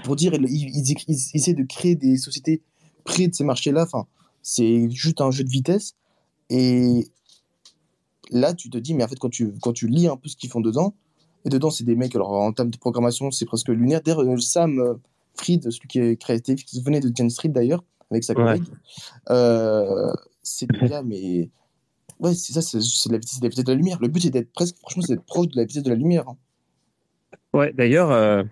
pour 0.03 0.15
dire, 0.15 0.33
ils, 0.33 0.45
ils, 0.47 1.17
essaient 1.33 1.53
de 1.53 1.63
créer 1.63 1.95
des 1.95 2.17
sociétés 2.17 2.61
près 3.03 3.27
de 3.27 3.33
ces 3.33 3.43
marchés-là. 3.43 3.83
Enfin, 3.83 4.05
c'est 4.41 4.89
juste 4.89 5.21
un 5.21 5.31
jeu 5.31 5.43
de 5.43 5.49
vitesse. 5.49 5.95
Et 6.49 7.07
là, 8.31 8.53
tu 8.53 8.69
te 8.69 8.77
dis, 8.77 8.93
mais 8.93 9.03
en 9.03 9.07
fait, 9.07 9.19
quand 9.19 9.29
tu, 9.29 9.53
quand 9.61 9.73
tu 9.73 9.87
lis 9.87 10.07
un 10.07 10.17
peu 10.17 10.29
ce 10.29 10.35
qu'ils 10.35 10.49
font 10.49 10.61
dedans, 10.61 10.95
et 11.45 11.49
dedans, 11.49 11.69
c'est 11.69 11.83
des 11.83 11.95
mecs, 11.95 12.15
alors 12.15 12.31
en 12.31 12.51
termes 12.51 12.69
de 12.69 12.77
programmation, 12.77 13.31
c'est 13.31 13.45
presque 13.45 13.69
lunaire. 13.69 14.01
D'ailleurs, 14.01 14.21
euh, 14.21 14.37
Sam 14.37 14.79
euh, 14.79 14.95
Fried, 15.35 15.69
celui 15.71 15.87
qui 15.87 15.99
est 15.99 16.17
créatif, 16.17 16.65
qui 16.65 16.81
venait 16.81 16.99
de 16.99 17.11
Gen 17.15 17.29
Street 17.29 17.49
d'ailleurs, 17.49 17.83
avec 18.11 18.23
sa 18.23 18.33
collègue, 18.33 18.63
euh, 19.29 20.11
c'est 20.41 20.69
des 20.69 20.89
gars, 20.89 21.03
mais 21.03 21.49
ouais, 22.19 22.33
c'est 22.33 22.53
ça, 22.53 22.61
c'est 22.61 22.77
la, 23.09 23.17
vitesse, 23.17 23.39
la 23.41 23.49
vitesse 23.49 23.65
de 23.65 23.71
la 23.71 23.77
lumière. 23.77 23.99
Le 24.01 24.07
but, 24.07 24.21
c'est 24.21 24.31
d'être 24.31 24.51
presque, 24.51 24.77
franchement, 24.79 25.03
c'est 25.05 25.13
d'être 25.13 25.25
proche 25.25 25.47
de 25.47 25.57
la 25.57 25.65
vitesse 25.65 25.83
de 25.83 25.89
la 25.89 25.95
lumière. 25.95 26.27
Hein. 26.27 26.37
Ouais, 27.53 27.73
d'ailleurs, 27.73 28.11
euh, 28.11 28.43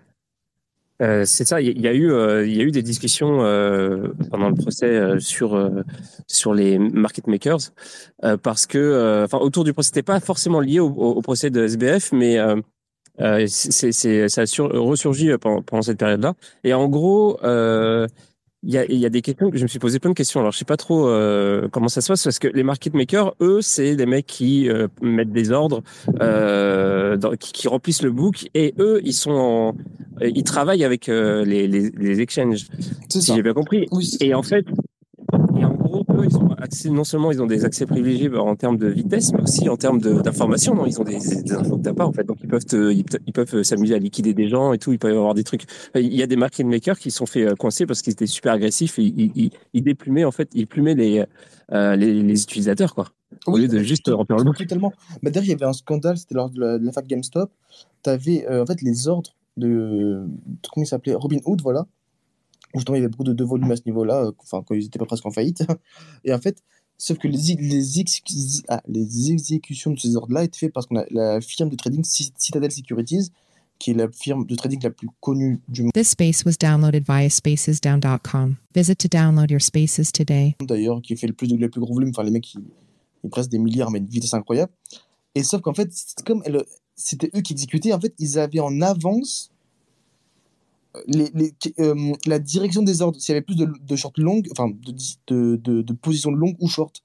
c'est 1.00 1.46
ça. 1.46 1.60
Il 1.60 1.80
y, 1.80 1.88
a 1.88 1.92
eu, 1.92 2.10
euh, 2.10 2.46
il 2.46 2.56
y 2.56 2.60
a 2.60 2.64
eu 2.64 2.70
des 2.70 2.82
discussions 2.82 3.44
euh, 3.44 4.08
pendant 4.30 4.48
le 4.48 4.54
procès 4.54 5.20
sur 5.20 5.70
sur 6.26 6.54
les 6.54 6.78
market 6.78 7.26
makers 7.26 7.72
parce 8.42 8.66
que, 8.66 9.24
enfin, 9.24 9.38
autour 9.38 9.64
du 9.64 9.72
procès, 9.72 9.88
c'était 9.88 10.02
pas 10.02 10.20
forcément 10.20 10.60
lié 10.60 10.80
au, 10.80 10.88
au, 10.88 11.22
procès 11.22 11.50
de 11.50 11.62
SBF, 11.62 12.12
mais 12.12 12.38
c'est, 13.46 14.28
ça 14.28 14.40
a 14.42 14.46
sur, 14.46 14.70
ressurgi 14.70 15.30
pendant, 15.40 15.62
pendant 15.62 15.82
cette 15.82 15.98
période-là. 15.98 16.34
Et 16.64 16.74
en 16.74 16.88
gros, 16.88 17.38
il 18.64 18.72
y 18.72 18.78
a, 18.78 18.84
y 18.90 19.06
a, 19.06 19.08
des 19.08 19.22
questions 19.22 19.50
que 19.50 19.56
je 19.56 19.62
me 19.62 19.68
suis 19.68 19.78
posé 19.78 20.00
plein 20.00 20.10
de 20.10 20.16
questions. 20.16 20.40
Alors, 20.40 20.52
je 20.52 20.58
sais 20.58 20.64
pas 20.64 20.76
trop 20.76 21.08
euh, 21.08 21.68
comment 21.70 21.88
ça 21.88 22.00
se 22.00 22.08
passe 22.08 22.24
parce 22.24 22.38
que 22.38 22.48
les 22.48 22.64
market 22.64 22.92
makers, 22.92 23.34
eux, 23.40 23.60
c'est 23.62 23.94
des 23.94 24.06
mecs 24.06 24.26
qui 24.26 24.68
euh, 24.68 24.88
mettent 25.00 25.30
des 25.30 25.52
ordres, 25.52 25.82
euh, 26.20 27.16
dans, 27.16 27.32
qui, 27.36 27.52
qui, 27.52 27.68
remplissent 27.68 28.02
le 28.02 28.10
book 28.10 28.48
et 28.54 28.74
eux, 28.80 29.00
ils 29.04 29.12
sont 29.12 29.30
en, 29.30 29.76
ils 30.20 30.42
travaillent 30.42 30.84
avec 30.84 31.08
euh, 31.08 31.44
les, 31.44 31.68
les, 31.68 31.90
les, 31.90 32.20
exchanges. 32.20 32.66
Si 33.08 33.20
j'ai 33.22 33.42
bien 33.42 33.54
compris. 33.54 33.86
Et 34.20 34.34
en 34.34 34.42
fait, 34.42 34.66
et 35.56 35.64
en 35.64 35.72
gros, 35.74 35.77
eux, 36.18 36.24
ils 36.24 36.36
ont 36.36 36.50
accès, 36.54 36.90
non 36.90 37.04
seulement 37.04 37.30
ils 37.30 37.42
ont 37.42 37.46
des 37.46 37.64
accès 37.64 37.86
privilégiés 37.86 38.34
en 38.36 38.56
termes 38.56 38.76
de 38.76 38.88
vitesse, 38.88 39.32
mais 39.32 39.42
aussi 39.42 39.68
en 39.68 39.76
termes 39.76 40.00
d'information. 40.00 40.86
Ils 40.86 41.00
ont 41.00 41.04
des, 41.04 41.18
des 41.18 41.52
infos 41.52 41.78
que 41.78 41.82
t'as 41.82 41.94
pas 41.94 42.06
en 42.06 42.12
fait. 42.12 42.24
Donc 42.24 42.38
ils 42.42 42.48
peuvent 42.48 42.64
te, 42.64 42.92
ils, 42.92 43.32
peuvent 43.32 43.62
s'amuser 43.62 43.94
à 43.94 43.98
liquider 43.98 44.34
des 44.34 44.48
gens 44.48 44.72
et 44.72 44.78
tout. 44.78 44.92
Ils 44.92 44.98
peuvent 44.98 45.16
avoir 45.16 45.34
des 45.34 45.44
trucs. 45.44 45.64
Il 45.94 46.14
y 46.14 46.22
a 46.22 46.26
des 46.26 46.36
market 46.36 46.66
makers 46.66 46.98
qui 46.98 47.10
se 47.10 47.18
sont 47.18 47.26
fait 47.26 47.44
euh, 47.44 47.54
coincer 47.54 47.86
parce 47.86 48.02
qu'ils 48.02 48.12
étaient 48.12 48.26
super 48.26 48.52
agressifs. 48.52 48.98
Et 48.98 49.04
ils, 49.04 49.32
ils, 49.34 49.50
ils 49.72 49.82
déplumaient 49.82 50.24
en 50.24 50.32
fait, 50.32 50.48
ils 50.54 50.66
plumaient 50.66 50.94
les, 50.94 51.24
euh, 51.72 51.96
les, 51.96 52.22
les, 52.22 52.42
utilisateurs 52.42 52.94
quoi. 52.94 53.08
Au 53.46 53.56
lieu 53.58 53.68
de 53.68 53.78
juste 53.80 54.08
remplir 54.08 54.38
le 54.38 54.44
book. 54.44 54.56
Totalement. 54.56 54.92
Bah, 55.22 55.30
d'ailleurs, 55.30 55.44
il 55.44 55.50
y 55.50 55.52
avait 55.52 55.66
un 55.66 55.72
scandale, 55.72 56.16
c'était 56.16 56.34
lors 56.34 56.50
de 56.50 56.60
la, 56.60 56.78
de 56.78 56.84
la 56.84 56.92
fac 56.92 57.06
GameStop. 57.06 57.50
Tu 58.02 58.10
avais 58.10 58.46
euh, 58.48 58.62
en 58.62 58.66
fait 58.66 58.80
les 58.82 59.08
ordres 59.08 59.34
de. 59.56 60.26
Comment 60.72 60.84
il 60.84 60.86
s'appelait? 60.86 61.14
Robin 61.14 61.38
Hood, 61.44 61.60
voilà 61.62 61.86
Justement, 62.74 62.96
il 62.96 63.00
y 63.00 63.02
avait 63.02 63.10
beaucoup 63.10 63.24
de, 63.24 63.32
de 63.32 63.44
volume 63.44 63.70
à 63.70 63.76
ce 63.76 63.82
niveau-là, 63.86 64.26
euh, 64.26 64.32
enfin, 64.38 64.62
quand 64.66 64.74
ils 64.74 64.86
étaient 64.86 64.98
pas 64.98 65.06
presque 65.06 65.26
en 65.26 65.30
faillite. 65.30 65.64
Et 66.24 66.32
en 66.32 66.38
fait, 66.38 66.62
sauf 66.96 67.18
que 67.18 67.28
les, 67.28 67.54
les, 67.54 68.04
ah, 68.68 68.82
les 68.86 69.30
exécutions 69.30 69.92
de 69.92 69.98
ces 69.98 70.16
ordres-là 70.16 70.44
étaient 70.44 70.58
faites 70.58 70.72
parce 70.72 70.86
qu'on 70.86 70.96
a 70.96 71.04
la 71.10 71.40
firme 71.40 71.70
de 71.70 71.76
trading 71.76 72.04
Citadel 72.04 72.70
Securities, 72.70 73.30
qui 73.78 73.92
est 73.92 73.94
la 73.94 74.08
firme 74.10 74.44
de 74.44 74.54
trading 74.54 74.80
la 74.82 74.90
plus 74.90 75.08
connue 75.20 75.60
du 75.68 75.82
monde. 75.82 75.92
This 75.92 76.10
space 76.10 76.44
was 76.44 76.54
downloaded 76.60 77.04
via 77.06 77.30
spacesdown.com. 77.30 78.56
Visit 78.74 78.98
to 78.98 79.08
download 79.08 79.50
your 79.50 79.62
spaces 79.62 80.10
today. 80.12 80.56
D'ailleurs, 80.60 81.00
qui 81.00 81.16
fait 81.16 81.28
le 81.28 81.32
plus, 81.32 81.48
de, 81.48 81.56
le 81.56 81.70
plus 81.70 81.80
gros 81.80 81.94
volume, 81.94 82.10
enfin, 82.10 82.24
les 82.24 82.30
mecs, 82.30 82.52
ils, 82.54 82.64
ils 83.24 83.30
pressent 83.30 83.48
des 83.48 83.58
milliards, 83.58 83.90
mais 83.90 83.98
une 83.98 84.06
vitesse 84.06 84.34
incroyable. 84.34 84.72
Et 85.34 85.42
sauf 85.42 85.60
qu'en 85.60 85.74
fait, 85.74 85.90
comme 86.26 86.42
c'était 86.96 87.30
eux 87.36 87.40
qui 87.40 87.52
exécutaient, 87.52 87.92
en 87.92 88.00
fait, 88.00 88.14
ils 88.18 88.38
avaient 88.38 88.60
en 88.60 88.80
avance 88.80 89.52
les, 91.06 91.30
les, 91.34 91.54
euh, 91.80 92.12
la 92.26 92.38
direction 92.38 92.82
des 92.82 93.02
ordres, 93.02 93.20
s'il 93.20 93.32
y 93.32 93.36
avait 93.36 93.44
plus 93.44 93.56
de, 93.56 93.66
de 93.66 93.96
short 93.96 94.16
longues, 94.18 94.48
enfin 94.52 94.68
de, 94.70 95.56
de, 95.56 95.82
de, 95.82 95.92
positions 95.92 96.30
longues 96.30 96.56
ou 96.60 96.68
short. 96.68 97.02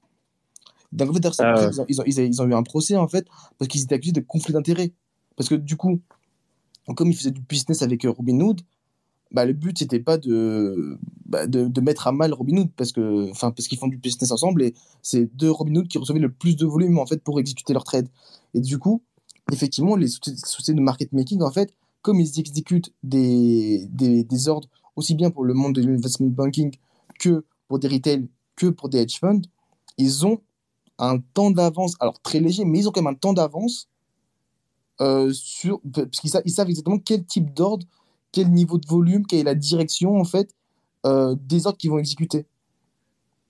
Donc 0.92 1.10
en 1.10 1.14
fait, 1.14 1.26
ah 1.40 1.70
ils, 1.72 1.82
ont, 1.82 1.86
ils, 1.88 2.02
ont, 2.02 2.24
ils, 2.24 2.42
ont, 2.42 2.48
eu 2.48 2.54
un 2.54 2.64
procès 2.64 2.96
en 2.96 3.08
fait, 3.08 3.28
parce 3.58 3.68
qu'ils 3.68 3.82
étaient 3.82 3.96
accusés 3.96 4.14
de 4.14 4.22
conflit 4.22 4.54
d'intérêts. 4.54 4.94
Parce 5.36 5.50
que 5.50 5.56
du 5.56 5.76
coup, 5.76 6.02
comme 6.96 7.10
ils 7.10 7.16
faisaient 7.18 7.32
du 7.32 7.42
business 7.42 7.82
avec 7.82 8.06
euh, 8.06 8.12
Robinhood, 8.12 8.62
bah, 9.32 9.46
le 9.46 9.54
but 9.54 9.80
c'était 9.80 10.00
pas 10.00 10.18
de, 10.18 10.98
bah, 11.26 11.48
de, 11.48 11.68
de, 11.68 11.82
mettre 11.82 12.08
à 12.08 12.12
mal 12.12 12.34
Robinhood 12.34 12.70
parce 12.78 12.92
que 12.92 13.30
enfin 13.32 13.52
parce 13.52 13.68
qu'ils 13.68 13.80
font 13.80 13.88
du 13.88 13.98
business 13.98 14.32
ensemble 14.32 14.62
et 14.62 14.76
c'est 15.02 15.26
deux 15.36 15.50
Robinhood 15.50 15.88
qui 15.88 15.98
recevaient 15.98 16.20
le 16.20 16.32
plus 16.32 16.56
de 16.56 16.68
volume 16.68 17.00
en 17.00 17.08
fait 17.08 17.18
pour 17.18 17.40
exécuter 17.40 17.74
leur 17.74 17.84
trade 17.84 18.08
et 18.54 18.62
du 18.62 18.78
coup 18.78 19.02
effectivement 19.52 19.96
les 19.96 20.08
sociétés 20.08 20.76
de 20.76 20.82
market 20.82 21.12
making 21.14 21.42
en 21.42 21.52
fait 21.52 21.74
comme 22.04 22.20
ils 22.20 22.40
exécutent 22.40 22.94
des, 23.02 23.88
des, 23.90 24.24
des, 24.24 24.48
ordres 24.48 24.68
aussi 24.96 25.16
bien 25.16 25.32
pour 25.32 25.44
le 25.44 25.56
monde 25.56 25.74
de 25.74 25.82
l'investment 25.82 26.28
banking 26.28 26.72
que 27.20 27.46
pour 27.68 27.80
des 27.80 27.88
retail, 27.88 28.28
que 28.56 28.68
pour 28.68 28.90
des 28.90 29.00
hedge 29.00 29.20
funds, 29.20 29.42
ils 29.98 30.28
ont 30.28 30.42
un 31.00 31.18
temps 31.20 31.50
d'avance, 31.50 31.96
alors 32.00 32.20
très 32.20 32.40
léger, 32.40 32.66
mais 32.66 32.80
ils 32.80 32.88
ont 32.88 32.92
quand 32.92 33.02
même 33.02 33.14
un 33.14 33.18
temps 33.18 33.34
d'avance 33.34 33.90
euh, 35.02 35.32
sur, 35.34 35.82
parce 35.92 36.20
qu'ils 36.20 36.30
savent, 36.30 36.44
ils 36.46 36.52
savent 36.52 36.70
exactement 36.70 37.00
quel 37.00 37.26
type 37.26 37.54
d'ordre, 37.54 37.88
quel 38.32 38.52
niveau 38.52 38.78
de 38.78 38.88
volume, 38.88 39.26
quelle 39.26 39.40
est 39.40 39.44
la 39.44 39.56
direction 39.56 40.20
en 40.20 40.26
fait 40.26 40.54
euh, 41.06 41.36
des 41.40 41.66
ordres 41.66 41.78
qu'ils 41.78 41.90
vont 41.90 42.00
exécuter. 42.00 42.46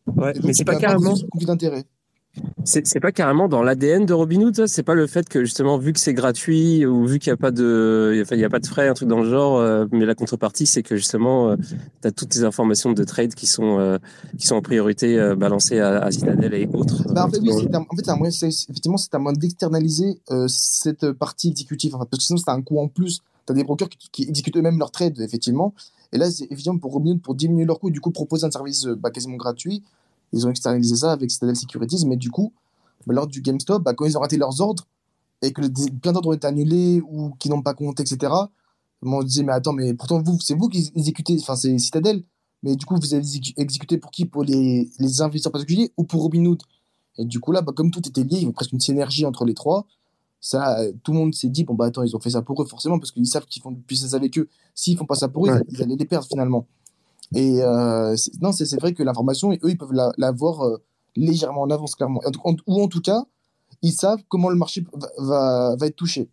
Ouais, 0.07 0.33
mais 0.43 0.53
c'est 0.53 0.63
pas 0.63 0.75
carrément 0.75 1.15
conflit 1.31 1.47
d'intérêt. 1.47 1.85
C'est 2.65 2.99
pas 2.99 3.11
carrément 3.11 3.47
dans 3.47 3.61
l'ADN 3.61 4.05
de 4.05 4.13
Robinhood, 4.13 4.55
ça? 4.55 4.67
C'est 4.67 4.83
pas 4.83 4.95
le 4.95 5.05
fait 5.05 5.29
que 5.29 5.43
justement, 5.43 5.77
vu 5.77 5.93
que 5.93 5.99
c'est 5.99 6.15
gratuit 6.15 6.83
ou 6.85 7.05
vu 7.05 7.19
qu'il 7.19 7.29
n'y 7.31 7.35
a 7.35 7.37
pas 7.37 7.51
de, 7.51 8.19
enfin, 8.23 8.35
il 8.35 8.41
y 8.41 8.45
a 8.45 8.49
pas 8.49 8.59
de 8.59 8.65
frais, 8.65 8.87
un 8.87 8.93
truc 8.95 9.07
dans 9.07 9.21
le 9.21 9.29
genre, 9.29 9.59
euh, 9.59 9.85
mais 9.91 10.05
la 10.05 10.15
contrepartie, 10.15 10.65
c'est 10.65 10.81
que 10.81 10.95
justement, 10.95 11.49
euh, 11.49 11.57
tu 12.01 12.07
as 12.07 12.11
toutes 12.11 12.33
les 12.33 12.43
informations 12.43 12.91
de 12.91 13.03
trade 13.03 13.35
qui 13.35 13.45
sont, 13.45 13.79
euh, 13.79 13.99
qui 14.37 14.47
sont 14.47 14.55
en 14.55 14.61
priorité 14.61 15.19
euh, 15.19 15.35
balancées 15.35 15.79
à, 15.79 15.99
à, 15.99 16.11
Citadel 16.11 16.53
et 16.55 16.67
autres. 16.73 17.03
Bah, 17.13 17.27
en 17.27 17.29
fait, 17.29 17.39
oui, 17.39 17.51
un, 17.71 17.79
en 17.79 17.95
fait, 17.95 18.09
un 18.09 18.15
moyen, 18.15 18.31
effectivement, 18.31 18.97
c'est 18.97 19.13
un 19.13 19.19
moyen 19.19 19.37
d'externaliser 19.37 20.19
cette 20.47 21.11
partie 21.11 21.49
exécutive. 21.49 21.95
Enfin, 21.95 22.05
parce 22.09 22.19
que 22.19 22.25
sinon, 22.25 22.37
c'est 22.37 22.49
un 22.49 22.61
coût 22.61 22.79
en 22.79 22.87
plus. 22.87 23.19
Tu 23.45 23.51
as 23.51 23.55
des 23.55 23.63
brokers 23.63 23.89
qui, 23.89 24.09
qui 24.11 24.23
exécutent 24.23 24.57
eux-mêmes 24.57 24.79
leurs 24.79 24.91
trades, 24.91 25.19
effectivement. 25.19 25.73
Et 26.13 26.17
là, 26.17 26.31
c'est 26.31 26.47
évidemment 26.51 26.79
pour 26.79 26.93
Robinhood, 26.93 27.21
pour 27.21 27.35
diminuer 27.35 27.65
leurs 27.65 27.79
coûts 27.79 27.89
et 27.89 27.91
du 27.91 27.99
coup 27.99 28.11
proposer 28.11 28.45
un 28.45 28.51
service 28.51 28.85
bah, 28.85 29.11
quasiment 29.11 29.35
gratuit 29.35 29.83
ils 30.33 30.45
ont 30.45 30.49
externalisé 30.49 30.95
ça 30.95 31.11
avec 31.11 31.31
Citadel 31.31 31.55
Securities, 31.55 32.05
mais 32.05 32.17
du 32.17 32.29
coup, 32.31 32.51
bah, 33.05 33.13
lors 33.13 33.27
du 33.27 33.41
GameStop, 33.41 33.81
bah, 33.83 33.93
quand 33.93 34.05
ils 34.05 34.17
ont 34.17 34.21
raté 34.21 34.37
leurs 34.37 34.59
ordres 34.61 34.85
et 35.41 35.51
que 35.51 35.61
plein 35.99 36.11
d'ordres 36.11 36.29
ont 36.29 36.33
été 36.33 36.47
annulés 36.47 37.01
ou 37.01 37.31
qui 37.39 37.49
n'ont 37.49 37.61
pas 37.61 37.73
compté, 37.73 38.03
etc., 38.03 38.33
on 39.05 39.21
se 39.21 39.25
disait, 39.25 39.43
mais 39.43 39.51
attends, 39.51 39.73
mais 39.73 39.93
pourtant, 39.93 40.21
vous, 40.21 40.39
c'est 40.39 40.55
vous 40.55 40.69
qui 40.69 40.91
exécutez, 40.95 41.37
enfin, 41.39 41.55
c'est 41.55 41.77
Citadel, 41.77 42.23
mais 42.63 42.75
du 42.75 42.85
coup, 42.85 42.95
vous 42.95 43.13
avez 43.13 43.23
exécuté 43.57 43.97
pour 43.97 44.11
qui? 44.11 44.25
Pour 44.25 44.43
les, 44.43 44.89
les 44.97 45.21
investisseurs 45.21 45.51
particuliers 45.51 45.91
ou 45.97 46.05
pour 46.05 46.21
Robinhood? 46.21 46.61
Et 47.17 47.25
du 47.25 47.39
coup, 47.39 47.51
là, 47.51 47.61
bah, 47.61 47.73
comme 47.75 47.91
tout 47.91 48.07
était 48.07 48.23
lié, 48.23 48.37
il 48.37 48.41
y 48.41 48.43
avait 48.45 48.53
presque 48.53 48.71
une 48.71 48.79
synergie 48.79 49.25
entre 49.25 49.45
les 49.45 49.53
trois. 49.53 49.85
Ça, 50.39 50.77
tout 51.03 51.11
le 51.11 51.19
monde 51.19 51.33
s'est 51.33 51.49
dit, 51.49 51.63
bon, 51.63 51.73
bah 51.73 51.85
attends, 51.85 52.03
ils 52.03 52.15
ont 52.15 52.19
fait 52.19 52.31
ça 52.31 52.41
pour 52.41 52.61
eux, 52.61 52.65
forcément, 52.65 52.97
parce 52.99 53.11
qu'ils 53.11 53.27
savent 53.27 53.45
qu'ils 53.45 53.61
font 53.61 53.71
du 53.71 53.81
business 53.81 54.13
avec 54.13 54.37
eux. 54.37 54.49
S'ils 54.73 54.97
font 54.97 55.05
pas 55.05 55.15
ça 55.15 55.27
pour 55.27 55.47
eux, 55.47 55.61
ils 55.69 55.81
allaient 55.81 55.95
les 55.95 56.05
perdre 56.05 56.27
finalement. 56.27 56.65
Et 57.33 57.61
euh, 57.61 58.15
non, 58.41 58.51
c'est 58.51 58.79
vrai 58.79 58.93
que 58.93 59.03
l'information, 59.03 59.51
eux, 59.51 59.69
ils 59.69 59.77
peuvent 59.77 59.93
la, 59.93 60.31
voir 60.31 60.65
euh, 60.65 60.77
légèrement 61.15 61.61
en 61.61 61.69
avance, 61.69 61.95
clairement. 61.95 62.21
ou 62.67 62.81
en 62.81 62.87
tout 62.87 63.01
cas, 63.01 63.25
ils 63.81 63.91
savent 63.93 64.23
comment 64.29 64.49
le 64.49 64.55
marché 64.55 64.85
va, 65.17 65.75
va, 65.75 65.87
être 65.87 65.95
touché. 65.95 66.29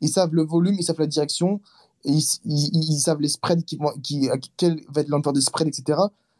Ils 0.00 0.08
savent 0.08 0.34
le 0.34 0.42
volume, 0.42 0.76
ils 0.78 0.82
savent 0.82 0.98
la 0.98 1.06
direction, 1.06 1.60
ils, 2.04 2.20
savent 2.20 3.20
les 3.20 3.28
spreads, 3.28 3.64
qui 3.64 3.76
vont, 3.76 3.92
qui, 4.02 4.28
quel 4.56 4.80
va 4.88 5.00
être 5.00 5.08
l'ampleur 5.08 5.32
des 5.32 5.40
spreads, 5.40 5.68
etc. 5.68 5.98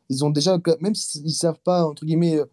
Ils 0.09 0.25
ont 0.25 0.31
déjà, 0.31 0.59
même 0.81 0.95
s'ils 0.95 1.25
ne 1.25 1.29
savent 1.31 1.61
pas, 1.65 1.87
entre 1.87 2.05
guillemets, 2.05 2.37
euh, 2.37 2.45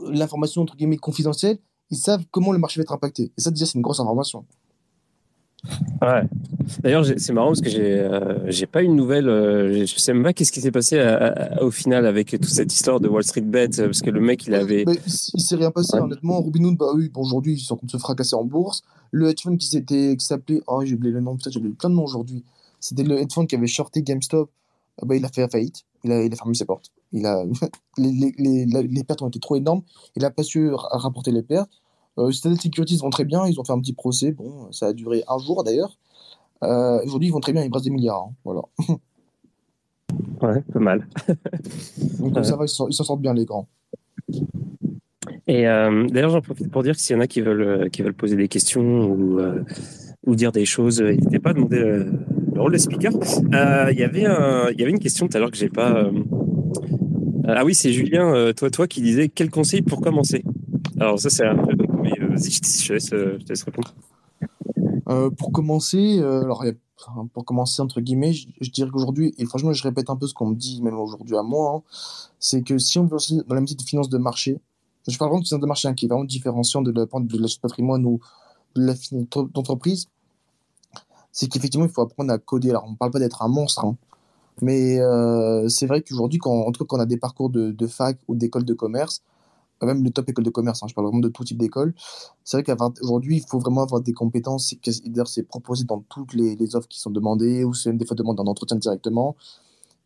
l'information, 0.00 0.62
entre 0.62 0.76
guillemets, 0.76 0.96
confidentielle, 0.96 1.58
ils 1.90 1.98
savent 1.98 2.24
comment 2.30 2.52
le 2.52 2.58
marché 2.58 2.80
va 2.80 2.82
être 2.82 2.92
impacté. 2.92 3.32
Et 3.36 3.40
ça, 3.40 3.50
déjà, 3.50 3.66
c'est 3.66 3.74
une 3.74 3.82
grosse 3.82 4.00
information. 4.00 4.46
Ouais. 6.02 6.22
D'ailleurs, 6.82 7.04
c'est 7.04 7.32
marrant 7.32 7.48
parce 7.48 7.60
que 7.60 7.68
j'ai 7.68 7.98
euh, 7.98 8.50
j'ai 8.50 8.66
pas 8.66 8.82
une 8.82 8.96
nouvelle. 8.96 9.28
Euh, 9.28 9.84
je 9.86 9.98
sais 9.98 10.12
même 10.12 10.22
pas 10.22 10.32
qu'est-ce 10.32 10.52
qui 10.52 10.60
s'est 10.60 10.70
passé 10.70 10.98
au 11.60 11.70
final 11.70 12.06
avec 12.06 12.30
toute 12.30 12.44
cette 12.44 12.72
histoire 12.72 13.00
de 13.00 13.08
Wall 13.08 13.24
Street 13.24 13.42
Bet 13.42 13.78
euh, 13.78 13.86
parce 13.86 14.00
que 14.00 14.10
le 14.10 14.20
mec 14.20 14.46
il 14.46 14.54
avait. 14.54 14.84
Mais 14.86 14.98
il 15.06 15.40
s'est 15.40 15.56
rien 15.56 15.70
passé 15.70 15.96
honnêtement. 15.98 16.40
Robinhood, 16.40 16.76
bah 16.76 16.92
oui, 16.94 17.08
bon, 17.08 17.22
aujourd'hui 17.22 17.54
ils 17.54 17.60
sont 17.60 17.74
en 17.74 17.76
train 17.78 17.86
de 17.86 17.92
se 17.92 17.98
fracasser 17.98 18.34
en 18.34 18.44
bourse. 18.44 18.82
Le 19.10 19.28
hedge 19.28 19.42
fund 19.42 19.56
qui 19.56 19.66
s'était 19.66 20.16
qui 20.16 20.24
s'appelait, 20.24 20.62
oh 20.66 20.82
j'ai 20.84 20.94
oublié 20.94 21.12
le 21.12 21.20
nom, 21.20 21.36
peut-être 21.36 21.52
j'ai 21.52 21.58
oublié 21.58 21.74
plein 21.74 21.90
de 21.90 21.94
noms 21.94 22.04
aujourd'hui. 22.04 22.44
C'était 22.78 23.02
le 23.02 23.18
hedge 23.18 23.34
fund 23.34 23.46
qui 23.46 23.56
avait 23.56 23.66
shorté 23.66 24.02
GameStop. 24.02 24.50
Ah 25.02 25.06
bah, 25.06 25.16
il 25.16 25.24
a 25.24 25.28
fait 25.28 25.50
faillite. 25.50 25.84
Il 26.04 26.12
a, 26.12 26.22
il 26.22 26.32
a 26.32 26.36
fermé 26.36 26.54
ses 26.54 26.64
portes. 26.64 26.90
Il 27.12 27.26
a 27.26 27.44
les, 27.98 28.12
les, 28.12 28.66
les, 28.66 28.82
les 28.82 29.04
pertes 29.04 29.22
ont 29.22 29.28
été 29.28 29.40
trop 29.40 29.56
énormes. 29.56 29.82
Il 30.16 30.24
a 30.24 30.30
pas 30.30 30.42
su 30.42 30.70
rapporter 30.72 31.32
les 31.32 31.42
pertes. 31.42 31.70
Euh, 32.18 32.30
Citadel 32.30 32.60
Securities 32.60 32.98
vont 32.98 33.10
très 33.10 33.24
bien, 33.24 33.46
ils 33.46 33.58
ont 33.60 33.64
fait 33.64 33.72
un 33.72 33.80
petit 33.80 33.92
procès, 33.92 34.32
bon, 34.32 34.70
ça 34.72 34.88
a 34.88 34.92
duré 34.92 35.22
un 35.28 35.38
jour 35.38 35.62
d'ailleurs. 35.64 35.96
Euh, 36.62 37.02
Aujourd'hui, 37.04 37.28
ils 37.28 37.32
vont 37.32 37.40
très 37.40 37.52
bien, 37.52 37.62
ils 37.62 37.70
brassent 37.70 37.84
des 37.84 37.90
milliards. 37.90 38.28
Hein, 38.28 38.34
voilà. 38.44 38.62
ouais, 40.42 40.62
pas 40.72 40.78
mal. 40.80 41.06
Donc 42.18 42.44
ça 42.44 42.56
va, 42.56 42.64
ils 42.64 42.68
s'en 42.68 42.90
sortent 42.90 43.22
bien, 43.22 43.32
les 43.32 43.44
grands. 43.44 43.68
Et 45.46 45.66
euh, 45.66 46.06
d'ailleurs, 46.08 46.30
j'en 46.30 46.40
profite 46.40 46.70
pour 46.70 46.82
dire 46.82 46.94
que 46.94 47.00
s'il 47.00 47.16
y 47.16 47.18
en 47.18 47.22
a 47.22 47.26
qui 47.26 47.40
veulent, 47.40 47.62
euh, 47.62 47.88
qui 47.88 48.02
veulent 48.02 48.14
poser 48.14 48.36
des 48.36 48.48
questions 48.48 49.10
ou, 49.10 49.40
euh, 49.40 49.64
ou 50.26 50.36
dire 50.36 50.52
des 50.52 50.64
choses, 50.64 51.02
n'hésitez 51.02 51.38
pas 51.38 51.50
à 51.50 51.54
demander 51.54 51.78
euh, 51.78 52.04
le 52.54 52.60
rôle 52.60 52.72
de 52.72 52.78
speaker. 52.78 53.12
Il 53.92 53.98
y 53.98 54.04
avait 54.04 54.26
un, 54.26 54.70
y 54.70 54.82
avait 54.82 54.90
une 54.90 54.98
question 54.98 55.26
tout 55.28 55.36
à 55.36 55.40
l'heure 55.40 55.50
que 55.50 55.56
j'ai 55.56 55.68
pas. 55.68 56.10
ah 57.48 57.64
oui, 57.64 57.74
c'est 57.74 57.92
Julien, 57.92 58.52
toi, 58.56 58.70
toi, 58.70 58.86
qui 58.86 59.00
disait 59.02 59.28
quel 59.28 59.50
conseil 59.50 59.82
pour 59.82 60.00
commencer? 60.00 60.44
Alors 61.00 61.18
ça, 61.18 61.30
c'est 61.30 61.46
un 61.46 61.56
te 62.34 62.92
laisse, 62.92 63.12
je 63.12 63.36
te 63.36 63.48
laisse 63.48 63.62
répondre. 63.62 63.94
Euh, 65.08 65.30
pour 65.30 65.52
commencer, 65.52 66.18
euh, 66.20 66.42
alors 66.42 66.64
pour 67.32 67.44
commencer 67.44 67.82
entre 67.82 68.00
guillemets, 68.00 68.32
je, 68.32 68.70
dirais 68.70 68.90
qu'aujourd'hui, 68.90 69.34
et 69.38 69.44
franchement, 69.44 69.72
je 69.72 69.82
répète 69.82 70.10
un 70.10 70.16
peu 70.16 70.26
ce 70.26 70.34
qu'on 70.34 70.46
me 70.46 70.54
dit 70.54 70.82
même 70.82 70.98
aujourd'hui 70.98 71.36
à 71.36 71.42
moi, 71.42 71.76
hein, 71.76 71.82
c'est 72.38 72.62
que 72.62 72.78
si 72.78 72.98
on 72.98 73.06
veut 73.06 73.16
aussi 73.16 73.42
dans 73.46 73.54
la 73.54 73.60
métier 73.60 73.76
de 73.76 73.82
finance 73.82 74.08
de 74.08 74.18
marché, 74.18 74.60
je 75.08 75.16
parle 75.18 75.30
vraiment 75.30 75.42
de 75.42 75.48
finance 75.48 75.62
de 75.62 75.66
marché 75.66 75.88
hein, 75.88 75.94
qui 75.94 76.04
est 76.04 76.08
vraiment 76.08 76.24
différenciant 76.24 76.82
de 76.82 76.92
la 76.92 77.06
de 77.06 77.38
la 77.38 77.48
patrimoine 77.60 78.04
ou 78.04 78.20
de 78.76 78.84
la 78.84 78.94
finance 78.94 79.26
d'entreprise, 79.52 80.06
c'est 81.32 81.48
qu'effectivement, 81.48 81.86
il 81.86 81.92
faut 81.92 82.02
apprendre 82.02 82.32
à 82.32 82.38
coder. 82.38 82.70
Alors, 82.70 82.84
on 82.86 82.92
ne 82.92 82.96
parle 82.96 83.10
pas 83.10 83.18
d'être 83.18 83.42
un 83.42 83.48
monstre, 83.48 83.84
hein, 83.84 83.96
mais 84.62 85.00
euh, 85.00 85.68
c'est 85.68 85.86
vrai 85.86 86.02
qu'aujourd'hui, 86.02 86.38
quand, 86.38 86.66
en 86.66 87.00
a 87.00 87.06
des 87.06 87.16
parcours 87.16 87.50
de, 87.50 87.70
de 87.70 87.86
fac 87.86 88.18
ou 88.28 88.34
d'école 88.34 88.64
de 88.64 88.74
commerce, 88.74 89.22
même 89.86 90.04
le 90.04 90.10
top 90.10 90.28
école 90.28 90.44
de 90.44 90.50
commerce, 90.50 90.82
hein, 90.82 90.86
je 90.88 90.94
parle 90.94 91.06
vraiment 91.06 91.20
de 91.20 91.28
tout 91.28 91.44
type 91.44 91.58
d'école. 91.58 91.94
C'est 92.44 92.56
vrai 92.56 92.64
qu'aujourd'hui, 92.64 93.38
il 93.38 93.44
faut 93.48 93.58
vraiment 93.58 93.82
avoir 93.82 94.00
des 94.00 94.12
compétences, 94.12 94.74
c'est 95.26 95.42
proposé 95.44 95.84
dans 95.84 96.00
toutes 96.08 96.34
les, 96.34 96.76
offres 96.76 96.88
qui 96.88 97.00
sont 97.00 97.10
demandées, 97.10 97.64
ou 97.64 97.74
c'est 97.74 97.90
même 97.90 97.98
des 97.98 98.06
fois 98.06 98.16
demandé 98.16 98.40
en 98.40 98.46
entretien 98.46 98.76
directement. 98.76 99.36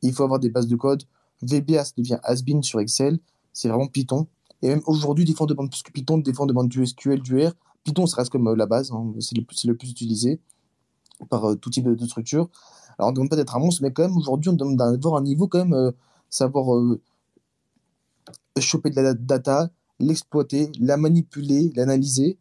Il 0.02 0.12
faut 0.12 0.22
avoir 0.22 0.40
des 0.40 0.50
bases 0.50 0.68
de 0.68 0.76
code. 0.76 1.04
VBA, 1.42 1.82
devient 1.96 2.18
Asbin 2.22 2.62
sur 2.62 2.80
Excel, 2.80 3.18
c'est 3.52 3.68
vraiment 3.68 3.86
Python. 3.86 4.26
Et 4.62 4.68
même 4.68 4.82
aujourd'hui, 4.86 5.24
des 5.24 5.34
fois 5.34 5.44
on 5.44 5.48
demande 5.48 5.70
plus 5.70 5.82
que 5.82 5.92
Python, 5.92 6.18
des 6.18 6.32
fois 6.32 6.44
on 6.44 6.46
demande 6.46 6.68
du 6.68 6.86
SQL, 6.86 7.20
du 7.20 7.44
R. 7.44 7.52
Python, 7.84 8.06
ça 8.06 8.16
reste 8.16 8.30
comme 8.30 8.48
euh, 8.48 8.56
la 8.56 8.66
base, 8.66 8.90
hein, 8.92 9.12
c'est 9.20 9.36
le, 9.36 9.44
le, 9.66 9.76
plus 9.76 9.90
utilisé 9.90 10.40
par 11.28 11.44
euh, 11.44 11.54
tout 11.54 11.68
type 11.68 11.84
de, 11.84 12.06
structure. 12.06 12.48
Alors 12.98 13.08
on 13.08 13.10
ne 13.10 13.16
demande 13.16 13.30
pas 13.30 13.36
d'être 13.36 13.54
un 13.56 13.58
monstre, 13.58 13.82
mais 13.82 13.92
quand 13.92 14.04
même 14.04 14.16
aujourd'hui, 14.16 14.50
on 14.50 14.54
demande 14.54 14.76
d'avoir 14.76 15.16
un 15.16 15.22
niveau 15.22 15.48
quand 15.48 15.58
même, 15.58 15.74
euh, 15.74 15.90
savoir 16.30 16.80
choper 18.60 18.90
de 18.90 19.00
la 19.00 19.14
data, 19.14 19.70
l'exploiter, 19.98 20.70
la 20.80 20.96
manipuler, 20.96 21.72
l'analyser, 21.76 22.38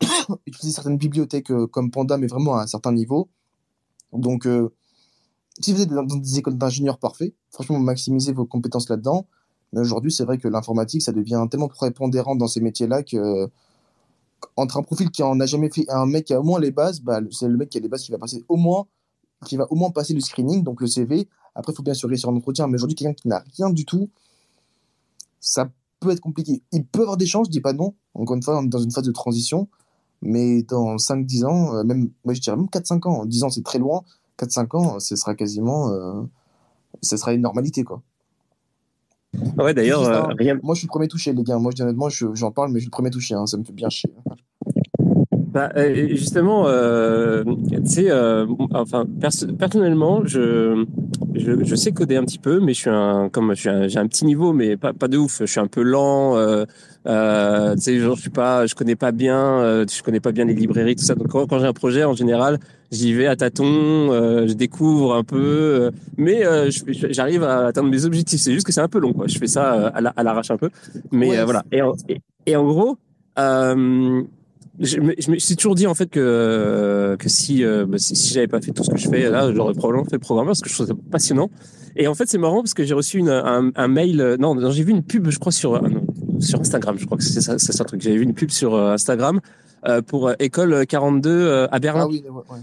utiliser 0.46 0.74
certaines 0.74 0.98
bibliothèques 0.98 1.50
euh, 1.50 1.66
comme 1.66 1.90
Panda, 1.90 2.16
mais 2.18 2.26
vraiment 2.26 2.56
à 2.56 2.62
un 2.62 2.66
certain 2.66 2.92
niveau. 2.92 3.28
Donc, 4.12 4.46
euh, 4.46 4.72
si 5.60 5.72
vous 5.72 5.82
êtes 5.82 5.90
dans 5.90 6.04
des 6.04 6.38
écoles 6.38 6.56
d'ingénieurs 6.56 6.98
parfaits, 6.98 7.34
franchement, 7.50 7.78
maximisez 7.78 8.32
vos 8.32 8.46
compétences 8.46 8.88
là-dedans. 8.88 9.26
Mais 9.72 9.80
aujourd'hui, 9.80 10.12
c'est 10.12 10.24
vrai 10.24 10.38
que 10.38 10.48
l'informatique, 10.48 11.02
ça 11.02 11.12
devient 11.12 11.44
tellement 11.50 11.68
prépondérant 11.68 12.36
dans 12.36 12.46
ces 12.46 12.60
métiers-là 12.60 13.02
que 13.02 13.50
entre 14.56 14.76
un 14.76 14.82
profil 14.82 15.10
qui 15.10 15.22
en 15.22 15.38
a 15.40 15.46
jamais 15.46 15.70
fait 15.70 15.82
et 15.82 15.90
un 15.90 16.06
mec 16.06 16.26
qui 16.26 16.34
a 16.34 16.40
au 16.40 16.44
moins 16.44 16.60
les 16.60 16.70
bases, 16.70 17.00
bah, 17.00 17.20
c'est 17.30 17.48
le 17.48 17.56
mec 17.56 17.70
qui 17.70 17.78
a 17.78 17.80
les 17.80 17.88
bases 17.88 18.02
qui 18.02 18.12
va 18.12 18.18
passer 18.18 18.44
au 18.48 18.56
moins, 18.56 18.86
qui 19.46 19.56
va 19.56 19.66
au 19.70 19.74
moins 19.74 19.90
passer 19.90 20.14
le 20.14 20.20
screening, 20.20 20.62
donc 20.62 20.80
le 20.80 20.86
CV. 20.86 21.28
Après, 21.54 21.72
il 21.72 21.76
faut 21.76 21.82
bien 21.82 21.94
se 21.94 22.26
en 22.26 22.36
entretien. 22.36 22.66
Mais 22.68 22.76
aujourd'hui, 22.76 22.94
quelqu'un 22.94 23.14
qui 23.14 23.28
n'a 23.28 23.42
rien 23.56 23.70
du 23.70 23.84
tout, 23.84 24.08
ça 25.40 25.70
peut 26.00 26.10
être 26.10 26.20
compliqué. 26.20 26.62
Il 26.72 26.84
peut 26.84 27.02
avoir 27.02 27.16
des 27.16 27.26
chances, 27.26 27.48
je 27.48 27.52
dis 27.52 27.60
pas 27.60 27.72
non. 27.72 27.94
Encore 28.14 28.36
une 28.36 28.42
fois, 28.42 28.60
dans 28.64 28.78
une 28.78 28.90
phase 28.90 29.04
de 29.04 29.12
transition. 29.12 29.68
Mais 30.20 30.62
dans 30.62 30.96
5-10 30.96 31.44
ans, 31.46 31.74
euh, 31.76 31.84
même, 31.84 32.10
moi 32.24 32.34
je 32.34 32.40
dirais 32.40 32.56
même 32.56 32.66
4-5 32.66 33.08
ans. 33.08 33.24
10 33.24 33.44
ans, 33.44 33.50
c'est 33.50 33.62
très 33.62 33.78
loin. 33.78 34.02
4-5 34.38 34.76
ans, 34.76 35.00
ce 35.00 35.16
sera 35.16 35.34
quasiment. 35.34 35.90
Euh, 35.90 36.22
ce 37.02 37.16
sera 37.16 37.34
une 37.34 37.42
normalité, 37.42 37.84
quoi. 37.84 38.02
Ouais, 39.58 39.74
d'ailleurs, 39.74 40.02
euh, 40.02 40.22
rien. 40.38 40.58
Moi, 40.62 40.74
je 40.74 40.80
suis 40.80 40.86
le 40.86 40.90
premier 40.90 41.06
touché, 41.06 41.32
les 41.32 41.42
gars. 41.42 41.58
Moi, 41.58 41.70
je 41.70 41.76
dis 41.76 41.82
honnêtement, 41.82 42.08
j'en 42.08 42.50
parle, 42.50 42.70
mais 42.70 42.78
je 42.78 42.84
suis 42.84 42.88
le 42.88 42.92
premier 42.92 43.10
touché. 43.10 43.34
Hein. 43.34 43.46
Ça 43.46 43.56
me 43.56 43.64
fait 43.64 43.72
bien 43.72 43.90
chier. 43.90 44.10
Bah, 45.32 45.70
justement, 46.14 46.66
euh, 46.66 47.44
tu 47.68 47.86
sais, 47.86 48.10
enfin, 48.72 49.06
personnellement, 49.58 50.24
je, 50.24 50.86
je, 51.38 51.64
je, 51.64 51.74
sais 51.74 51.92
coder 51.92 52.16
un 52.16 52.24
petit 52.24 52.38
peu, 52.38 52.60
mais 52.60 52.74
je 52.74 52.80
suis 52.80 52.90
un, 52.90 53.28
comme 53.30 53.54
j'ai 53.54 53.70
un, 53.70 54.06
petit 54.06 54.24
niveau, 54.24 54.52
mais 54.52 54.76
pas, 54.76 54.92
pas 54.92 55.08
de 55.08 55.16
ouf. 55.16 55.38
Je 55.40 55.46
suis 55.46 55.60
un 55.60 55.66
peu 55.66 55.82
lent. 55.82 56.36
Euh, 56.36 56.64
euh, 57.06 57.74
tu 57.74 57.82
sais, 57.82 57.98
genre, 57.98 58.16
je 58.16 58.20
suis 58.20 58.30
pas, 58.30 58.66
je 58.66 58.74
connais 58.74 58.96
pas 58.96 59.12
bien, 59.12 59.38
euh, 59.38 59.86
je 59.88 60.02
connais 60.02 60.20
pas 60.20 60.32
bien 60.32 60.44
les 60.44 60.54
librairies, 60.54 60.96
tout 60.96 61.04
ça. 61.04 61.14
Donc, 61.14 61.28
quand, 61.28 61.46
quand 61.46 61.58
j'ai 61.58 61.66
un 61.66 61.72
projet, 61.72 62.04
en 62.04 62.14
général, 62.14 62.58
j'y 62.90 63.14
vais 63.14 63.26
à 63.26 63.36
tâtons, 63.36 63.66
je 64.46 64.52
découvre 64.52 65.14
un 65.14 65.24
peu, 65.24 65.90
mais 66.16 66.42
j'arrive 66.88 67.44
à 67.44 67.66
atteindre 67.66 67.90
mes 67.90 68.04
objectifs. 68.04 68.40
C'est 68.40 68.52
juste 68.52 68.66
que 68.66 68.72
c'est 68.72 68.80
un 68.80 68.88
peu 68.88 68.98
long, 68.98 69.12
quoi. 69.12 69.26
Je 69.26 69.38
fais 69.38 69.46
ça 69.46 69.88
à 69.88 70.22
l'arrache 70.22 70.50
un 70.50 70.56
peu, 70.56 70.70
mais 71.10 71.42
voilà. 71.44 71.64
Et 71.72 71.82
en, 71.82 71.94
et, 72.08 72.20
et 72.46 72.56
en 72.56 72.64
gros. 72.64 72.98
Euh, 73.38 74.22
je 74.80 75.00
me, 75.00 75.38
suis 75.38 75.56
toujours 75.56 75.74
dit 75.74 75.86
en 75.86 75.94
fait 75.94 76.08
que 76.08 77.16
que 77.18 77.28
si 77.28 77.64
euh, 77.64 77.86
bah, 77.86 77.98
si, 77.98 78.14
si 78.14 78.32
j'avais 78.32 78.46
pas 78.46 78.60
fait 78.60 78.72
tout 78.72 78.84
ce 78.84 78.90
que 78.90 78.96
je 78.96 79.08
fais 79.08 79.28
là, 79.28 79.52
j'aurais 79.52 79.74
probablement 79.74 80.04
fait 80.04 80.16
le 80.16 80.20
programme 80.20 80.46
parce 80.46 80.60
que 80.60 80.68
je 80.68 80.74
trouve 80.74 80.86
ça 80.86 80.94
passionnant. 81.10 81.50
Et 81.96 82.06
en 82.06 82.14
fait, 82.14 82.28
c'est 82.28 82.38
marrant 82.38 82.62
parce 82.62 82.74
que 82.74 82.84
j'ai 82.84 82.94
reçu 82.94 83.18
une, 83.18 83.28
un, 83.28 83.88
mail. 83.88 84.20
Euh, 84.20 84.36
non, 84.36 84.70
j'ai 84.70 84.84
vu 84.84 84.92
une 84.92 85.02
pub, 85.02 85.30
je 85.30 85.38
crois 85.38 85.50
sur 85.50 85.74
euh, 85.74 85.88
sur 86.38 86.60
Instagram. 86.60 86.96
Je 86.98 87.06
crois 87.06 87.18
que 87.18 87.24
c'est 87.24 87.40
ça, 87.40 87.58
c'est 87.58 87.72
ça 87.72 87.84
truc. 87.84 88.00
J'avais 88.00 88.18
vu 88.18 88.22
une 88.22 88.34
pub 88.34 88.50
sur 88.50 88.76
Instagram 88.76 89.40
pour 90.06 90.32
école 90.38 90.86
42 90.86 91.66
à 91.70 91.78
Berlin. 91.78 92.02
Ah 92.04 92.08
oui, 92.08 92.24
ouais. 92.28 92.58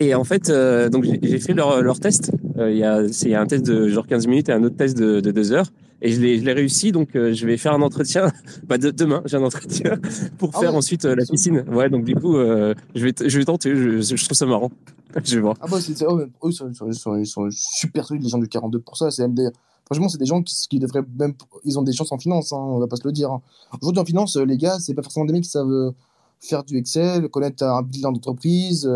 Et 0.00 0.14
en 0.14 0.24
fait, 0.24 0.48
euh, 0.48 0.88
donc 0.88 1.04
j'ai 1.04 1.38
fait 1.40 1.54
leur, 1.54 1.82
leur 1.82 2.00
test. 2.00 2.32
Il 2.58 2.76
y 2.76 2.84
a 2.84 3.08
c'est 3.10 3.34
un 3.34 3.46
test 3.46 3.66
de 3.66 3.88
genre 3.88 4.06
15 4.06 4.26
minutes 4.26 4.48
et 4.48 4.52
un 4.52 4.62
autre 4.62 4.76
test 4.76 4.96
de, 4.96 5.20
de 5.20 5.30
2 5.30 5.52
heures 5.52 5.70
et 6.00 6.12
je 6.12 6.20
l'ai, 6.20 6.38
je 6.38 6.44
l'ai 6.44 6.52
réussi. 6.52 6.92
Donc, 6.92 7.16
euh, 7.16 7.34
je 7.34 7.46
vais 7.46 7.56
faire 7.56 7.74
un 7.74 7.82
entretien. 7.82 8.30
bah, 8.66 8.78
de, 8.78 8.90
demain, 8.90 9.22
j'ai 9.24 9.36
un 9.36 9.42
entretien 9.42 9.98
pour 10.38 10.50
ah 10.54 10.60
faire 10.60 10.74
ensuite 10.74 11.04
euh, 11.04 11.14
la 11.14 11.24
piscine. 11.24 11.64
Ouais, 11.70 11.90
donc 11.90 12.04
du 12.04 12.14
coup, 12.14 12.36
euh, 12.36 12.74
je 12.94 13.04
vais, 13.04 13.14
je 13.24 13.38
vais 13.38 13.44
tenter. 13.44 13.74
Je, 13.74 14.00
je, 14.00 14.24
trouve 14.24 14.36
ça 14.36 14.46
marrant. 14.46 14.70
je 15.24 15.36
vais 15.36 15.40
voir. 15.40 15.56
Ah 15.60 15.66
bah, 15.70 15.78
c'est, 15.80 16.04
oh, 16.06 16.20
eux, 16.20 16.30
ils 16.44 16.52
sont, 16.52 16.68
ils, 16.86 16.94
sont, 16.94 17.16
ils 17.16 17.26
sont 17.26 17.48
super 17.50 18.06
solides, 18.06 18.22
les 18.22 18.28
gens 18.28 18.38
du 18.38 18.48
42 18.48 18.80
pour 18.80 18.96
ça. 18.96 19.10
C'est 19.10 19.26
MD. 19.26 19.50
Franchement, 19.86 20.08
c'est 20.08 20.18
des 20.18 20.26
gens 20.26 20.42
qui, 20.42 20.54
qui, 20.68 20.78
devraient 20.78 21.04
même, 21.18 21.32
ils 21.64 21.78
ont 21.78 21.82
des 21.82 21.92
chances 21.92 22.12
en 22.12 22.18
finance. 22.18 22.52
Hein, 22.52 22.58
on 22.58 22.78
va 22.78 22.86
pas 22.86 22.96
se 22.96 23.04
le 23.04 23.12
dire. 23.12 23.30
Hein. 23.30 23.40
Aujourd'hui, 23.80 24.00
en 24.00 24.04
finance, 24.04 24.36
les 24.36 24.58
gars, 24.58 24.78
c'est 24.78 24.94
pas 24.94 25.02
forcément 25.02 25.24
des 25.24 25.32
mecs 25.32 25.44
qui 25.44 25.50
savent 25.50 25.92
faire 26.40 26.62
du 26.62 26.76
Excel, 26.76 27.28
connaître 27.30 27.64
un 27.64 27.82
bilan 27.82 28.12
d'entreprise, 28.12 28.88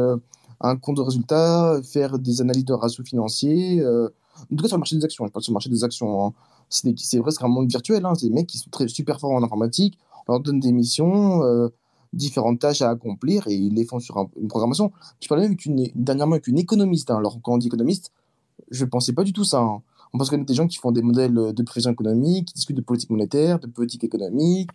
un 0.63 0.77
compte 0.77 0.97
de 0.97 1.03
résultat, 1.03 1.81
faire 1.83 2.19
des 2.19 2.41
analyses 2.41 2.65
de 2.65 2.73
ratios 2.73 3.07
financiers. 3.07 3.85
en 3.85 4.57
tout 4.57 4.63
cas, 4.63 4.69
sur 4.69 4.77
le 4.77 4.81
marché 4.81 4.97
des 4.97 5.05
actions. 5.05 5.27
Je 5.27 5.33
parle 5.33 5.43
sur 5.43 5.53
le 5.53 5.55
marché 5.55 5.71
des 5.71 5.85
actions. 5.85 6.27
Hein 6.27 6.33
c'est 6.73 7.21
presque 7.21 7.43
un 7.43 7.49
monde 7.49 7.69
virtuel. 7.69 8.05
Hein. 8.05 8.15
C'est 8.15 8.29
des 8.29 8.35
mecs 8.35 8.47
qui 8.47 8.59
sont 8.59 8.71
très, 8.71 8.89
super 8.89 9.21
forts 9.21 9.33
en 9.33 9.43
informatique. 9.43 9.99
On 10.27 10.33
leur 10.33 10.41
donne 10.41 10.61
des 10.61 10.73
missions, 10.73 11.43
euh, 11.45 11.69
différentes 12.13 12.61
tâches 12.61 12.83
à 12.83 12.91
accomplir 12.91 13.47
et 13.49 13.55
ils 13.55 13.75
les 13.75 13.85
font 13.85 13.99
sur 13.99 14.29
une 14.41 14.49
programmation. 14.49 14.93
Je 15.21 15.29
parlais 15.29 15.49
même 15.49 15.57
dernièrement 15.95 16.35
avec 16.35 16.47
une 16.47 16.59
économiste. 16.59 17.11
Alors, 17.11 17.41
quand 17.43 17.55
on 17.55 17.59
dit 17.59 17.67
économiste, 17.67 18.13
je 18.71 18.85
ne 18.85 18.91
pensais 18.91 19.13
pas 19.13 19.25
du 19.25 19.33
tout 19.33 19.45
ça. 19.45 19.61
Hein. 19.61 19.83
On 20.13 20.19
pense 20.19 20.31
connaître 20.31 20.47
des 20.47 20.55
gens 20.55 20.67
qui 20.67 20.79
font 20.79 20.93
des 20.93 21.03
modèles 21.03 21.35
de 21.35 21.63
prévision 21.63 21.91
économique, 21.91 22.49
qui 22.49 22.55
discutent 22.55 22.77
de 22.77 22.83
politique 22.83 23.11
monétaire, 23.11 23.59
de 23.59 23.67
politique 23.67 24.05
économique, 24.05 24.71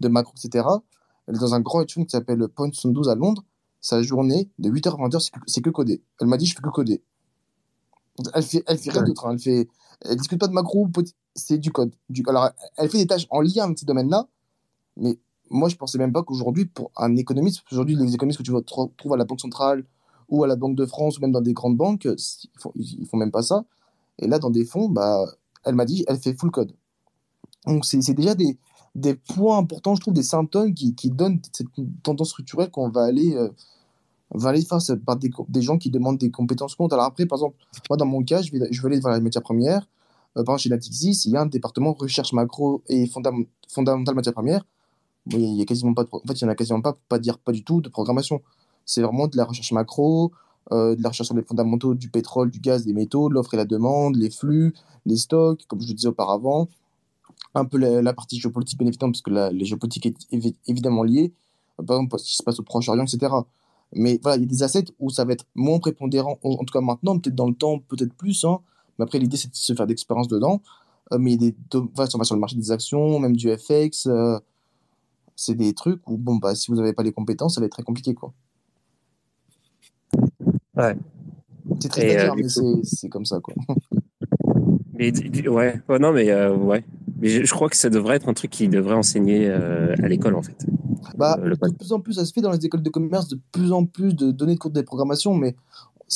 de 0.00 0.08
macro, 0.08 0.34
etc. 0.36 0.66
Dans 1.28 1.54
un 1.54 1.60
grand 1.60 1.80
étude 1.80 2.04
qui 2.04 2.10
s'appelle 2.10 2.46
Point 2.48 2.68
72 2.72 3.08
à 3.08 3.14
Londres. 3.14 3.42
Sa 3.82 4.00
journée, 4.00 4.48
de 4.58 4.70
8h 4.70 4.90
à 4.90 5.08
20h, 5.08 5.30
c'est 5.46 5.60
que, 5.60 5.68
coder. 5.68 6.02
Elle 6.20 6.28
m'a 6.28 6.36
dit, 6.36 6.46
je 6.46 6.54
fais 6.54 6.62
que 6.62 6.70
coder. 6.70 7.02
Elle 8.32 8.42
fait, 8.42 8.62
elle 8.66 8.78
fait 8.78 8.90
rien 8.90 9.02
d'autre. 9.02 9.28
Elle 9.30 9.38
fait, 9.38 9.68
elle 10.02 10.16
discute 10.16 10.38
pas 10.38 10.46
de 10.46 10.52
macro, 10.52 10.88
c'est 11.34 11.58
du 11.58 11.72
code. 11.72 11.92
Du... 12.08 12.22
Alors, 12.28 12.50
elle 12.76 12.88
fait 12.88 12.98
des 12.98 13.06
tâches 13.06 13.26
en 13.28 13.40
lien 13.40 13.64
avec 13.64 13.78
ces 13.78 13.84
domaines-là, 13.84 14.28
mais 14.96 15.18
moi, 15.50 15.68
je 15.68 15.76
pensais 15.76 15.98
même 15.98 16.12
pas 16.12 16.22
qu'aujourd'hui, 16.22 16.64
pour 16.64 16.92
un 16.96 17.16
économiste, 17.16 17.62
aujourd'hui, 17.70 17.96
les 17.96 18.14
économistes 18.14 18.38
que 18.38 18.44
tu 18.44 18.52
trouves 18.64 19.12
à 19.12 19.16
la 19.16 19.24
Banque 19.24 19.40
centrale 19.40 19.84
ou 20.28 20.44
à 20.44 20.46
la 20.46 20.56
Banque 20.56 20.76
de 20.76 20.86
France 20.86 21.18
ou 21.18 21.20
même 21.20 21.32
dans 21.32 21.40
des 21.40 21.52
grandes 21.52 21.76
banques, 21.76 22.04
ils 22.04 22.60
font, 22.60 22.72
ils 22.76 23.06
font 23.06 23.16
même 23.16 23.32
pas 23.32 23.42
ça. 23.42 23.64
Et 24.18 24.28
là, 24.28 24.38
dans 24.38 24.50
des 24.50 24.64
fonds, 24.64 24.88
bah, 24.88 25.26
elle 25.64 25.74
m'a 25.74 25.84
dit, 25.84 26.04
elle 26.06 26.18
fait 26.18 26.34
full 26.34 26.50
code. 26.50 26.72
Donc, 27.66 27.84
c'est 27.84 28.14
déjà 28.14 28.34
des, 28.34 28.58
des 28.94 29.14
points 29.14 29.58
importants, 29.58 29.94
je 29.94 30.00
trouve, 30.00 30.14
des 30.14 30.22
symptômes 30.22 30.74
qui, 30.74 30.94
qui 30.94 31.10
donnent 31.10 31.40
cette 31.52 31.68
tendance 32.02 32.30
structurelle 32.30 32.70
qu'on 32.70 32.90
va 32.90 33.04
aller, 33.04 33.34
euh, 33.34 33.48
va 34.32 34.50
aller 34.50 34.64
face 34.64 34.92
par 35.06 35.16
des, 35.16 35.30
des, 35.48 35.62
gens 35.62 35.78
qui 35.78 35.90
demandent 35.90 36.18
des 36.18 36.30
compétences 36.30 36.74
comptes. 36.74 36.92
Alors 36.92 37.06
après, 37.06 37.26
par 37.26 37.38
exemple, 37.38 37.56
moi, 37.88 37.96
dans 37.96 38.06
mon 38.06 38.22
cas, 38.22 38.42
je 38.42 38.52
vais, 38.52 38.68
je 38.70 38.82
vais 38.82 38.88
aller 38.88 39.00
voir 39.00 39.14
la 39.14 39.20
matière 39.20 39.42
première. 39.42 39.88
Euh, 40.36 40.44
par 40.44 40.54
exemple, 40.54 40.60
chez 40.60 40.70
Natixis, 40.70 41.22
il 41.26 41.32
y 41.32 41.36
a 41.36 41.42
un 41.42 41.46
département 41.46 41.92
recherche 41.92 42.32
macro 42.32 42.82
et 42.88 43.06
fondam 43.06 43.46
fondamentale 43.68 44.14
matière 44.14 44.34
première. 44.34 44.64
il 45.26 45.56
y 45.56 45.62
a 45.62 45.64
quasiment 45.64 45.94
pas 45.94 46.04
de 46.04 46.08
en 46.12 46.20
fait, 46.20 46.34
il 46.34 46.42
y 46.42 46.44
en 46.46 46.48
a 46.48 46.54
quasiment 46.54 46.82
pas, 46.82 46.92
pour 46.92 47.02
pas 47.02 47.18
dire 47.18 47.38
pas 47.38 47.52
du 47.52 47.64
tout, 47.64 47.80
de 47.80 47.88
programmation. 47.88 48.42
C'est 48.84 49.02
vraiment 49.02 49.28
de 49.28 49.36
la 49.36 49.44
recherche 49.44 49.72
macro, 49.72 50.32
euh, 50.72 50.94
de 50.96 51.02
la 51.02 51.10
recherche 51.10 51.28
sur 51.28 51.36
les 51.36 51.42
fondamentaux 51.42 51.94
du 51.94 52.08
pétrole, 52.10 52.50
du 52.50 52.60
gaz, 52.60 52.84
des 52.84 52.92
métaux, 52.92 53.28
l'offre 53.28 53.54
et 53.54 53.56
la 53.56 53.64
demande, 53.64 54.16
les 54.16 54.30
flux, 54.30 54.74
les 55.06 55.16
stocks, 55.16 55.64
comme 55.66 55.80
je 55.80 55.88
le 55.88 55.94
disais 55.94 56.08
auparavant. 56.08 56.68
Un 57.54 57.64
peu 57.64 57.78
la, 57.78 58.12
partie 58.14 58.38
géopolitique, 58.38 58.78
bien 58.78 58.88
évidemment, 58.88 59.12
parce 59.12 59.22
que 59.22 59.30
la, 59.30 59.52
géopolitique 59.64 60.06
est 60.06 60.56
évidemment 60.66 61.02
liée. 61.02 61.32
Par 61.76 61.96
exemple, 61.96 62.18
ce 62.18 62.24
qui 62.24 62.36
se 62.36 62.42
passe 62.42 62.60
au 62.60 62.62
Proche-Orient, 62.62 63.04
etc. 63.04 63.32
Mais 63.94 64.18
voilà, 64.22 64.38
il 64.38 64.40
y 64.40 64.44
a 64.44 64.48
des 64.48 64.62
assets 64.62 64.86
où 64.98 65.10
ça 65.10 65.24
va 65.24 65.34
être 65.34 65.44
moins 65.54 65.78
prépondérant, 65.78 66.38
en, 66.42 66.64
tout 66.64 66.72
cas 66.72 66.80
maintenant, 66.80 67.18
peut-être 67.18 67.34
dans 67.34 67.48
le 67.48 67.54
temps, 67.54 67.78
peut-être 67.78 68.14
plus, 68.14 68.44
hein, 68.44 68.60
mais 68.98 69.04
après, 69.04 69.18
l'idée, 69.18 69.36
c'est 69.36 69.50
de 69.50 69.54
se 69.54 69.74
faire 69.74 69.86
d'expérience 69.86 70.28
dedans. 70.28 70.60
Euh, 71.12 71.18
mais 71.18 71.36
des, 71.36 71.54
enfin, 71.74 72.06
on 72.14 72.18
va 72.18 72.24
sur 72.24 72.34
le 72.34 72.40
marché 72.40 72.56
des 72.56 72.70
actions, 72.70 73.18
même 73.18 73.36
du 73.36 73.50
FX, 73.50 74.06
euh, 74.06 74.38
c'est 75.36 75.54
des 75.54 75.74
trucs 75.74 76.08
où, 76.08 76.16
bon, 76.16 76.36
bah, 76.36 76.54
si 76.54 76.70
vous 76.70 76.76
n'avez 76.76 76.92
pas 76.92 77.02
les 77.02 77.12
compétences, 77.12 77.54
ça 77.54 77.60
va 77.60 77.66
être 77.66 77.72
très 77.72 77.82
compliqué, 77.82 78.14
quoi. 78.14 78.32
Ouais. 80.76 80.96
C'est 81.80 81.88
très 81.88 82.06
dire, 82.06 82.32
euh, 82.32 82.36
mais 82.36 82.82
c'est 82.84 83.08
comme 83.08 83.24
ça, 83.24 83.40
quoi. 83.40 83.54
Mais, 84.94 85.12
ouais, 85.48 85.80
ouais, 85.88 85.98
non, 85.98 86.12
mais 86.12 86.32
ouais. 86.50 86.84
Mais 87.22 87.28
je, 87.28 87.44
je, 87.44 87.54
crois 87.54 87.70
que 87.70 87.76
ça 87.76 87.88
devrait 87.88 88.16
être 88.16 88.28
un 88.28 88.34
truc 88.34 88.50
qui 88.50 88.68
devrait 88.68 88.96
enseigner 88.96 89.48
à 89.48 90.08
l'école, 90.08 90.34
en 90.34 90.42
fait. 90.42 90.66
Bah, 91.16 91.38
de 91.38 91.74
plus 91.76 91.92
en 91.92 92.00
plus, 92.00 92.14
ça 92.14 92.26
se 92.26 92.32
fait 92.32 92.42
dans 92.42 92.50
les 92.50 92.66
écoles 92.66 92.82
de 92.82 92.90
commerce, 92.90 93.28
de 93.28 93.38
plus 93.52 93.72
en 93.72 93.86
plus 93.86 94.14
de 94.14 94.30
données 94.30 94.54
de 94.54 94.58
cours 94.58 94.70
de 94.70 94.82
programmation, 94.82 95.34
mais 95.34 95.56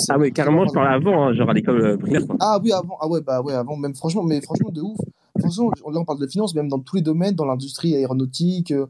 ah 0.08 0.18
oui, 0.18 0.32
carrément, 0.32 0.66
je 0.66 0.72
parlais 0.72 0.94
avant, 0.94 1.24
hein, 1.24 1.34
genre 1.34 1.50
à 1.50 1.54
l'école 1.54 1.80
euh, 1.80 1.96
primaire. 1.96 2.22
Ah 2.40 2.58
oui, 2.62 2.72
avant, 2.72 2.98
ah 3.00 3.08
ouais, 3.08 3.20
bah 3.20 3.40
ouais, 3.40 3.54
avant, 3.54 3.76
même 3.76 3.94
franchement, 3.94 4.22
mais 4.22 4.40
franchement, 4.40 4.70
de 4.70 4.82
ouf. 4.82 4.98
Franchement, 5.38 5.70
là, 5.90 6.00
on 6.00 6.04
parle 6.04 6.20
de 6.20 6.26
finance, 6.26 6.54
même 6.54 6.68
dans 6.68 6.78
tous 6.78 6.96
les 6.96 7.02
domaines, 7.02 7.34
dans 7.34 7.44
l'industrie 7.44 7.94
aéronautique, 7.94 8.72
euh, 8.72 8.86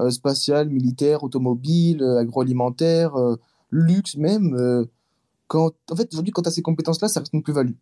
euh 0.00 0.10
spatiale, 0.10 0.68
militaire, 0.68 1.24
automobile, 1.24 2.02
euh, 2.02 2.18
agroalimentaire, 2.18 3.12
luxe 3.70 4.16
même. 4.16 4.86
quand, 5.46 5.72
en 5.90 5.96
fait, 5.96 6.12
aujourd'hui, 6.12 6.32
quand 6.32 6.42
tu 6.42 6.48
as 6.48 6.52
ces 6.52 6.62
compétences-là, 6.62 7.08
ça 7.08 7.20
reste 7.20 7.32
une 7.32 7.42
plus-value. 7.42 7.74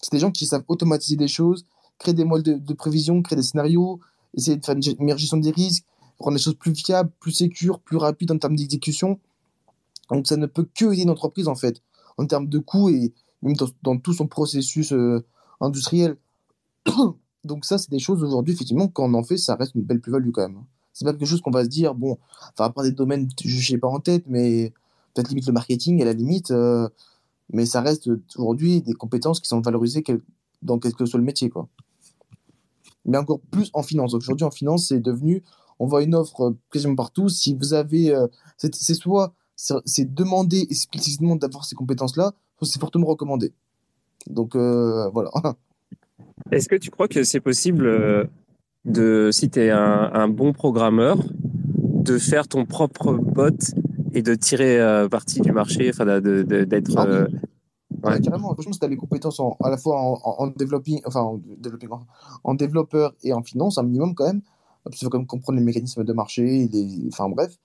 C'est 0.00 0.12
des 0.12 0.18
gens 0.18 0.30
qui 0.30 0.46
savent 0.46 0.64
automatiser 0.68 1.16
des 1.16 1.28
choses, 1.28 1.66
créer 1.98 2.14
des 2.14 2.24
modèles 2.24 2.62
de, 2.62 2.74
prévision, 2.74 3.22
créer 3.22 3.36
des 3.36 3.42
scénarios, 3.42 4.00
essayer 4.34 4.56
de 4.56 4.64
faire 4.64 4.76
une 4.76 5.04
meilleure 5.04 5.18
des 5.18 5.50
risques, 5.50 5.84
rendre 6.18 6.36
les 6.36 6.42
choses 6.42 6.54
plus 6.54 6.74
fiables, 6.74 7.10
plus 7.20 7.32
sécures, 7.32 7.80
plus 7.80 7.96
rapides 7.96 8.30
en 8.30 8.38
termes 8.38 8.56
d'exécution. 8.56 9.18
Donc 10.10 10.26
ça 10.26 10.36
ne 10.36 10.46
peut 10.46 10.66
que 10.74 10.92
aider 10.92 11.02
une 11.02 11.10
entreprise 11.10 11.48
en 11.48 11.54
fait 11.54 11.82
en 12.18 12.26
termes 12.26 12.48
de 12.48 12.58
coûts 12.58 12.90
et 12.90 13.12
même 13.42 13.54
dans, 13.82 13.98
tout 13.98 14.12
son 14.12 14.26
processus 14.26 14.92
euh, 14.92 15.24
industriel. 15.60 16.16
Donc 17.44 17.64
ça, 17.64 17.78
c'est 17.78 17.90
des 17.90 18.00
choses 18.00 18.22
aujourd'hui, 18.22 18.52
effectivement, 18.54 18.88
quand 18.88 19.04
on 19.04 19.14
en 19.14 19.22
fait, 19.22 19.38
ça 19.38 19.54
reste 19.54 19.74
une 19.74 19.82
belle 19.82 20.00
plus-value 20.00 20.30
quand 20.32 20.42
même. 20.42 20.64
C'est 20.92 21.04
pas 21.04 21.12
quelque 21.12 21.26
chose 21.26 21.40
qu'on 21.40 21.52
va 21.52 21.62
se 21.62 21.68
dire, 21.68 21.94
bon, 21.94 22.18
enfin, 22.52 22.70
pas 22.70 22.82
des 22.82 22.90
domaines, 22.90 23.28
je 23.42 23.66
sais 23.66 23.78
pas 23.78 23.86
en 23.86 24.00
tête, 24.00 24.24
mais 24.26 24.72
peut-être 25.14 25.28
limite 25.28 25.46
le 25.46 25.52
marketing 25.52 26.02
à 26.02 26.04
la 26.04 26.12
limite, 26.12 26.50
euh, 26.50 26.88
mais 27.52 27.64
ça 27.64 27.80
reste 27.80 28.10
aujourd'hui 28.36 28.82
des 28.82 28.94
compétences 28.94 29.38
qui 29.38 29.46
sont 29.46 29.60
valorisées 29.60 30.04
dans 30.62 30.80
quel 30.80 30.94
que 30.94 31.06
soit 31.06 31.20
le 31.20 31.24
métier, 31.24 31.48
quoi. 31.50 31.68
Mais 33.08 33.18
encore 33.18 33.40
plus 33.50 33.70
en 33.74 33.82
finance. 33.82 34.14
Aujourd'hui, 34.14 34.44
en 34.44 34.50
finance, 34.50 34.88
c'est 34.88 35.00
devenu, 35.00 35.42
on 35.78 35.86
voit 35.86 36.02
une 36.02 36.14
offre 36.14 36.42
euh, 36.42 36.56
quasiment 36.70 36.94
partout. 36.94 37.28
Si 37.28 37.54
vous 37.54 37.74
avez, 37.74 38.14
euh, 38.14 38.26
c'est 38.56 38.94
soit 38.94 39.34
c'est 39.56 40.14
demander 40.14 40.60
explicitement 40.70 41.34
d'avoir 41.34 41.64
ces 41.64 41.74
compétences-là, 41.74 42.32
soit 42.58 42.68
c'est 42.68 42.78
fortement 42.78 43.06
recommandé. 43.08 43.52
Donc 44.28 44.54
euh, 44.54 45.08
voilà. 45.08 45.30
Est-ce 46.52 46.68
que 46.68 46.76
tu 46.76 46.90
crois 46.90 47.08
que 47.08 47.24
c'est 47.24 47.40
possible 47.40 48.28
de, 48.84 49.30
si 49.32 49.50
tu 49.50 49.60
es 49.60 49.70
un, 49.70 50.10
un 50.12 50.28
bon 50.28 50.52
programmeur, 50.52 51.18
de 52.08 52.18
faire 52.18 52.46
ton 52.46 52.64
propre 52.64 53.12
bot 53.12 53.58
et 54.12 54.22
de 54.22 54.34
tirer 54.34 54.80
euh, 54.80 55.08
parti 55.08 55.40
du 55.40 55.52
marché, 55.52 55.90
enfin 55.90 56.20
d'être 56.20 56.92
Ah 56.96 57.06
euh, 57.06 57.28
Ouais, 58.04 58.12
Ouais. 58.12 58.20
carrément. 58.20 58.52
Franchement, 58.54 58.72
si 58.72 58.78
tu 58.78 58.84
as 58.84 58.88
les 58.88 58.96
compétences 58.96 59.40
en- 59.40 59.56
à 59.62 59.70
la 59.70 59.76
fois 59.76 60.00
en, 60.00 60.20
en, 60.22 60.44
en 60.44 60.46
développing, 60.48 61.00
enfin, 61.06 61.20
en, 61.22 61.40
en- 61.90 62.06
en 62.44 62.54
développeur 62.54 63.14
et 63.22 63.32
en 63.32 63.42
finance, 63.42 63.78
un 63.78 63.82
minimum 63.82 64.14
quand 64.14 64.26
même, 64.26 64.42
parce 64.84 64.96
qu'il 64.96 65.06
faut 65.06 65.10
quand 65.10 65.18
même 65.18 65.26
comprendre 65.26 65.58
les 65.58 65.64
mécanismes 65.64 66.04
de 66.04 66.12
marché, 66.12 66.68
les, 66.72 67.08
enfin 67.12 67.28
bref, 67.28 67.56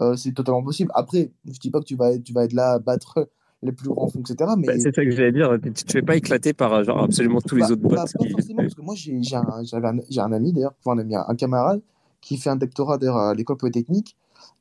euh, 0.00 0.14
c'est 0.16 0.32
totalement 0.32 0.62
possible. 0.62 0.90
Après, 0.94 1.30
je 1.44 1.58
dis 1.58 1.70
pas 1.70 1.80
que 1.80 1.84
tu 1.84 1.96
vas 1.96 2.12
être, 2.12 2.22
tu 2.22 2.32
vas 2.32 2.44
être 2.44 2.52
là 2.52 2.72
à 2.72 2.78
battre 2.78 3.28
les 3.62 3.72
plus 3.72 3.88
grands 3.88 4.08
fonds, 4.08 4.20
etc. 4.20 4.52
Mais 4.58 4.66
bah, 4.66 4.72
c'est 4.78 4.94
ça 4.94 5.04
que 5.04 5.10
j'allais 5.10 5.32
dire. 5.32 5.56
Tu 5.62 5.72
te 5.72 5.92
fais 5.92 6.02
pas 6.02 6.16
éclater 6.16 6.52
par 6.52 6.72
euh, 6.74 6.82
genre 6.84 7.02
absolument 7.02 7.40
tous 7.40 7.56
les 7.56 7.62
Bah, 7.62 7.72
autres 7.72 7.82
bots. 7.82 7.88
bah, 7.90 8.04
pas 8.04 8.24
qui- 8.24 8.30
forcément, 8.30 8.62
parce 8.62 8.74
que 8.74 8.82
moi, 8.82 8.94
j'ai 8.96 9.20
un, 9.34 9.62
un, 9.72 10.32
ami, 10.32 10.52
d'ailleurs, 10.52 10.74
enfin, 10.84 10.96
un 10.96 11.00
ami, 11.02 11.14
un 11.16 11.34
camarade, 11.34 11.80
qui 12.20 12.36
fait 12.36 12.50
un 12.50 12.56
doctorat 12.56 12.98
d'ailleurs 12.98 13.16
à 13.16 13.34
l'école 13.34 13.56
polytechnique 13.56 14.16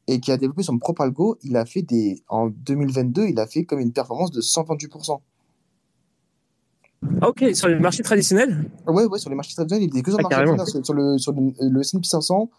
et 0.08 0.20
qui 0.20 0.32
a 0.32 0.38
développé 0.38 0.64
son 0.64 0.78
propre 0.80 1.02
algo. 1.02 1.38
Il 1.44 1.56
a 1.58 1.66
fait 1.66 1.82
des, 1.82 2.22
en 2.30 2.48
2022, 2.48 3.28
il 3.28 3.40
a 3.40 3.48
fait 3.48 3.66
comme 3.66 3.80
une 3.80 3.92
performance 3.92 4.32
de 4.32 4.42
128%. 4.42 5.20
Ah, 7.22 7.30
ok, 7.30 7.46
sur 7.54 7.68
le 7.68 7.80
marché 7.80 8.04
traditionnel 8.04 8.70
Ah 8.86 8.92
Ouais, 8.92 9.06
ouais, 9.06 9.20
sur 9.20 9.30
les 9.30 9.36
marchés 9.36 9.54
traditionnels, 9.54 9.88
il 9.88 9.90
était 9.90 10.02
que 10.02 10.12
sur 10.12 10.20
Ah, 10.32 10.46
marché. 10.46 10.72
Sur, 10.72 10.86
sur 10.86 10.94
le, 10.94 11.18
sur 11.18 11.32
le, 11.32 11.54
le 11.60 11.82
S&P 11.82 12.04
500, 12.04 12.50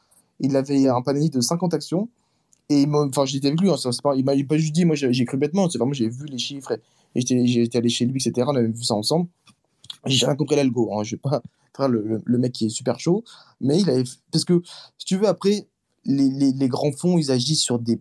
il 0.41 0.57
avait 0.57 0.89
un 0.89 1.03
panier 1.03 1.29
de 1.29 1.41
50 1.41 1.75
actions. 1.75 2.09
Et 2.71 2.87
enfin, 2.93 3.25
j'étais 3.25 3.49
avec 3.49 3.61
lui, 3.61 3.71
hein, 3.71 3.77
pas, 4.03 4.15
il 4.15 4.25
m'a 4.25 4.33
pas 4.47 4.59
juste 4.59 4.75
dit, 4.75 4.85
moi 4.85 4.95
j'ai 4.95 5.25
cru 5.25 5.39
bêtement, 5.39 5.71
c'est 5.71 5.79
vraiment, 5.79 5.95
j'ai 5.95 6.09
vu 6.09 6.27
les 6.27 6.37
chiffres, 6.37 6.79
et, 7.15 7.21
et 7.33 7.47
j'étais 7.47 7.79
allé 7.79 7.89
chez 7.89 8.05
lui, 8.05 8.21
etc. 8.21 8.47
On 8.47 8.55
avait 8.55 8.69
vu 8.69 8.83
ça 8.83 8.95
ensemble. 8.95 9.27
J'ai 10.05 10.27
rien 10.27 10.37
compris 10.37 10.55
à 10.55 10.59
l'algo, 10.59 10.91
hein, 10.93 11.03
je 11.03 11.17
vais 11.17 11.21
pas 11.21 11.43
faire 11.75 11.89
le, 11.89 12.03
le, 12.03 12.23
le 12.23 12.39
mec 12.39 12.53
qui 12.53 12.67
est 12.67 12.69
super 12.69 13.01
chaud, 13.01 13.25
mais 13.61 13.81
il 13.81 13.89
avait. 13.89 14.05
Parce 14.31 14.45
que, 14.45 14.61
si 14.99 15.07
tu 15.07 15.17
veux, 15.17 15.27
après, 15.27 15.67
les, 16.09 16.69
grands 16.69 16.93
fonds, 16.93 17.19
ils 17.19 17.31
agissent 17.31 17.63
sur 17.63 17.79
des 17.79 18.01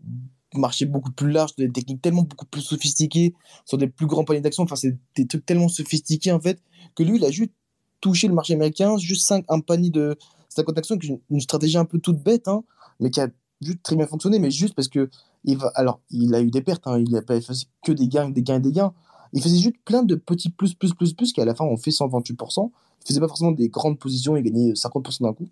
marchés 0.55 0.85
beaucoup 0.85 1.11
plus 1.11 1.31
larges, 1.31 1.55
des 1.55 1.71
techniques 1.71 2.01
tellement 2.01 2.23
beaucoup 2.23 2.45
plus 2.45 2.61
sophistiquées, 2.61 3.33
sur 3.65 3.77
des 3.77 3.87
plus 3.87 4.07
grands 4.07 4.23
paniers 4.23 4.41
d'actions, 4.41 4.63
enfin, 4.63 4.75
c'est 4.75 4.97
des 5.15 5.27
trucs 5.27 5.45
tellement 5.45 5.67
sophistiqués, 5.67 6.31
en 6.31 6.39
fait, 6.39 6.59
que 6.95 7.03
lui, 7.03 7.17
il 7.17 7.25
a 7.25 7.31
juste 7.31 7.51
touché 7.99 8.27
le 8.27 8.33
marché 8.33 8.53
américain, 8.53 8.97
juste 8.97 9.31
un 9.31 9.59
panier 9.59 9.89
de 9.89 10.17
50 10.49 10.77
actions, 10.77 10.97
une, 11.29 11.41
stratégie 11.41 11.77
un 11.77 11.85
peu 11.85 11.99
toute 11.99 12.23
bête, 12.23 12.47
hein, 12.47 12.63
mais 12.99 13.09
qui 13.09 13.19
a 13.19 13.27
juste 13.61 13.83
très 13.83 13.95
bien 13.95 14.07
fonctionné, 14.07 14.39
mais 14.39 14.51
juste 14.51 14.73
parce 14.73 14.87
que 14.87 15.09
il 15.43 15.57
va, 15.57 15.71
alors 15.75 15.99
il 16.09 16.33
a 16.35 16.41
eu 16.41 16.51
des 16.51 16.61
pertes, 16.61 16.87
hein, 16.87 16.99
il 16.99 17.15
a 17.15 17.21
pas 17.21 17.39
fait 17.39 17.53
que 17.83 17.91
des 17.91 18.07
gains, 18.07 18.29
des 18.29 18.43
gains 18.43 18.57
et 18.57 18.61
des 18.61 18.71
gains. 18.71 18.93
Il 19.33 19.41
faisait 19.41 19.57
juste 19.57 19.77
plein 19.83 20.03
de 20.03 20.15
petits 20.15 20.49
plus, 20.49 20.73
plus, 20.73 20.93
plus, 20.93 21.13
plus, 21.13 21.33
qui 21.33 21.41
à 21.41 21.45
la 21.45 21.53
fin 21.53 21.65
ont 21.65 21.77
fait 21.77 21.91
128%. 21.91 22.71
Il 23.01 23.07
faisait 23.07 23.19
pas 23.19 23.27
forcément 23.27 23.51
des 23.51 23.69
grandes 23.69 23.99
positions, 23.99 24.35
il 24.37 24.43
gagnait 24.43 24.73
50% 24.73 25.23
d'un 25.23 25.33
coup. 25.33 25.49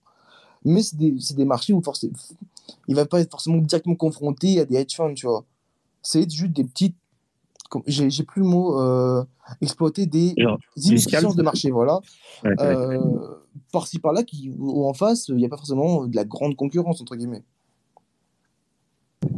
Mais 0.65 0.81
c'est 0.81 0.97
des, 0.97 1.15
des 1.35 1.45
marchés 1.45 1.73
où 1.73 1.81
forcément, 1.81 2.13
il 2.87 2.95
va 2.95 3.05
pas 3.05 3.21
être 3.21 3.31
forcément 3.31 3.57
directement 3.57 3.95
confronté 3.95 4.59
à 4.59 4.65
des 4.65 4.75
hedge 4.75 4.95
funds, 4.95 5.13
tu 5.13 5.27
vois. 5.27 5.45
C'est 6.01 6.29
juste 6.29 6.51
des 6.53 6.63
petites, 6.63 6.95
j'ai 7.87 8.23
plus 8.23 8.41
le 8.41 8.47
mot, 8.47 8.79
euh, 8.81 9.23
exploiter 9.61 10.05
des 10.05 10.33
Genre, 10.37 10.59
inefficiences 10.75 11.35
de 11.35 11.43
marché, 11.43 11.71
voilà 11.71 11.99
Ouais, 12.43 12.49
ouais. 12.51 12.57
euh, 12.65 12.99
par-ci 13.71 13.99
par-là, 13.99 14.23
qui, 14.23 14.51
où 14.57 14.85
en 14.87 14.93
face, 14.93 15.27
il 15.29 15.35
n'y 15.35 15.45
a 15.45 15.49
pas 15.49 15.57
forcément 15.57 16.05
de 16.07 16.15
la 16.15 16.25
grande 16.25 16.55
concurrence, 16.55 17.01
entre 17.01 17.15
guillemets. 17.15 17.43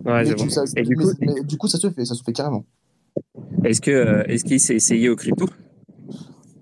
Ouais, 0.06 0.24
mais, 0.24 0.26
je 0.26 0.34
du, 0.36 0.44
vois. 0.44 0.50
ça, 0.50 0.64
Et 0.76 0.84
du 0.84 0.96
mais- 0.96 1.04
coup, 1.04 1.12
mais 1.22 1.44
du 1.44 1.58
coup, 1.58 1.68
ça 1.68 1.78
se 1.78 1.90
fait, 1.90 2.06
ça 2.06 2.16
se 2.16 2.24
fait 2.24 2.34
carrément. 2.34 2.66
est-ce 3.64 3.82
que 3.82 3.92
euh, 3.92 4.24
est-ce 4.28 4.44
qu'il 4.44 4.60
s'est 4.60 4.76
essayé 4.76 5.10
au 5.10 5.16
crypto 5.16 5.46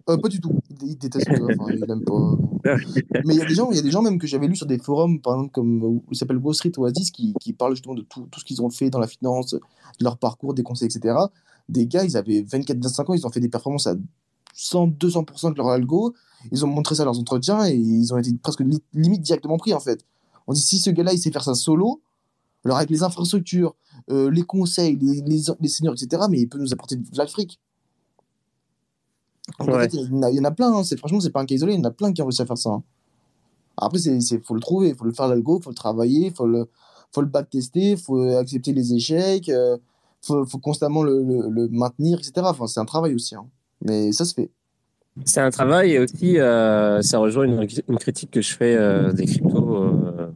Euh, 0.10 0.18
pas 0.18 0.30
du 0.30 0.39
tout. 0.39 0.51
Il, 0.70 0.89
il 0.89 0.97
déteste 0.97 1.26
ça, 1.26 1.34
enfin, 1.34 1.72
il 1.74 1.84
aime 1.89 2.03
pas. 2.03 2.38
Mais 3.26 3.34
il 3.34 3.38
y 3.38 3.41
a 3.41 3.45
des 3.45 3.56
gens, 3.56 3.70
il 3.72 3.76
y 3.76 3.80
a 3.80 3.82
des 3.82 3.91
gens 3.91 4.01
même 4.01 4.20
que 4.20 4.28
j'avais 4.28 4.47
lu 4.47 4.56
sur 4.56 4.66
des 4.68 4.78
forums, 4.78 5.20
par 5.20 5.34
exemple 5.34 5.51
comme 5.51 5.84
euh, 5.84 5.99
il 6.12 6.18
s'appelle 6.18 6.38
Wall 6.38 6.53
Street 6.56 6.72
Oasis, 6.78 7.12
qui, 7.12 7.34
qui 7.39 7.53
parlent 7.53 7.74
justement 7.76 7.95
de 7.95 8.01
tout, 8.03 8.28
tout 8.32 8.39
ce 8.39 8.45
qu'ils 8.45 8.62
ont 8.62 8.70
fait 8.70 8.89
dans 8.89 8.99
la 8.99 9.08
finance, 9.08 9.51
de 9.53 9.60
leur 10.03 10.18
parcours, 10.18 10.53
des 10.53 10.64
conseils, 10.64 10.88
etc. 10.88 11.16
Des 11.70 11.88
gars, 11.88 12.03
ils 12.03 12.18
avaient 12.18 12.41
24-25 12.41 13.10
ans, 13.10 13.14
ils 13.16 13.26
ont 13.26 13.32
fait 13.32 13.39
des 13.39 13.49
performances 13.49 13.88
à 13.88 13.95
100-200% 14.56 15.51
de 15.53 15.58
leur 15.58 15.70
algo. 15.70 16.14
Ils 16.51 16.64
ont 16.64 16.68
montré 16.68 16.95
ça 16.95 17.01
à 17.01 17.06
leurs 17.06 17.20
entretiens 17.20 17.66
et 17.68 17.76
ils 17.76 18.14
ont 18.14 18.18
été 18.18 18.32
presque 18.41 18.60
li- 18.62 18.84
limite 18.93 19.22
directement 19.22 19.58
pris 19.58 19.74
en 19.74 19.80
fait. 19.80 20.06
On 20.47 20.53
dit 20.53 20.62
si 20.62 20.78
ce 20.78 20.91
gars-là, 20.91 21.14
il 21.14 21.18
sait 21.20 21.32
faire 21.32 21.43
ça 21.43 21.56
solo, 21.56 22.01
alors 22.64 22.78
avec 22.78 22.89
les 22.91 23.01
infrastructures, 23.03 23.76
euh, 24.12 24.30
les 24.30 24.43
conseils, 24.43 24.95
les, 25.01 25.22
les, 25.22 25.41
les 25.60 25.68
seniors, 25.68 25.95
etc., 25.95 26.24
mais 26.30 26.39
il 26.41 26.47
peut 26.47 26.60
nous 26.60 26.72
apporter 26.72 26.95
de 26.97 27.03
l'Afrique. 27.18 27.60
Donc, 29.60 29.70
en 29.70 29.74
Ouais. 29.74 29.89
fait, 29.89 29.93
il 29.93 30.01
y, 30.01 30.14
en 30.14 30.24
a, 30.24 30.30
il 30.32 30.36
y 30.38 30.39
en 30.39 30.43
a 30.43 30.51
plein, 30.51 30.72
hein. 30.74 30.84
c'est, 30.84 30.97
franchement, 30.97 31.20
c'est 31.20 31.30
pas 31.32 31.41
un 31.41 31.45
cas 31.45 31.56
isolé, 31.56 31.74
il 31.74 31.80
y 31.80 31.82
en 31.82 31.86
a 31.86 31.91
plein 31.91 32.12
qui 32.14 32.22
ont 32.22 32.26
réussi 32.26 32.41
à 32.41 32.45
faire 32.45 32.58
ça. 32.58 32.70
hein. 32.72 32.84
Après, 33.78 33.97
c'est, 33.99 34.20
c'est, 34.22 34.43
faut 34.45 34.53
le 34.53 34.62
trouver, 34.62 34.89
il 34.89 34.95
faut 34.95 35.06
le 35.06 35.12
faire 35.14 35.28
l'algo, 35.28 35.60
il 35.60 35.64
faut 35.64 35.70
le 35.70 35.76
travailler, 35.76 36.28
il 36.28 36.34
faut 36.34 36.47
le, 36.47 36.68
faut 37.14 37.22
le 37.22 37.28
backtester, 37.28 37.91
il 37.91 37.97
faut 37.97 38.22
accepter 38.38 38.74
les 38.74 38.93
échecs, 38.93 39.47
il 39.47 39.78
faut, 40.22 40.45
faut 40.45 40.60
constamment 40.60 41.03
le, 41.03 41.22
le, 41.24 41.49
le 41.49 41.68
maintenir, 41.70 42.18
etc. 42.20 42.34
Enfin, 42.49 42.68
c'est 42.68 42.80
un 42.80 42.86
travail 42.86 43.14
aussi. 43.16 43.36
hein. 43.36 43.45
Mais 43.82 44.12
ça 44.12 44.26
se 44.26 44.34
fait. 44.34 44.49
C'est 45.24 45.39
un 45.39 45.49
travail 45.49 45.91
et 45.93 45.99
aussi 45.99 46.38
euh, 46.39 47.01
ça 47.01 47.20
rejoint 47.20 47.45
une, 47.45 47.66
une 47.88 47.97
critique 47.97 48.32
que 48.32 48.41
je 48.41 48.53
fais 48.53 48.76
euh, 48.76 49.14
des 49.14 49.26
cryptos 49.26 49.76
euh, 49.76 50.28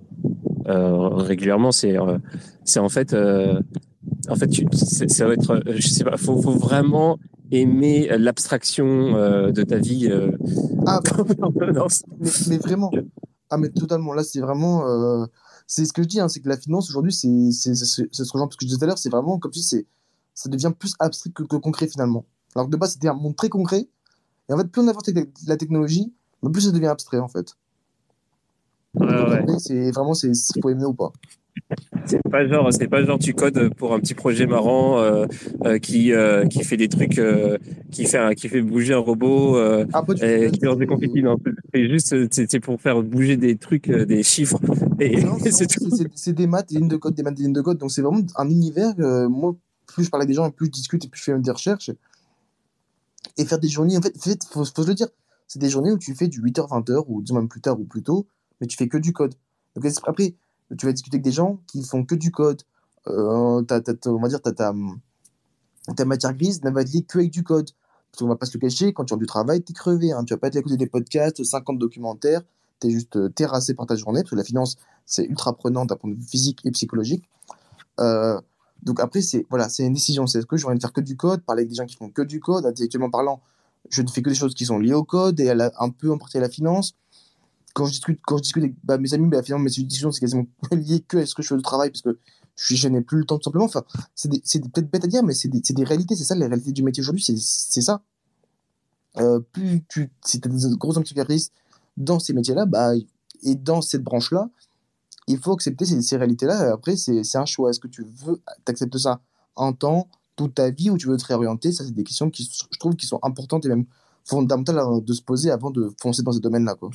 euh, 0.67 1.07
régulièrement. 1.09 1.73
C'est 1.73 1.97
euh, 1.97 2.17
c'est 2.63 2.79
en 2.79 2.87
fait 2.87 3.11
euh, 3.13 3.59
en 4.29 4.35
fait 4.35 4.47
tu, 4.47 4.65
ça 4.73 5.27
va 5.27 5.33
être 5.33 5.51
euh, 5.51 5.61
je 5.75 5.87
sais 5.87 6.03
pas 6.03 6.17
faut 6.17 6.41
faut 6.41 6.51
vraiment 6.57 7.17
aimer 7.51 8.07
l'abstraction 8.17 9.15
euh, 9.15 9.51
de 9.51 9.63
ta 9.63 9.77
vie 9.77 10.07
euh, 10.09 10.31
Ah, 10.85 10.99
bah, 11.17 11.23
en 11.41 11.51
permanence. 11.51 12.03
mais, 12.19 12.29
mais 12.47 12.57
vraiment. 12.57 12.91
Ah, 13.49 13.57
mais 13.57 13.69
totalement. 13.69 14.13
Là, 14.13 14.23
c'est 14.23 14.39
vraiment. 14.41 14.87
euh, 14.87 15.25
c'est 15.65 15.85
ce 15.85 15.93
que 15.93 16.03
je 16.03 16.07
dis, 16.07 16.19
hein, 16.19 16.27
c'est 16.29 16.39
que 16.39 16.49
la 16.49 16.57
finance 16.57 16.89
aujourd'hui, 16.89 17.11
c'est 17.11 17.51
c'est- 17.51 17.73
c'est- 17.75 17.85
c'est- 18.11 18.23
ce 18.23 18.31
que 18.31 18.37
je 18.61 18.65
disais 18.67 18.77
tout 18.77 18.83
à 18.83 18.87
l'heure, 18.87 18.97
c'est 18.99 19.09
vraiment 19.09 19.39
comme 19.39 19.53
si 19.53 19.63
c'est 19.63 19.85
ça 20.35 20.49
devient 20.49 20.71
plus 20.77 20.93
abstrait 20.99 21.31
que, 21.31 21.43
que 21.43 21.55
concret 21.57 21.87
finalement. 21.87 22.25
Alors 22.55 22.67
que 22.67 22.71
de 22.71 22.77
base, 22.77 22.93
c'était 22.93 23.07
un 23.09 23.13
monde 23.13 23.35
très 23.35 23.49
concret. 23.49 23.87
Et 24.49 24.53
en 24.53 24.57
fait, 24.57 24.67
plus 24.67 24.81
on 24.81 24.87
avance 24.87 25.07
avec 25.09 25.29
la 25.47 25.57
technologie, 25.57 26.13
plus 26.53 26.61
ça 26.61 26.71
devient 26.71 26.87
abstrait 26.87 27.19
en 27.19 27.27
fait. 27.27 27.55
Ouais, 28.95 29.45
c'est 29.59 29.91
vraiment, 29.91 30.13
c'est 30.13 30.33
c'est- 30.33 30.59
faut 30.61 30.69
aimer 30.69 30.85
ou 30.85 30.93
pas. 30.93 31.11
C'est 32.09 32.21
pas 32.29 32.47
genre, 32.47 32.73
c'est 32.73 32.87
pas 32.87 33.03
genre 33.03 33.19
tu 33.19 33.33
codes 33.33 33.73
pour 33.75 33.93
un 33.93 33.99
petit 33.99 34.15
projet 34.15 34.47
marrant 34.47 34.99
euh, 34.99 35.25
euh, 35.65 35.77
qui 35.77 36.11
euh, 36.11 36.45
qui 36.47 36.63
fait 36.63 36.77
des 36.77 36.89
trucs, 36.89 37.21
qui 37.91 38.05
fait 38.05 38.17
un- 38.17 38.33
qui 38.33 38.49
fait 38.49 38.61
bouger 38.61 38.93
un 38.93 38.97
robot, 38.99 39.57
Ah, 39.93 40.03
et 40.21 40.49
qui 40.51 40.59
lance 40.61 40.77
des 40.77 40.87
confettis. 40.87 41.21
Non, 41.21 41.37
c'est 41.73 41.87
juste 41.87 42.15
c'est 42.31 42.59
pour 42.59 42.81
faire 42.81 43.01
bouger 43.03 43.37
des 43.37 43.55
trucs, 43.57 43.89
des 43.89 44.23
chiffres 44.23 44.59
et, 44.99 45.15
c'est 46.15 46.33
des 46.33 46.47
maths, 46.47 46.69
des 46.69 46.79
lignes 46.79 46.87
de 46.87 46.97
code, 46.97 47.13
des 47.13 47.23
maths, 47.23 47.35
des 47.35 47.43
lignes 47.43 47.53
de 47.53 47.61
code. 47.61 47.77
Donc 47.77 47.91
c'est 47.91 48.01
vraiment 48.01 48.21
un 48.35 48.49
univers. 48.49 48.93
moi, 49.29 49.55
plus 49.85 50.05
je 50.05 50.09
parle 50.09 50.23
avec 50.23 50.29
des 50.29 50.35
gens, 50.35 50.49
plus 50.49 50.67
je 50.67 50.71
discute 50.71 51.05
et 51.05 51.07
plus 51.07 51.19
je 51.19 51.23
fais 51.25 51.39
des 51.39 51.51
recherches. 51.51 51.91
Et 53.37 53.45
faire 53.45 53.59
des 53.59 53.67
journées, 53.69 53.97
en 53.97 54.01
fait, 54.01 54.13
fait 54.21 54.43
faut, 54.49 54.65
faut 54.65 54.83
se 54.83 54.87
le 54.87 54.95
dire, 54.95 55.07
c'est 55.47 55.59
des 55.59 55.69
journées 55.69 55.91
où 55.91 55.97
tu 55.97 56.13
fais 56.15 56.27
du 56.27 56.41
8h, 56.41 56.67
20h, 56.69 57.05
ou 57.07 57.21
disons 57.21 57.35
même 57.35 57.47
plus 57.47 57.61
tard 57.61 57.79
ou 57.79 57.83
plus 57.83 58.01
tôt, 58.03 58.25
mais 58.59 58.67
tu 58.67 58.77
fais 58.77 58.87
que 58.87 58.97
du 58.97 59.13
code. 59.13 59.33
Donc 59.75 59.85
après, 60.05 60.33
tu 60.77 60.85
vas 60.85 60.91
discuter 60.91 61.15
avec 61.15 61.23
des 61.23 61.31
gens 61.31 61.59
qui 61.67 61.83
font 61.83 62.05
que 62.05 62.15
du 62.15 62.31
code. 62.31 62.61
Euh, 63.07 63.61
va 63.67 63.79
dire, 64.29 64.41
ta, 64.41 64.73
matière 66.05 66.33
grise, 66.33 66.61
elle 66.63 66.73
va 66.73 66.81
être 66.81 66.91
liée 66.91 67.03
que 67.03 67.19
avec 67.19 67.31
du 67.31 67.43
code. 67.43 67.69
Parce 68.11 68.21
qu'on 68.21 68.27
va 68.27 68.35
pas 68.35 68.45
se 68.45 68.57
le 68.57 68.59
cacher, 68.59 68.93
quand 68.93 69.05
tu 69.05 69.13
as 69.13 69.17
du 69.17 69.25
travail, 69.25 69.61
t'es 69.61 69.73
crevé. 69.73 70.11
Hein. 70.11 70.23
Tu 70.25 70.33
vas 70.33 70.37
pas 70.37 70.47
être 70.47 70.55
à 70.55 70.59
écouter 70.59 70.77
des 70.77 70.87
podcasts, 70.87 71.43
50 71.43 71.77
documentaires, 71.77 72.41
t'es 72.79 72.89
juste 72.89 73.15
euh, 73.15 73.29
terrassé 73.29 73.73
par 73.73 73.85
ta 73.85 73.95
journée, 73.95 74.21
parce 74.21 74.31
que 74.31 74.35
la 74.35 74.43
finance, 74.43 74.77
c'est 75.05 75.25
ultra 75.25 75.53
prenant 75.53 75.85
d'un 75.85 75.95
point 75.95 76.09
de 76.09 76.15
vue 76.15 76.23
physique 76.23 76.59
et 76.65 76.71
psychologique. 76.71 77.23
Euh, 77.99 78.39
donc 78.83 78.99
après, 78.99 79.21
c'est 79.21 79.45
voilà, 79.49 79.67
une 79.79 79.93
décision. 79.93 80.25
C'est 80.27 80.39
est-ce 80.39 80.45
que 80.45 80.57
j'ai 80.57 80.65
envie 80.65 80.77
de 80.77 80.81
faire 80.81 80.93
que 80.93 81.01
du 81.01 81.17
code, 81.17 81.41
parler 81.41 81.61
avec 81.61 81.69
des 81.69 81.75
gens 81.75 81.85
qui 81.85 81.95
font 81.95 82.09
que 82.09 82.21
du 82.21 82.39
code, 82.39 82.65
intellectuellement 82.65 83.09
parlant, 83.09 83.41
je 83.89 84.01
ne 84.01 84.07
fais 84.07 84.21
que 84.21 84.29
des 84.29 84.35
choses 84.35 84.53
qui 84.53 84.65
sont 84.65 84.79
liées 84.79 84.93
au 84.93 85.03
code 85.03 85.39
et 85.39 85.49
à 85.49 85.55
la- 85.55 85.71
un 85.79 85.89
peu 85.89 86.11
en 86.11 86.17
partie 86.17 86.37
à 86.37 86.41
la 86.41 86.49
finance. 86.49 86.95
Quand 87.73 87.85
je 87.85 87.91
discute, 87.91 88.19
quand 88.25 88.37
je 88.37 88.43
discute 88.43 88.63
avec 88.63 88.75
bah, 88.83 88.97
mes 88.97 89.13
amis, 89.13 89.27
bah, 89.27 89.43
finalement, 89.43 89.65
mes 89.65 89.69
discussions, 89.69 90.11
c'est 90.11 90.21
quasiment 90.21 90.47
lié 90.71 91.01
que 91.01 91.17
à 91.17 91.25
ce 91.25 91.35
que 91.35 91.41
je 91.41 91.49
fais 91.49 91.57
de 91.57 91.61
travail, 91.61 91.91
parce 91.91 92.01
que 92.01 92.17
je, 92.55 92.87
n'ai 92.87 93.01
plus 93.01 93.19
le 93.19 93.25
temps 93.25 93.37
tout 93.37 93.45
simplement. 93.45 93.65
Enfin, 93.65 93.83
c'est 94.15 94.29
peut-être 94.29 94.89
bête 94.89 95.05
à 95.05 95.07
dire, 95.07 95.23
mais 95.23 95.33
c'est 95.33 95.47
des, 95.47 95.61
des 95.61 95.83
réalités. 95.83 96.15
C'est 96.15 96.23
ça, 96.23 96.35
les 96.35 96.45
réalités 96.45 96.71
du 96.71 96.83
métier 96.83 97.01
aujourd'hui, 97.01 97.23
c'est 97.23 97.81
ça. 97.81 98.01
Euh, 99.17 99.39
plus 99.39 99.83
tu, 99.87 100.11
si 100.25 100.39
as 100.43 100.47
des 100.47 100.75
gros 100.75 100.97
entreprises 100.97 101.51
dans 101.97 102.19
ces 102.19 102.33
métiers-là, 102.33 102.65
bah, 102.65 102.93
et 103.43 103.55
dans 103.55 103.81
cette 103.81 104.03
branche-là, 104.03 104.49
il 105.27 105.37
faut 105.37 105.53
accepter 105.53 105.85
ces, 105.85 106.01
ces 106.01 106.17
réalités-là. 106.17 106.73
Après, 106.73 106.95
c'est 106.97 107.35
un 107.35 107.45
choix. 107.45 107.69
Est-ce 107.69 107.79
que 107.79 107.87
tu 107.87 108.03
veux, 108.03 108.41
t'acceptes 108.65 108.97
ça 108.97 109.21
un 109.55 109.73
temps, 109.73 110.07
toute 110.35 110.55
ta 110.55 110.69
vie, 110.69 110.89
ou 110.89 110.97
tu 110.97 111.07
veux 111.07 111.17
te 111.17 111.25
réorienter? 111.25 111.71
Ça, 111.71 111.85
c'est 111.85 111.91
des 111.91 112.03
questions 112.03 112.29
qui, 112.29 112.49
je 112.71 112.79
trouve, 112.79 112.95
qui 112.95 113.05
sont 113.05 113.19
importantes 113.23 113.65
et 113.65 113.69
même 113.69 113.85
fondamentales 114.25 114.79
de 115.03 115.13
se 115.13 115.21
poser 115.21 115.51
avant 115.51 115.71
de 115.71 115.91
foncer 116.01 116.23
dans 116.23 116.31
ces 116.31 116.39
domaines-là, 116.39 116.75
quoi. 116.75 116.89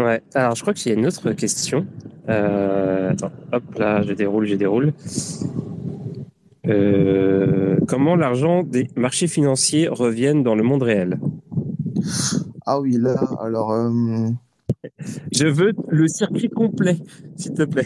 Ouais, 0.00 0.22
alors 0.34 0.54
je 0.54 0.62
crois 0.62 0.72
qu'il 0.72 0.90
y 0.90 0.94
a 0.94 0.98
une 0.98 1.06
autre 1.06 1.32
question. 1.32 1.86
Euh, 2.30 3.10
attends, 3.10 3.32
hop 3.52 3.62
là, 3.78 4.02
je 4.02 4.14
déroule, 4.14 4.46
je 4.46 4.54
déroule. 4.54 4.94
Euh, 6.66 7.76
comment 7.86 8.16
l'argent 8.16 8.62
des 8.62 8.88
marchés 8.96 9.26
financiers 9.26 9.88
reviennent 9.88 10.42
dans 10.42 10.54
le 10.54 10.62
monde 10.62 10.82
réel? 10.82 11.20
Ah 12.64 12.80
oui, 12.80 12.96
là, 12.98 13.14
alors, 13.42 13.72
euh, 13.72 14.28
Je 15.32 15.46
veux 15.46 15.72
le 15.88 16.08
circuit 16.08 16.48
complet, 16.48 16.98
s'il 17.36 17.52
te 17.52 17.64
plaît. 17.64 17.84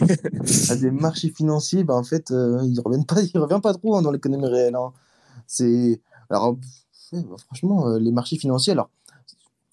à 0.69 0.75
des 0.79 0.91
marchés 0.91 1.31
financiers, 1.35 1.83
bah, 1.83 1.95
en 1.95 2.03
fait, 2.03 2.29
ils 2.29 2.79
reviennent 2.79 3.05
pas, 3.05 3.21
ils 3.33 3.37
reviennent 3.37 3.61
pas 3.61 3.73
trop 3.73 3.97
hein, 3.97 4.01
dans 4.01 4.11
l'économie 4.11 4.47
réelle. 4.47 4.75
hein. 4.75 4.93
C'est, 5.47 5.99
alors, 6.29 6.57
bah, 7.11 7.19
franchement, 7.45 7.97
les 7.97 8.11
marchés 8.13 8.37
financiers, 8.37 8.71
alors, 8.71 8.89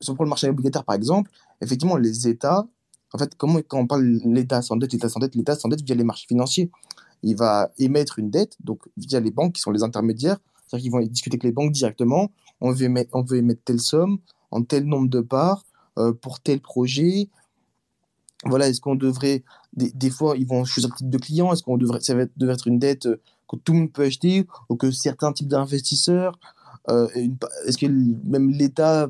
si 0.03 0.11
on 0.11 0.15
prend 0.15 0.25
le 0.25 0.31
marché 0.31 0.49
obligataire, 0.49 0.85
par 0.85 0.97
exemple, 0.97 1.31
effectivement, 1.61 1.97
les 1.97 2.29
États, 2.29 2.67
en 3.13 3.19
fait, 3.19 3.35
comment, 3.37 3.61
quand 3.67 3.79
on 3.79 3.87
parle 3.87 4.05
l'État 4.25 4.63
s'endette, 4.63 4.93
l'État 4.93 5.09
s'endette, 5.09 5.35
l'État 5.35 5.55
s'endette 5.55 5.83
via 5.83 5.95
les 5.95 6.05
marchés 6.05 6.27
financiers. 6.27 6.71
Il 7.23 7.37
va 7.37 7.71
émettre 7.79 8.19
une 8.19 8.31
dette, 8.31 8.57
donc 8.65 8.81
via 8.97 9.21
les 9.21 9.31
banques 9.31 9.55
qui 9.55 9.61
sont 9.61 9.71
les 9.71 9.83
intermédiaires, 9.83 10.39
c'est-à-dire 10.67 10.83
qu'ils 10.83 10.93
vont 10.93 11.01
discuter 11.01 11.35
avec 11.37 11.45
les 11.45 11.53
banques 11.53 11.73
directement. 11.73 12.31
On 12.61 12.73
veut 12.73 12.85
émettre, 12.85 13.13
telle 13.65 13.81
somme 13.81 14.19
en 14.51 14.63
tel 14.63 14.85
nombre 14.85 15.09
de 15.09 15.21
parts 15.21 15.65
euh, 15.99 16.13
pour 16.13 16.41
tel 16.41 16.61
projet. 16.61 17.29
Voilà, 18.45 18.69
est-ce 18.69 18.81
qu'on 18.81 18.97
devrait, 18.97 19.45
des, 19.75 20.11
fois, 20.11 20.37
ils 20.37 20.47
vont 20.47 20.65
choisir 20.65 20.91
le 20.91 20.97
type 20.97 21.11
de 21.11 21.19
client, 21.19 21.53
est-ce 21.53 21.63
qu'on 21.63 21.77
devrait, 21.77 22.01
ça 22.01 22.15
va 22.15 22.23
être, 22.23 22.33
devrait 22.37 22.55
être 22.55 22.67
une 22.67 22.79
dette 22.79 23.07
euh, 23.07 23.21
que 23.49 23.57
tout 23.57 23.73
le 23.73 23.81
monde 23.81 23.93
peut 23.93 24.03
acheter 24.03 24.47
ou 24.69 24.77
que 24.77 24.91
certains 24.91 25.33
types 25.33 25.49
d'investisseurs, 25.49 26.39
euh, 26.89 27.09
est-ce 27.67 27.79
que 27.79 27.87
même 27.87 28.51
l'État 28.51 29.09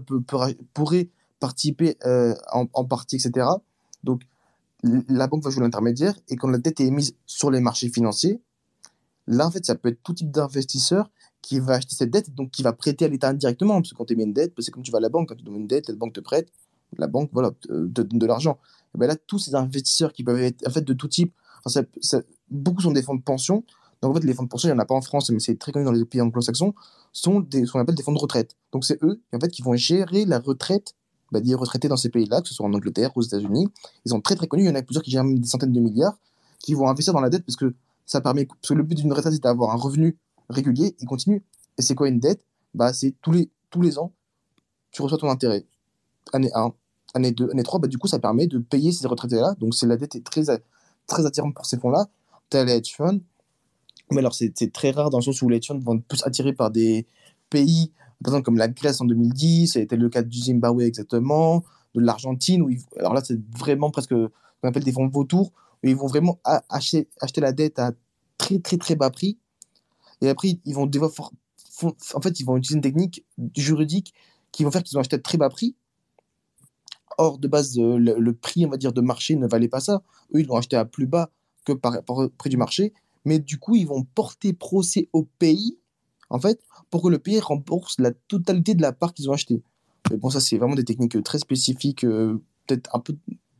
pourrait 0.74 1.08
participer 1.40 1.96
euh, 2.04 2.34
en, 2.52 2.84
partie, 2.84 3.16
etc. 3.16 3.46
Donc, 4.04 4.22
la 4.82 5.26
banque 5.26 5.44
va 5.44 5.50
jouer 5.50 5.62
l'intermédiaire 5.62 6.14
et 6.28 6.36
quand 6.36 6.48
la 6.48 6.58
dette 6.58 6.80
est 6.80 6.86
émise 6.86 7.14
sur 7.26 7.50
les 7.50 7.60
marchés 7.60 7.88
financiers, 7.88 8.40
là, 9.26 9.46
en 9.46 9.50
fait, 9.50 9.64
ça 9.64 9.74
peut 9.74 9.88
être 9.88 10.02
tout 10.02 10.14
type 10.14 10.30
d'investisseur 10.30 11.10
qui 11.40 11.58
va 11.58 11.74
acheter 11.74 11.96
cette 11.96 12.10
dette, 12.10 12.34
donc 12.34 12.50
qui 12.50 12.62
va 12.62 12.72
prêter 12.72 13.04
à 13.04 13.08
l'État 13.08 13.28
indirectement. 13.28 13.74
Parce 13.80 13.90
que 13.90 13.96
quand 13.96 14.04
tu 14.04 14.12
émets 14.12 14.24
une 14.24 14.32
dette, 14.32 14.54
c'est 14.58 14.70
comme 14.70 14.82
tu 14.82 14.92
vas 14.92 14.98
à 14.98 15.00
la 15.00 15.08
banque, 15.08 15.28
quand 15.28 15.36
tu 15.36 15.42
donnes 15.42 15.56
une 15.56 15.66
dette, 15.66 15.88
la 15.88 15.96
banque 15.96 16.12
te 16.12 16.20
prête, 16.20 16.52
la 16.98 17.06
banque, 17.06 17.30
voilà, 17.32 17.50
te, 17.50 17.68
te 17.68 18.02
donne 18.02 18.18
de 18.18 18.26
l'argent. 18.26 18.58
Et 18.94 18.98
ben 18.98 19.06
là, 19.06 19.16
tous 19.16 19.38
ces 19.38 19.54
investisseurs 19.54 20.12
qui 20.12 20.22
peuvent 20.22 20.40
être 20.40 20.66
en 20.66 20.70
fait 20.70 20.82
de 20.82 20.92
tout 20.92 21.08
type, 21.08 21.32
beaucoup 22.50 22.82
sont 22.82 22.92
des 22.92 23.02
fonds 23.02 23.14
de 23.14 23.22
pension. 23.22 23.64
Donc 24.02 24.10
en 24.10 24.20
fait, 24.20 24.26
les 24.26 24.34
fonds 24.34 24.42
de 24.42 24.48
pension, 24.48 24.68
il 24.68 24.72
n'y 24.72 24.76
en 24.76 24.80
a 24.80 24.84
pas 24.84 24.94
en 24.94 25.00
France, 25.00 25.30
mais 25.30 25.38
c'est 25.38 25.58
très 25.58 25.72
connu 25.72 25.84
dans 25.84 25.92
les 25.92 26.04
pays 26.04 26.20
anglo-saxons, 26.20 26.74
sont 27.12 27.46
ce 27.50 27.70
qu'on 27.70 27.80
appelle 27.80 27.94
des 27.94 28.02
fonds 28.02 28.12
de 28.12 28.18
retraite. 28.18 28.56
Donc 28.72 28.84
c'est 28.84 29.02
eux 29.02 29.22
en 29.32 29.40
fait, 29.40 29.48
qui 29.48 29.62
vont 29.62 29.74
gérer 29.74 30.24
la 30.24 30.40
retraite 30.40 30.94
bah, 31.30 31.40
des 31.40 31.54
retraités 31.54 31.88
dans 31.88 31.96
ces 31.96 32.10
pays-là, 32.10 32.42
que 32.42 32.48
ce 32.48 32.54
soit 32.54 32.66
en 32.66 32.74
Angleterre, 32.74 33.12
aux 33.16 33.22
États-Unis. 33.22 33.68
Ils 34.04 34.10
sont 34.10 34.20
très 34.20 34.34
très 34.34 34.48
connus, 34.48 34.64
il 34.64 34.66
y 34.66 34.70
en 34.70 34.74
a 34.74 34.82
plusieurs 34.82 35.02
qui 35.02 35.10
gèrent 35.10 35.24
des 35.24 35.46
centaines 35.46 35.72
de 35.72 35.80
milliards, 35.80 36.18
qui 36.58 36.74
vont 36.74 36.88
investir 36.88 37.12
dans 37.14 37.20
la 37.20 37.30
dette 37.30 37.44
parce 37.46 37.56
que 37.56 37.74
ça 38.04 38.20
permet, 38.20 38.44
parce 38.46 38.68
que 38.68 38.74
le 38.74 38.82
but 38.82 38.96
d'une 38.96 39.12
retraite, 39.12 39.32
c'est 39.32 39.42
d'avoir 39.42 39.70
un 39.70 39.76
revenu 39.76 40.18
régulier 40.50 40.94
et 41.00 41.04
continu. 41.06 41.42
Et 41.78 41.82
c'est 41.82 41.94
quoi 41.94 42.08
une 42.08 42.20
dette? 42.20 42.44
Bah, 42.74 42.92
C'est 42.92 43.14
tous 43.22 43.32
les, 43.32 43.50
tous 43.70 43.80
les 43.80 43.98
ans, 43.98 44.12
tu 44.90 45.02
reçois 45.02 45.18
ton 45.18 45.30
intérêt. 45.30 45.64
Année 46.32 46.50
1, 46.54 46.72
année 47.14 47.32
2, 47.32 47.50
année 47.50 47.62
3, 47.62 47.80
bah, 47.80 47.88
du 47.88 47.98
coup, 47.98 48.08
ça 48.08 48.18
permet 48.18 48.46
de 48.46 48.58
payer 48.58 48.92
ces 48.92 49.06
retraités-là. 49.06 49.54
Donc, 49.58 49.74
la 49.82 49.96
dette 49.96 50.14
est 50.14 50.24
très, 50.24 50.42
très 51.06 51.26
attirante 51.26 51.54
pour 51.54 51.66
ces 51.66 51.78
fonds-là. 51.78 52.08
Tu 52.50 52.56
as 52.56 52.64
les 52.64 52.72
hedge 52.72 52.94
funds. 52.94 53.20
Mais 54.10 54.18
alors, 54.18 54.34
c'est 54.34 54.72
très 54.72 54.90
rare 54.90 55.10
dans 55.10 55.18
le 55.18 55.22
sens 55.22 55.40
où 55.42 55.48
les 55.48 55.60
funds 55.60 55.78
vont 55.78 55.96
être 55.96 56.04
plus 56.04 56.22
attirés 56.24 56.52
par 56.52 56.70
des 56.70 57.06
pays, 57.48 57.92
par 58.22 58.34
exemple, 58.34 58.44
comme 58.44 58.56
la 58.56 58.68
Grèce 58.68 59.00
en 59.00 59.04
2010, 59.04 59.72
ça 59.72 59.78
a 59.78 59.82
été 59.82 59.96
le 59.96 60.08
cas 60.08 60.22
du 60.22 60.38
Zimbabwe 60.38 60.82
exactement, 60.82 61.64
de 61.94 62.00
l'Argentine, 62.00 62.64
alors 62.98 63.14
là, 63.14 63.22
c'est 63.24 63.38
vraiment 63.58 63.90
presque 63.90 64.10
ce 64.10 64.28
qu'on 64.60 64.68
appelle 64.68 64.84
des 64.84 64.92
fonds 64.92 65.08
vautours, 65.08 65.52
où 65.82 65.88
ils 65.88 65.96
vont 65.96 66.06
vraiment 66.06 66.40
acheter, 66.68 67.08
acheter 67.20 67.40
la 67.40 67.52
dette 67.52 67.78
à 67.78 67.92
très, 68.38 68.58
très, 68.60 68.76
très 68.76 68.94
bas 68.94 69.10
prix. 69.10 69.38
Et 70.20 70.28
après, 70.28 70.60
ils 70.64 70.74
vont 70.74 70.88
en 72.14 72.20
fait, 72.20 72.38
ils 72.38 72.44
vont 72.44 72.56
utiliser 72.56 72.76
une 72.76 72.82
technique 72.82 73.24
juridique 73.56 74.14
qui 74.52 74.62
vont 74.62 74.70
faire 74.70 74.82
qu'ils 74.82 74.94
vont 74.94 75.00
acheter 75.00 75.16
à 75.16 75.18
très 75.18 75.38
bas 75.38 75.48
prix. 75.48 75.74
Or, 77.18 77.38
de 77.38 77.48
base, 77.48 77.78
euh, 77.78 77.98
le, 77.98 78.32
prix, 78.32 78.64
on 78.64 78.70
va 78.70 78.76
dire, 78.76 78.92
de 78.92 79.00
marché 79.00 79.36
ne 79.36 79.46
valait 79.46 79.68
pas 79.68 79.80
ça. 79.80 80.02
Eux, 80.34 80.40
ils 80.40 80.46
l'ont 80.46 80.56
acheté 80.56 80.76
à 80.76 80.84
plus 80.84 81.06
bas 81.06 81.30
que 81.64 81.72
par 81.72 81.94
au 82.08 82.28
prix 82.28 82.50
du 82.50 82.56
marché. 82.56 82.94
Mais 83.24 83.38
du 83.38 83.58
coup, 83.58 83.76
ils 83.76 83.86
vont 83.86 84.04
porter 84.04 84.52
procès 84.52 85.08
au 85.12 85.24
pays, 85.38 85.78
en 86.30 86.40
fait, 86.40 86.60
pour 86.90 87.02
que 87.02 87.08
le 87.08 87.18
pays 87.18 87.40
rembourse 87.40 87.98
la 87.98 88.10
totalité 88.10 88.74
de 88.74 88.82
la 88.82 88.92
part 88.92 89.14
qu'ils 89.14 89.30
ont 89.30 89.32
achetée. 89.32 89.62
Mais 90.10 90.16
bon, 90.16 90.30
ça, 90.30 90.40
c'est 90.40 90.58
vraiment 90.58 90.74
des 90.74 90.84
techniques 90.84 91.16
euh, 91.16 91.22
très 91.22 91.38
spécifiques, 91.38 92.04
euh, 92.04 92.42
peut-être 92.66 92.94
un 92.94 92.98
peu 92.98 93.16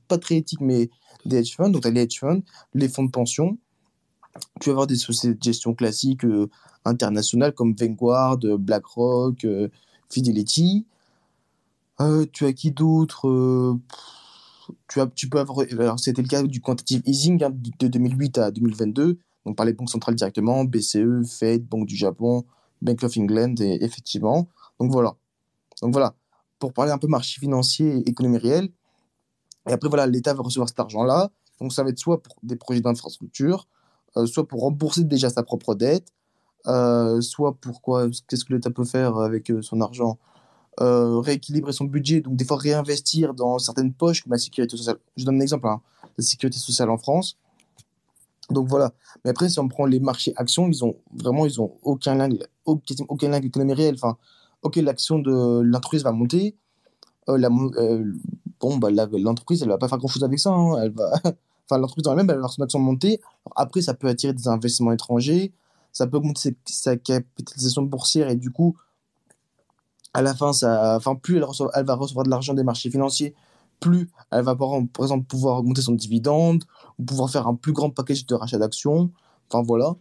pas 0.09 0.19
très 0.19 0.37
éthiques, 0.37 0.61
mais 0.61 0.91
des 1.25 1.39
hedge 1.39 1.55
funds. 1.57 1.71
Donc, 1.71 1.83
tu 1.83 1.91
les 1.93 2.03
hedge 2.03 2.19
funds, 2.19 2.43
les 2.75 2.89
fonds 2.89 3.05
de 3.05 3.11
pension. 3.11 3.59
Tu 4.61 4.71
vas 4.71 4.73
avoir 4.73 4.87
des 4.87 4.97
sociétés 4.97 5.35
de 5.35 5.43
gestion 5.43 5.75
classiques 5.75 6.25
euh, 6.25 6.49
internationales 6.85 7.53
comme 7.55 7.75
Vanguard, 7.79 8.39
BlackRock, 8.39 9.47
Fidelity. 10.11 10.87
Tu 12.33 12.47
as 12.47 12.53
qui 12.53 12.73
d'autre 12.73 13.79
tu, 14.89 15.01
as, 15.01 15.07
tu 15.07 15.29
peux 15.29 15.39
avoir. 15.39 15.59
Alors, 15.71 15.99
c'était 15.99 16.23
le 16.23 16.29
cas 16.29 16.43
du 16.43 16.61
quantitative 16.61 17.03
easing 17.07 17.43
hein, 17.43 17.51
de 17.51 17.89
2008 17.89 18.39
à 18.39 18.51
2022, 18.51 19.19
donc 19.45 19.57
par 19.57 19.66
les 19.66 19.72
banques 19.72 19.90
centrales 19.90 20.14
directement, 20.14 20.64
BCE, 20.64 21.26
Fed, 21.26 21.66
Banque 21.66 21.86
du 21.86 21.97
Japon, 21.97 22.45
Bank 22.80 23.03
of 23.03 23.16
England, 23.16 23.55
et 23.61 23.84
effectivement. 23.84 24.49
Donc 24.78 24.90
voilà. 24.90 25.14
Donc 25.80 25.93
voilà. 25.93 26.14
Pour 26.59 26.72
parler 26.72 26.93
un 26.93 26.99
peu 26.99 27.09
marché 27.09 27.40
financier 27.40 27.99
et 27.99 28.11
économie 28.11 28.38
réelle. 28.38 28.68
Et 29.68 29.72
après, 29.72 29.88
voilà, 29.88 30.07
l'État 30.07 30.34
va 30.34 30.43
recevoir 30.43 30.68
cet 30.68 30.78
argent-là. 30.80 31.30
Donc 31.61 31.72
ça 31.72 31.82
va 31.82 31.90
être 31.90 31.99
soit 31.99 32.22
pour 32.22 32.34
des 32.43 32.57
projets 32.57 32.80
d'infrastructure, 32.80 33.68
euh, 34.16 34.26
soit 34.26 34.47
pour 34.47 34.62
rembourser 34.62 35.05
déjà 35.05 35.30
sa 35.30 35.43
propre 35.43 35.74
dette, 35.74 36.09
euh, 36.66 37.20
soit 37.20 37.55
pour 37.55 37.80
quoi 37.80 38.09
Qu'est-ce 38.26 38.45
que 38.45 38.53
l'État 38.53 38.70
peut 38.70 38.84
faire 38.84 39.16
avec 39.18 39.51
euh, 39.51 39.62
son 39.62 39.80
argent 39.80 40.18
rééquilibrer 40.78 41.72
son 41.72 41.84
budget, 41.84 42.22
donc 42.22 42.34
des 42.34 42.47
fois 42.47 42.57
réinvestir 42.57 43.34
dans 43.34 43.59
certaines 43.59 43.93
poches 43.93 44.22
comme 44.22 44.32
la 44.32 44.38
sécurité 44.38 44.74
sociale. 44.74 44.97
Je 45.18 45.24
donne 45.24 45.36
un 45.36 45.40
exemple, 45.40 45.68
hein, 45.68 45.82
la 46.16 46.24
sécurité 46.24 46.59
sociale 46.59 46.88
en 46.88 46.97
France. 46.97 47.36
Donc 48.51 48.68
voilà. 48.68 48.93
Mais 49.24 49.30
après, 49.30 49.49
si 49.49 49.59
on 49.59 49.68
prend 49.68 49.86
les 49.86 50.01
marchés 50.01 50.32
actions, 50.36 50.68
ils 50.68 50.84
ont 50.84 50.97
vraiment, 51.14 51.47
ils 51.47 51.61
ont 51.61 51.72
aucun 51.82 52.14
lien, 52.14 52.28
aucun, 52.64 52.95
aucun 53.09 53.26
lien 53.28 53.34
avec 53.34 53.45
l'économie 53.45 53.74
réelle. 53.74 53.95
Enfin, 53.95 54.16
ok, 54.62 54.76
l'action 54.76 55.18
de 55.18 55.61
l'entreprise 55.61 56.03
va 56.03 56.12
monter. 56.12 56.57
Euh, 57.28 57.38
euh, 57.78 58.12
bon, 58.61 58.76
bah, 58.78 58.88
l'entreprise, 58.90 59.62
elle 59.62 59.68
va 59.68 59.78
pas 59.78 59.88
faire 59.88 59.99
grand 59.99 60.09
chose 60.09 60.24
avec 60.24 60.38
ça. 60.38 60.51
hein. 60.51 60.82
Elle 60.82 60.90
va, 60.90 61.12
enfin, 61.24 61.78
l'entreprise 61.78 62.05
dans 62.05 62.12
elle-même, 62.12 62.30
elle 62.30 62.36
va 62.36 62.40
voir 62.40 62.53
son 62.53 62.62
action 62.62 62.78
monter. 62.78 63.20
Après, 63.57 63.80
ça 63.80 63.95
peut 63.95 64.09
attirer 64.09 64.32
des 64.32 64.49
investissements 64.49 64.93
étrangers. 64.93 65.53
Ça 65.93 66.07
peut 66.07 66.16
augmenter 66.16 66.57
sa 66.64 66.97
capitalisation 66.97 67.82
boursière 67.82 68.28
et 68.28 68.36
du 68.36 68.51
coup, 68.51 68.76
à 70.14 70.22
la 70.22 70.34
fin, 70.34 70.53
ça, 70.53 70.97
enfin, 70.97 71.14
plus 71.14 71.36
elle 71.36 71.84
va 71.84 71.95
recevoir 71.95 72.24
de 72.24 72.30
l'argent 72.30 72.55
des 72.55 72.62
marchés 72.62 72.90
financiers, 72.90 73.34
plus 73.83 74.09
elle 74.30 74.45
va 74.45 74.57
par, 74.57 74.70
exemple 75.01 75.26
pouvoir 75.26 75.59
augmenter 75.59 75.83
son 75.83 75.93
dividende, 75.93 76.64
ou 76.99 77.05
pouvoir 77.05 77.28
faire 77.30 77.47
un 77.47 77.55
plus 77.55 77.72
grand 77.72 77.91
package 77.91 78.26
de 78.26 78.35
rachat 78.35 78.59
d'actions. 78.59 79.11
Enfin 79.51 79.62
voilà. 79.62 79.95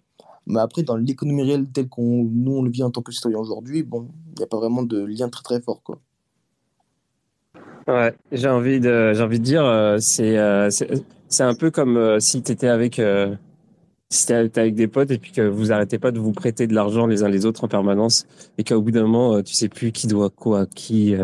Mais 0.48 0.60
après, 0.60 0.84
dans 0.84 0.96
l'économie 0.96 1.44
réelle 1.44 1.68
telle 1.68 1.90
qu'on 1.90 2.24
nous 2.24 2.54
on 2.54 2.64
le 2.64 2.72
vit 2.72 2.84
en 2.84 2.92
tant 2.92 3.02
que 3.02 3.12
citoyen 3.12 3.38
aujourd'hui, 3.38 3.84
bon, 3.84 4.08
il 4.34 4.40
n'y 4.40 4.44
a 4.44 4.48
pas 4.48 4.58
vraiment 4.58 4.84
de 4.84 5.04
lien 5.04 5.30
très 5.30 5.44
très 5.44 5.62
fort 5.62 5.84
quoi. 5.84 6.00
Ouais, 7.88 8.14
j'ai 8.32 8.48
envie 8.48 8.80
de, 8.80 9.12
j'ai 9.14 9.24
envie 9.24 9.40
de 9.40 9.44
dire, 9.44 9.66
euh, 9.66 9.98
c'est, 10.00 10.38
euh, 10.38 10.70
c'est, 10.70 10.88
c'est 11.28 11.44
un 11.44 11.56
peu 11.56 11.72
comme 11.72 11.98
euh, 11.98 12.20
si 12.20 12.42
tu 12.44 12.52
étais 12.52 12.68
avec, 12.68 13.02
si 14.10 14.34
avec 14.34 14.76
des 14.76 14.88
potes 14.88 15.12
et 15.12 15.18
puis 15.18 15.32
que 15.32 15.42
vous 15.42 15.72
arrêtez 15.72 15.98
pas 15.98 16.12
de 16.12 16.20
vous 16.20 16.32
prêter 16.32 16.68
de 16.68 16.76
l'argent 16.76 17.08
les 17.08 17.24
uns 17.24 17.30
les 17.30 17.46
autres 17.46 17.64
en 17.64 17.68
permanence 17.68 18.28
et 18.58 18.64
qu'au 18.64 18.82
bout 18.82 18.92
d'un 18.92 19.08
moment, 19.08 19.42
tu 19.42 19.54
sais 19.54 19.70
plus 19.70 19.92
qui 19.92 20.08
doit 20.08 20.30
quoi 20.30 20.66
qui. 20.68 21.16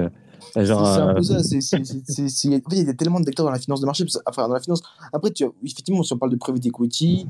Euh, 0.55 0.65
genre, 0.65 0.85
C'est 0.85 1.01
un 1.01 1.09
euh, 1.09 1.13
peu 1.15 1.21
ça. 1.23 1.43
c'est 1.43 1.61
c'est- 1.61 1.83
c'est- 1.83 2.01
c'est- 2.07 2.29
c'est- 2.29 2.47
En 2.65 2.69
fait, 2.69 2.77
il 2.77 2.87
y 2.87 2.89
a 2.89 2.93
tellement 2.93 3.19
d'acteurs 3.19 3.45
dans 3.45 3.51
la 3.51 3.59
finance 3.59 3.81
de 3.81 3.85
marché. 3.85 4.03
parce- 4.05 4.19
Enfin, 4.25 4.47
dans 4.47 4.53
la 4.53 4.59
finance. 4.61 4.81
Après, 5.11 5.31
tu, 5.31 5.45
effectivement, 5.63 6.03
si 6.03 6.13
on 6.13 6.17
parle 6.17 6.31
de 6.31 6.37
private 6.37 6.65
equity, 6.65 7.27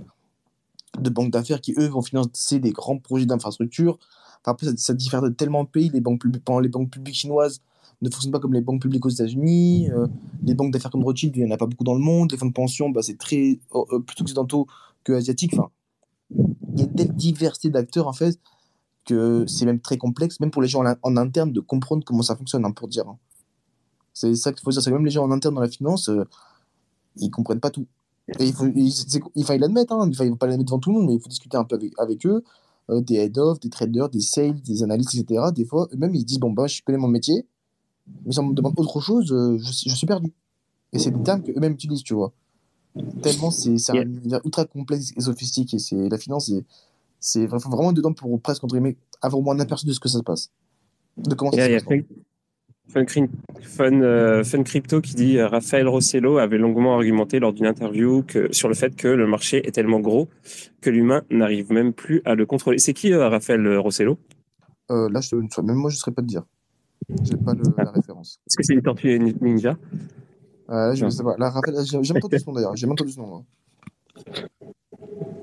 de 0.99 1.09
banques 1.09 1.31
d'affaires 1.31 1.61
qui, 1.61 1.73
eux, 1.77 1.87
vont 1.87 2.01
financer 2.01 2.59
des 2.59 2.71
grands 2.71 2.97
projets 2.97 3.25
d'infrastructure. 3.25 3.97
Enfin, 4.41 4.51
après, 4.51 4.67
ça, 4.67 4.73
ça 4.77 4.93
diffère 4.93 5.21
de 5.21 5.29
tellement 5.29 5.63
de 5.63 5.69
pays. 5.69 5.89
Les 5.89 6.01
banques, 6.01 6.21
publiques, 6.21 6.43
les 6.61 6.69
banques 6.69 6.89
publiques 6.89 7.15
chinoises 7.15 7.61
ne 8.01 8.09
fonctionnent 8.09 8.31
pas 8.31 8.39
comme 8.39 8.53
les 8.53 8.61
banques 8.61 8.81
publiques 8.81 9.05
aux 9.05 9.09
États-Unis. 9.09 9.89
euh, 9.91 10.07
les 10.43 10.53
banques 10.53 10.71
d'affaires 10.71 10.91
comme 10.91 11.03
Rothschild, 11.03 11.35
il 11.35 11.43
n'y 11.43 11.51
en 11.51 11.53
a 11.53 11.57
pas 11.57 11.65
beaucoup 11.65 11.83
dans 11.83 11.93
le 11.95 11.99
monde. 11.99 12.31
Les 12.31 12.37
fonds 12.37 12.45
de 12.47 12.53
pension, 12.53 12.89
bah, 12.89 13.01
c'est 13.01 13.17
très 13.17 13.59
euh, 13.75 13.79
euh, 13.93 13.99
plus 13.99 14.21
occidentaux 14.21 14.67
que 15.03 15.13
asiatiques. 15.13 15.53
Enfin, 15.53 15.69
il 16.73 16.79
y 16.79 16.81
a 16.81 16.85
une 16.85 16.93
telle 16.93 17.15
diversité 17.15 17.69
d'acteurs, 17.69 18.07
en 18.07 18.13
fait, 18.13 18.39
que 19.07 19.45
c'est 19.47 19.65
même 19.65 19.79
très 19.79 19.97
complexe, 19.97 20.39
même 20.39 20.51
pour 20.51 20.61
les 20.61 20.67
gens 20.67 20.85
en, 20.85 20.95
en 21.01 21.17
interne, 21.17 21.51
de 21.51 21.59
comprendre 21.61 22.03
comment 22.05 22.21
ça 22.23 22.35
fonctionne, 22.35 22.65
hein, 22.65 22.71
pour 22.71 22.87
dire. 22.87 23.07
hein. 23.07 23.17
C'est 24.13 24.33
ça 24.35 24.51
qu'il 24.51 24.61
faut 24.63 24.71
dire. 24.71 24.81
C'est 24.81 24.89
que 24.91 24.95
même 24.95 25.05
les 25.05 25.11
gens 25.11 25.23
en 25.23 25.31
interne 25.31 25.55
dans 25.55 25.61
la 25.61 25.69
finance, 25.69 26.09
euh, 26.09 26.23
ils 27.17 27.31
comprennent 27.31 27.59
pas 27.59 27.69
tout. 27.71 27.85
Et 28.39 28.45
il 28.47 28.53
faut, 28.53 28.65
il, 28.67 28.93
il 29.35 29.43
faut 29.45 29.57
l'admettre, 29.57 29.93
hein. 29.93 30.05
Il 30.05 30.09
ne 30.09 30.15
faut 30.29 30.35
pas 30.35 30.47
l'admettre 30.47 30.67
devant 30.69 30.79
tout 30.79 30.91
le 30.91 30.97
monde, 30.99 31.07
mais 31.07 31.15
il 31.15 31.21
faut 31.21 31.29
discuter 31.29 31.57
un 31.57 31.63
peu 31.63 31.75
avec, 31.75 31.93
avec 31.97 32.25
eux, 32.25 32.43
euh, 32.89 33.01
des 33.01 33.15
head-off, 33.15 33.59
des 33.59 33.69
traders, 33.69 34.09
des 34.09 34.21
sales, 34.21 34.61
des 34.61 34.83
analystes, 34.83 35.15
etc. 35.15 35.51
Des 35.53 35.65
fois, 35.65 35.87
eux-mêmes, 35.93 36.13
ils 36.15 36.21
se 36.21 36.25
disent 36.25 36.39
Bon, 36.39 36.51
bah, 36.51 36.67
je 36.67 36.81
connais 36.83 36.97
mon 36.97 37.07
métier, 37.07 37.45
mais 38.25 38.31
si 38.33 38.39
on 38.39 38.47
me 38.47 38.53
demande 38.53 38.73
autre 38.77 38.99
chose, 38.99 39.31
euh, 39.31 39.57
je, 39.59 39.71
suis- 39.71 39.89
je 39.89 39.95
suis 39.95 40.07
perdu. 40.07 40.33
Et 40.93 40.99
c'est 40.99 41.11
des 41.11 41.23
termes 41.23 41.43
qu'eux-mêmes 41.43 41.73
utilisent, 41.73 42.03
tu 42.03 42.13
vois. 42.13 42.33
Tellement 43.21 43.51
c'est 43.51 43.77
un 43.91 44.01
univers 44.01 44.41
ultra 44.43 44.65
complexe 44.65 45.13
et 45.15 45.21
sophistiqué. 45.21 45.77
C'est 45.79 46.09
la 46.09 46.17
finance, 46.17 46.47
c'est 46.47 46.65
c'est 47.19 47.45
vraiment 47.47 47.69
vraiment 47.69 47.93
dedans 47.93 48.13
pour 48.13 48.39
presque 48.41 48.63
entre 48.63 48.75
guillemets 48.75 48.97
avoir 49.21 49.39
au 49.39 49.43
moins 49.43 49.55
un 49.55 49.59
aperçu 49.59 49.85
de 49.85 49.93
ce 49.93 49.99
que 49.99 50.09
ça 50.09 50.17
se 50.19 50.23
passe. 50.23 50.51
De 51.17 51.33
comment 51.35 51.51
ça 51.51 51.57
se 51.79 51.83
passe. 51.83 51.83
Fun, 52.89 53.03
Cri- 53.03 53.29
Fun, 53.63 54.01
euh, 54.01 54.45
Fun 54.45 54.63
Crypto 54.63 55.01
qui 55.01 55.13
dit 55.13 55.37
euh, 55.39 55.49
Raphaël 55.49 55.89
Rossello 55.89 56.37
avait 56.37 56.57
longuement 56.57 56.95
argumenté 56.95 57.39
lors 57.39 57.51
d'une 57.51 57.65
interview 57.65 58.23
que, 58.23 58.53
sur 58.53 58.69
le 58.69 58.75
fait 58.75 58.95
que 58.95 59.09
le 59.09 59.27
marché 59.27 59.67
est 59.67 59.71
tellement 59.71 59.99
gros 59.99 60.29
que 60.79 60.89
l'humain 60.89 61.23
n'arrive 61.29 61.69
même 61.73 61.91
plus 61.91 62.21
à 62.23 62.33
le 62.35 62.45
contrôler. 62.45 62.77
C'est 62.77 62.93
qui 62.93 63.11
euh, 63.11 63.27
Raphaël 63.27 63.77
Rossello? 63.77 64.17
Euh, 64.89 65.09
là, 65.09 65.19
je, 65.19 65.31
te- 65.31 65.61
même 65.61 65.75
moi, 65.75 65.89
je 65.89 65.95
ne 65.95 65.99
saurais 65.99 66.13
pas 66.13 66.21
te 66.21 66.27
dire. 66.27 66.43
J'ai 67.23 67.35
pas 67.35 67.53
le- 67.53 67.63
la 67.77 67.91
référence. 67.91 68.39
Est-ce 68.47 68.55
que 68.55 68.63
c'est 68.63 68.73
une 68.73 68.81
tortue 68.81 69.19
ninja? 69.41 69.77
Euh, 70.69 70.95
je 70.95 71.03
ne 71.03 71.09
sais 71.09 71.23
pas. 71.23 71.35
Là, 71.37 71.49
Raphaël, 71.49 71.75
j'ai 71.83 71.97
j'ai 71.97 72.03
jamais 72.05 72.19
entendu 72.23 72.39
ce 72.39 72.45
nom 72.45 72.53
d'ailleurs. 72.53 72.75
J'ai 72.77 72.81
jamais 72.81 72.93
entendu 72.93 73.11
ce 73.11 73.19
nom. 73.19 73.27
moi. 73.27 73.43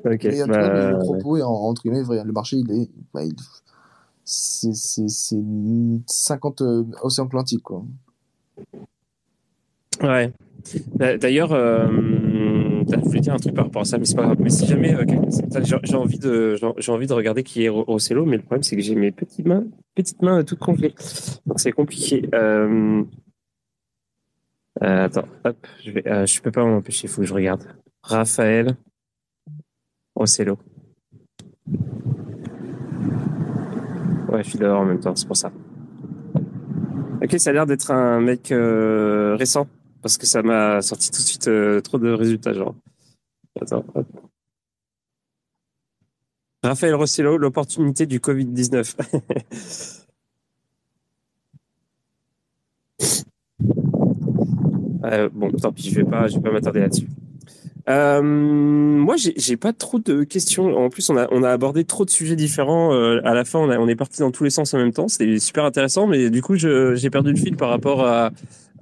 Ok. 0.05 0.25
Mais 0.25 0.43
en 0.43 0.47
tout 0.47 0.53
bah, 0.53 0.61
cas, 0.61 0.91
le, 0.91 0.91
le 0.93 0.99
propos 0.99 1.37
est 1.37 1.43
en- 1.43 1.51
entre 1.53 1.83
guillemets 1.83 2.03
vrai. 2.03 2.23
Le 2.25 2.33
marché, 2.33 2.57
il 2.59 2.71
est. 2.71 2.91
Bah, 3.13 3.25
il- 3.25 3.35
c'est 4.25 4.73
c'est- 4.75 5.09
c'est 5.09 5.43
50 6.07 6.63
euh, 6.63 6.85
océans 7.03 7.27
Atlantique, 7.27 7.63
quoi. 7.63 7.85
Ouais. 10.03 10.33
D'a- 10.97 11.19
D'ailleurs, 11.19 11.53
euh, 11.53 11.87
je 11.89 12.97
voulais 13.01 13.21
dire 13.21 13.35
un 13.35 13.39
truc 13.39 13.55
par 13.55 13.67
rapport 13.67 13.83
à 13.83 13.85
ça, 13.85 13.99
mais 13.99 14.05
c'est 14.07 14.17
pas 14.17 14.25
grave. 14.25 14.39
Mais 14.41 14.51
si 14.51 14.67
jamais 14.67 14.95
euh, 14.95 15.05
j'ai 15.85 15.95
envie 15.97 16.19
de, 16.19 16.57
j'ai 16.79 16.93
envie 16.93 17.07
de 17.07 17.13
regarder 17.13 17.43
qui 17.43 17.65
est 17.65 17.69
Ro- 17.69 17.85
Rossello, 17.85 18.25
mais 18.25 18.37
le 18.37 18.43
problème 18.43 18.63
c'est 18.63 18.77
que 18.77 18.83
j'ai 18.83 18.95
mes 18.95 19.13
petites 19.13 19.47
mains, 19.47 19.65
petites 19.95 20.23
mains 20.23 20.43
toutes 20.43 20.59
congelées, 20.59 20.95
donc 21.47 21.61
c'est 21.61 21.73
compliqué. 21.73 22.29
Euh, 22.35 23.03
euh, 24.83 25.05
attends, 25.05 25.29
hop, 25.45 25.67
je 25.85 25.91
vais, 25.91 26.09
euh, 26.09 26.27
je 26.27 26.41
peux 26.41 26.51
pas 26.51 26.65
m'en 26.65 26.77
empêcher, 26.79 27.07
il 27.07 27.11
faut 27.11 27.21
que 27.21 27.27
je 27.27 27.35
regarde. 27.35 27.63
Raphaël 28.03 28.77
Rossello. 30.15 30.59
Ouais, 34.29 34.43
je 34.43 34.51
suis 34.51 34.59
dehors 34.59 34.81
en 34.81 34.85
même 34.85 35.01
temps, 35.01 35.15
c'est 35.15 35.27
pour 35.27 35.37
ça. 35.37 35.53
Ok, 37.23 37.39
ça 37.39 37.51
a 37.51 37.53
l'air 37.53 37.67
d'être 37.67 37.91
un 37.91 38.21
mec 38.21 38.53
euh, 38.53 39.37
récent 39.37 39.67
parce 40.03 40.19
que 40.19 40.27
ça 40.27 40.43
m'a 40.43 40.83
sorti 40.83 41.11
tout 41.11 41.23
de 41.23 41.27
suite 41.27 41.49
euh, 41.49 41.81
trop 41.81 41.99
de 41.99 42.11
résultats, 42.11 42.53
genre. 42.53 42.75
Attends. 43.61 43.85
Raphaël 46.63 46.95
Rossello, 46.95 47.39
l'opportunité 47.39 48.07
du 48.07 48.19
Covid-19. 48.19 48.97
Euh, 55.05 55.29
bon, 55.31 55.51
tant 55.53 55.71
pis, 55.71 55.91
je 55.91 55.97
vais 55.97 56.05
pas, 56.05 56.29
je 56.29 56.37
vais 56.37 56.41
pas 56.41 56.51
m'attarder 56.51 56.81
là-dessus. 56.81 57.07
Euh, 57.89 58.23
moi, 58.23 59.17
j'ai 59.17 59.57
pas 59.57 59.73
trop 59.73 59.99
de 59.99 60.25
questions. 60.25 60.77
En 60.77 60.89
plus, 60.89 61.11
on 61.11 61.17
a, 61.17 61.51
abordé 61.51 61.85
trop 61.85 62.05
de 62.05 62.11
sujets 62.11 62.37
différents. 62.37 62.93
Euh, 62.95 63.21
à 63.25 63.35
la 63.35 63.45
fin, 63.45 63.59
on, 63.59 63.89
est 63.89 63.97
parti 63.97 64.21
dans 64.21 64.31
tous 64.31 64.45
les 64.45 64.51
sens 64.51 64.75
en 64.75 64.79
même 64.79 64.93
temps. 64.93 65.09
C'était 65.09 65.39
super 65.39 65.65
intéressant, 65.65 66.07
mais 66.07 66.31
du 66.31 66.43
coup, 66.43 66.57
j'ai 66.57 67.11
perdu 67.11 67.33
le 67.33 67.37
fil 67.37 67.57
par 67.57 67.69
rapport 67.69 68.07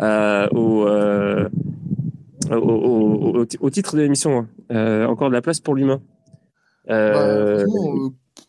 euh, 0.00 0.48
au, 0.52 0.94
titre 3.70 3.96
de 3.96 4.02
l'émission. 4.02 4.46
hein. 4.70 5.06
Encore 5.06 5.28
de 5.28 5.34
la 5.34 5.42
place 5.42 5.60
pour 5.60 5.74
l'humain. 5.74 6.00
Bah, 6.88 7.64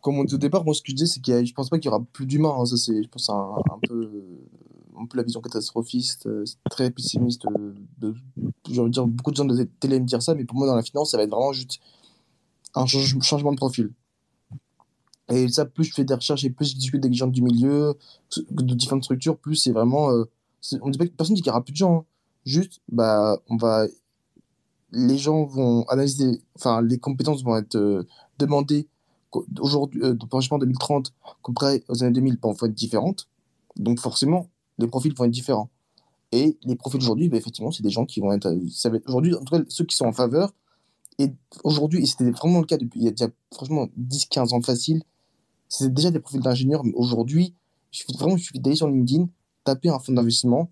comme 0.01 0.20
on 0.20 0.24
dit 0.26 0.36
au 0.36 0.38
départ, 0.38 0.66
moi, 0.66 0.74
ce 0.74 0.82
que 0.82 0.91
je 0.91 0.95
dis, 0.95 1.08
c'est 1.08 1.28
a- 1.32 1.43
je 1.43 1.54
pense 1.54 1.70
pas 1.70 1.78
qu'il 1.80 1.89
y 1.89 1.93
aura 1.93 2.04
plus 2.14 2.26
d'humains. 2.26 2.54
hein. 2.60 2.66
Ça, 2.66 2.78
c'est, 2.78 3.01
je 3.01 3.08
pense, 3.08 3.30
un, 3.30 3.56
un 3.72 3.80
peu, 3.88 4.12
un 5.00 5.06
peu 5.06 5.18
la 5.18 5.24
vision 5.24 5.41
catastrophiste, 5.41 6.28
euh, 6.28 6.44
très 6.70 6.91
pessimiste. 6.91 7.46
euh, 7.46 7.74
de, 8.00 8.14
de 8.38 8.89
dire, 8.89 9.08
beaucoup 9.08 9.32
de 9.32 9.36
gens 9.36 9.46
de 9.46 9.64
télé 9.80 10.00
me 10.00 10.06
dire 10.06 10.22
ça, 10.22 10.36
mais 10.36 10.46
pour 10.46 10.58
moi, 10.58 10.68
dans 10.68 10.76
la 10.76 10.84
finance, 10.84 11.12
ça 11.12 11.18
va 11.18 11.24
être 11.24 11.32
vraiment 11.32 11.54
juste 11.54 11.80
un 12.76 12.86
change- 12.86 13.20
changement 13.22 13.52
de 13.52 13.58
profil. 13.58 13.91
Et 15.30 15.48
ça, 15.50 15.66
plus 15.66 15.86
je 15.86 15.94
fais 15.94 16.04
des 16.04 16.14
recherches 16.14 16.44
et 16.44 16.50
plus 16.50 16.72
je 16.72 16.76
discute 16.76 17.02
avec 17.04 17.12
des 17.12 17.18
gens 17.18 17.28
du 17.28 17.41
milieu, 17.41 17.96
de 18.52 18.74
différentes 18.76 19.04
structures, 19.04 19.38
plus 19.38 19.56
c'est 19.56 19.72
vraiment. 19.72 20.12
euh, 20.12 20.26
on 20.82 20.89
dit 20.89 20.98
pas 20.98 21.06
que 21.06 21.12
personne 21.12 21.36
dit 21.36 21.41
qu'il 21.41 21.50
y 21.50 21.52
aura 21.52 21.64
plus 21.64 21.72
de 21.74 21.78
gens. 21.78 22.00
hein. 22.00 22.06
Juste, 22.46 22.82
bah, 22.91 23.39
on 23.50 23.56
va. 23.58 23.88
Les 24.91 25.18
gens 25.18 25.46
vont 25.46 25.84
analyser. 25.88 26.41
Enfin, 26.56 26.82
les 26.82 26.98
compétences 27.00 27.44
vont 27.44 27.56
être 27.58 28.06
demandées 28.38 28.88
aujourd'hui, 29.60 30.02
euh, 30.04 30.16
franchement, 30.30 30.60
2030, 30.60 31.14
comparé 31.41 31.84
aux 31.88 32.04
années 32.04 32.12
2000, 32.14 32.38
bah, 32.38 32.50
vont 32.52 32.68
être 32.68 32.74
différentes. 32.74 33.28
Donc, 33.78 34.00
forcément, 34.00 34.50
les 34.78 34.88
profils 34.88 35.14
vont 35.16 35.26
être 35.26 35.32
différents. 35.32 35.70
Et 36.32 36.58
les 36.64 36.76
profils 36.76 37.00
aujourd'hui, 37.00 37.30
bah, 37.30 37.38
effectivement, 37.38 37.72
c'est 37.72 37.84
des 37.84 37.92
gens 37.92 38.06
qui 38.06 38.20
vont 38.20 38.32
être. 38.32 38.48
euh, 38.48 38.96
être 38.96 39.08
aujourd'hui, 39.08 39.36
en 39.36 39.44
tout 39.44 39.56
cas, 39.56 39.64
ceux 39.68 39.86
qui 39.86 39.96
sont 39.96 40.06
en 40.06 40.14
faveur. 40.14 40.54
Et 41.20 41.32
aujourd'hui, 41.64 42.02
et 42.02 42.06
c'était 42.08 42.32
vraiment 42.32 42.60
le 42.60 42.66
cas 42.66 42.78
depuis 42.78 43.00
il 43.00 43.06
y 43.06 43.08
a 43.08 43.12
déjà, 43.12 43.28
franchement, 43.54 43.88
10-15 43.98 44.56
ans 44.56 44.62
facile, 44.62 45.04
c'est 45.70 45.94
déjà 45.94 46.10
des 46.10 46.20
profils 46.20 46.42
d'ingénieurs, 46.42 46.84
mais 46.84 46.94
aujourd'hui, 46.96 47.54
il 47.92 47.98
suffit 47.98 48.18
vraiment 48.18 48.36
il 48.36 48.42
suffit 48.42 48.60
d'aller 48.60 48.76
sur 48.76 48.88
LinkedIn, 48.88 49.28
taper 49.64 49.90
un 49.90 50.00
fonds 50.00 50.14
d'investissement, 50.14 50.72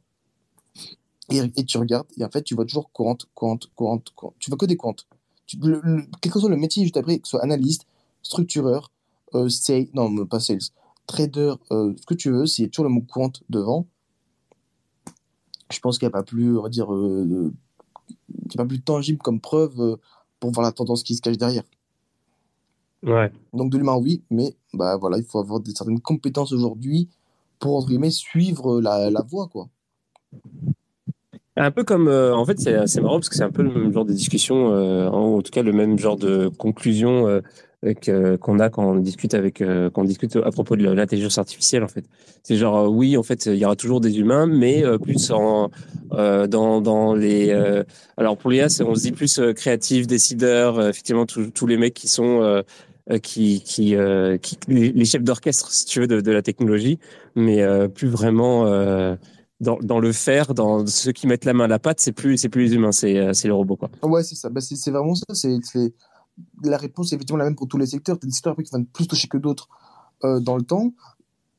et, 1.30 1.66
tu 1.66 1.78
regardes, 1.78 2.08
et 2.18 2.26
en 2.26 2.30
fait, 2.30 2.44
tu 2.44 2.56
vois 2.56 2.66
toujours 2.66 2.92
compte, 2.92 3.30
compte, 3.36 3.70
compte, 3.76 4.12
compte. 4.16 4.34
Tu 4.40 4.50
vois 4.50 4.58
que 4.58 4.66
des 4.66 4.78
comptes. 4.78 5.08
Quel 5.48 6.32
que 6.32 6.40
soit 6.40 6.50
le 6.50 6.58
métier 6.58 6.84
juste 6.84 6.98
après, 6.98 7.20
que 7.20 7.28
ce 7.28 7.32
soit 7.32 7.44
analyste, 7.44 7.86
structureur, 8.22 8.92
euh, 9.36 9.48
sales, 9.48 9.88
non, 9.94 10.26
pas 10.26 10.40
sales, 10.40 10.60
trader, 11.08 11.54
euh, 11.72 11.94
ce 12.00 12.06
que 12.06 12.14
tu 12.14 12.32
veux, 12.32 12.46
c'est 12.46 12.68
toujours 12.68 12.86
le 12.86 12.92
mot 12.92 13.02
compte 13.02 13.44
devant. 13.50 13.88
Je 15.72 15.80
pense 15.80 15.98
qu'il 15.98 16.08
n'y 16.08 16.12
a 16.12 16.18
pas 16.18 16.24
plus, 16.24 16.58
on 16.58 16.62
va 16.62 16.70
dire, 16.70 16.94
euh, 16.94 17.52
il 18.10 18.52
y 18.52 18.56
a 18.56 18.58
pas 18.58 18.66
plus 18.66 18.82
tangible 18.82 19.20
comme 19.20 19.40
preuve 19.40 19.80
euh, 19.80 19.96
pour 20.40 20.52
voir 20.52 20.66
la 20.66 20.72
tendance 20.72 21.04
qui 21.04 21.16
se 21.16 21.22
cache 21.22 21.38
derrière. 21.38 21.64
ouais. 23.04 23.32
Donc 23.54 23.72
de 23.72 23.78
l'humain, 23.78 23.96
oui, 23.98 24.22
mais 24.30 24.56
bah 24.74 24.98
voilà, 24.98 25.18
il 25.18 25.24
faut 25.24 25.40
avoir 25.40 25.60
des 25.60 25.72
certaines 25.72 26.02
compétences 26.02 26.52
aujourd'hui 26.52 27.10
pour 27.60 27.78
entre 27.78 27.88
guillemets 27.88 28.12
suivre 28.12 28.82
la, 28.82 29.10
la 29.10 29.22
voie, 29.22 29.48
quoi. 29.48 29.70
Un 31.58 31.72
peu 31.72 31.84
comme, 31.84 32.08
euh, 32.08 32.34
en 32.34 32.46
fait, 32.46 32.60
c'est 32.60 32.88
c'est 32.88 33.02
marrant 33.02 33.16
parce 33.16 33.30
que 33.30 33.36
c'est 33.36 33.44
un 33.44 33.52
peu 33.52 33.62
le 33.62 33.72
même 33.72 33.94
genre 33.94 34.06
de 34.06 34.14
discussion, 34.14 34.72
euh, 34.72 35.10
en, 35.10 35.36
en 35.38 35.42
tout 35.42 35.52
cas 35.52 35.62
le 35.62 35.74
même 35.74 36.00
genre 36.00 36.16
de 36.18 36.48
conclusion 36.48 37.28
euh, 37.28 37.42
que- 38.00 38.36
qu'on 38.36 38.60
a 38.60 38.70
quand 38.70 38.86
on 38.86 38.96
discute 38.96 39.34
avec, 39.34 39.62
euh, 39.62 39.90
quand 39.90 40.04
discute 40.04 40.36
à 40.36 40.52
propos 40.52 40.76
de 40.76 40.88
l'intelligence 40.90 41.38
artificielle, 41.38 41.84
en 41.84 41.88
fait. 41.88 42.06
C'est 42.44 42.56
genre, 42.56 42.78
euh, 42.78 42.88
oui, 42.88 43.18
en 43.18 43.24
fait, 43.24 43.48
il 43.48 43.56
y 43.56 43.66
aura 43.66 43.76
toujours 43.76 44.02
des 44.02 44.20
humains, 44.20 44.46
mais 44.46 44.84
euh, 44.86 44.98
plus 44.98 45.32
en 45.32 45.72
euh, 46.14 46.46
dans 46.48 46.82
dans 46.82 47.14
les. 47.16 47.50
euh, 47.50 47.84
alors 48.18 48.38
pour 48.38 48.52
l'IA, 48.52 48.68
on 48.86 48.96
se 48.96 49.02
dit 49.02 49.12
plus 49.12 49.40
euh, 49.40 49.54
créatifs, 49.54 50.06
décideurs, 50.08 50.78
euh, 50.80 50.90
effectivement, 50.90 51.26
tous 51.26 51.68
les 51.68 51.78
mecs 51.78 51.94
qui 51.94 52.08
sont 52.08 52.42
euh, 52.42 52.62
euh, 53.10 53.18
qui 53.18 53.62
qui, 53.64 53.96
euh, 53.96 54.38
les 54.68 55.06
chefs 55.06 55.24
d'orchestre, 55.24 55.72
si 55.72 55.86
tu 55.86 56.02
veux, 56.02 56.08
de, 56.08 56.22
de 56.22 56.32
la 56.32 56.42
technologie, 56.42 57.00
mais 57.36 57.62
euh, 57.62 57.88
plus 57.88 58.08
vraiment. 58.08 58.68
euh, 58.68 59.16
dans, 59.60 59.78
dans 59.84 60.00
le 60.00 60.12
faire, 60.12 60.56
dans 60.56 60.88
ceux 60.88 61.12
qui 61.12 61.28
mettent 61.28 61.46
la 61.46 61.54
main 61.54 61.66
à 61.66 61.68
la 61.68 61.78
pâte, 61.78 62.00
c'est 62.00 62.14
plus, 62.14 62.36
plus 62.48 62.64
les 62.64 62.74
humains, 62.74 62.92
c'est, 62.92 63.18
euh, 63.20 63.32
les 63.44 63.52
robots, 63.52 63.76
quoi. 63.76 63.92
Ouais, 64.02 64.24
c'est 64.24 64.34
ça. 64.34 64.50
Bah, 64.50 64.60
c'est 64.60 64.90
vraiment 64.90 65.14
ça. 65.14 65.24
C'est- 65.34 65.60
la 66.64 66.78
réponse 66.78 67.12
est 67.12 67.16
effectivement 67.16 67.38
la 67.38 67.46
même 67.46 67.56
pour 67.56 67.68
tous 67.68 67.78
les 67.78 67.86
secteurs. 67.86 68.18
T'as 68.20 68.28
des 68.28 68.34
secteurs 68.34 68.56
qui 68.56 68.70
vont 68.72 68.80
être 68.80 68.92
plus 68.92 69.08
touchés 69.08 69.28
que 69.28 69.38
d'autres 69.38 69.68
euh, 70.24 70.40
dans 70.40 70.58
le 70.58 70.64
temps. 70.64 70.94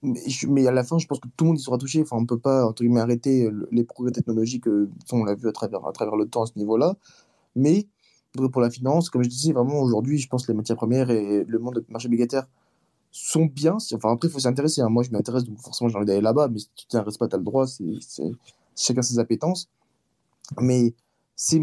Mais, 0.02 0.20
mais 0.48 0.66
à 0.66 0.72
la 0.72 0.82
fin, 0.82 0.98
je 0.98 1.06
pense 1.06 1.20
que 1.20 1.28
tout 1.36 1.44
le 1.44 1.48
monde 1.50 1.58
y 1.58 1.62
sera 1.62 1.78
touché. 1.78 2.02
Enfin, 2.02 2.16
on 2.16 2.26
peut 2.26 2.38
pas 2.38 2.72
arrêter 2.96 3.50
les 3.70 3.84
progrès 3.84 4.12
technologiques. 4.12 4.66
euh, 4.66 4.90
l'a 5.26 5.34
vu 5.34 5.48
à 5.48 5.52
travers 5.52 5.86
à 5.86 5.92
travers 5.92 6.16
le 6.16 6.26
temps 6.28 6.42
à 6.42 6.46
ce 6.46 6.58
niveau-là. 6.58 6.96
Mais 7.54 7.86
pour 8.34 8.60
la 8.62 8.70
finance, 8.70 9.10
comme 9.10 9.22
je 9.22 9.28
disais, 9.28 9.52
vraiment 9.52 9.80
aujourd'hui, 9.80 10.18
je 10.18 10.28
pense 10.28 10.46
que 10.46 10.52
les 10.52 10.56
matières 10.56 10.76
premières 10.76 11.10
et 11.10 11.44
le 11.44 11.58
monde 11.58 11.84
du 11.86 11.92
marché 11.92 12.06
obligataire 12.06 12.46
sont 13.10 13.44
bien. 13.44 13.76
Enfin, 13.92 14.12
après, 14.12 14.28
il 14.28 14.30
faut 14.30 14.38
s'intéresser. 14.38 14.80
hein. 14.80 14.88
Moi, 14.88 15.02
je 15.02 15.10
m'intéresse, 15.10 15.44
donc 15.44 15.58
forcément, 15.60 15.90
j'ai 15.90 15.96
envie 15.96 16.06
d'aller 16.06 16.22
là-bas. 16.22 16.48
Mais 16.48 16.58
si 16.58 16.70
tu 16.74 16.86
t'intéresses 16.86 17.18
pas, 17.18 17.28
tu 17.28 17.34
as 17.34 17.38
le 17.38 17.44
droit. 17.44 17.66
C'est 17.66 18.32
chacun 18.74 19.02
ses 19.02 19.18
appétences. 19.18 19.68
Mais 20.60 20.94
ces, 21.36 21.60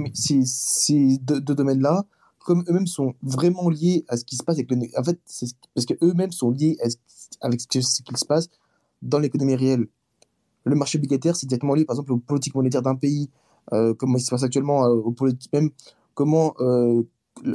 deux 1.22 1.42
domaines-là, 1.42 2.06
comme 2.40 2.64
eux-mêmes 2.68 2.88
sont 2.88 3.14
vraiment 3.22 3.70
liés 3.70 4.06
à 4.08 4.18
ce 4.18 4.24
qui 4.26 4.36
se 4.36 4.44
passe 4.44 4.56
avec. 4.56 4.72
En 4.98 5.04
fait, 5.04 5.20
c'est 5.26 5.48
ce- 5.48 5.54
parce 5.76 5.86
qu'eux-mêmes 5.86 6.32
sont 6.32 6.52
liés 6.52 6.78
à 6.84 6.90
ce- 6.90 6.98
avec 7.42 7.62
ce 7.62 7.68
qui, 7.68 7.82
se 7.82 8.26
passe 8.26 8.50
dans 9.02 9.20
l'économie 9.20 9.56
réelle. 9.56 9.88
Le 10.66 10.76
marché 10.76 10.98
obligataire, 10.98 11.36
c'est 11.36 11.48
directement 11.48 11.76
lié, 11.76 11.86
par 11.86 11.96
exemple, 11.96 12.14
aux 12.14 12.18
politiques 12.18 12.56
monétaires 12.56 12.82
d'un 12.82 12.96
pays, 12.96 13.30
euh, 13.74 13.94
comment 13.94 14.18
il 14.18 14.22
se 14.22 14.30
passe 14.30 14.44
actuellement, 14.44 14.86
euh, 14.86 14.90
aux 14.90 15.12
politiques, 15.12 15.52
même 15.54 15.70
comment 16.14 16.54
euh, 16.60 17.04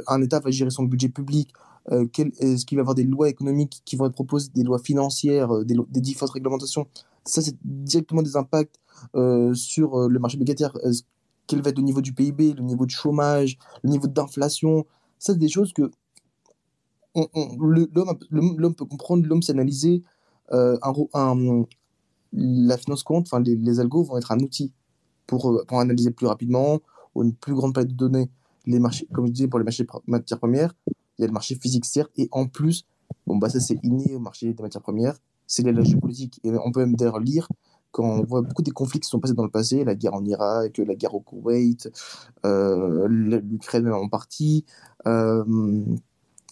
un 0.07 0.21
État 0.21 0.39
va 0.39 0.51
gérer 0.51 0.71
son 0.71 0.83
budget 0.83 1.09
public, 1.09 1.51
euh, 1.91 2.07
est-ce 2.39 2.65
qu'il 2.65 2.77
va 2.77 2.79
y 2.79 2.83
avoir 2.83 2.95
des 2.95 3.03
lois 3.03 3.29
économiques 3.29 3.81
qui 3.85 3.95
vont 3.95 4.07
être 4.07 4.13
proposées, 4.13 4.49
des 4.55 4.63
lois 4.63 4.79
financières, 4.79 5.63
des, 5.65 5.75
différentes 6.01 6.31
réglementations. 6.31 6.87
Ça, 7.25 7.41
c'est 7.41 7.55
directement 7.63 8.23
des 8.23 8.35
impacts 8.37 8.79
sur 9.53 10.09
le 10.09 10.19
marché 10.19 10.37
obligataire. 10.37 10.75
Quel 11.47 11.61
va 11.61 11.69
être 11.69 11.77
le 11.77 11.83
niveau 11.83 12.01
du 12.01 12.13
PIB, 12.13 12.53
le 12.53 12.63
niveau 12.63 12.85
du 12.85 12.95
chômage, 12.95 13.57
le 13.83 13.89
niveau 13.89 14.07
d'inflation. 14.07 14.85
Ça, 15.19 15.33
c'est 15.33 15.39
des 15.39 15.49
choses 15.49 15.73
que 15.73 15.91
l'homme 17.15 18.75
peut 18.75 18.85
comprendre, 18.85 19.25
l'homme 19.25 19.41
sait 19.41 19.53
analyser. 19.53 20.03
Euh, 20.51 20.77
la 22.33 22.77
finance 22.77 23.03
compte, 23.03 23.27
enfin 23.27 23.41
les, 23.41 23.79
algos 23.79 24.03
vont 24.03 24.17
être 24.17 24.31
un 24.31 24.39
outil. 24.39 24.73
pour, 25.25 25.51
euh, 25.51 25.63
pour 25.67 25.79
analyser 25.79 26.11
plus 26.11 26.27
rapidement, 26.27 26.81
une 27.15 27.33
plus 27.33 27.53
grande 27.53 27.73
palette 27.73 27.91
de 27.91 27.95
données, 27.95 28.29
les 28.65 28.79
marchés, 28.79 29.07
comme 29.13 29.27
je 29.27 29.31
disais, 29.31 29.47
pour 29.47 29.59
les 29.59 29.65
marchés 29.65 29.85
matières 30.07 30.39
premières, 30.39 30.73
il 31.17 31.21
y 31.21 31.23
a 31.23 31.27
le 31.27 31.33
marché 31.33 31.55
physique, 31.55 31.85
certes, 31.85 32.11
et 32.17 32.27
en 32.31 32.47
plus, 32.47 32.85
bon, 33.25 33.37
bah, 33.37 33.49
ça 33.49 33.59
c'est 33.59 33.79
inné 33.83 34.15
au 34.15 34.19
marché 34.19 34.53
des 34.53 34.61
matières 34.61 34.81
premières, 34.81 35.17
c'est 35.47 35.63
les 35.63 35.71
logiques 35.71 35.99
politiques. 35.99 36.39
Et 36.43 36.51
on 36.51 36.71
peut 36.71 36.81
même 36.81 36.95
d'ailleurs 36.95 37.19
lire 37.19 37.47
quand 37.95 38.03
on 38.03 38.23
voit 38.23 38.41
beaucoup 38.41 38.61
des 38.61 38.71
conflits 38.71 38.99
qui 38.99 39.07
sont 39.07 39.21
passés 39.21 39.35
dans 39.35 39.45
le 39.45 39.49
passé, 39.49 39.85
la 39.85 39.95
guerre 39.95 40.15
en 40.15 40.25
Irak, 40.25 40.79
la 40.79 40.95
guerre 40.95 41.15
au 41.15 41.21
Koweït, 41.21 41.89
euh, 42.45 43.07
l'Ukraine 43.07 43.89
en 43.89 44.09
partie, 44.09 44.65
euh, 45.07 45.45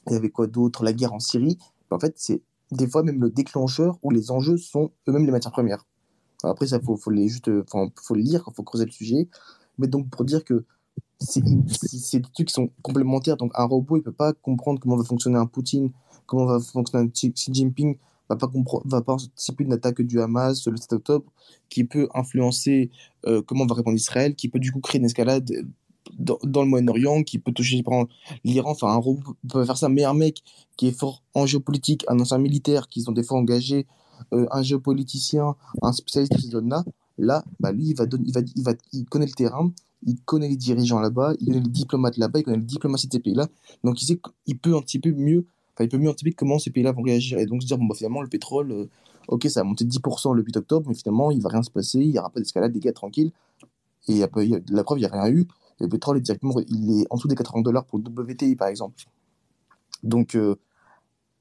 il 0.07 0.13
y 0.13 0.15
avait 0.15 0.29
quoi 0.29 0.47
d'autre, 0.47 0.85
la 0.85 0.93
guerre 0.93 1.11
en 1.11 1.19
Syrie. 1.19 1.57
En 1.91 1.99
fait, 1.99 2.13
c'est 2.15 2.41
des 2.71 2.87
fois 2.87 3.03
même 3.03 3.19
le 3.19 3.29
déclencheur 3.29 3.99
où 4.03 4.09
les 4.09 4.31
enjeux 4.31 4.55
sont 4.55 4.91
eux-mêmes 5.09 5.25
les 5.25 5.33
matières 5.33 5.51
premières. 5.51 5.85
Après, 6.43 6.65
ça, 6.65 6.79
faut, 6.79 6.95
faut 6.95 7.09
le 7.09 7.17
lire, 7.17 8.49
faut 8.55 8.63
creuser 8.63 8.85
le 8.85 8.91
sujet. 8.91 9.27
Mais 9.77 9.87
donc, 9.87 10.09
pour 10.09 10.23
dire 10.23 10.45
que 10.45 10.63
c'est 11.19 11.41
des 11.41 12.21
trucs 12.33 12.47
qui 12.47 12.53
sont 12.53 12.69
complémentaires. 12.81 13.35
Donc, 13.35 13.51
un 13.55 13.65
robot, 13.65 13.97
il 13.97 14.03
peut 14.03 14.13
pas 14.13 14.31
comprendre 14.31 14.79
comment 14.79 14.95
va 14.95 15.03
fonctionner 15.03 15.37
un 15.37 15.45
Poutine, 15.45 15.91
comment 16.25 16.45
va 16.45 16.61
fonctionner 16.61 17.03
un 17.03 17.09
Xi 17.09 17.33
Jinping, 17.51 17.97
va 18.35 18.47
pas 18.47 18.51
va 18.85 19.01
pas 19.01 19.13
anticiper 19.13 19.63
une 19.63 19.73
attaque 19.73 20.01
du 20.01 20.19
Hamas 20.19 20.67
le 20.67 20.77
7 20.77 20.93
octobre, 20.93 21.25
qui 21.69 21.83
peut 21.83 22.07
influencer 22.13 22.91
euh, 23.25 23.41
comment 23.41 23.65
va 23.65 23.75
répondre 23.75 23.95
Israël, 23.95 24.35
qui 24.35 24.49
peut 24.49 24.59
du 24.59 24.71
coup 24.71 24.79
créer 24.79 24.99
une 24.99 25.05
escalade 25.05 25.49
dans, 26.17 26.37
dans 26.43 26.63
le 26.63 26.69
Moyen-Orient, 26.69 27.23
qui 27.23 27.39
peut 27.39 27.51
toucher 27.51 27.81
par 27.83 28.05
l'Iran. 28.43 28.71
Enfin, 28.71 28.89
un 28.89 28.97
robot 28.97 29.35
peut 29.49 29.65
faire 29.65 29.77
ça, 29.77 29.89
mais 29.89 30.03
un 30.03 30.13
mec 30.13 30.43
qui 30.77 30.87
est 30.87 30.97
fort 30.97 31.23
en 31.33 31.45
géopolitique, 31.45 32.03
un 32.07 32.19
ancien 32.19 32.37
militaire, 32.37 32.87
qui 32.87 33.01
sont 33.01 33.11
des 33.11 33.23
fois 33.23 33.37
engagés, 33.37 33.87
euh, 34.33 34.45
un 34.51 34.61
géopoliticien, 34.61 35.55
un 35.81 35.91
spécialiste 35.91 36.33
de 36.33 36.39
ces 36.39 36.49
zones-là, 36.49 36.83
là, 37.17 37.43
bah, 37.59 37.71
lui, 37.71 37.89
il 37.89 37.95
va, 37.95 38.05
donner, 38.05 38.25
il, 38.27 38.63
va, 38.63 38.73
il, 38.91 39.05
connaît 39.05 39.25
le 39.25 39.31
terrain, 39.31 39.71
il 40.05 40.19
connaît 40.21 40.49
les 40.49 40.57
dirigeants 40.57 40.99
là-bas, 40.99 41.33
il 41.39 41.47
connaît 41.47 41.61
les 41.61 41.69
diplomates 41.69 42.17
là-bas, 42.17 42.39
il 42.39 42.43
connaît 42.43 42.57
la 42.57 42.63
diplomatie 42.63 43.07
de 43.07 43.13
ces 43.13 43.19
pays-là. 43.19 43.47
Donc, 43.83 44.01
il 44.01 44.05
sait 44.05 44.19
qu'il 44.45 44.57
peut 44.57 44.75
anticiper 44.75 45.11
mieux, 45.11 45.45
il 45.79 45.89
peut 45.89 45.97
mieux 45.97 46.09
anticiper 46.09 46.33
comment 46.33 46.59
ces 46.59 46.71
pays-là 46.71 46.91
vont 46.91 47.01
réagir. 47.01 47.39
Et 47.39 47.45
donc, 47.45 47.61
se 47.61 47.67
dire, 47.67 47.77
bon, 47.77 47.85
bah, 47.85 47.95
finalement, 47.95 48.21
le 48.21 48.27
pétrole, 48.27 48.71
euh, 48.71 48.89
ok, 49.27 49.47
ça 49.49 49.61
a 49.61 49.63
monté 49.63 49.85
de 49.85 49.89
10% 49.89 50.33
le 50.33 50.43
8 50.43 50.57
octobre, 50.57 50.87
mais 50.87 50.95
finalement, 50.95 51.31
il 51.31 51.41
va 51.41 51.49
rien 51.49 51.63
se 51.63 51.71
passer, 51.71 51.99
il 51.99 52.11
n'y 52.11 52.19
aura 52.19 52.29
pas 52.29 52.39
d'escalade, 52.39 52.71
des 52.71 52.79
gars 52.79 52.93
tranquilles. 52.93 53.31
Et 54.07 54.17
y 54.17 54.19
la 54.19 54.27
preuve, 54.83 54.99
il 54.99 55.01
n'y 55.01 55.05
a 55.05 55.09
rien 55.09 55.29
eu. 55.33 55.47
Le 55.79 55.87
pétrole 55.87 56.17
est 56.17 56.21
directement, 56.21 56.55
il 56.67 57.01
est 57.01 57.07
en 57.09 57.15
dessous 57.15 57.27
des 57.27 57.35
80 57.35 57.61
dollars 57.61 57.85
pour 57.85 57.99
le 57.99 58.05
WTI, 58.05 58.55
par 58.55 58.67
exemple. 58.67 59.03
Donc, 60.03 60.35
euh, 60.35 60.55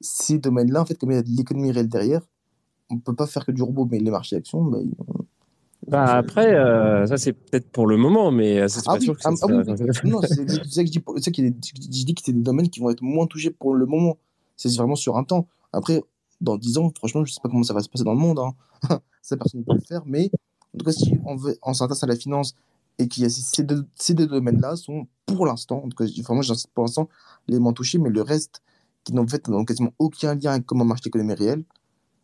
ces 0.01 0.39
domaines-là, 0.39 0.81
en 0.81 0.85
fait, 0.85 0.95
comme 0.95 1.11
il 1.11 1.15
y 1.15 1.17
a 1.17 1.23
de 1.23 1.29
l'économie 1.29 1.71
réelle 1.71 1.89
derrière, 1.89 2.21
on 2.89 2.99
peut 2.99 3.15
pas 3.15 3.27
faire 3.27 3.45
que 3.45 3.51
du 3.51 3.61
robot, 3.61 3.87
mais 3.89 3.99
les 3.99 4.11
marchés 4.11 4.35
d'actions, 4.35 4.63
bah, 4.63 4.79
Bah, 5.87 6.15
après, 6.17 6.53
euh, 6.55 7.05
ça, 7.07 7.17
c'est 7.17 7.33
peut-être 7.33 7.69
pour 7.69 7.87
le 7.87 7.97
moment, 7.97 8.31
mais 8.31 8.59
euh, 8.61 8.67
c'est 8.67 8.81
Ah 8.87 8.93
pas 8.93 8.99
oui, 8.99 9.05
sûr 9.05 9.15
que 9.17 9.21
ah, 9.25 9.35
ça, 9.35 9.45
ah 9.47 9.47
oui, 9.47 10.09
non, 10.09 10.21
c'est 10.21 10.47
ça 10.47 10.81
que 10.83 10.87
je 10.87 10.91
dis, 10.91 11.03
c'est 11.21 11.31
des- 11.41 11.55
je 11.73 12.05
dis 12.05 12.15
que 12.15 12.21
c'est 12.23 12.33
des 12.33 12.41
domaines 12.41 12.69
qui 12.69 12.79
vont 12.79 12.89
être 12.89 13.01
moins 13.01 13.27
touchés 13.27 13.51
pour 13.51 13.75
le 13.75 13.85
moment. 13.85 14.17
C'est 14.55 14.73
vraiment 14.77 14.95
sur 14.95 15.17
un 15.17 15.23
temps. 15.23 15.47
Après, 15.73 16.01
dans 16.41 16.57
10 16.57 16.77
ans, 16.77 16.91
franchement, 16.97 17.25
je 17.25 17.33
sais 17.33 17.41
pas 17.41 17.49
comment 17.49 17.63
ça 17.63 17.73
va 17.73 17.81
se 17.81 17.89
passer 17.89 18.03
dans 18.03 18.13
le 18.13 18.19
monde. 18.19 18.39
hein. 18.39 18.53
ça, 19.21 19.35
personne 19.37 19.61
ne 19.61 19.65
peut 19.65 19.73
le 19.73 19.81
faire. 19.81 20.03
Mais 20.05 20.31
en 20.73 20.77
tout 20.77 20.85
cas, 20.85 20.91
si 20.91 21.13
on, 21.25 21.35
veut, 21.35 21.57
on 21.63 21.73
s'intéresse 21.73 22.03
à 22.03 22.07
la 22.07 22.15
finance 22.15 22.55
et 22.99 23.07
qu'il 23.07 23.23
y 23.23 23.25
a 23.25 23.29
ces- 23.29 23.63
deux, 23.63 23.85
ces 23.95 24.13
deux 24.13 24.27
domaines-là 24.27 24.75
sont 24.75 25.07
pour 25.25 25.45
l'instant, 25.45 25.83
en 25.83 25.89
tout 25.89 25.97
cas, 25.97 26.05
vraiment, 26.23 26.41
j'insiste 26.41 26.69
pour 26.73 26.83
l'instant, 26.83 27.09
les 27.47 27.59
moins 27.59 27.73
touchés, 27.73 27.97
mais 27.97 28.09
le 28.09 28.21
reste, 28.21 28.61
qui 29.03 29.13
n'ont 29.13 29.23
en 29.23 29.27
fait 29.27 29.47
n'ont 29.47 29.65
quasiment 29.65 29.91
aucun 29.99 30.35
lien 30.35 30.51
avec 30.51 30.65
comment 30.65 30.85
marche 30.85 31.03
l'économie 31.03 31.33
réelle, 31.33 31.63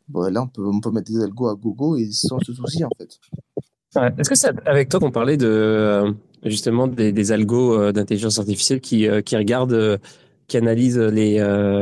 bon, 0.08 0.32
là, 0.32 0.44
on 0.44 0.48
peut, 0.48 0.66
on 0.66 0.80
peut 0.80 0.92
mettre 0.92 1.12
des 1.12 1.22
algos 1.22 1.48
à 1.48 1.56
gogo 1.56 1.96
et 1.98 2.12
sans 2.12 2.40
se 2.40 2.54
soucier, 2.54 2.86
en 2.86 2.90
fait. 2.98 3.20
Ouais. 3.96 4.12
Est-ce 4.18 4.30
que 4.30 4.36
c'est 4.36 4.52
avec 4.68 4.90
toi 4.90 5.00
qu'on 5.00 5.12
parlait 5.12 5.38
de 5.38 5.48
euh, 5.48 6.12
justement 6.46 6.88
des, 6.88 7.12
des 7.12 7.32
algos 7.32 7.74
euh, 7.74 7.92
d'intelligence 7.92 8.38
artificielle 8.40 8.82
qui, 8.82 9.08
euh, 9.08 9.22
qui 9.22 9.36
regardent, 9.36 10.00
qui 10.48 10.58
analysent 10.58 11.00
les, 11.00 11.40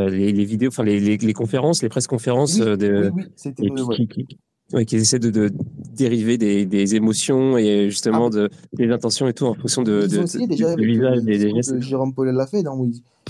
les, 0.10 0.32
les 0.32 0.46
vidéos, 0.46 0.70
enfin 0.70 0.84
les, 0.84 1.00
les, 1.00 1.18
les 1.18 1.34
conférences, 1.34 1.82
les 1.84 1.90
presse 1.90 2.08
conférences 2.08 2.60
Oui, 2.60 2.78
de, 2.78 3.12
oui, 3.14 3.24
oui, 3.60 3.96
qui, 3.96 4.08
qui, 4.08 4.26
qui- 4.26 4.38
ouais, 4.74 4.86
qui 4.86 4.96
essaient 4.98 5.20
de, 5.20 5.30
de 5.30 5.52
dériver 5.96 6.38
des, 6.38 6.66
des 6.66 6.96
émotions 6.96 7.58
et 7.58 7.90
justement 7.90 8.28
Ah. 8.28 8.36
de, 8.36 8.50
des 8.74 8.90
intentions 8.92 9.28
et 9.28 9.34
tout 9.34 9.46
en 9.46 9.54
fonction 9.54 9.84
de, 9.84 10.08
de, 10.08 10.48
déjà 10.48 10.76
du 10.76 10.86
visage, 10.88 11.24
des, 11.24 11.50
gestes. 11.56 11.80
Jérôme 11.82 12.14
Paul 12.14 12.30
l'a 12.30 12.48
fait, 12.48 12.64
non, 12.64 12.74
où 12.80 12.86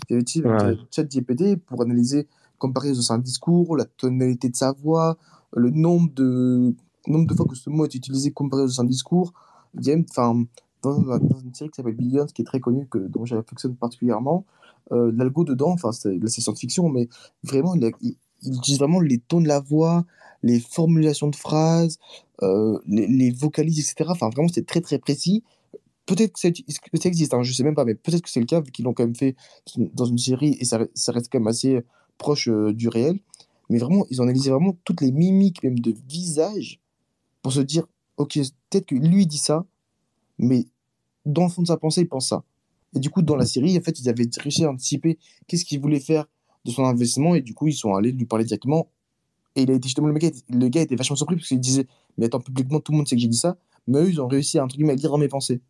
il 0.10 0.18
utilisé 0.18 0.48
Ouais. 0.48 0.76
ChatGPT 0.96 1.56
pour 1.66 1.82
analyser, 1.82 2.28
comparer 2.60 2.90
un 3.10 3.18
discours, 3.18 3.76
la 3.76 3.86
tonalité 3.86 4.50
de 4.50 4.56
sa 4.56 4.72
voix, 4.72 5.18
le 5.56 5.70
nombre 5.72 6.12
de, 6.16 6.74
nombre 7.08 7.28
de 7.28 7.34
fois 7.34 7.46
que 7.46 7.56
ce 7.56 7.70
mot 7.70 7.86
est 7.86 7.96
utilisé 7.96 8.32
comparé 8.32 8.64
à 8.64 8.82
un 8.82 8.84
discours. 8.86 9.34
Enfin, 10.10 10.46
dans, 10.84 11.00
dans 11.00 11.40
une 11.40 11.54
série 11.54 11.70
qui 11.70 11.78
s'appelle 11.78 11.96
Billions, 11.96 12.26
qui 12.28 12.42
est 12.42 12.46
très 12.46 12.60
connue, 12.60 12.88
que, 12.88 12.98
dont 12.98 13.26
j'affectionne 13.26 13.76
particulièrement, 13.76 14.46
euh, 14.92 15.12
l'algo 15.16 15.44
dedans, 15.44 15.72
enfin, 15.72 15.92
c'est 15.92 16.20
science-fiction, 16.28 16.90
mais 16.90 17.10
vraiment, 17.44 17.76
il, 17.76 17.86
a- 17.86 18.78
vraiment 18.78 19.00
les 19.00 19.20
tons 19.20 19.42
de 19.42 19.48
la 19.48 19.60
voix, 19.60 20.06
les 20.44 20.60
formulations 20.60 21.28
de 21.28 21.36
phrases, 21.36 21.98
euh, 22.44 22.80
les, 22.88 23.32
vocalises, 23.32 23.80
etc. 23.80 24.12
Enfin, 24.12 24.30
vraiment, 24.30 24.48
c'est 24.48 24.66
très, 24.66 24.82
très 24.82 25.00
précis. 25.00 25.44
Peut-être 26.06 26.40
que, 26.40 26.50
que 26.50 27.02
ça 27.02 27.10
existe, 27.10 27.34
hein, 27.34 27.44
je 27.44 27.52
sais 27.52 27.64
même 27.64 27.76
pas, 27.76 27.84
mais 27.84 27.96
peut-être 27.96 28.22
que 28.22 28.30
c'est 28.30 28.40
le 28.40 28.46
cas, 28.46 28.62
qu'ils 28.62 28.86
l'ont 28.86 28.94
quand 28.94 29.04
même 29.04 29.16
fait 29.16 29.36
dans 29.94 30.06
une 30.06 30.18
série 30.18 30.56
et 30.60 30.66
ça, 30.66 30.78
reste 31.08 31.30
quand 31.32 31.40
même 31.40 31.48
assez 31.48 31.82
proche 32.18 32.48
euh, 32.48 32.74
du 32.74 32.88
réel. 32.88 33.20
Mais 33.70 33.80
vraiment, 33.80 34.06
ils 34.10 34.22
ont 34.22 34.24
analysé 34.24 34.50
vraiment 34.50 34.78
toutes 34.86 35.02
les 35.02 35.12
mimiques, 35.12 35.64
même 35.64 35.80
de 35.80 35.94
visage, 36.08 36.80
pour 37.42 37.52
se 37.54 37.62
dire, 37.62 37.84
ok, 38.18 38.40
peut-être 38.70 38.86
que 38.88 38.96
lui 38.96 39.26
dit 39.28 39.38
ça, 39.38 39.66
mais 40.38 40.66
dans 41.26 41.44
le 41.44 41.50
fond 41.50 41.62
de 41.62 41.68
sa 41.68 41.78
pensée, 41.78 42.02
il 42.02 42.08
pense 42.08 42.28
ça. 42.30 42.44
Et 42.96 43.00
du 43.00 43.10
coup, 43.10 43.22
dans 43.22 43.36
la 43.36 43.46
série, 43.46 43.78
en 43.78 43.82
fait, 43.82 44.00
ils 44.00 44.10
avaient 44.10 44.30
réussi 44.38 44.64
à 44.64 44.70
anticiper 44.72 45.18
qu'est-ce 45.48 45.66
qu'il 45.66 45.80
voulait 45.80 46.00
faire 46.00 46.26
de 46.66 46.72
son 46.72 46.84
investissement, 46.86 47.36
et 47.36 47.42
du 47.42 47.54
coup, 47.54 47.68
ils 47.68 47.74
sont 47.74 47.96
allés 47.96 48.12
lui 48.12 48.26
parler 48.26 48.46
directement. 48.46 48.90
Et 49.56 49.64
il 49.64 49.72
a 49.72 49.74
été 49.74 49.88
justement, 49.88 50.08
le, 50.08 50.14
mec, 50.14 50.34
le 50.50 50.68
gars 50.68 50.82
était 50.82 50.96
vachement 50.96 51.16
surpris 51.16 51.36
parce 51.36 51.48
qu'il 51.48 51.60
disait, 51.60 51.88
mais 52.18 52.26
attends, 52.26 52.40
publiquement, 52.40 52.80
tout 52.80 52.92
le 52.92 52.98
monde 52.98 53.08
sait 53.08 53.16
que 53.16 53.22
j'ai 53.22 53.28
dit 53.28 53.38
ça, 53.38 53.58
mais 53.88 54.00
eux, 54.00 54.10
ils 54.10 54.22
ont 54.22 54.28
réussi 54.28 54.60
à, 54.60 54.64
entre 54.64 54.76
guillemets, 54.76 54.94
à 54.94 54.96
lire 54.96 55.12
dans 55.12 55.18
mes 55.18 55.28
pensées. 55.28 55.62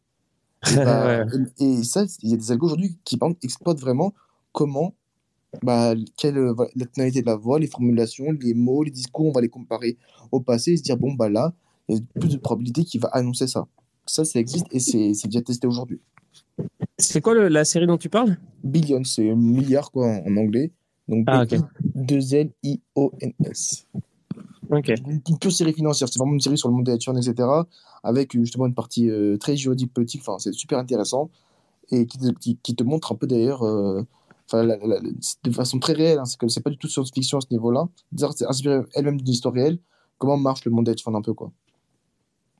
Et, 0.71 0.75
bah, 0.75 1.23
Ouais. 1.23 1.25
et, 1.59 1.65
et 1.79 1.83
ça, 1.83 2.05
il 2.23 2.29
y 2.31 2.33
a 2.33 2.37
des 2.37 2.51
algos 2.51 2.67
aujourd'hui 2.67 2.97
qui 3.03 3.17
par 3.17 3.29
exemple, 3.29 3.45
exploitent 3.45 3.79
vraiment 3.79 4.13
comment, 4.51 4.95
bah, 5.63 5.93
quelle 6.17 6.37
euh, 6.37 6.53
la 6.75 6.85
tonalité 6.85 7.21
de 7.21 7.25
la 7.27 7.35
voix, 7.35 7.59
les 7.59 7.67
formulations, 7.67 8.31
les 8.41 8.53
mots, 8.53 8.83
les 8.83 8.91
discours, 8.91 9.27
on 9.27 9.31
va 9.31 9.41
les 9.41 9.49
comparer 9.49 9.97
au 10.31 10.39
passé 10.39 10.71
et 10.73 10.77
se 10.77 10.83
dire, 10.83 10.97
bon, 10.97 11.13
bah 11.13 11.29
là, 11.29 11.53
il 11.89 11.95
y 11.95 11.99
a 11.99 12.01
plus 12.19 12.29
de 12.29 12.37
probabilité 12.37 12.83
qu'il 12.83 12.99
va 13.01 13.09
annoncer 13.09 13.47
ça. 13.47 13.67
Ça, 14.05 14.23
ça 14.25 14.39
existe 14.39 14.65
et 14.71 14.79
c'est 14.79 15.13
déjà 15.27 15.41
testé 15.41 15.67
aujourd'hui. 15.67 15.99
C'est 16.97 17.21
quoi 17.21 17.33
le- 17.33 17.47
la 17.49 17.65
série 17.65 17.87
dont 17.87 17.97
tu 17.97 18.09
parles? 18.09 18.37
Billion, 18.63 19.03
c'est 19.03 19.35
milliard 19.35 19.91
quoi 19.91 20.07
en, 20.07 20.23
en 20.31 20.37
anglais. 20.37 20.71
Donc, 21.07 21.25
Ah, 21.27 21.43
ok. 21.43 21.55
2L-I-O-N-S. 22.63 23.87
Ok. 24.69 24.89
Une, 25.05 25.21
une 25.29 25.37
pure 25.39 25.51
série 25.51 25.73
financière, 25.73 26.09
c'est 26.11 26.19
vraiment 26.19 26.33
une 26.33 26.41
série 26.41 26.57
sur 26.57 26.69
le 26.69 26.75
monde 26.75 26.85
des 26.85 26.91
actions, 26.91 27.15
etc. 27.15 27.47
Avec 28.03 28.35
euh, 28.35 28.39
justement 28.39 28.65
une 28.65 28.73
partie 28.73 29.09
euh, 29.09 29.37
très 29.37 29.55
juridique 29.55 29.93
politique, 29.93 30.21
enfin, 30.21 30.37
c'est 30.39 30.53
super 30.53 30.77
intéressant. 30.79 31.29
Et 31.91 32.05
qui 32.05 32.17
te, 32.17 32.31
qui, 32.33 32.57
qui 32.61 32.75
te 32.75 32.83
montre 32.83 33.13
un 33.13 33.15
peu 33.15 33.27
d'ailleurs, 33.27 33.63
euh, 33.63 34.03
enfin, 34.47 34.63
la- 34.63 34.77
la- 34.77 34.99
la- 34.99 35.09
de 35.43 35.51
façon 35.51 35.79
très 35.79 35.93
réelle, 35.93 36.19
hein, 36.19 36.25
c'est 36.25 36.39
que 36.39 36.47
c'est 36.47 36.61
pas 36.61 36.69
du 36.69 36.77
tout 36.77 36.87
science-fiction 36.87 37.37
à 37.37 37.41
ce 37.41 37.47
niveau-là. 37.51 37.87
C'est 38.35 38.45
inspiré 38.47 38.81
elle-même 38.93 39.17
d'une 39.17 39.29
histoire 39.33 39.53
réelle, 39.53 39.79
comment 40.17 40.37
marche 40.37 40.65
le 40.65 40.71
monde 40.71 40.89
funds 41.03 41.15
un 41.15 41.21
peu, 41.21 41.33
quoi. 41.33 41.51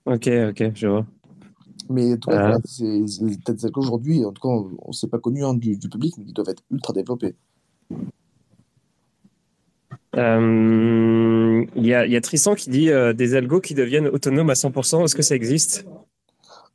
Ok, 0.05 0.27
ok, 0.49 0.72
je 0.76 0.88
vois. 0.88 1.05
Mais 1.89 2.14
en 2.14 2.18
tout 2.18 2.30
cas, 2.30 2.55
Euh. 2.55 2.59
c'est 2.65 3.01
peut-être 3.45 3.69
qu'aujourd'hui, 3.69 4.26
en 4.26 4.31
tout 4.34 4.41
cas, 4.41 4.49
on 4.49 4.72
on 4.81 4.91
s'est 4.91 5.07
pas 5.07 5.19
connu 5.19 5.43
hein, 5.45 5.53
du, 5.53 5.77
du 5.77 5.89
public, 5.89 6.15
mais 6.18 6.26
ils 6.27 6.34
doivent 6.34 6.49
être 6.49 6.64
ultra 6.72 6.91
développés. 6.93 7.35
Euh, 10.15 11.65
Il 11.76 11.85
y, 11.85 11.93
a, 11.93 12.05
y 12.07 12.15
a 12.15 12.22
Tristan 12.22 12.55
qui 12.55 12.69
dit 12.69 12.89
euh, 12.89 13.14
des 13.14 13.35
algos 13.35 13.61
qui 13.61 13.73
deviennent 13.73 14.07
autonomes 14.07 14.49
à 14.49 14.53
100%. 14.55 15.03
Est-ce 15.03 15.15
que 15.15 15.22
ça 15.22 15.35
existe? 15.35 15.85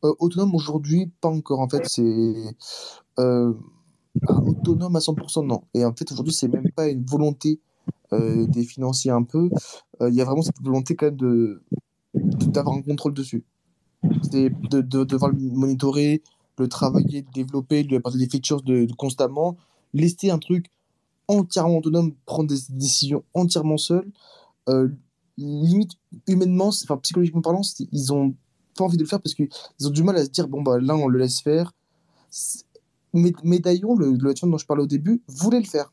Euh, 0.04 0.12
autonome 0.18 0.54
aujourd'hui, 0.54 1.10
pas 1.20 1.28
encore. 1.28 1.60
En 1.60 1.68
fait, 1.68 1.82
c'est 1.86 2.34
euh, 3.18 3.52
autonome 4.28 4.96
à 4.96 5.00
100%, 5.00 5.46
non. 5.46 5.62
Et 5.74 5.84
en 5.84 5.94
fait, 5.94 6.10
aujourd'hui, 6.12 6.34
c'est 6.34 6.48
même 6.48 6.70
pas 6.70 6.88
une 6.88 7.04
volonté 7.04 7.60
euh, 8.12 8.46
des 8.46 8.64
financiers 8.64 9.10
un 9.10 9.22
peu. 9.22 9.50
Euh, 10.00 10.10
Il 10.10 10.14
y 10.14 10.20
a 10.20 10.24
vraiment 10.24 10.42
cette 10.42 10.60
volonté 10.60 10.94
quand 10.96 11.06
même 11.06 11.16
de 11.16 11.62
d'avoir 12.14 12.76
un 12.76 12.82
contrôle 12.82 13.14
dessus. 13.14 13.44
C'est 14.30 14.50
de, 14.70 14.80
de 14.82 15.04
devoir 15.04 15.30
le 15.30 15.38
monitorer, 15.38 16.22
le 16.58 16.68
travailler, 16.68 17.22
le 17.22 17.32
développer, 17.32 17.82
lui 17.82 17.96
apporter 17.96 18.18
des 18.18 18.28
features 18.28 18.62
de, 18.62 18.86
constamment, 18.98 19.56
laisser 19.94 20.30
un 20.30 20.38
truc 20.38 20.66
entièrement 21.28 21.78
autonome, 21.78 22.12
prendre 22.26 22.48
des 22.48 22.60
décisions 22.70 23.24
entièrement 23.32 23.78
seul. 23.78 24.10
Euh, 24.68 24.88
limite 25.38 25.92
humainement, 26.28 26.68
enfin 26.68 26.98
psychologiquement 26.98 27.40
parlant, 27.40 27.62
ils 27.90 28.12
ont 28.12 28.34
pas 28.76 28.84
envie 28.84 28.98
de 28.98 29.02
le 29.02 29.08
faire 29.08 29.20
parce 29.20 29.34
qu'ils 29.34 29.48
ont 29.84 29.90
du 29.90 30.02
mal 30.02 30.16
à 30.16 30.24
se 30.24 30.30
dire 30.30 30.48
bon 30.48 30.62
bah 30.62 30.78
là 30.78 30.94
on 30.94 31.08
le 31.08 31.18
laisse 31.18 31.40
faire. 31.40 31.72
D'ailleurs, 33.14 33.94
le, 33.94 34.12
le 34.12 34.34
dont 34.34 34.58
je 34.58 34.66
parlais 34.66 34.82
au 34.82 34.86
début 34.86 35.22
voulait 35.28 35.60
le 35.60 35.66
faire. 35.66 35.92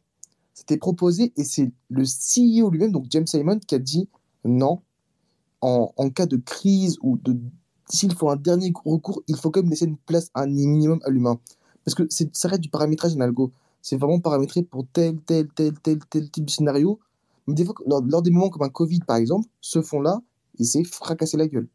C'était 0.54 0.78
proposé 0.78 1.34
et 1.38 1.44
c'est 1.44 1.72
le 1.90 2.04
CEO 2.04 2.70
lui-même, 2.70 2.92
donc 2.92 3.06
James 3.10 3.28
Simon, 3.28 3.60
qui 3.60 3.76
a 3.76 3.80
dit 3.80 4.10
non. 4.44 4.82
En, 5.62 6.10
cas 6.10 6.26
de 6.26 6.38
crise 6.38 6.98
ou 7.02 7.18
de 7.18 7.38
s'il 7.90 8.14
faut 8.14 8.30
un 8.30 8.38
dernier 8.38 8.72
recours, 8.86 9.22
il 9.28 9.36
faut 9.36 9.52
quand 9.52 9.62
même 9.62 9.70
laisser 9.70 9.86
une 9.86 9.98
place, 9.98 10.30
un 10.36 10.48
minimum 10.48 11.00
à 11.04 11.10
l'humain. 11.10 11.40
Parce 11.84 11.96
que 11.96 12.04
ça 12.10 12.48
reste 12.48 12.62
du 12.62 12.70
paramétrage 12.70 13.16
en 13.16 13.20
algo. 13.20 13.52
C'est 13.82 13.98
vraiment 13.98 14.20
paramétré 14.20 14.64
pour 14.64 14.86
tel, 14.94 15.20
tel, 15.22 15.48
tel, 15.50 15.74
tel, 15.80 16.00
tel 16.10 16.30
type 16.30 16.46
de 16.46 16.52
scénario. 16.52 17.00
Mais 17.48 17.56
des 17.56 17.66
fois, 17.66 17.76
lors, 17.88 18.02
lors 18.02 18.22
des 18.22 18.32
moments 18.32 18.50
comme 18.50 18.64
un 18.64 18.70
Covid, 18.70 19.00
par 19.00 19.18
exemple, 19.18 19.48
ce 19.60 19.82
fond-là, 19.82 20.22
il 20.60 20.66
s'est 20.66 20.84
fracassé 20.84 21.36
la 21.36 21.48
gueule. 21.48 21.68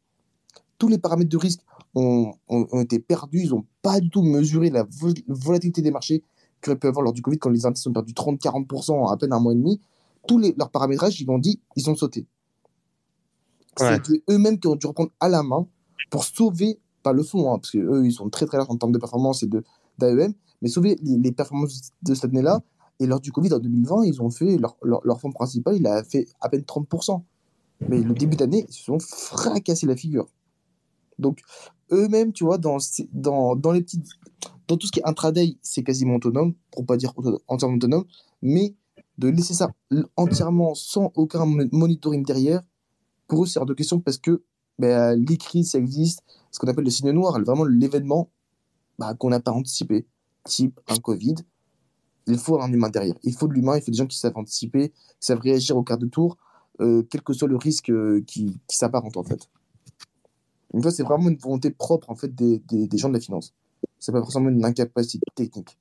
Tous 0.78 0.88
les 0.88 0.98
paramètres 0.98 1.30
de 1.30 1.36
risque 1.36 1.60
ont, 1.94 2.34
ont, 2.48 2.80
été 2.80 2.98
perdus. 2.98 3.42
Ils 3.44 3.50
n'ont 3.50 3.64
pas 3.82 4.00
du 4.00 4.10
tout 4.10 4.22
mesuré 4.22 4.70
la 4.70 4.86
volatilité 5.28 5.82
des 5.82 5.90
marchés 5.90 6.22
qu'il 6.62 6.70
aurait 6.70 6.78
pu 6.78 6.86
avoir 6.86 7.04
lors 7.04 7.12
du 7.12 7.22
Covid 7.22 7.38
quand 7.38 7.50
les 7.50 7.66
indices 7.66 7.86
ont 7.86 7.92
perdu 7.92 8.12
30-40% 8.12 8.92
en 8.92 9.06
à 9.08 9.16
peine 9.16 9.32
un 9.32 9.40
mois 9.40 9.52
et 9.52 9.56
demi. 9.56 9.80
Tous 10.26 10.38
les, 10.38 10.54
leurs 10.56 10.70
paramétrages, 10.70 11.20
ils 11.20 11.30
ont 11.30 11.38
dit, 11.38 11.60
ils 11.76 11.88
ont 11.90 11.94
sauté. 11.94 12.26
C'est 13.76 14.00
eux-mêmes 14.30 14.58
qui 14.58 14.68
ont 14.68 14.76
dû 14.76 14.86
reprendre 14.86 15.10
à 15.20 15.28
la 15.28 15.42
main 15.42 15.66
pour 16.10 16.24
sauver, 16.24 16.78
pas 17.02 17.12
le 17.12 17.22
fond, 17.22 17.52
hein, 17.52 17.58
parce 17.58 17.72
qu'eux, 17.72 18.06
ils 18.06 18.12
sont 18.12 18.30
très 18.30 18.46
très 18.46 18.56
larges 18.56 18.70
en 18.70 18.76
termes 18.76 18.92
de 18.92 18.98
performance 18.98 19.42
et 19.42 19.48
d'AEM, 19.98 20.32
mais 20.62 20.68
sauver 20.68 20.96
les, 21.02 21.32
performances 21.32 21.90
de 22.02 22.14
cette 22.14 22.30
année-là. 22.30 22.62
Et 23.00 23.06
lors 23.06 23.20
du 23.20 23.32
Covid 23.32 23.52
en 23.52 23.58
2020, 23.58 24.04
ils 24.04 24.22
ont 24.22 24.30
fait 24.30 24.56
leur, 24.56 24.76
leur, 24.82 25.20
fonds 25.20 25.32
principal, 25.32 25.76
il 25.76 25.86
a 25.86 26.04
fait 26.04 26.26
à 26.40 26.48
peine 26.48 26.62
30%. 26.62 27.22
Mais 27.88 28.00
le 28.00 28.14
début 28.14 28.36
d'année, 28.36 28.64
ils 28.68 28.72
se 28.72 28.84
sont 28.84 29.00
fracassés 29.00 29.86
la 29.86 29.96
figure. 29.96 30.28
Donc, 31.18 31.40
eux-mêmes, 31.90 32.32
tu 32.32 32.44
vois, 32.44 32.58
dans, 32.58 32.78
dans, 33.12 33.56
dans, 33.56 33.72
les 33.72 33.82
petites, 33.82 34.06
dans 34.68 34.76
tout 34.76 34.86
ce 34.86 34.92
qui 34.92 35.00
est 35.00 35.06
intraday, 35.06 35.56
c'est 35.62 35.82
quasiment 35.82 36.16
autonome, 36.16 36.54
pour 36.70 36.86
pas 36.86 36.96
dire 36.96 37.12
entièrement 37.48 37.76
autonome, 37.76 38.04
mais 38.42 38.74
de 39.18 39.28
laisser 39.28 39.54
ça 39.54 39.70
entièrement 40.16 40.74
sans 40.74 41.12
aucun 41.14 41.46
monitoring 41.72 42.24
derrière, 42.24 42.62
pour 43.26 43.44
eux, 43.44 43.46
c'est 43.46 43.58
hors 43.58 43.66
de 43.66 43.74
question 43.74 44.00
parce 44.00 44.18
que 44.18 44.42
les 44.78 45.36
crises, 45.38 45.70
ça 45.70 45.78
existe, 45.78 46.22
ce 46.50 46.58
qu'on 46.58 46.68
appelle 46.68 46.84
le 46.84 46.90
signe 46.90 47.10
noir, 47.10 47.40
vraiment 47.40 47.64
l'événement 47.64 48.30
bah, 48.98 49.14
qu'on 49.14 49.30
n'a 49.30 49.40
pas 49.40 49.52
anticipé, 49.52 50.06
type 50.44 50.80
un 50.88 50.96
Covid. 50.96 51.36
Il 52.26 52.38
faut 52.38 52.60
un 52.60 52.72
humain 52.72 52.88
derrière. 52.88 53.16
Il 53.22 53.34
faut 53.34 53.48
de 53.48 53.52
l'humain, 53.52 53.76
il 53.76 53.82
faut 53.82 53.90
des 53.90 53.98
gens 53.98 54.06
qui 54.06 54.18
savent 54.18 54.36
anticiper, 54.36 54.90
qui 54.90 55.26
savent 55.26 55.40
réagir 55.40 55.76
au 55.76 55.82
quart 55.82 55.98
de 55.98 56.06
tour, 56.06 56.38
euh, 56.80 57.02
quel 57.10 57.22
que 57.22 57.32
soit 57.32 57.48
le 57.48 57.56
risque 57.56 57.90
euh, 57.90 58.22
qui, 58.26 58.58
qui 58.66 58.76
s'apparente 58.76 59.16
en 59.16 59.24
fait. 59.24 59.48
Une 60.74 60.82
fois, 60.82 60.90
c'est 60.90 61.04
vraiment 61.04 61.28
une 61.28 61.36
volonté 61.36 61.70
propre 61.70 62.10
en 62.10 62.16
fait 62.16 62.34
des, 62.34 62.60
des, 62.68 62.86
des 62.86 62.98
gens 62.98 63.08
de 63.08 63.14
la 63.14 63.20
finance. 63.20 63.54
C'est 63.98 64.12
pas 64.12 64.20
forcément 64.20 64.48
une 64.48 64.64
incapacité 64.64 65.24
technique. 65.34 65.78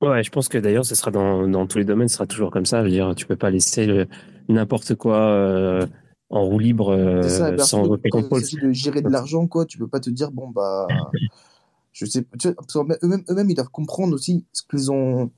Ouais, 0.00 0.22
je 0.22 0.30
pense 0.30 0.48
que 0.48 0.58
d'ailleurs, 0.58 0.84
ce 0.84 0.94
sera 0.94 1.10
dans, 1.10 1.48
dans, 1.48 1.66
tous 1.66 1.78
les 1.78 1.84
domaines, 1.84 2.08
ce 2.08 2.14
sera 2.14 2.26
toujours 2.26 2.50
comme 2.52 2.66
ça. 2.66 2.80
Je 2.80 2.84
veux 2.84 2.90
dire, 2.90 3.14
tu 3.16 3.26
peux 3.26 3.36
pas 3.36 3.50
laisser 3.50 4.06
n'importe 4.48 4.94
quoi 4.94 5.18
euh, 5.18 5.86
en 6.30 6.44
roue 6.44 6.58
libre 6.58 6.90
euh, 6.90 7.22
ça, 7.22 7.56
sans 7.58 7.88
contrôle. 8.10 8.42
Il 8.52 8.68
de 8.68 8.72
gérer 8.72 9.02
de 9.02 9.08
l'argent, 9.08 9.46
quoi. 9.46 9.66
Tu 9.66 9.78
peux 9.78 9.88
pas 9.88 10.00
te 10.00 10.10
dire, 10.10 10.30
bon, 10.30 10.48
bah, 10.50 10.86
je 11.92 12.04
sais, 12.04 12.24
eux-mêmes, 13.02 13.24
eux-mêmes, 13.28 13.50
ils 13.50 13.54
doivent 13.54 13.70
comprendre 13.70 14.14
aussi 14.14 14.44
ce 14.52 14.62
qu'ils 14.62 14.92
ont, 14.92 15.30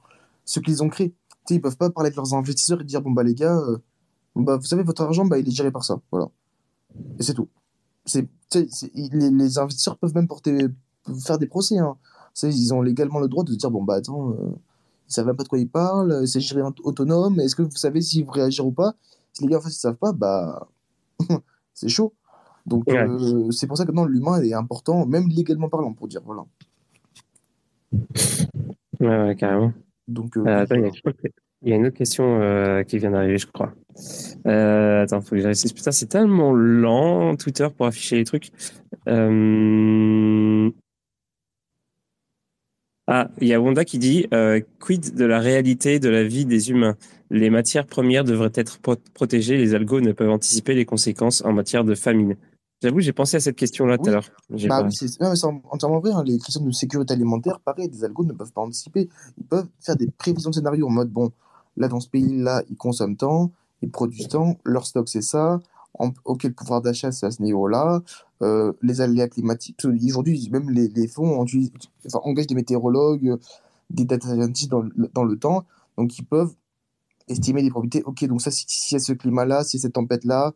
ce 0.45 0.61
qu'ils 0.61 0.83
ont 0.83 0.89
créé. 0.89 1.11
Tu 1.11 1.37
sais, 1.47 1.55
ils 1.55 1.61
peuvent 1.61 1.79
pas 1.79 1.89
parler 1.89 2.11
de 2.11 2.17
leurs 2.17 2.35
investisseurs 2.35 2.81
et 2.83 2.85
dire, 2.85 3.01
bon, 3.01 3.13
bah, 3.13 3.23
les 3.23 3.35
gars, 3.35 3.57
euh, 3.57 3.79
bah, 4.37 4.57
vous 4.57 4.67
savez, 4.67 4.83
votre 4.83 5.03
argent, 5.03 5.25
bah, 5.25 5.39
il 5.39 5.49
est 5.49 5.53
géré 5.53 5.71
par 5.71 5.85
ça. 5.85 6.01
Voilà. 6.11 6.29
Et 7.19 7.23
c'est 7.23 7.35
tout. 7.35 7.49
C'est, 8.05 8.29
les, 8.95 9.31
les, 9.31 9.59
investisseurs 9.59 9.99
peuvent 9.99 10.15
même 10.15 10.27
porter, 10.27 10.67
faire 11.25 11.39
des 11.39 11.47
procès. 11.47 11.79
Hein 11.79 11.97
ils 12.43 12.75
ont 12.75 12.83
légalement 12.83 13.21
le 13.21 13.29
droit 13.29 13.45
de 13.45 13.55
dire 13.55 13.71
bon, 13.71 13.83
bah 13.83 13.95
attends, 13.95 14.31
euh, 14.31 14.51
ils 15.09 15.13
savent 15.13 15.27
même 15.27 15.37
pas 15.37 15.45
de 15.45 15.49
quoi 15.49 15.59
ils 15.59 15.69
parlent, 15.69 16.27
c'est 16.27 16.41
géré 16.41 16.63
autonome, 16.83 17.41
est-ce 17.41 17.57
que 17.57 17.63
vous 17.63 17.71
savez 17.73 18.01
s'ils 18.01 18.25
vont 18.25 18.33
réagir 18.33 18.67
ou 18.67 18.73
pas? 18.73 18.95
Si 19.33 19.43
les 19.43 19.51
gars 19.51 19.59
en 19.59 19.61
fait 19.61 19.71
ils 19.71 19.73
savent 19.73 19.97
pas, 19.97 20.13
bah 20.13 20.69
c'est 21.75 21.89
chaud. 21.89 22.15
Donc 22.67 22.89
euh, 22.89 23.51
c'est 23.51 23.67
pour 23.67 23.77
ça 23.77 23.85
que 23.85 23.93
non, 23.93 24.05
l'humain 24.05 24.41
est 24.43 24.53
important, 24.53 25.07
même 25.07 25.29
légalement 25.29 25.69
parlant, 25.69 25.93
pour 25.93 26.09
dire 26.09 26.23
voilà. 26.25 26.45
Ouais, 29.01 29.07
ouais 29.09 29.37
carrément. 29.37 29.73
Donc, 30.07 30.37
euh, 30.37 30.45
attends, 30.45 30.75
il 30.75 30.83
y, 30.83 30.87
a 30.87 30.91
une 31.62 31.87
autre 31.87 31.97
question 31.97 32.41
qui 32.87 32.99
vient 32.99 33.11
d'arriver, 33.11 33.39
je 33.39 33.47
crois. 33.47 33.73
attends, 34.45 35.20
faut 35.20 35.37
que 35.37 35.41
j'arrive. 35.41 35.74
Putain, 35.74 35.93
c'est 35.93 36.07
tellement 36.07 36.53
lent, 36.53 37.37
Twitter, 37.37 37.69
pour 37.77 37.87
afficher 37.87 38.16
les 38.16 38.24
trucs. 38.24 38.51
Euh... 39.09 40.70
Ah, 43.12 43.28
il 43.41 43.49
y 43.49 43.55
a 43.55 43.61
Wanda 43.61 43.85
qui 43.85 43.99
dit 43.99 44.28
euh, 44.32 44.61
quid 44.78 45.16
de 45.16 45.24
la 45.24 45.41
réalité 45.41 45.99
de 45.99 46.09
la 46.09 46.23
vie 46.23 46.45
des 46.45 46.70
humains? 46.70 46.97
Les 47.31 47.51
matières 47.51 47.85
premières 47.85 48.23
devraient 48.23 48.53
être 48.55 48.78
protégées, 49.15 49.57
les 49.57 49.74
algos 49.74 50.01
ne 50.01 50.12
peuvent 50.12 50.31
anticiper 50.31 50.77
les 50.77 50.85
conséquences 50.85 51.45
en 51.45 51.53
matière 51.53 51.82
de 51.82 51.97
famine. 51.97 52.37
J'avoue, 52.81 53.01
j'ai 53.01 53.12
pensé 53.12 53.37
à 53.37 53.41
cette 53.41 53.57
question-là 53.57 53.99
tout 53.99 54.09
à 54.09 54.12
l'heure. 54.12 54.31
Bah, 54.69 54.87
c'est 54.91 55.20
entièrement 55.20 55.99
vrai. 55.99 56.12
Hein. 56.12 56.23
Les 56.24 56.39
questions 56.39 56.65
de 56.65 56.70
sécurité 56.70 57.12
alimentaire, 57.12 57.59
pareil, 57.59 57.89
des 57.89 58.05
algos 58.05 58.24
ne 58.24 58.32
peuvent 58.32 58.53
pas 58.53 58.61
anticiper. 58.61 59.09
Ils 59.39 59.45
peuvent 59.45 59.66
faire 59.81 59.97
des 59.97 60.09
prévisions 60.16 60.51
de 60.51 60.55
scénarios 60.55 60.87
en 60.87 60.91
mode 60.91 61.11
bon, 61.11 61.32
là, 61.77 61.89
dans 61.89 62.01
ce 62.01 62.09
pays-là, 62.09 62.63
ils 62.71 62.77
consomment 62.77 63.17
tant, 63.17 63.51
ils 63.83 63.91
produisent 63.91 64.29
tant, 64.29 64.59
leur 64.65 64.87
stock, 64.87 65.09
c'est 65.09 65.23
ça. 65.23 65.61
ok, 65.99 66.45
le 66.45 66.53
pouvoir 66.53 66.83
d'achat, 66.83 67.13
c'est 67.13 67.27
à 67.27 67.31
ce 67.31 67.43
niveau-là. 67.43 68.03
Euh, 68.43 68.73
les 68.83 69.01
aléas 69.01 69.29
climatiques. 69.29 69.85
Aujourd'hui, 69.85 70.49
même 70.51 70.71
les, 70.71 70.89
les 70.89 71.09
fonds 71.09 71.45
engagent 72.15 72.47
des 72.47 72.55
météorologues, 72.55 73.39
des 73.91 74.05
data 74.05 74.29
scientists 74.29 74.71
dans, 74.71 74.85
dans, 75.15 75.25
le 75.25 75.37
temps, 75.37 75.65
donc 75.99 76.19
ils 76.19 76.25
peuvent 76.25 76.55
estimer 77.29 77.63
des 77.63 77.71
probabilités. 77.71 78.03
Ok, 78.05 78.25
donc 78.25 78.41
ça, 78.41 78.51
s'il 78.51 78.95
y 78.95 78.97
a 78.97 78.99
ce 78.99 79.13
climat-là, 79.13 79.65
si 79.65 79.79
cette 79.79 79.93
tempête-là, 79.95 80.53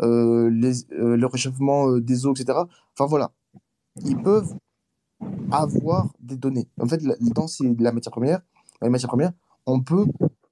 euh, 0.00 0.50
euh, 0.92 1.16
le 1.16 1.26
réchauffement 1.26 1.98
des 1.98 2.24
eaux, 2.24 2.32
etc. 2.32 2.58
Enfin 2.94 3.06
voilà, 3.06 3.32
ils 4.04 4.16
peuvent 4.16 4.54
avoir 5.50 6.08
des 6.20 6.36
données. 6.36 6.68
En 6.80 6.86
fait, 6.86 7.02
dans 7.02 7.46
la 7.80 7.92
matière 7.92 8.12
première, 8.12 8.40
la 8.80 8.90
matière 8.90 9.08
première, 9.08 9.32
on 9.66 9.80
peut 9.80 10.06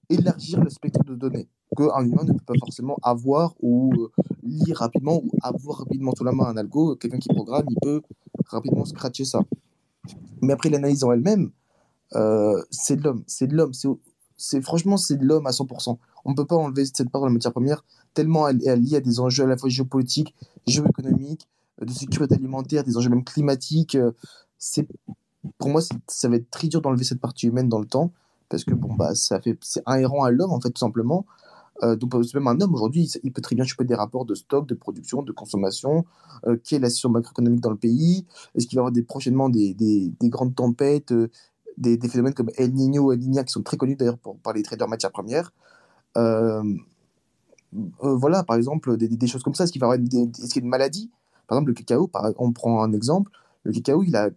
élargir 0.08 0.60
le 0.60 0.70
spectre 0.70 1.04
de 1.04 1.14
données 1.14 1.48
qu'un 1.76 2.04
humain 2.04 2.24
ne 2.24 2.32
peut 2.32 2.44
pas 2.46 2.54
forcément 2.58 2.96
avoir 3.02 3.54
ou 3.60 3.92
euh, 3.94 4.10
lire 4.42 4.78
rapidement 4.78 5.16
ou 5.16 5.30
avoir 5.42 5.78
rapidement 5.78 6.12
sous 6.16 6.24
la 6.24 6.32
main 6.32 6.46
un 6.46 6.56
algo. 6.56 6.96
Quelqu'un 6.96 7.18
qui 7.18 7.28
programme, 7.28 7.66
il 7.68 7.76
peut 7.82 8.02
rapidement 8.46 8.84
scratcher 8.84 9.24
ça. 9.24 9.40
Mais 10.42 10.52
après, 10.52 10.70
l'analyse 10.70 11.04
en 11.04 11.12
elle-même, 11.12 11.50
euh, 12.14 12.62
c'est 12.70 12.96
de 12.96 13.02
l'homme. 13.02 13.24
C'est 13.26 13.46
de 13.46 13.56
l'homme. 13.56 13.72
C'est, 14.36 14.60
franchement, 14.60 14.96
c'est 14.96 15.16
de 15.16 15.24
l'homme 15.24 15.46
à 15.46 15.50
100%. 15.50 15.98
On 16.24 16.30
ne 16.30 16.36
peut 16.36 16.44
pas 16.44 16.56
enlever 16.56 16.84
cette 16.84 17.10
part 17.10 17.22
de 17.22 17.26
la 17.26 17.32
matière 17.32 17.52
première, 17.52 17.84
tellement 18.14 18.48
elle 18.48 18.66
est 18.66 18.76
liée 18.76 18.96
à 18.96 19.00
des 19.00 19.20
enjeux 19.20 19.44
à 19.44 19.46
la 19.46 19.56
fois 19.56 19.68
géopolitiques, 19.68 20.34
géoéconomiques, 20.66 21.48
de 21.80 21.90
sécurité 21.92 22.34
alimentaire, 22.34 22.84
des 22.84 22.96
enjeux 22.96 23.10
même 23.10 23.24
climatiques. 23.24 23.96
C'est, 24.58 24.88
pour 25.58 25.70
moi, 25.70 25.80
ça 26.08 26.28
va 26.28 26.36
être 26.36 26.50
très 26.50 26.68
dur 26.68 26.80
d'enlever 26.80 27.04
cette 27.04 27.20
partie 27.20 27.46
humaine 27.46 27.68
dans 27.68 27.78
le 27.78 27.86
temps 27.86 28.12
parce 28.48 28.64
que 28.64 28.74
bon 28.74 28.94
bah 28.94 29.14
ça 29.14 29.40
fait 29.40 29.58
c'est 29.62 29.82
inhérent 29.86 30.24
à 30.24 30.30
l'homme 30.30 30.52
en 30.52 30.60
fait 30.60 30.70
tout 30.70 30.80
simplement. 30.80 31.26
Euh, 31.82 31.94
donc 31.94 32.14
même 32.34 32.46
un 32.46 32.58
homme 32.60 32.74
aujourd'hui 32.74 33.12
il, 33.22 33.32
peut 33.32 33.42
très 33.42 33.54
bien 33.54 33.64
choper 33.64 33.84
des 33.84 33.94
rapports 33.94 34.24
de 34.24 34.34
stock 34.34 34.66
de 34.66 34.74
production 34.74 35.22
de 35.22 35.32
consommation. 35.32 36.04
Euh, 36.46 36.56
quelle 36.62 36.78
est 36.78 36.82
la 36.82 36.90
situation 36.90 37.10
macroéconomique 37.10 37.60
dans 37.60 37.70
le 37.70 37.76
pays? 37.76 38.26
Est-ce 38.54 38.66
qu'il 38.66 38.76
va 38.76 38.80
y 38.80 38.82
avoir 38.82 38.92
des, 38.92 39.02
prochainement 39.02 39.48
des, 39.48 39.74
des, 39.74 40.12
des 40.18 40.28
grandes 40.28 40.54
tempêtes 40.54 41.12
euh, 41.12 41.28
des, 41.76 41.98
des, 41.98 42.08
phénomènes 42.08 42.32
comme 42.32 42.50
El 42.56 42.72
Niño 42.72 43.12
El 43.12 43.18
Niña 43.18 43.44
qui 43.44 43.52
sont 43.52 43.62
très 43.62 43.76
connus 43.76 43.96
d'ailleurs 43.96 44.18
par 44.42 44.54
les 44.54 44.62
traders 44.62 44.88
matières 44.88 45.12
premières? 45.12 45.52
Voilà 48.00 48.42
par 48.44 48.56
exemple 48.56 48.96
des, 48.96 49.26
choses 49.26 49.42
comme 49.42 49.54
ça. 49.54 49.64
Est-ce 49.64 49.72
qu'il 49.72 49.80
va 49.80 49.88
y 49.88 49.92
avoir 49.92 50.06
est-ce 50.06 50.48
qu'il 50.48 50.62
y 50.62 50.64
a 50.64 50.64
une 50.64 50.70
maladie? 50.70 51.10
Par 51.46 51.58
exemple 51.58 51.70
le 51.70 51.74
cacao 51.74 52.06
par, 52.06 52.32
on 52.38 52.52
prend 52.52 52.82
un 52.82 52.92
exemple. 52.92 53.30
Le 53.64 53.72
cacao 53.72 54.02
il 54.02 54.16
a 54.16 54.30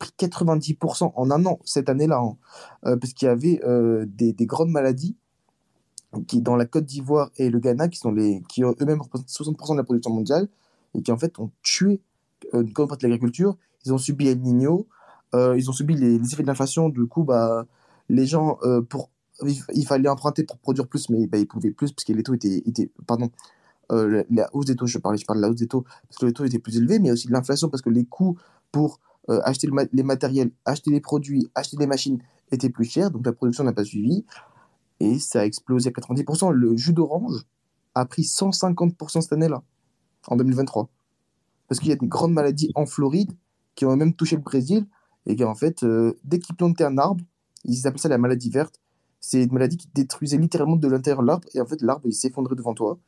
90% 0.00 1.12
en 1.14 1.30
un 1.30 1.46
an 1.46 1.58
cette 1.64 1.88
année-là, 1.88 2.20
hein. 2.20 2.36
euh, 2.86 2.96
parce 2.96 3.12
qu'il 3.12 3.26
y 3.26 3.30
avait 3.30 3.60
euh, 3.64 4.04
des, 4.08 4.32
des, 4.32 4.46
grandes 4.46 4.70
maladies 4.70 5.16
qui, 6.26 6.40
dans 6.40 6.56
la 6.56 6.66
Côte 6.66 6.84
d'Ivoire 6.84 7.30
et 7.36 7.50
le 7.50 7.58
Ghana, 7.58 7.88
qui, 7.88 7.98
sont 7.98 8.12
les, 8.12 8.42
qui 8.48 8.62
eux-mêmes 8.62 9.00
représentent 9.00 9.28
60% 9.28 9.72
de 9.72 9.76
la 9.78 9.84
production 9.84 10.12
mondiale, 10.12 10.48
et 10.94 11.02
qui 11.02 11.10
en 11.10 11.18
fait 11.18 11.38
ont 11.38 11.50
tué 11.62 12.00
euh, 12.54 12.62
une 12.62 12.72
grande 12.72 12.88
partie 12.88 13.06
de 13.06 13.10
l'agriculture. 13.10 13.56
Ils 13.84 13.92
ont 13.92 13.98
subi 13.98 14.28
El 14.28 14.40
Niño, 14.40 14.86
ils 15.34 15.68
ont 15.68 15.72
subi 15.72 15.96
les, 15.96 16.14
effets 16.32 16.42
de 16.42 16.46
l'inflation, 16.46 16.88
du 16.88 17.06
coup, 17.06 17.24
bah, 17.24 17.66
les 18.08 18.24
gens, 18.24 18.58
pour, 18.88 19.10
il, 19.42 19.84
fallait 19.84 20.08
emprunter 20.08 20.44
pour 20.44 20.58
produire 20.58 20.86
plus, 20.86 21.10
mais 21.10 21.26
bah, 21.26 21.38
ils 21.38 21.46
pouvaient 21.46 21.72
plus, 21.72 21.90
parce 21.92 22.04
que 22.04 22.12
les 22.12 22.22
taux 22.22 22.34
étaient, 22.34 22.62
étaient 22.64 22.88
pardon, 23.06 23.30
la 23.90 24.48
hausse 24.54 24.66
des 24.66 24.76
taux, 24.76 24.86
je 24.86 24.96
parlais, 24.98 25.18
je 25.18 25.26
parle 25.26 25.40
de 25.40 25.42
la 25.42 25.50
hausse 25.50 25.56
des 25.56 25.66
taux, 25.66 25.84
parce 26.08 26.18
que 26.18 26.26
les 26.26 26.32
taux 26.32 26.44
étaient 26.44 26.60
plus 26.60 26.76
élevés, 26.76 27.00
mais 27.00 27.10
aussi 27.10 27.26
de 27.26 27.32
l'inflation, 27.32 27.68
parce 27.68 27.82
que 27.82 27.90
les 27.90 28.04
coûts 28.04 28.38
pour 28.70 29.00
euh, 29.30 29.40
acheter 29.44 29.68
les 29.92 30.02
matériels, 30.02 30.50
acheter 30.64 30.90
les 30.90 31.00
produits, 31.00 31.50
acheter 31.54 31.76
les 31.78 31.86
machines 31.86 32.18
était 32.52 32.70
plus 32.70 32.84
cher, 32.84 33.10
donc 33.10 33.24
la 33.24 33.32
production 33.32 33.64
n'a 33.64 33.72
pas 33.72 33.84
suivi. 33.84 34.24
Et 35.00 35.18
ça 35.18 35.40
a 35.40 35.44
explosé 35.44 35.88
à 35.88 35.92
90%. 35.92 36.52
Le 36.52 36.76
jus 36.76 36.92
d'orange 36.92 37.44
a 37.94 38.04
pris 38.04 38.22
150% 38.22 39.20
cette 39.20 39.32
année-là, 39.32 39.62
en 40.28 40.36
2023. 40.36 40.88
Parce 41.68 41.80
qu'il 41.80 41.88
y 41.88 41.92
a 41.92 41.96
des 41.96 42.06
grandes 42.06 42.32
maladies 42.32 42.70
en 42.74 42.86
Floride 42.86 43.32
qui 43.74 43.86
ont 43.86 43.96
même 43.96 44.14
touché 44.14 44.36
le 44.36 44.42
Brésil. 44.42 44.86
Et 45.26 45.36
qui, 45.36 45.44
en 45.44 45.54
fait, 45.54 45.82
euh, 45.82 46.12
dès 46.22 46.38
qu'ils 46.38 46.54
plantaient 46.54 46.84
un 46.84 46.98
arbre, 46.98 47.24
ils 47.64 47.86
appellent 47.86 48.00
ça 48.00 48.10
la 48.10 48.18
maladie 48.18 48.50
verte. 48.50 48.78
C'est 49.20 49.44
une 49.44 49.52
maladie 49.52 49.78
qui 49.78 49.88
détruisait 49.94 50.36
littéralement 50.36 50.76
de 50.76 50.86
l'intérieur 50.86 51.22
l'arbre. 51.22 51.48
Et 51.54 51.60
en 51.60 51.66
fait, 51.66 51.80
l'arbre, 51.80 52.06
il 52.06 52.12
s'effondrait 52.12 52.56
devant 52.56 52.74
toi. 52.74 52.98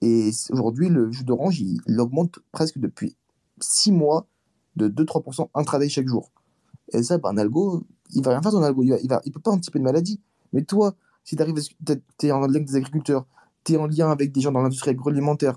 Et 0.00 0.30
aujourd'hui, 0.50 0.88
le 0.88 1.10
jus 1.10 1.24
d'orange, 1.24 1.60
il, 1.60 1.80
il 1.86 1.98
augmente 1.98 2.38
presque 2.52 2.78
depuis 2.78 3.16
6 3.60 3.90
mois 3.90 4.28
de 4.76 4.88
2-3% 4.88 5.48
intraday 5.54 5.88
chaque 5.88 6.08
jour. 6.08 6.30
Et 6.92 7.02
ça, 7.02 7.18
bah, 7.18 7.30
un 7.30 7.38
algo, 7.38 7.84
il 8.12 8.22
va 8.22 8.32
rien 8.32 8.42
faire 8.42 8.52
ton 8.52 8.62
algo. 8.62 8.82
Il, 8.82 9.08
va, 9.08 9.20
il, 9.24 9.32
peut 9.32 9.40
pas 9.40 9.50
anticiper 9.50 9.78
de 9.78 9.84
maladie. 9.84 10.20
Mais 10.52 10.62
toi, 10.62 10.94
si 11.24 11.36
tu 11.36 11.42
arrives, 11.42 11.58
es 11.58 12.30
en 12.32 12.40
lien 12.40 12.44
avec 12.44 12.66
des 12.66 12.76
agriculteurs, 12.76 13.26
tu 13.64 13.74
es 13.74 13.76
en 13.76 13.86
lien 13.86 14.10
avec 14.10 14.32
des 14.32 14.40
gens 14.40 14.52
dans 14.52 14.62
l'industrie 14.62 14.90
agroalimentaire, 14.90 15.56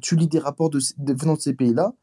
tu 0.00 0.16
lis 0.16 0.28
des 0.28 0.38
rapports 0.38 0.70
de, 0.70 0.80
venant 0.98 1.34
de 1.34 1.40
ces 1.40 1.54
pays-là, 1.54 1.94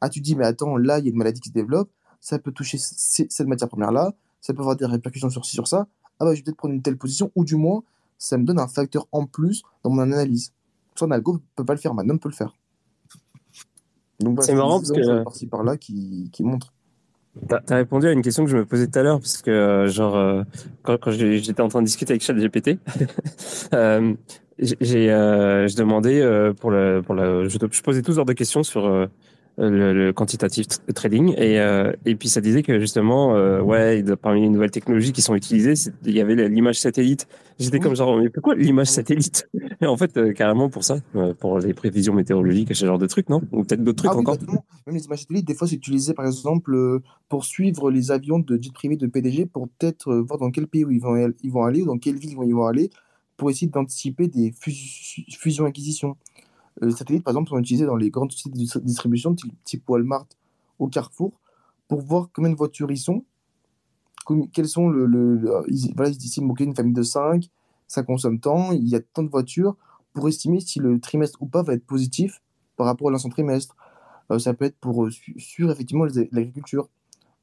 ah, 0.00 0.08
tu 0.08 0.20
dis, 0.20 0.36
mais 0.36 0.44
attends, 0.44 0.76
là, 0.76 0.98
il 0.98 1.04
y 1.04 1.08
a 1.08 1.10
une 1.10 1.16
maladie 1.16 1.40
qui 1.40 1.48
se 1.48 1.54
développe, 1.54 1.90
ça 2.20 2.38
peut 2.38 2.52
toucher 2.52 2.78
cette 2.78 3.46
matière 3.46 3.68
première-là, 3.68 4.14
ça 4.40 4.54
peut 4.54 4.60
avoir 4.60 4.76
des 4.76 4.86
répercussions 4.86 5.30
sur 5.30 5.44
ci, 5.44 5.52
sur 5.52 5.68
ça. 5.68 5.86
Ah, 6.18 6.24
bah, 6.24 6.34
je 6.34 6.40
vais 6.40 6.44
peut-être 6.44 6.56
prendre 6.56 6.74
une 6.74 6.82
telle 6.82 6.96
position, 6.96 7.30
ou 7.34 7.44
du 7.44 7.56
moins, 7.56 7.82
ça 8.18 8.38
me 8.38 8.44
donne 8.44 8.58
un 8.58 8.68
facteur 8.68 9.06
en 9.12 9.26
plus 9.26 9.62
dans 9.82 9.90
mon 9.90 10.02
analyse. 10.02 10.52
Ça, 10.94 11.04
un 11.04 11.10
algo 11.10 11.40
peut 11.54 11.64
pas 11.64 11.74
le 11.74 11.78
faire, 11.78 11.92
un 11.92 12.08
homme 12.08 12.18
peut 12.18 12.28
le 12.28 12.34
faire. 12.34 12.56
Donc, 14.20 14.34
voilà, 14.36 14.46
C'est 14.46 14.54
marrant 14.54 14.78
parce 14.78 14.92
que- 14.92 15.22
par-ci 15.24 15.46
par-là 15.46 15.76
qui, 15.76 16.30
qui 16.32 16.42
montrent. 16.42 16.72
T'as 17.48 17.60
as 17.68 17.76
répondu 17.76 18.06
à 18.06 18.12
une 18.12 18.22
question 18.22 18.44
que 18.44 18.50
je 18.50 18.56
me 18.56 18.64
posais 18.64 18.86
tout 18.86 18.98
à 18.98 19.02
l'heure, 19.02 19.18
parce 19.20 19.42
que, 19.42 19.50
euh, 19.50 19.88
genre, 19.88 20.16
euh, 20.16 20.42
quand, 20.82 20.96
quand 20.98 21.10
j'étais 21.10 21.60
en 21.60 21.68
train 21.68 21.80
de 21.82 21.86
discuter 21.86 22.12
avec 22.12 22.22
ChatGPT, 22.22 22.78
euh, 23.74 24.14
j'ai, 24.58 25.10
euh, 25.12 25.68
je 25.68 25.76
demandais 25.76 26.22
euh, 26.22 26.54
pour 26.54 26.70
le, 26.70 27.02
pour 27.04 27.14
le, 27.14 27.46
je, 27.50 27.58
je 27.70 27.82
posais 27.82 28.00
tout 28.00 28.12
genre 28.14 28.24
de 28.24 28.32
questions 28.32 28.62
sur 28.62 28.86
euh, 28.86 29.06
le, 29.58 29.92
le 29.92 30.12
quantitative 30.12 30.66
trading, 30.94 31.34
et, 31.38 31.58
euh, 31.60 31.92
et 32.04 32.14
puis 32.14 32.28
ça 32.28 32.40
disait 32.40 32.62
que 32.62 32.78
justement, 32.78 33.34
euh, 33.34 33.60
ouais, 33.62 34.02
parmi 34.20 34.42
les 34.42 34.48
nouvelles 34.48 34.70
technologies 34.70 35.12
qui 35.12 35.22
sont 35.22 35.34
utilisées, 35.34 35.90
il 36.04 36.12
y 36.12 36.20
avait 36.20 36.48
l'image 36.48 36.78
satellite. 36.78 37.26
J'étais 37.58 37.80
comme 37.80 37.96
genre, 37.96 38.18
mais 38.18 38.28
pourquoi 38.28 38.54
l'image 38.54 38.88
satellite? 38.88 39.48
Et 39.80 39.86
en 39.86 39.96
fait, 39.96 40.16
euh, 40.16 40.32
carrément 40.32 40.68
pour 40.68 40.84
ça, 40.84 40.98
pour 41.40 41.58
les 41.58 41.72
prévisions 41.72 42.12
météorologiques 42.12 42.70
et 42.70 42.74
ce 42.74 42.84
genre 42.84 42.98
de 42.98 43.06
trucs, 43.06 43.28
non? 43.30 43.40
Ou 43.52 43.64
peut-être 43.64 43.82
d'autres 43.82 44.04
trucs 44.04 44.10
Ah 44.10 44.16
oui, 44.16 44.20
encore? 44.20 44.36
Même 44.86 44.96
les 44.96 45.04
images 45.04 45.20
satellites, 45.20 45.46
des 45.46 45.54
fois, 45.54 45.66
c'est 45.66 45.76
utilisé 45.76 46.12
par 46.12 46.26
exemple 46.26 47.00
pour 47.28 47.44
suivre 47.44 47.90
les 47.90 48.10
avions 48.10 48.38
de 48.38 48.58
jet 48.60 48.72
privé 48.72 48.96
de 48.96 49.06
PDG 49.06 49.46
pour 49.46 49.68
peut-être 49.68 50.14
voir 50.16 50.38
dans 50.38 50.50
quel 50.50 50.66
pays 50.66 50.84
ils 50.90 51.00
vont, 51.00 51.16
ils 51.42 51.50
vont 51.50 51.64
aller 51.64 51.82
ou 51.82 51.86
dans 51.86 51.98
quelle 51.98 52.16
ville 52.16 52.30
ils 52.30 52.36
vont, 52.36 52.42
ils 52.42 52.54
vont 52.54 52.66
aller 52.66 52.90
pour 53.36 53.50
essayer 53.50 53.68
d'anticiper 53.68 54.28
des 54.28 54.52
fus- 54.58 55.24
fusions-acquisitions. 55.38 56.16
Euh, 56.82 56.86
les 56.86 56.92
satellites, 56.92 57.24
par 57.24 57.32
exemple, 57.32 57.50
sont 57.50 57.58
utilisés 57.58 57.86
dans 57.86 57.96
les 57.96 58.10
grandes 58.10 58.32
sociétés 58.32 58.58
de 58.58 58.64
distri- 58.64 58.80
distribution 58.82 59.34
type, 59.64 59.88
Walmart 59.88 60.26
ou 60.78 60.88
Carrefour 60.88 61.32
pour 61.88 62.00
voir 62.02 62.28
combien 62.34 62.50
de 62.50 62.56
voitures 62.56 62.90
ils 62.90 62.98
sont, 62.98 63.24
quels 64.52 64.68
sont 64.68 64.88
le, 64.88 65.06
le- 65.06 65.62
ils, 65.68 65.92
voilà, 65.94 66.10
ils 66.10 66.16
estiment 66.16 66.54
une 66.58 66.74
famille 66.74 66.92
de 66.92 67.02
5, 67.02 67.48
ça 67.86 68.02
consomme 68.02 68.40
tant, 68.40 68.72
il 68.72 68.88
y 68.88 68.96
a 68.96 69.00
tant 69.00 69.22
de 69.22 69.28
voitures 69.28 69.76
pour 70.12 70.28
estimer 70.28 70.60
si 70.60 70.80
le 70.80 70.98
trimestre 70.98 71.40
ou 71.42 71.46
pas 71.46 71.62
va 71.62 71.74
être 71.74 71.86
positif 71.86 72.42
par 72.76 72.86
rapport 72.86 73.08
à 73.08 73.10
l'ancien 73.12 73.30
trimestre. 73.30 73.76
Euh, 74.32 74.38
ça 74.38 74.54
peut 74.54 74.64
être 74.66 74.76
pour 74.78 75.04
euh, 75.06 75.10
su- 75.10 75.38
suivre 75.38 75.70
effectivement 75.70 76.06
l'agriculture. 76.32 76.88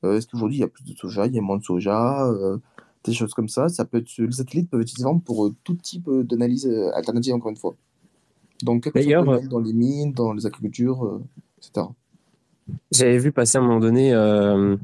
Euh, 0.06 0.18
Est-ce 0.18 0.28
qu'aujourd'hui 0.28 0.58
il 0.58 0.62
y 0.62 0.64
a 0.64 0.68
plus 0.70 0.84
de 0.86 0.96
soja, 0.98 1.28
il 1.28 1.36
y 1.36 1.40
a 1.40 1.42
moins 1.42 1.58
de 1.58 1.64
soja, 1.64 2.26
euh, 2.28 2.58
des 3.06 3.14
choses 3.14 3.34
comme 3.34 3.50
ça. 3.50 3.70
Ça 3.70 3.86
peut 3.86 4.00
être, 4.00 4.12
les 4.18 4.32
satellites 4.32 4.70
peuvent 4.70 4.82
être 4.82 4.90
utilisés 4.92 5.10
pour 5.26 5.48
euh, 5.48 5.56
tout 5.64 5.76
type 5.76 6.08
euh, 6.10 6.24
d'analyse 6.24 6.68
euh, 6.68 6.92
alternative, 6.96 7.36
encore 7.36 7.52
une 7.52 7.58
fois. 7.58 7.76
Donc, 8.64 8.90
soit 8.92 9.04
domaine, 9.04 9.48
dans 9.48 9.60
les 9.60 9.74
mines, 9.74 10.14
dans 10.14 10.34
les 10.34 10.46
agricultures, 10.46 11.06
euh, 11.06 11.24
etc. 11.58 11.88
J'avais 12.92 13.18
vu 13.18 13.32
passer 13.32 13.58
à 13.58 13.62
un 13.62 13.66
moment 13.66 13.80
donné, 13.80 14.14
euh, 14.14 14.78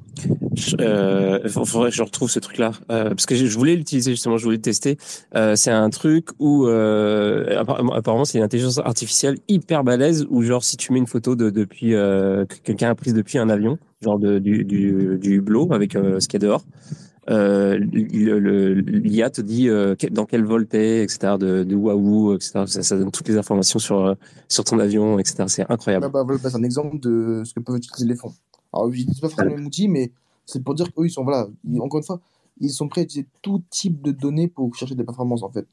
euh, 0.80 1.48
faudrait 1.48 1.92
que 1.92 1.96
je 1.96 2.04
retrouve 2.04 2.30
ce 2.30 2.40
truc-là, 2.40 2.72
euh, 2.92 3.10
parce 3.10 3.26
que 3.26 3.36
je 3.36 3.58
voulais 3.58 3.76
l'utiliser 3.76 4.12
justement, 4.12 4.36
je 4.36 4.44
voulais 4.44 4.58
le 4.58 4.62
tester. 4.62 4.98
Euh, 5.36 5.56
c'est 5.56 5.72
un 5.72 5.90
truc 5.90 6.30
où 6.40 6.68
euh, 6.68 7.58
apparemment, 7.58 8.26
c'est 8.26 8.38
une 8.38 8.44
intelligence 8.44 8.80
artificielle 8.80 9.38
hyper 9.48 9.86
balèze 9.86 10.28
où 10.30 10.42
genre 10.44 10.64
si 10.64 10.76
tu 10.76 10.92
mets 10.92 11.00
une 11.00 11.08
photo 11.08 11.36
de 11.36 11.50
depuis 11.50 11.96
euh, 11.96 12.46
que 12.46 12.56
quelqu'un 12.56 12.90
a 12.90 12.96
prise 12.96 13.14
depuis 13.14 13.38
un 13.38 13.48
avion, 13.48 13.78
genre 14.02 14.20
de, 14.20 14.40
du 14.40 14.66
du 14.66 15.18
du 15.18 15.36
hublot 15.36 15.72
avec 15.72 15.96
euh, 15.96 16.20
ce 16.20 16.28
qu'il 16.28 16.42
y 16.42 16.46
a 16.46 16.48
dehors, 16.48 16.66
euh, 16.66 17.09
l'IA 17.30 19.30
te 19.30 19.42
dit 19.42 19.70
euh, 19.70 19.96
dans 20.12 20.26
quel 20.26 20.44
vol 20.44 20.68
t'es, 20.68 21.04
etc. 21.04 21.38
de, 21.38 21.64
de 21.64 21.76
où 21.76 21.90
à 21.90 21.96
où, 21.96 22.34
etc. 22.34 22.64
Ça, 22.68 22.84
ça 22.84 22.98
donne 22.98 23.12
toutes 23.12 23.28
les 23.28 23.38
informations 23.38 23.80
sur 23.80 24.06
euh, 24.06 24.16
sur 24.48 24.64
ton 24.64 24.80
avion, 24.80 25.20
etc. 25.20 25.46
C'est 25.48 25.70
incroyable. 25.70 26.06
Là, 26.06 26.10
bah, 26.10 26.24
voilà, 26.24 26.40
bah, 26.42 26.50
c'est 26.50 26.58
un 26.58 26.64
exemple 26.64 27.00
de 27.00 27.44
ce 27.46 27.54
que 27.54 27.60
peuvent 27.60 27.78
utiliser 27.78 28.06
les 28.08 28.16
fonds. 28.16 28.34
Alors, 28.74 28.92
je 28.92 28.98
dis 29.04 29.20
pas 29.22 29.30
forcément 29.30 29.52
le 29.52 29.58
même 29.58 29.68
outil, 29.68 29.88
mais 29.88 30.12
c'est 30.46 30.64
pour 30.64 30.74
dire 30.76 30.92
qu'eux, 30.94 31.06
ils 31.06 31.12
sont, 31.12 31.24
voilà, 31.24 31.48
ils- 31.64 31.80
encore 31.82 32.00
une 32.00 32.06
fois, 32.06 32.20
ils 32.60 32.70
sont 32.72 32.88
prêts 32.88 33.02
à 33.02 33.04
utiliser 33.04 33.28
tout 33.42 33.64
type 33.70 34.02
de 34.02 34.12
données 34.12 34.48
pour 34.48 34.74
chercher 34.76 34.96
des 34.96 35.04
performances, 35.04 35.44
en 35.44 35.52
fait. 35.52 35.68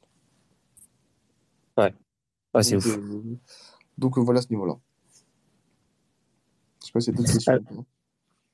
Ah, 2.53 2.63
c'est 2.63 2.77
ouf. 2.77 2.87
euh, 2.87 3.21
donc, 3.97 4.17
euh, 4.17 4.21
voilà 4.21 4.41
ce 4.41 4.49
niveau-là. 4.49 4.77
Je 6.81 6.87
sais 6.87 6.91
pas 6.91 6.99
si 7.01 7.05
c'est 7.05 7.11
d'autres 7.11 7.31
questions. 7.33 7.59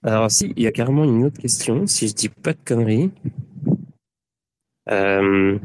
Alors 0.04 0.30
si, 0.30 0.54
il 0.56 0.64
y 0.64 0.68
a 0.68 0.72
carrément 0.72 1.06
une 1.06 1.24
autre 1.26 1.40
question, 1.40 1.88
si 1.88 2.08
je 2.08 2.14
dis 2.14 2.30
pas 2.30 2.54
de 2.54 2.60
conneries. 2.66 3.12
Euh... 4.90 5.58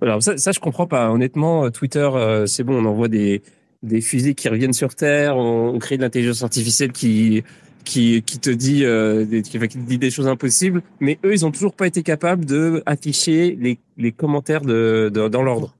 Alors 0.00 0.22
ça, 0.22 0.36
ça 0.36 0.52
je 0.52 0.60
comprends 0.60 0.86
pas. 0.86 1.10
Honnêtement, 1.10 1.64
euh, 1.64 1.70
Twitter, 1.70 2.08
euh, 2.14 2.46
c'est 2.46 2.64
bon, 2.64 2.82
on 2.82 2.84
envoie 2.86 3.08
des, 3.08 3.42
des 3.82 4.00
fusées 4.00 4.34
qui 4.34 4.48
reviennent 4.48 4.72
sur 4.72 4.94
Terre, 4.94 5.36
on, 5.36 5.78
crée 5.78 5.96
de 5.96 6.02
l'intelligence 6.02 6.42
artificielle 6.42 6.92
qui, 6.92 7.44
qui, 7.84 8.22
qui 8.22 8.38
te 8.38 8.50
dit, 8.50 8.84
euh, 8.84 9.24
des, 9.24 9.42
qui, 9.42 9.58
te 9.58 9.78
dit 9.78 9.98
des 9.98 10.10
choses 10.10 10.26
impossibles, 10.26 10.82
mais 11.00 11.18
eux, 11.24 11.32
ils 11.32 11.46
ont 11.46 11.52
toujours 11.52 11.74
pas 11.74 11.86
été 11.86 12.02
capables 12.02 12.44
de 12.44 12.82
afficher 12.86 13.56
les, 13.60 13.78
les 13.96 14.12
commentaires 14.12 14.62
de, 14.62 15.10
de- 15.12 15.28
dans 15.28 15.42
l'ordre. 15.42 15.76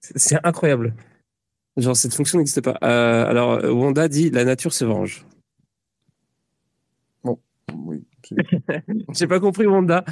C'est 0.00 0.38
incroyable. 0.44 0.94
Genre 1.76 1.96
cette 1.96 2.14
fonction 2.14 2.38
n'existe 2.38 2.60
pas. 2.62 2.78
Euh, 2.82 3.26
alors 3.26 3.62
Wanda 3.76 4.08
dit 4.08 4.30
la 4.30 4.44
nature 4.44 4.72
se 4.72 4.84
venge. 4.84 5.26
Oui, 7.74 8.04
c'est- 8.24 8.36
J'ai 9.12 9.26
pas 9.26 9.40
compris 9.40 9.66
Wanda, 9.66 10.04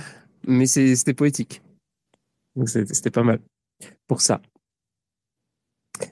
mais 0.46 0.66
c'était 0.66 1.14
poétique. 1.14 1.62
Donc 2.56 2.68
c'était 2.68 3.10
pas 3.10 3.22
mal 3.22 3.40
pour 4.08 4.20
ça. 4.20 4.42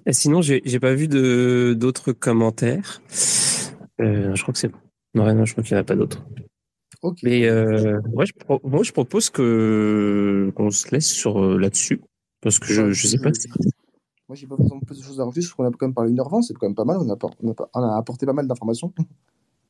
Et 0.06 0.12
sinon, 0.12 0.40
j'ai 0.40 0.60
pas 0.80 0.94
vu 0.94 1.08
d'autres 1.08 2.12
commentaires. 2.12 3.02
Euh, 4.00 4.34
je 4.34 4.42
crois 4.42 4.52
que 4.52 4.58
c'est 4.58 4.68
bon. 4.68 4.78
Non, 5.14 5.34
non, 5.34 5.44
je 5.44 5.52
crois 5.52 5.64
qu'il 5.64 5.74
n'y 5.74 5.78
en 5.78 5.82
a 5.82 5.84
pas 5.84 5.96
d'autres. 5.96 6.24
Ok. 7.02 7.18
Mais 7.24 7.46
euh, 7.48 8.00
ouais, 8.12 8.24
je 8.26 8.32
pro- 8.32 8.60
moi, 8.62 8.84
je 8.84 8.92
propose 8.92 9.28
que 9.30 10.52
qu'on 10.54 10.70
se 10.70 10.88
laisse 10.92 11.08
sur 11.12 11.42
euh, 11.44 11.58
là-dessus 11.58 12.00
parce 12.40 12.60
que 12.60 12.68
je, 12.68 12.92
je 12.92 13.06
sais 13.08 13.18
pas. 13.18 13.34
si- 13.34 13.48
Moi, 14.32 14.38
j'ai 14.38 14.46
pas 14.46 14.56
forcément 14.56 14.80
plus 14.80 14.96
de 14.96 15.04
choses 15.04 15.20
à 15.20 15.24
rajouter, 15.24 15.42
je 15.42 15.50
trouve 15.50 15.66
qu'on 15.66 15.70
a 15.70 15.76
quand 15.76 15.86
même 15.86 15.92
parlé 15.92 16.10
1h20, 16.10 16.40
c'est 16.40 16.54
quand 16.54 16.66
même 16.66 16.74
pas 16.74 16.86
mal, 16.86 16.96
on 17.00 17.82
a, 17.82 17.98
apporté 17.98 18.24
pas 18.24 18.32
mal 18.32 18.48
d'informations. 18.48 18.94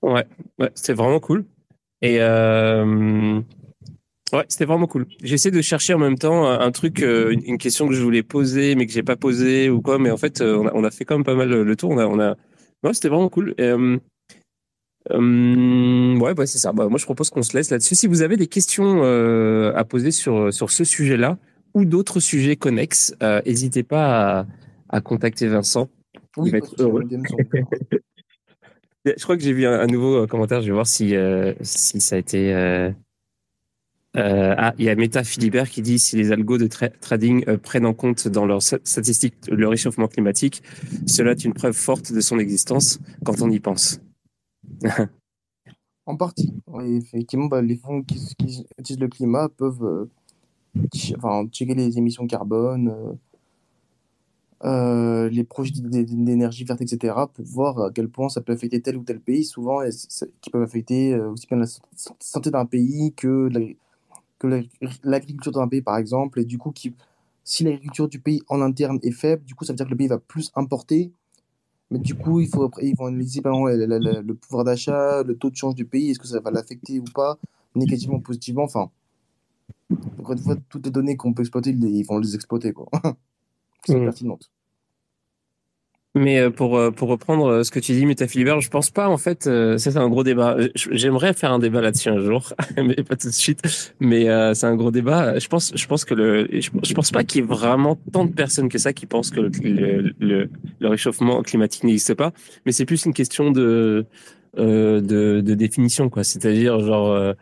Ouais, 0.03 0.25
ouais, 0.59 0.71
c'était 0.75 0.95
vraiment 0.95 1.19
cool. 1.21 1.45
Et 2.01 2.21
euh, 2.21 3.41
ouais, 4.33 4.45
c'était 4.49 4.65
vraiment 4.65 4.87
cool. 4.89 5.07
J'essaie 5.23 5.53
de 5.53 5.61
chercher 5.63 5.95
en 5.95 5.99
même 5.99 6.19
temps 6.19 6.45
un 6.45 6.59
un 6.59 6.73
truc, 6.73 7.03
euh, 7.03 7.31
une 7.31 7.43
une 7.45 7.59
question 7.59 7.87
que 7.87 7.95
je 7.95 8.03
voulais 8.03 8.25
poser, 8.25 8.75
mais 8.75 8.87
que 8.87 8.93
j'ai 8.93 9.05
pas 9.05 9.15
posée 9.15 9.71
ou 9.71 9.81
quoi. 9.81 9.99
Mais 10.01 10.11
en 10.11 10.17
fait, 10.17 10.41
euh, 10.41 10.69
on 10.75 10.83
a, 10.83 10.91
fait 10.91 11.05
quand 11.05 11.17
même 11.17 11.25
pas 11.25 11.37
mal 11.37 11.49
le 11.51 11.77
tour. 11.77 11.91
On 11.91 11.99
a, 11.99 12.07
on 12.07 12.19
a... 12.19 12.35
Ouais, 12.83 12.95
c'était 12.95 13.09
vraiment 13.09 13.29
cool. 13.29 13.55
Et, 13.59 13.63
euh, 13.63 13.97
euh, 15.11 16.19
ouais, 16.19 16.35
bah, 16.35 16.47
c'est 16.47 16.59
ça. 16.59 16.73
Bah, 16.73 16.89
moi, 16.89 16.99
je 16.99 17.05
propose 17.05 17.31
qu'on 17.31 17.43
se 17.43 17.57
laisse 17.57 17.71
là-dessus. 17.71 17.95
Si 17.95 18.07
vous 18.07 18.23
avez 18.23 18.37
des 18.37 18.47
questions 18.47 19.03
euh, 19.05 19.73
à 19.75 19.85
poser 19.85 20.11
sur, 20.11 20.53
sur 20.53 20.71
ce 20.71 20.85
sujet-là 20.85 21.39
ou 21.75 21.85
d'autres 21.85 22.21
sujets 22.21 22.57
connexes, 22.57 23.15
euh, 23.23 23.41
n'hésitez 23.47 23.83
pas 23.83 24.41
à, 24.41 24.47
à 24.89 25.01
contacter 25.01 25.49
Vincent. 25.49 25.89
Oui, 26.37 26.51
va 26.51 26.59
être 26.59 26.75
heureux. 26.81 27.05
Je 29.05 29.23
crois 29.23 29.37
que 29.37 29.43
j'ai 29.43 29.53
vu 29.53 29.67
un, 29.67 29.81
un 29.81 29.87
nouveau 29.87 30.23
euh, 30.23 30.27
commentaire. 30.27 30.63
Je 30.63 30.67
vais 30.67 30.73
voir 30.73 30.87
si, 30.87 31.17
euh, 31.17 31.55
si 31.63 32.01
ça 32.01 32.15
a 32.15 32.19
été. 32.19 32.55
euh, 32.55 32.93
ah, 34.15 34.75
il 34.79 34.85
y 34.85 34.91
a 34.91 34.95
Meta 34.95 35.25
Philibert 35.25 35.69
qui 35.69 35.83
dit 35.83 35.99
si 35.99 36.17
les 36.17 36.31
algos 36.31 36.59
de 36.59 36.67
tra- 36.67 36.93
trading 37.01 37.45
euh, 37.49 37.57
prennent 37.59 37.87
en 37.87 37.95
compte 37.95 38.29
dans 38.29 38.47
leurs 38.47 38.61
sta- 38.61 38.81
statistiques 38.85 39.35
le 39.51 39.67
réchauffement 39.67 40.07
climatique, 40.07 40.63
cela 41.09 41.33
est 41.33 41.45
une 41.45 41.55
preuve 41.55 41.75
forte 41.75 42.13
de 42.13 42.21
son 42.21 42.39
existence 42.39 43.01
quand 43.25 43.43
on 43.43 43.51
y 43.51 43.59
pense. 43.59 44.01
En 46.05 46.17
partie. 46.17 46.53
Oui, 46.67 46.97
effectivement, 46.97 47.47
bah, 47.47 47.63
les 47.63 47.77
fonds 47.77 48.03
qui, 48.03 48.35
qui 48.37 48.67
utilisent 48.77 49.01
le 49.01 49.07
climat 49.07 49.49
peuvent 49.49 50.09
enfin, 51.17 51.47
checker 51.51 51.75
les 51.75 51.99
émissions 51.99 52.27
carbone, 52.27 52.89
euh, 52.89 53.13
euh, 54.65 55.29
les 55.29 55.43
projets 55.45 55.73
d'énergie 55.81 56.65
verte, 56.65 56.81
etc., 56.83 57.27
pour 57.27 57.45
voir 57.45 57.79
à 57.81 57.91
quel 57.91 58.09
point 58.09 58.29
ça 58.29 58.41
peut 58.41 58.53
affecter 58.53 58.81
tel 58.81 58.97
ou 58.97 59.03
tel 59.03 59.21
pays, 59.21 59.45
souvent 59.45 59.81
qui 60.41 60.51
peuvent 60.51 60.63
affecter 60.63 61.15
euh, 61.15 61.31
aussi 61.31 61.47
bien 61.49 61.57
la 61.59 61.67
san- 61.67 61.83
santé 62.21 62.51
d'un 62.51 62.65
pays 62.65 63.13
que 63.17 63.49
l'agri- 63.53 63.77
que 64.39 64.47
l'agri- 64.49 64.71
l'agriculture 65.05 65.53
d'un 65.53 65.69
pays, 65.69 65.83
par 65.83 65.99
exemple. 65.99 66.41
Et 66.41 66.45
du 66.47 66.59
coup, 66.59 66.73
si 67.45 67.65
l'agriculture 67.65 68.09
du 68.09 68.21
pays 68.21 68.43
en 68.49 68.61
interne 68.63 68.99
est 69.03 69.13
faible, 69.13 69.45
du 69.45 69.55
coup, 69.55 69.65
ça 69.65 69.73
veut 69.73 69.79
dire 69.79 69.87
que 69.87 69.93
le 69.93 69.97
pays 69.99 70.09
va 70.09 70.19
plus 70.19 70.53
importer. 70.57 71.13
Mais 71.91 71.99
du 71.99 72.15
coup, 72.15 72.41
il 72.41 72.49
faut, 72.49 72.71
ils 72.83 72.97
vont 72.97 73.07
analyser 73.07 73.41
la- 73.45 74.23
le 74.23 74.35
pouvoir 74.35 74.65
d'achat, 74.65 75.23
le 75.23 75.37
taux 75.37 75.51
de 75.51 75.57
change 75.57 75.75
du 75.75 75.85
pays, 75.85 76.11
est-ce 76.11 76.19
que 76.19 76.27
ça 76.27 76.41
va 76.41 76.51
l'affecter 76.51 77.01
ou 77.01 77.05
pas, 77.05 77.39
négativement 77.77 78.17
ou 78.17 78.21
positivement. 78.21 78.65
Enfin, 78.65 78.91
encore 80.19 80.33
une 80.33 80.39
fois, 80.43 80.57
toutes 80.69 80.85
les 80.85 80.93
données 80.93 81.17
qu'on 81.17 81.33
peut 81.33 81.43
exploiter, 81.43 81.71
ils 81.71 82.05
vont 82.05 82.19
les 82.19 82.35
exploiter. 82.35 82.73
Quoi. 82.73 82.89
qui 83.85 83.93
sont 83.93 84.01
Mm. 84.01 84.05
pertinentes. 84.05 84.51
Mais 86.15 86.39
euh, 86.41 86.51
pour, 86.51 86.77
euh, 86.77 86.91
pour 86.91 87.09
reprendre 87.09 87.47
euh, 87.47 87.63
ce 87.63 87.71
que 87.71 87.81
tu 87.81 87.93
dis, 87.93 88.05
Métaphilibert, 88.05 88.61
je 88.61 88.69
pense 88.69 88.91
pas, 88.91 89.09
en 89.09 89.17
fait, 89.17 89.45
ça 89.45 89.79
c'est 89.79 89.97
un 89.97 90.11
gros 90.11 90.23
débat. 90.25 90.59
J'aimerais 90.75 91.33
faire 91.33 91.53
un 91.53 91.59
débat 91.59 91.81
là-dessus 91.81 92.11
un 92.11 92.21
jour, 92.21 92.53
mais 92.77 92.97
pas 92.97 93.17
tout 93.17 93.29
de 93.29 93.33
suite. 93.33 93.63
Mais 93.99 94.29
euh, 94.29 94.53
c'est 94.53 94.67
un 94.67 94.77
gros 94.77 94.91
débat. 94.91 95.39
Je 95.39 95.49
pense, 95.49 95.73
je 95.75 95.87
pense 95.87 96.05
que 96.05 96.13
le, 96.13 96.49
je, 96.53 96.93
pense 96.93 97.11
pas 97.13 97.25
qu'il 97.25 97.41
y 97.41 97.45
ait 97.45 97.47
vraiment 97.47 97.97
tant 98.13 98.27
de 98.27 98.33
personnes 98.33 98.69
que 98.69 98.77
ça 98.77 98.93
qui 98.93 99.07
pensent 99.07 99.31
que 99.31 99.41
le, 99.41 99.49
le, 99.63 100.15
le, 100.21 100.51
le 100.81 100.89
réchauffement 100.89 101.43
climatique 101.43 101.85
n'existe 101.85 102.13
pas. 102.13 102.33
Mais 102.67 102.73
c'est 102.73 102.85
plus 102.85 103.07
une 103.07 103.15
question 103.15 103.51
de, 103.51 104.05
euh, 104.59 105.01
de, 105.01 105.41
de 105.41 105.55
définition, 105.55 106.11
quoi. 106.11 106.25
C'est-à-dire, 106.25 106.79
genre, 106.81 107.11
euh, 107.11 107.33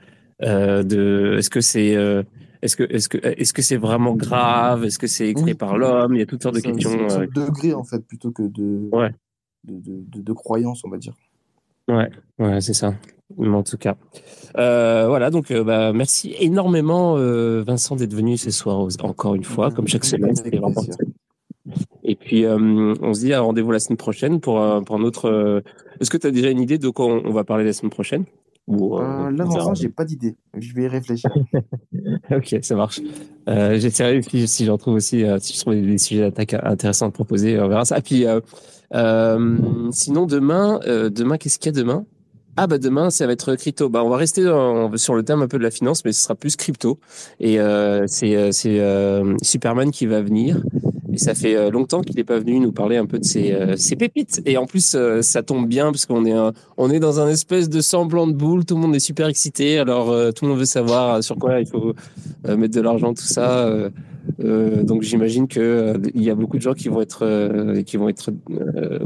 de, 0.42 1.36
est-ce 1.38 1.50
que 1.50 1.60
c'est, 1.60 1.94
euh, 1.96 2.22
est-ce 2.62 2.76
que, 2.76 2.84
est-ce 2.84 3.08
que, 3.08 3.18
est-ce 3.18 3.52
que 3.52 3.62
c'est 3.62 3.76
vraiment 3.76 4.14
grave? 4.14 4.84
Est-ce 4.84 4.98
que 4.98 5.06
c'est 5.06 5.32
Oui. 5.38 5.54
par 5.54 5.76
l'homme? 5.78 6.14
Il 6.14 6.18
y 6.18 6.22
a 6.22 6.26
toutes 6.26 6.42
sortes 6.42 6.54
de 6.56 6.60
questions. 6.60 6.90
c'est 7.08 7.16
un 7.16 7.20
euh, 7.22 7.26
degré, 7.26 7.72
en 7.74 7.84
fait, 7.84 8.00
plutôt 8.06 8.30
que 8.30 8.42
de, 8.42 8.88
Ouais. 8.92 9.10
de, 9.64 9.74
de, 9.74 10.02
de, 10.08 10.20
de 10.22 10.32
croyance, 10.32 10.82
on 10.84 10.90
va 10.90 10.98
dire. 10.98 11.14
Ouais, 11.88 12.10
ouais, 12.38 12.60
c'est 12.60 12.74
ça. 12.74 12.94
Mais 13.38 13.48
En 13.48 13.62
tout 13.62 13.76
cas, 13.78 13.96
euh, 14.58 15.06
voilà. 15.08 15.30
Donc, 15.30 15.50
euh, 15.52 15.62
bah, 15.62 15.92
merci 15.92 16.34
énormément, 16.40 17.16
euh, 17.16 17.62
Vincent, 17.64 17.94
d'être 17.96 18.12
venu 18.14 18.36
ce 18.36 18.50
soir 18.50 18.86
encore 19.02 19.34
une 19.36 19.44
fois, 19.44 19.70
comme 19.70 19.86
chaque 19.86 20.04
semaine. 20.04 20.34
Et 22.02 22.16
puis, 22.16 22.44
euh, 22.44 22.94
on 23.00 23.14
se 23.14 23.20
dit 23.20 23.32
à 23.32 23.40
rendez-vous 23.40 23.70
la 23.70 23.78
semaine 23.78 23.96
prochaine 23.98 24.40
pour 24.40 24.60
un, 24.60 24.82
pour 24.82 24.96
un 24.96 25.02
autre. 25.02 25.26
euh, 25.30 25.60
Est-ce 26.00 26.10
que 26.10 26.16
tu 26.16 26.26
as 26.26 26.30
déjà 26.32 26.50
une 26.50 26.58
idée 26.60 26.78
de 26.78 26.88
quoi 26.88 27.06
on, 27.06 27.22
on 27.24 27.32
va 27.32 27.44
parler 27.44 27.64
la 27.64 27.72
semaine 27.72 27.90
prochaine? 27.90 28.24
Ou, 28.70 28.96
euh, 28.98 29.02
Euh, 29.02 29.30
là, 29.32 29.44
l'instant, 29.44 29.74
j'ai 29.74 29.88
pas 29.88 30.04
d'idée. 30.04 30.36
Je 30.56 30.72
vais 30.74 30.84
y 30.84 30.88
réfléchir. 30.88 31.30
Ok, 32.30 32.56
ça 32.62 32.76
marche. 32.76 33.00
Euh, 33.48 33.78
J'essaierai 33.78 34.22
si, 34.22 34.46
si 34.46 34.64
j'en 34.64 34.78
trouve 34.78 34.94
aussi, 34.94 35.24
euh, 35.24 35.38
si 35.40 35.54
je 35.54 35.60
trouve 35.60 35.74
des 35.74 35.98
sujets 35.98 36.20
d'attaque 36.20 36.54
intéressants 36.62 37.08
à 37.08 37.10
proposer, 37.10 37.58
on 37.60 37.68
verra 37.68 37.84
ça. 37.84 37.98
Et 37.98 38.02
puis, 38.02 38.24
euh, 38.94 39.58
sinon 39.90 40.26
demain, 40.26 40.78
demain 41.10 41.36
qu'est-ce 41.36 41.58
qu'il 41.58 41.74
y 41.74 41.76
a 41.76 41.80
demain? 41.80 42.04
Ah 42.56 42.66
bah 42.66 42.78
demain, 42.78 43.10
ça 43.10 43.26
va 43.26 43.32
être 43.32 43.54
crypto. 43.56 43.88
Bah 43.88 44.02
on 44.04 44.08
va 44.10 44.16
rester 44.16 44.44
dans- 44.44 44.96
sur 44.96 45.14
le 45.14 45.22
thème 45.22 45.40
un 45.42 45.48
peu 45.48 45.56
de 45.58 45.62
la 45.62 45.70
finance, 45.70 46.04
mais 46.04 46.12
ce 46.12 46.22
sera 46.22 46.34
plus 46.34 46.56
crypto. 46.56 46.98
Et 47.38 47.54
c'est 48.06 48.36
euh, 48.36 48.50
c'est 48.52 48.80
euh, 48.80 49.34
Superman 49.42 49.90
qui 49.90 50.06
va 50.06 50.20
venir. 50.20 50.60
Et 51.12 51.18
ça 51.18 51.34
fait 51.34 51.56
euh, 51.56 51.70
longtemps 51.70 52.02
qu'il 52.02 52.16
n'est 52.16 52.24
pas 52.24 52.38
venu 52.38 52.60
nous 52.60 52.72
parler 52.72 52.96
un 52.96 53.06
peu 53.06 53.18
de 53.18 53.24
ses, 53.24 53.52
euh, 53.52 53.76
pépites. 53.98 54.42
Et 54.46 54.56
en 54.56 54.66
plus, 54.66 54.94
euh, 54.94 55.22
ça 55.22 55.42
tombe 55.42 55.68
bien 55.68 55.86
parce 55.90 56.06
qu'on 56.06 56.24
est 56.24 56.30
est 56.30 57.00
dans 57.00 57.20
un 57.20 57.28
espèce 57.28 57.68
de 57.68 57.80
semblant 57.80 58.26
de 58.26 58.32
boule. 58.32 58.64
Tout 58.64 58.74
le 58.74 58.80
monde 58.80 58.96
est 58.96 59.00
super 59.00 59.28
excité. 59.28 59.78
Alors 59.78 60.06
tout 60.34 60.44
le 60.44 60.50
monde 60.50 60.58
veut 60.58 60.64
savoir 60.64 61.22
sur 61.22 61.36
quoi 61.36 61.60
il 61.60 61.66
faut 61.66 61.94
mettre 62.48 62.74
de 62.74 62.80
l'argent, 62.80 63.14
tout 63.14 63.22
ça. 63.22 63.70
donc 64.38 65.02
j'imagine 65.02 65.46
euh, 65.56 65.94
il 66.14 66.22
y 66.22 66.30
a 66.30 66.34
beaucoup 66.34 66.56
de 66.56 66.62
gens 66.62 66.74
qui 66.74 66.88
vont 66.88 67.00
être 67.00 67.82
qui 67.82 67.96
vont 67.96 68.08
être 68.08 68.30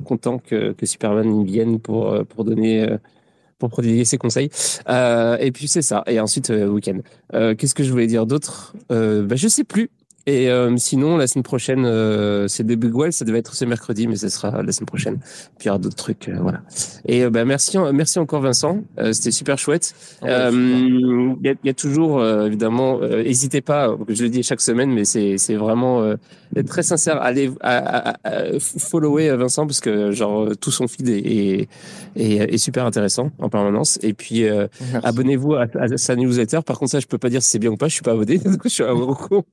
contents 0.04 0.38
que, 0.38 0.72
que 0.72 0.86
Superman 0.86 1.44
vienne 1.44 1.78
pour 1.78 2.24
pour 2.26 2.44
donner 2.44 2.86
pour 3.58 3.68
prodiguer 3.68 4.04
ses 4.04 4.18
conseils. 4.18 4.50
Et 4.88 5.50
puis 5.52 5.68
c'est 5.68 5.82
ça. 5.82 6.04
Et 6.06 6.20
ensuite 6.20 6.50
week-end. 6.50 7.00
Qu'est-ce 7.32 7.74
que 7.74 7.84
je 7.84 7.90
voulais 7.90 8.06
dire 8.06 8.26
d'autre? 8.26 8.74
Euh, 8.90 9.22
bah, 9.24 9.36
Je 9.36 9.48
sais 9.48 9.64
plus. 9.64 9.90
Et 10.26 10.48
euh, 10.50 10.74
sinon, 10.78 11.16
la 11.18 11.26
semaine 11.26 11.42
prochaine, 11.42 11.84
euh, 11.84 12.48
c'est 12.48 12.64
des 12.64 12.76
Big 12.76 12.94
Well, 12.94 13.12
ça 13.12 13.24
devait 13.26 13.38
être 13.40 13.54
ce 13.54 13.64
mercredi, 13.66 14.06
mais 14.08 14.16
ce 14.16 14.28
sera 14.30 14.62
la 14.62 14.72
semaine 14.72 14.86
prochaine. 14.86 15.18
Puis 15.58 15.64
il 15.64 15.66
y 15.66 15.68
aura 15.70 15.78
d'autres 15.78 15.96
trucs, 15.96 16.28
euh, 16.30 16.36
voilà. 16.40 16.62
Et 17.06 17.24
euh, 17.24 17.30
bah, 17.30 17.44
merci, 17.44 17.76
merci 17.92 18.18
encore 18.18 18.40
Vincent, 18.40 18.78
Euh, 18.98 19.12
c'était 19.12 19.30
super 19.30 19.58
chouette. 19.58 19.94
Ouais, 20.22 20.30
Euh. 20.30 20.50
Il 21.42 21.46
y, 21.46 21.50
a, 21.50 21.54
y 21.64 21.68
a 21.68 21.74
toujours, 21.74 22.20
euh, 22.20 22.46
évidemment, 22.46 23.00
euh, 23.02 23.22
n'hésitez 23.22 23.60
pas, 23.60 23.94
je 24.08 24.22
le 24.22 24.30
dis 24.30 24.42
chaque 24.42 24.60
semaine, 24.62 24.90
mais 24.90 25.04
c'est 25.04 25.36
c'est 25.36 25.56
vraiment 25.56 26.02
euh, 26.02 26.16
être 26.56 26.68
très 26.68 26.82
sincère. 26.82 27.20
Allez 27.20 27.50
à, 27.60 27.76
à, 27.78 28.10
à- 28.10 28.54
à 28.54 28.58
follower 28.60 29.36
Vincent 29.36 29.66
parce 29.66 29.80
que 29.80 30.10
genre 30.12 30.48
tout 30.60 30.70
son 30.70 30.88
feed 30.88 31.08
est, 31.08 31.18
est, 31.18 31.68
est, 32.16 32.54
est 32.54 32.58
super 32.58 32.86
intéressant 32.86 33.30
en 33.38 33.48
permanence. 33.50 33.98
Et 34.02 34.14
puis 34.14 34.44
euh, 34.44 34.68
abonnez-vous 35.02 35.54
à, 35.54 35.66
à 35.78 35.96
sa 35.98 36.16
newsletter. 36.16 36.60
Par 36.64 36.78
contre, 36.78 36.92
ça, 36.92 37.00
je 37.00 37.06
peux 37.06 37.18
pas 37.18 37.28
dire 37.28 37.42
si 37.42 37.50
c'est 37.50 37.58
bien 37.58 37.70
ou 37.70 37.76
pas. 37.76 37.88
Je 37.88 37.94
suis 37.94 38.02
pas 38.02 38.12
abonné. 38.12 38.38
Du 38.44 38.56
coup, 38.58 38.68
je 38.68 38.74
suis 38.74 38.84
un 38.84 38.94
gros 38.94 39.14
con. 39.14 39.44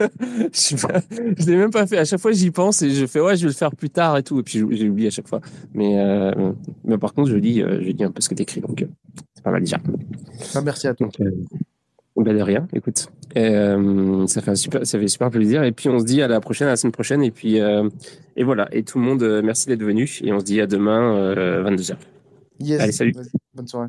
je 0.52 1.46
l'ai 1.46 1.56
même 1.56 1.70
pas 1.70 1.86
fait. 1.86 1.98
À 1.98 2.04
chaque 2.04 2.20
fois, 2.20 2.32
j'y 2.32 2.50
pense 2.50 2.82
et 2.82 2.90
je 2.90 3.06
fais 3.06 3.20
ouais, 3.20 3.36
je 3.36 3.42
vais 3.42 3.48
le 3.48 3.54
faire 3.54 3.74
plus 3.74 3.90
tard 3.90 4.16
et 4.16 4.22
tout. 4.22 4.40
Et 4.40 4.42
puis 4.42 4.64
j'ai 4.70 4.88
oublié 4.88 5.08
à 5.08 5.10
chaque 5.10 5.28
fois. 5.28 5.40
Mais 5.74 5.98
euh, 5.98 6.52
mais 6.84 6.98
par 6.98 7.14
contre, 7.14 7.30
je 7.30 7.36
lis, 7.36 7.62
euh, 7.62 7.80
je 7.82 7.90
lis 7.90 8.04
un 8.04 8.10
peu 8.10 8.20
ce 8.20 8.28
que 8.28 8.34
t'écris. 8.34 8.60
Donc 8.60 8.82
euh, 8.82 8.86
c'est 9.34 9.42
pas 9.42 9.50
mal 9.50 9.62
déjà. 9.62 9.78
Ah, 10.54 10.60
merci 10.62 10.88
à 10.88 10.94
toi. 10.94 11.06
Donc, 11.06 11.20
euh, 11.20 11.30
bah, 12.16 12.32
de 12.32 12.40
rien, 12.40 12.66
écoute. 12.72 13.08
Euh, 13.36 14.26
ça, 14.26 14.42
fait 14.42 14.50
un 14.50 14.54
super, 14.54 14.86
ça 14.86 14.98
fait 14.98 15.08
super 15.08 15.30
plaisir. 15.30 15.62
Et 15.64 15.72
puis, 15.72 15.88
on 15.88 15.98
se 15.98 16.04
dit 16.04 16.20
à 16.22 16.28
la 16.28 16.40
prochaine, 16.40 16.68
à 16.68 16.72
la 16.72 16.76
semaine 16.76 16.92
prochaine. 16.92 17.22
Et 17.22 17.30
puis, 17.30 17.56
et 17.56 18.44
voilà. 18.44 18.68
Et 18.72 18.82
tout 18.82 18.98
le 18.98 19.04
monde, 19.04 19.40
merci 19.42 19.68
d'être 19.68 19.82
venu. 19.82 20.08
Et 20.22 20.32
on 20.32 20.40
se 20.40 20.44
dit 20.44 20.60
à 20.60 20.66
demain, 20.66 21.16
euh, 21.16 21.64
22h. 21.64 21.96
Yes. 22.60 22.80
Allez, 22.80 22.92
salut. 22.92 23.14
Bonne 23.54 23.66
soirée. 23.66 23.88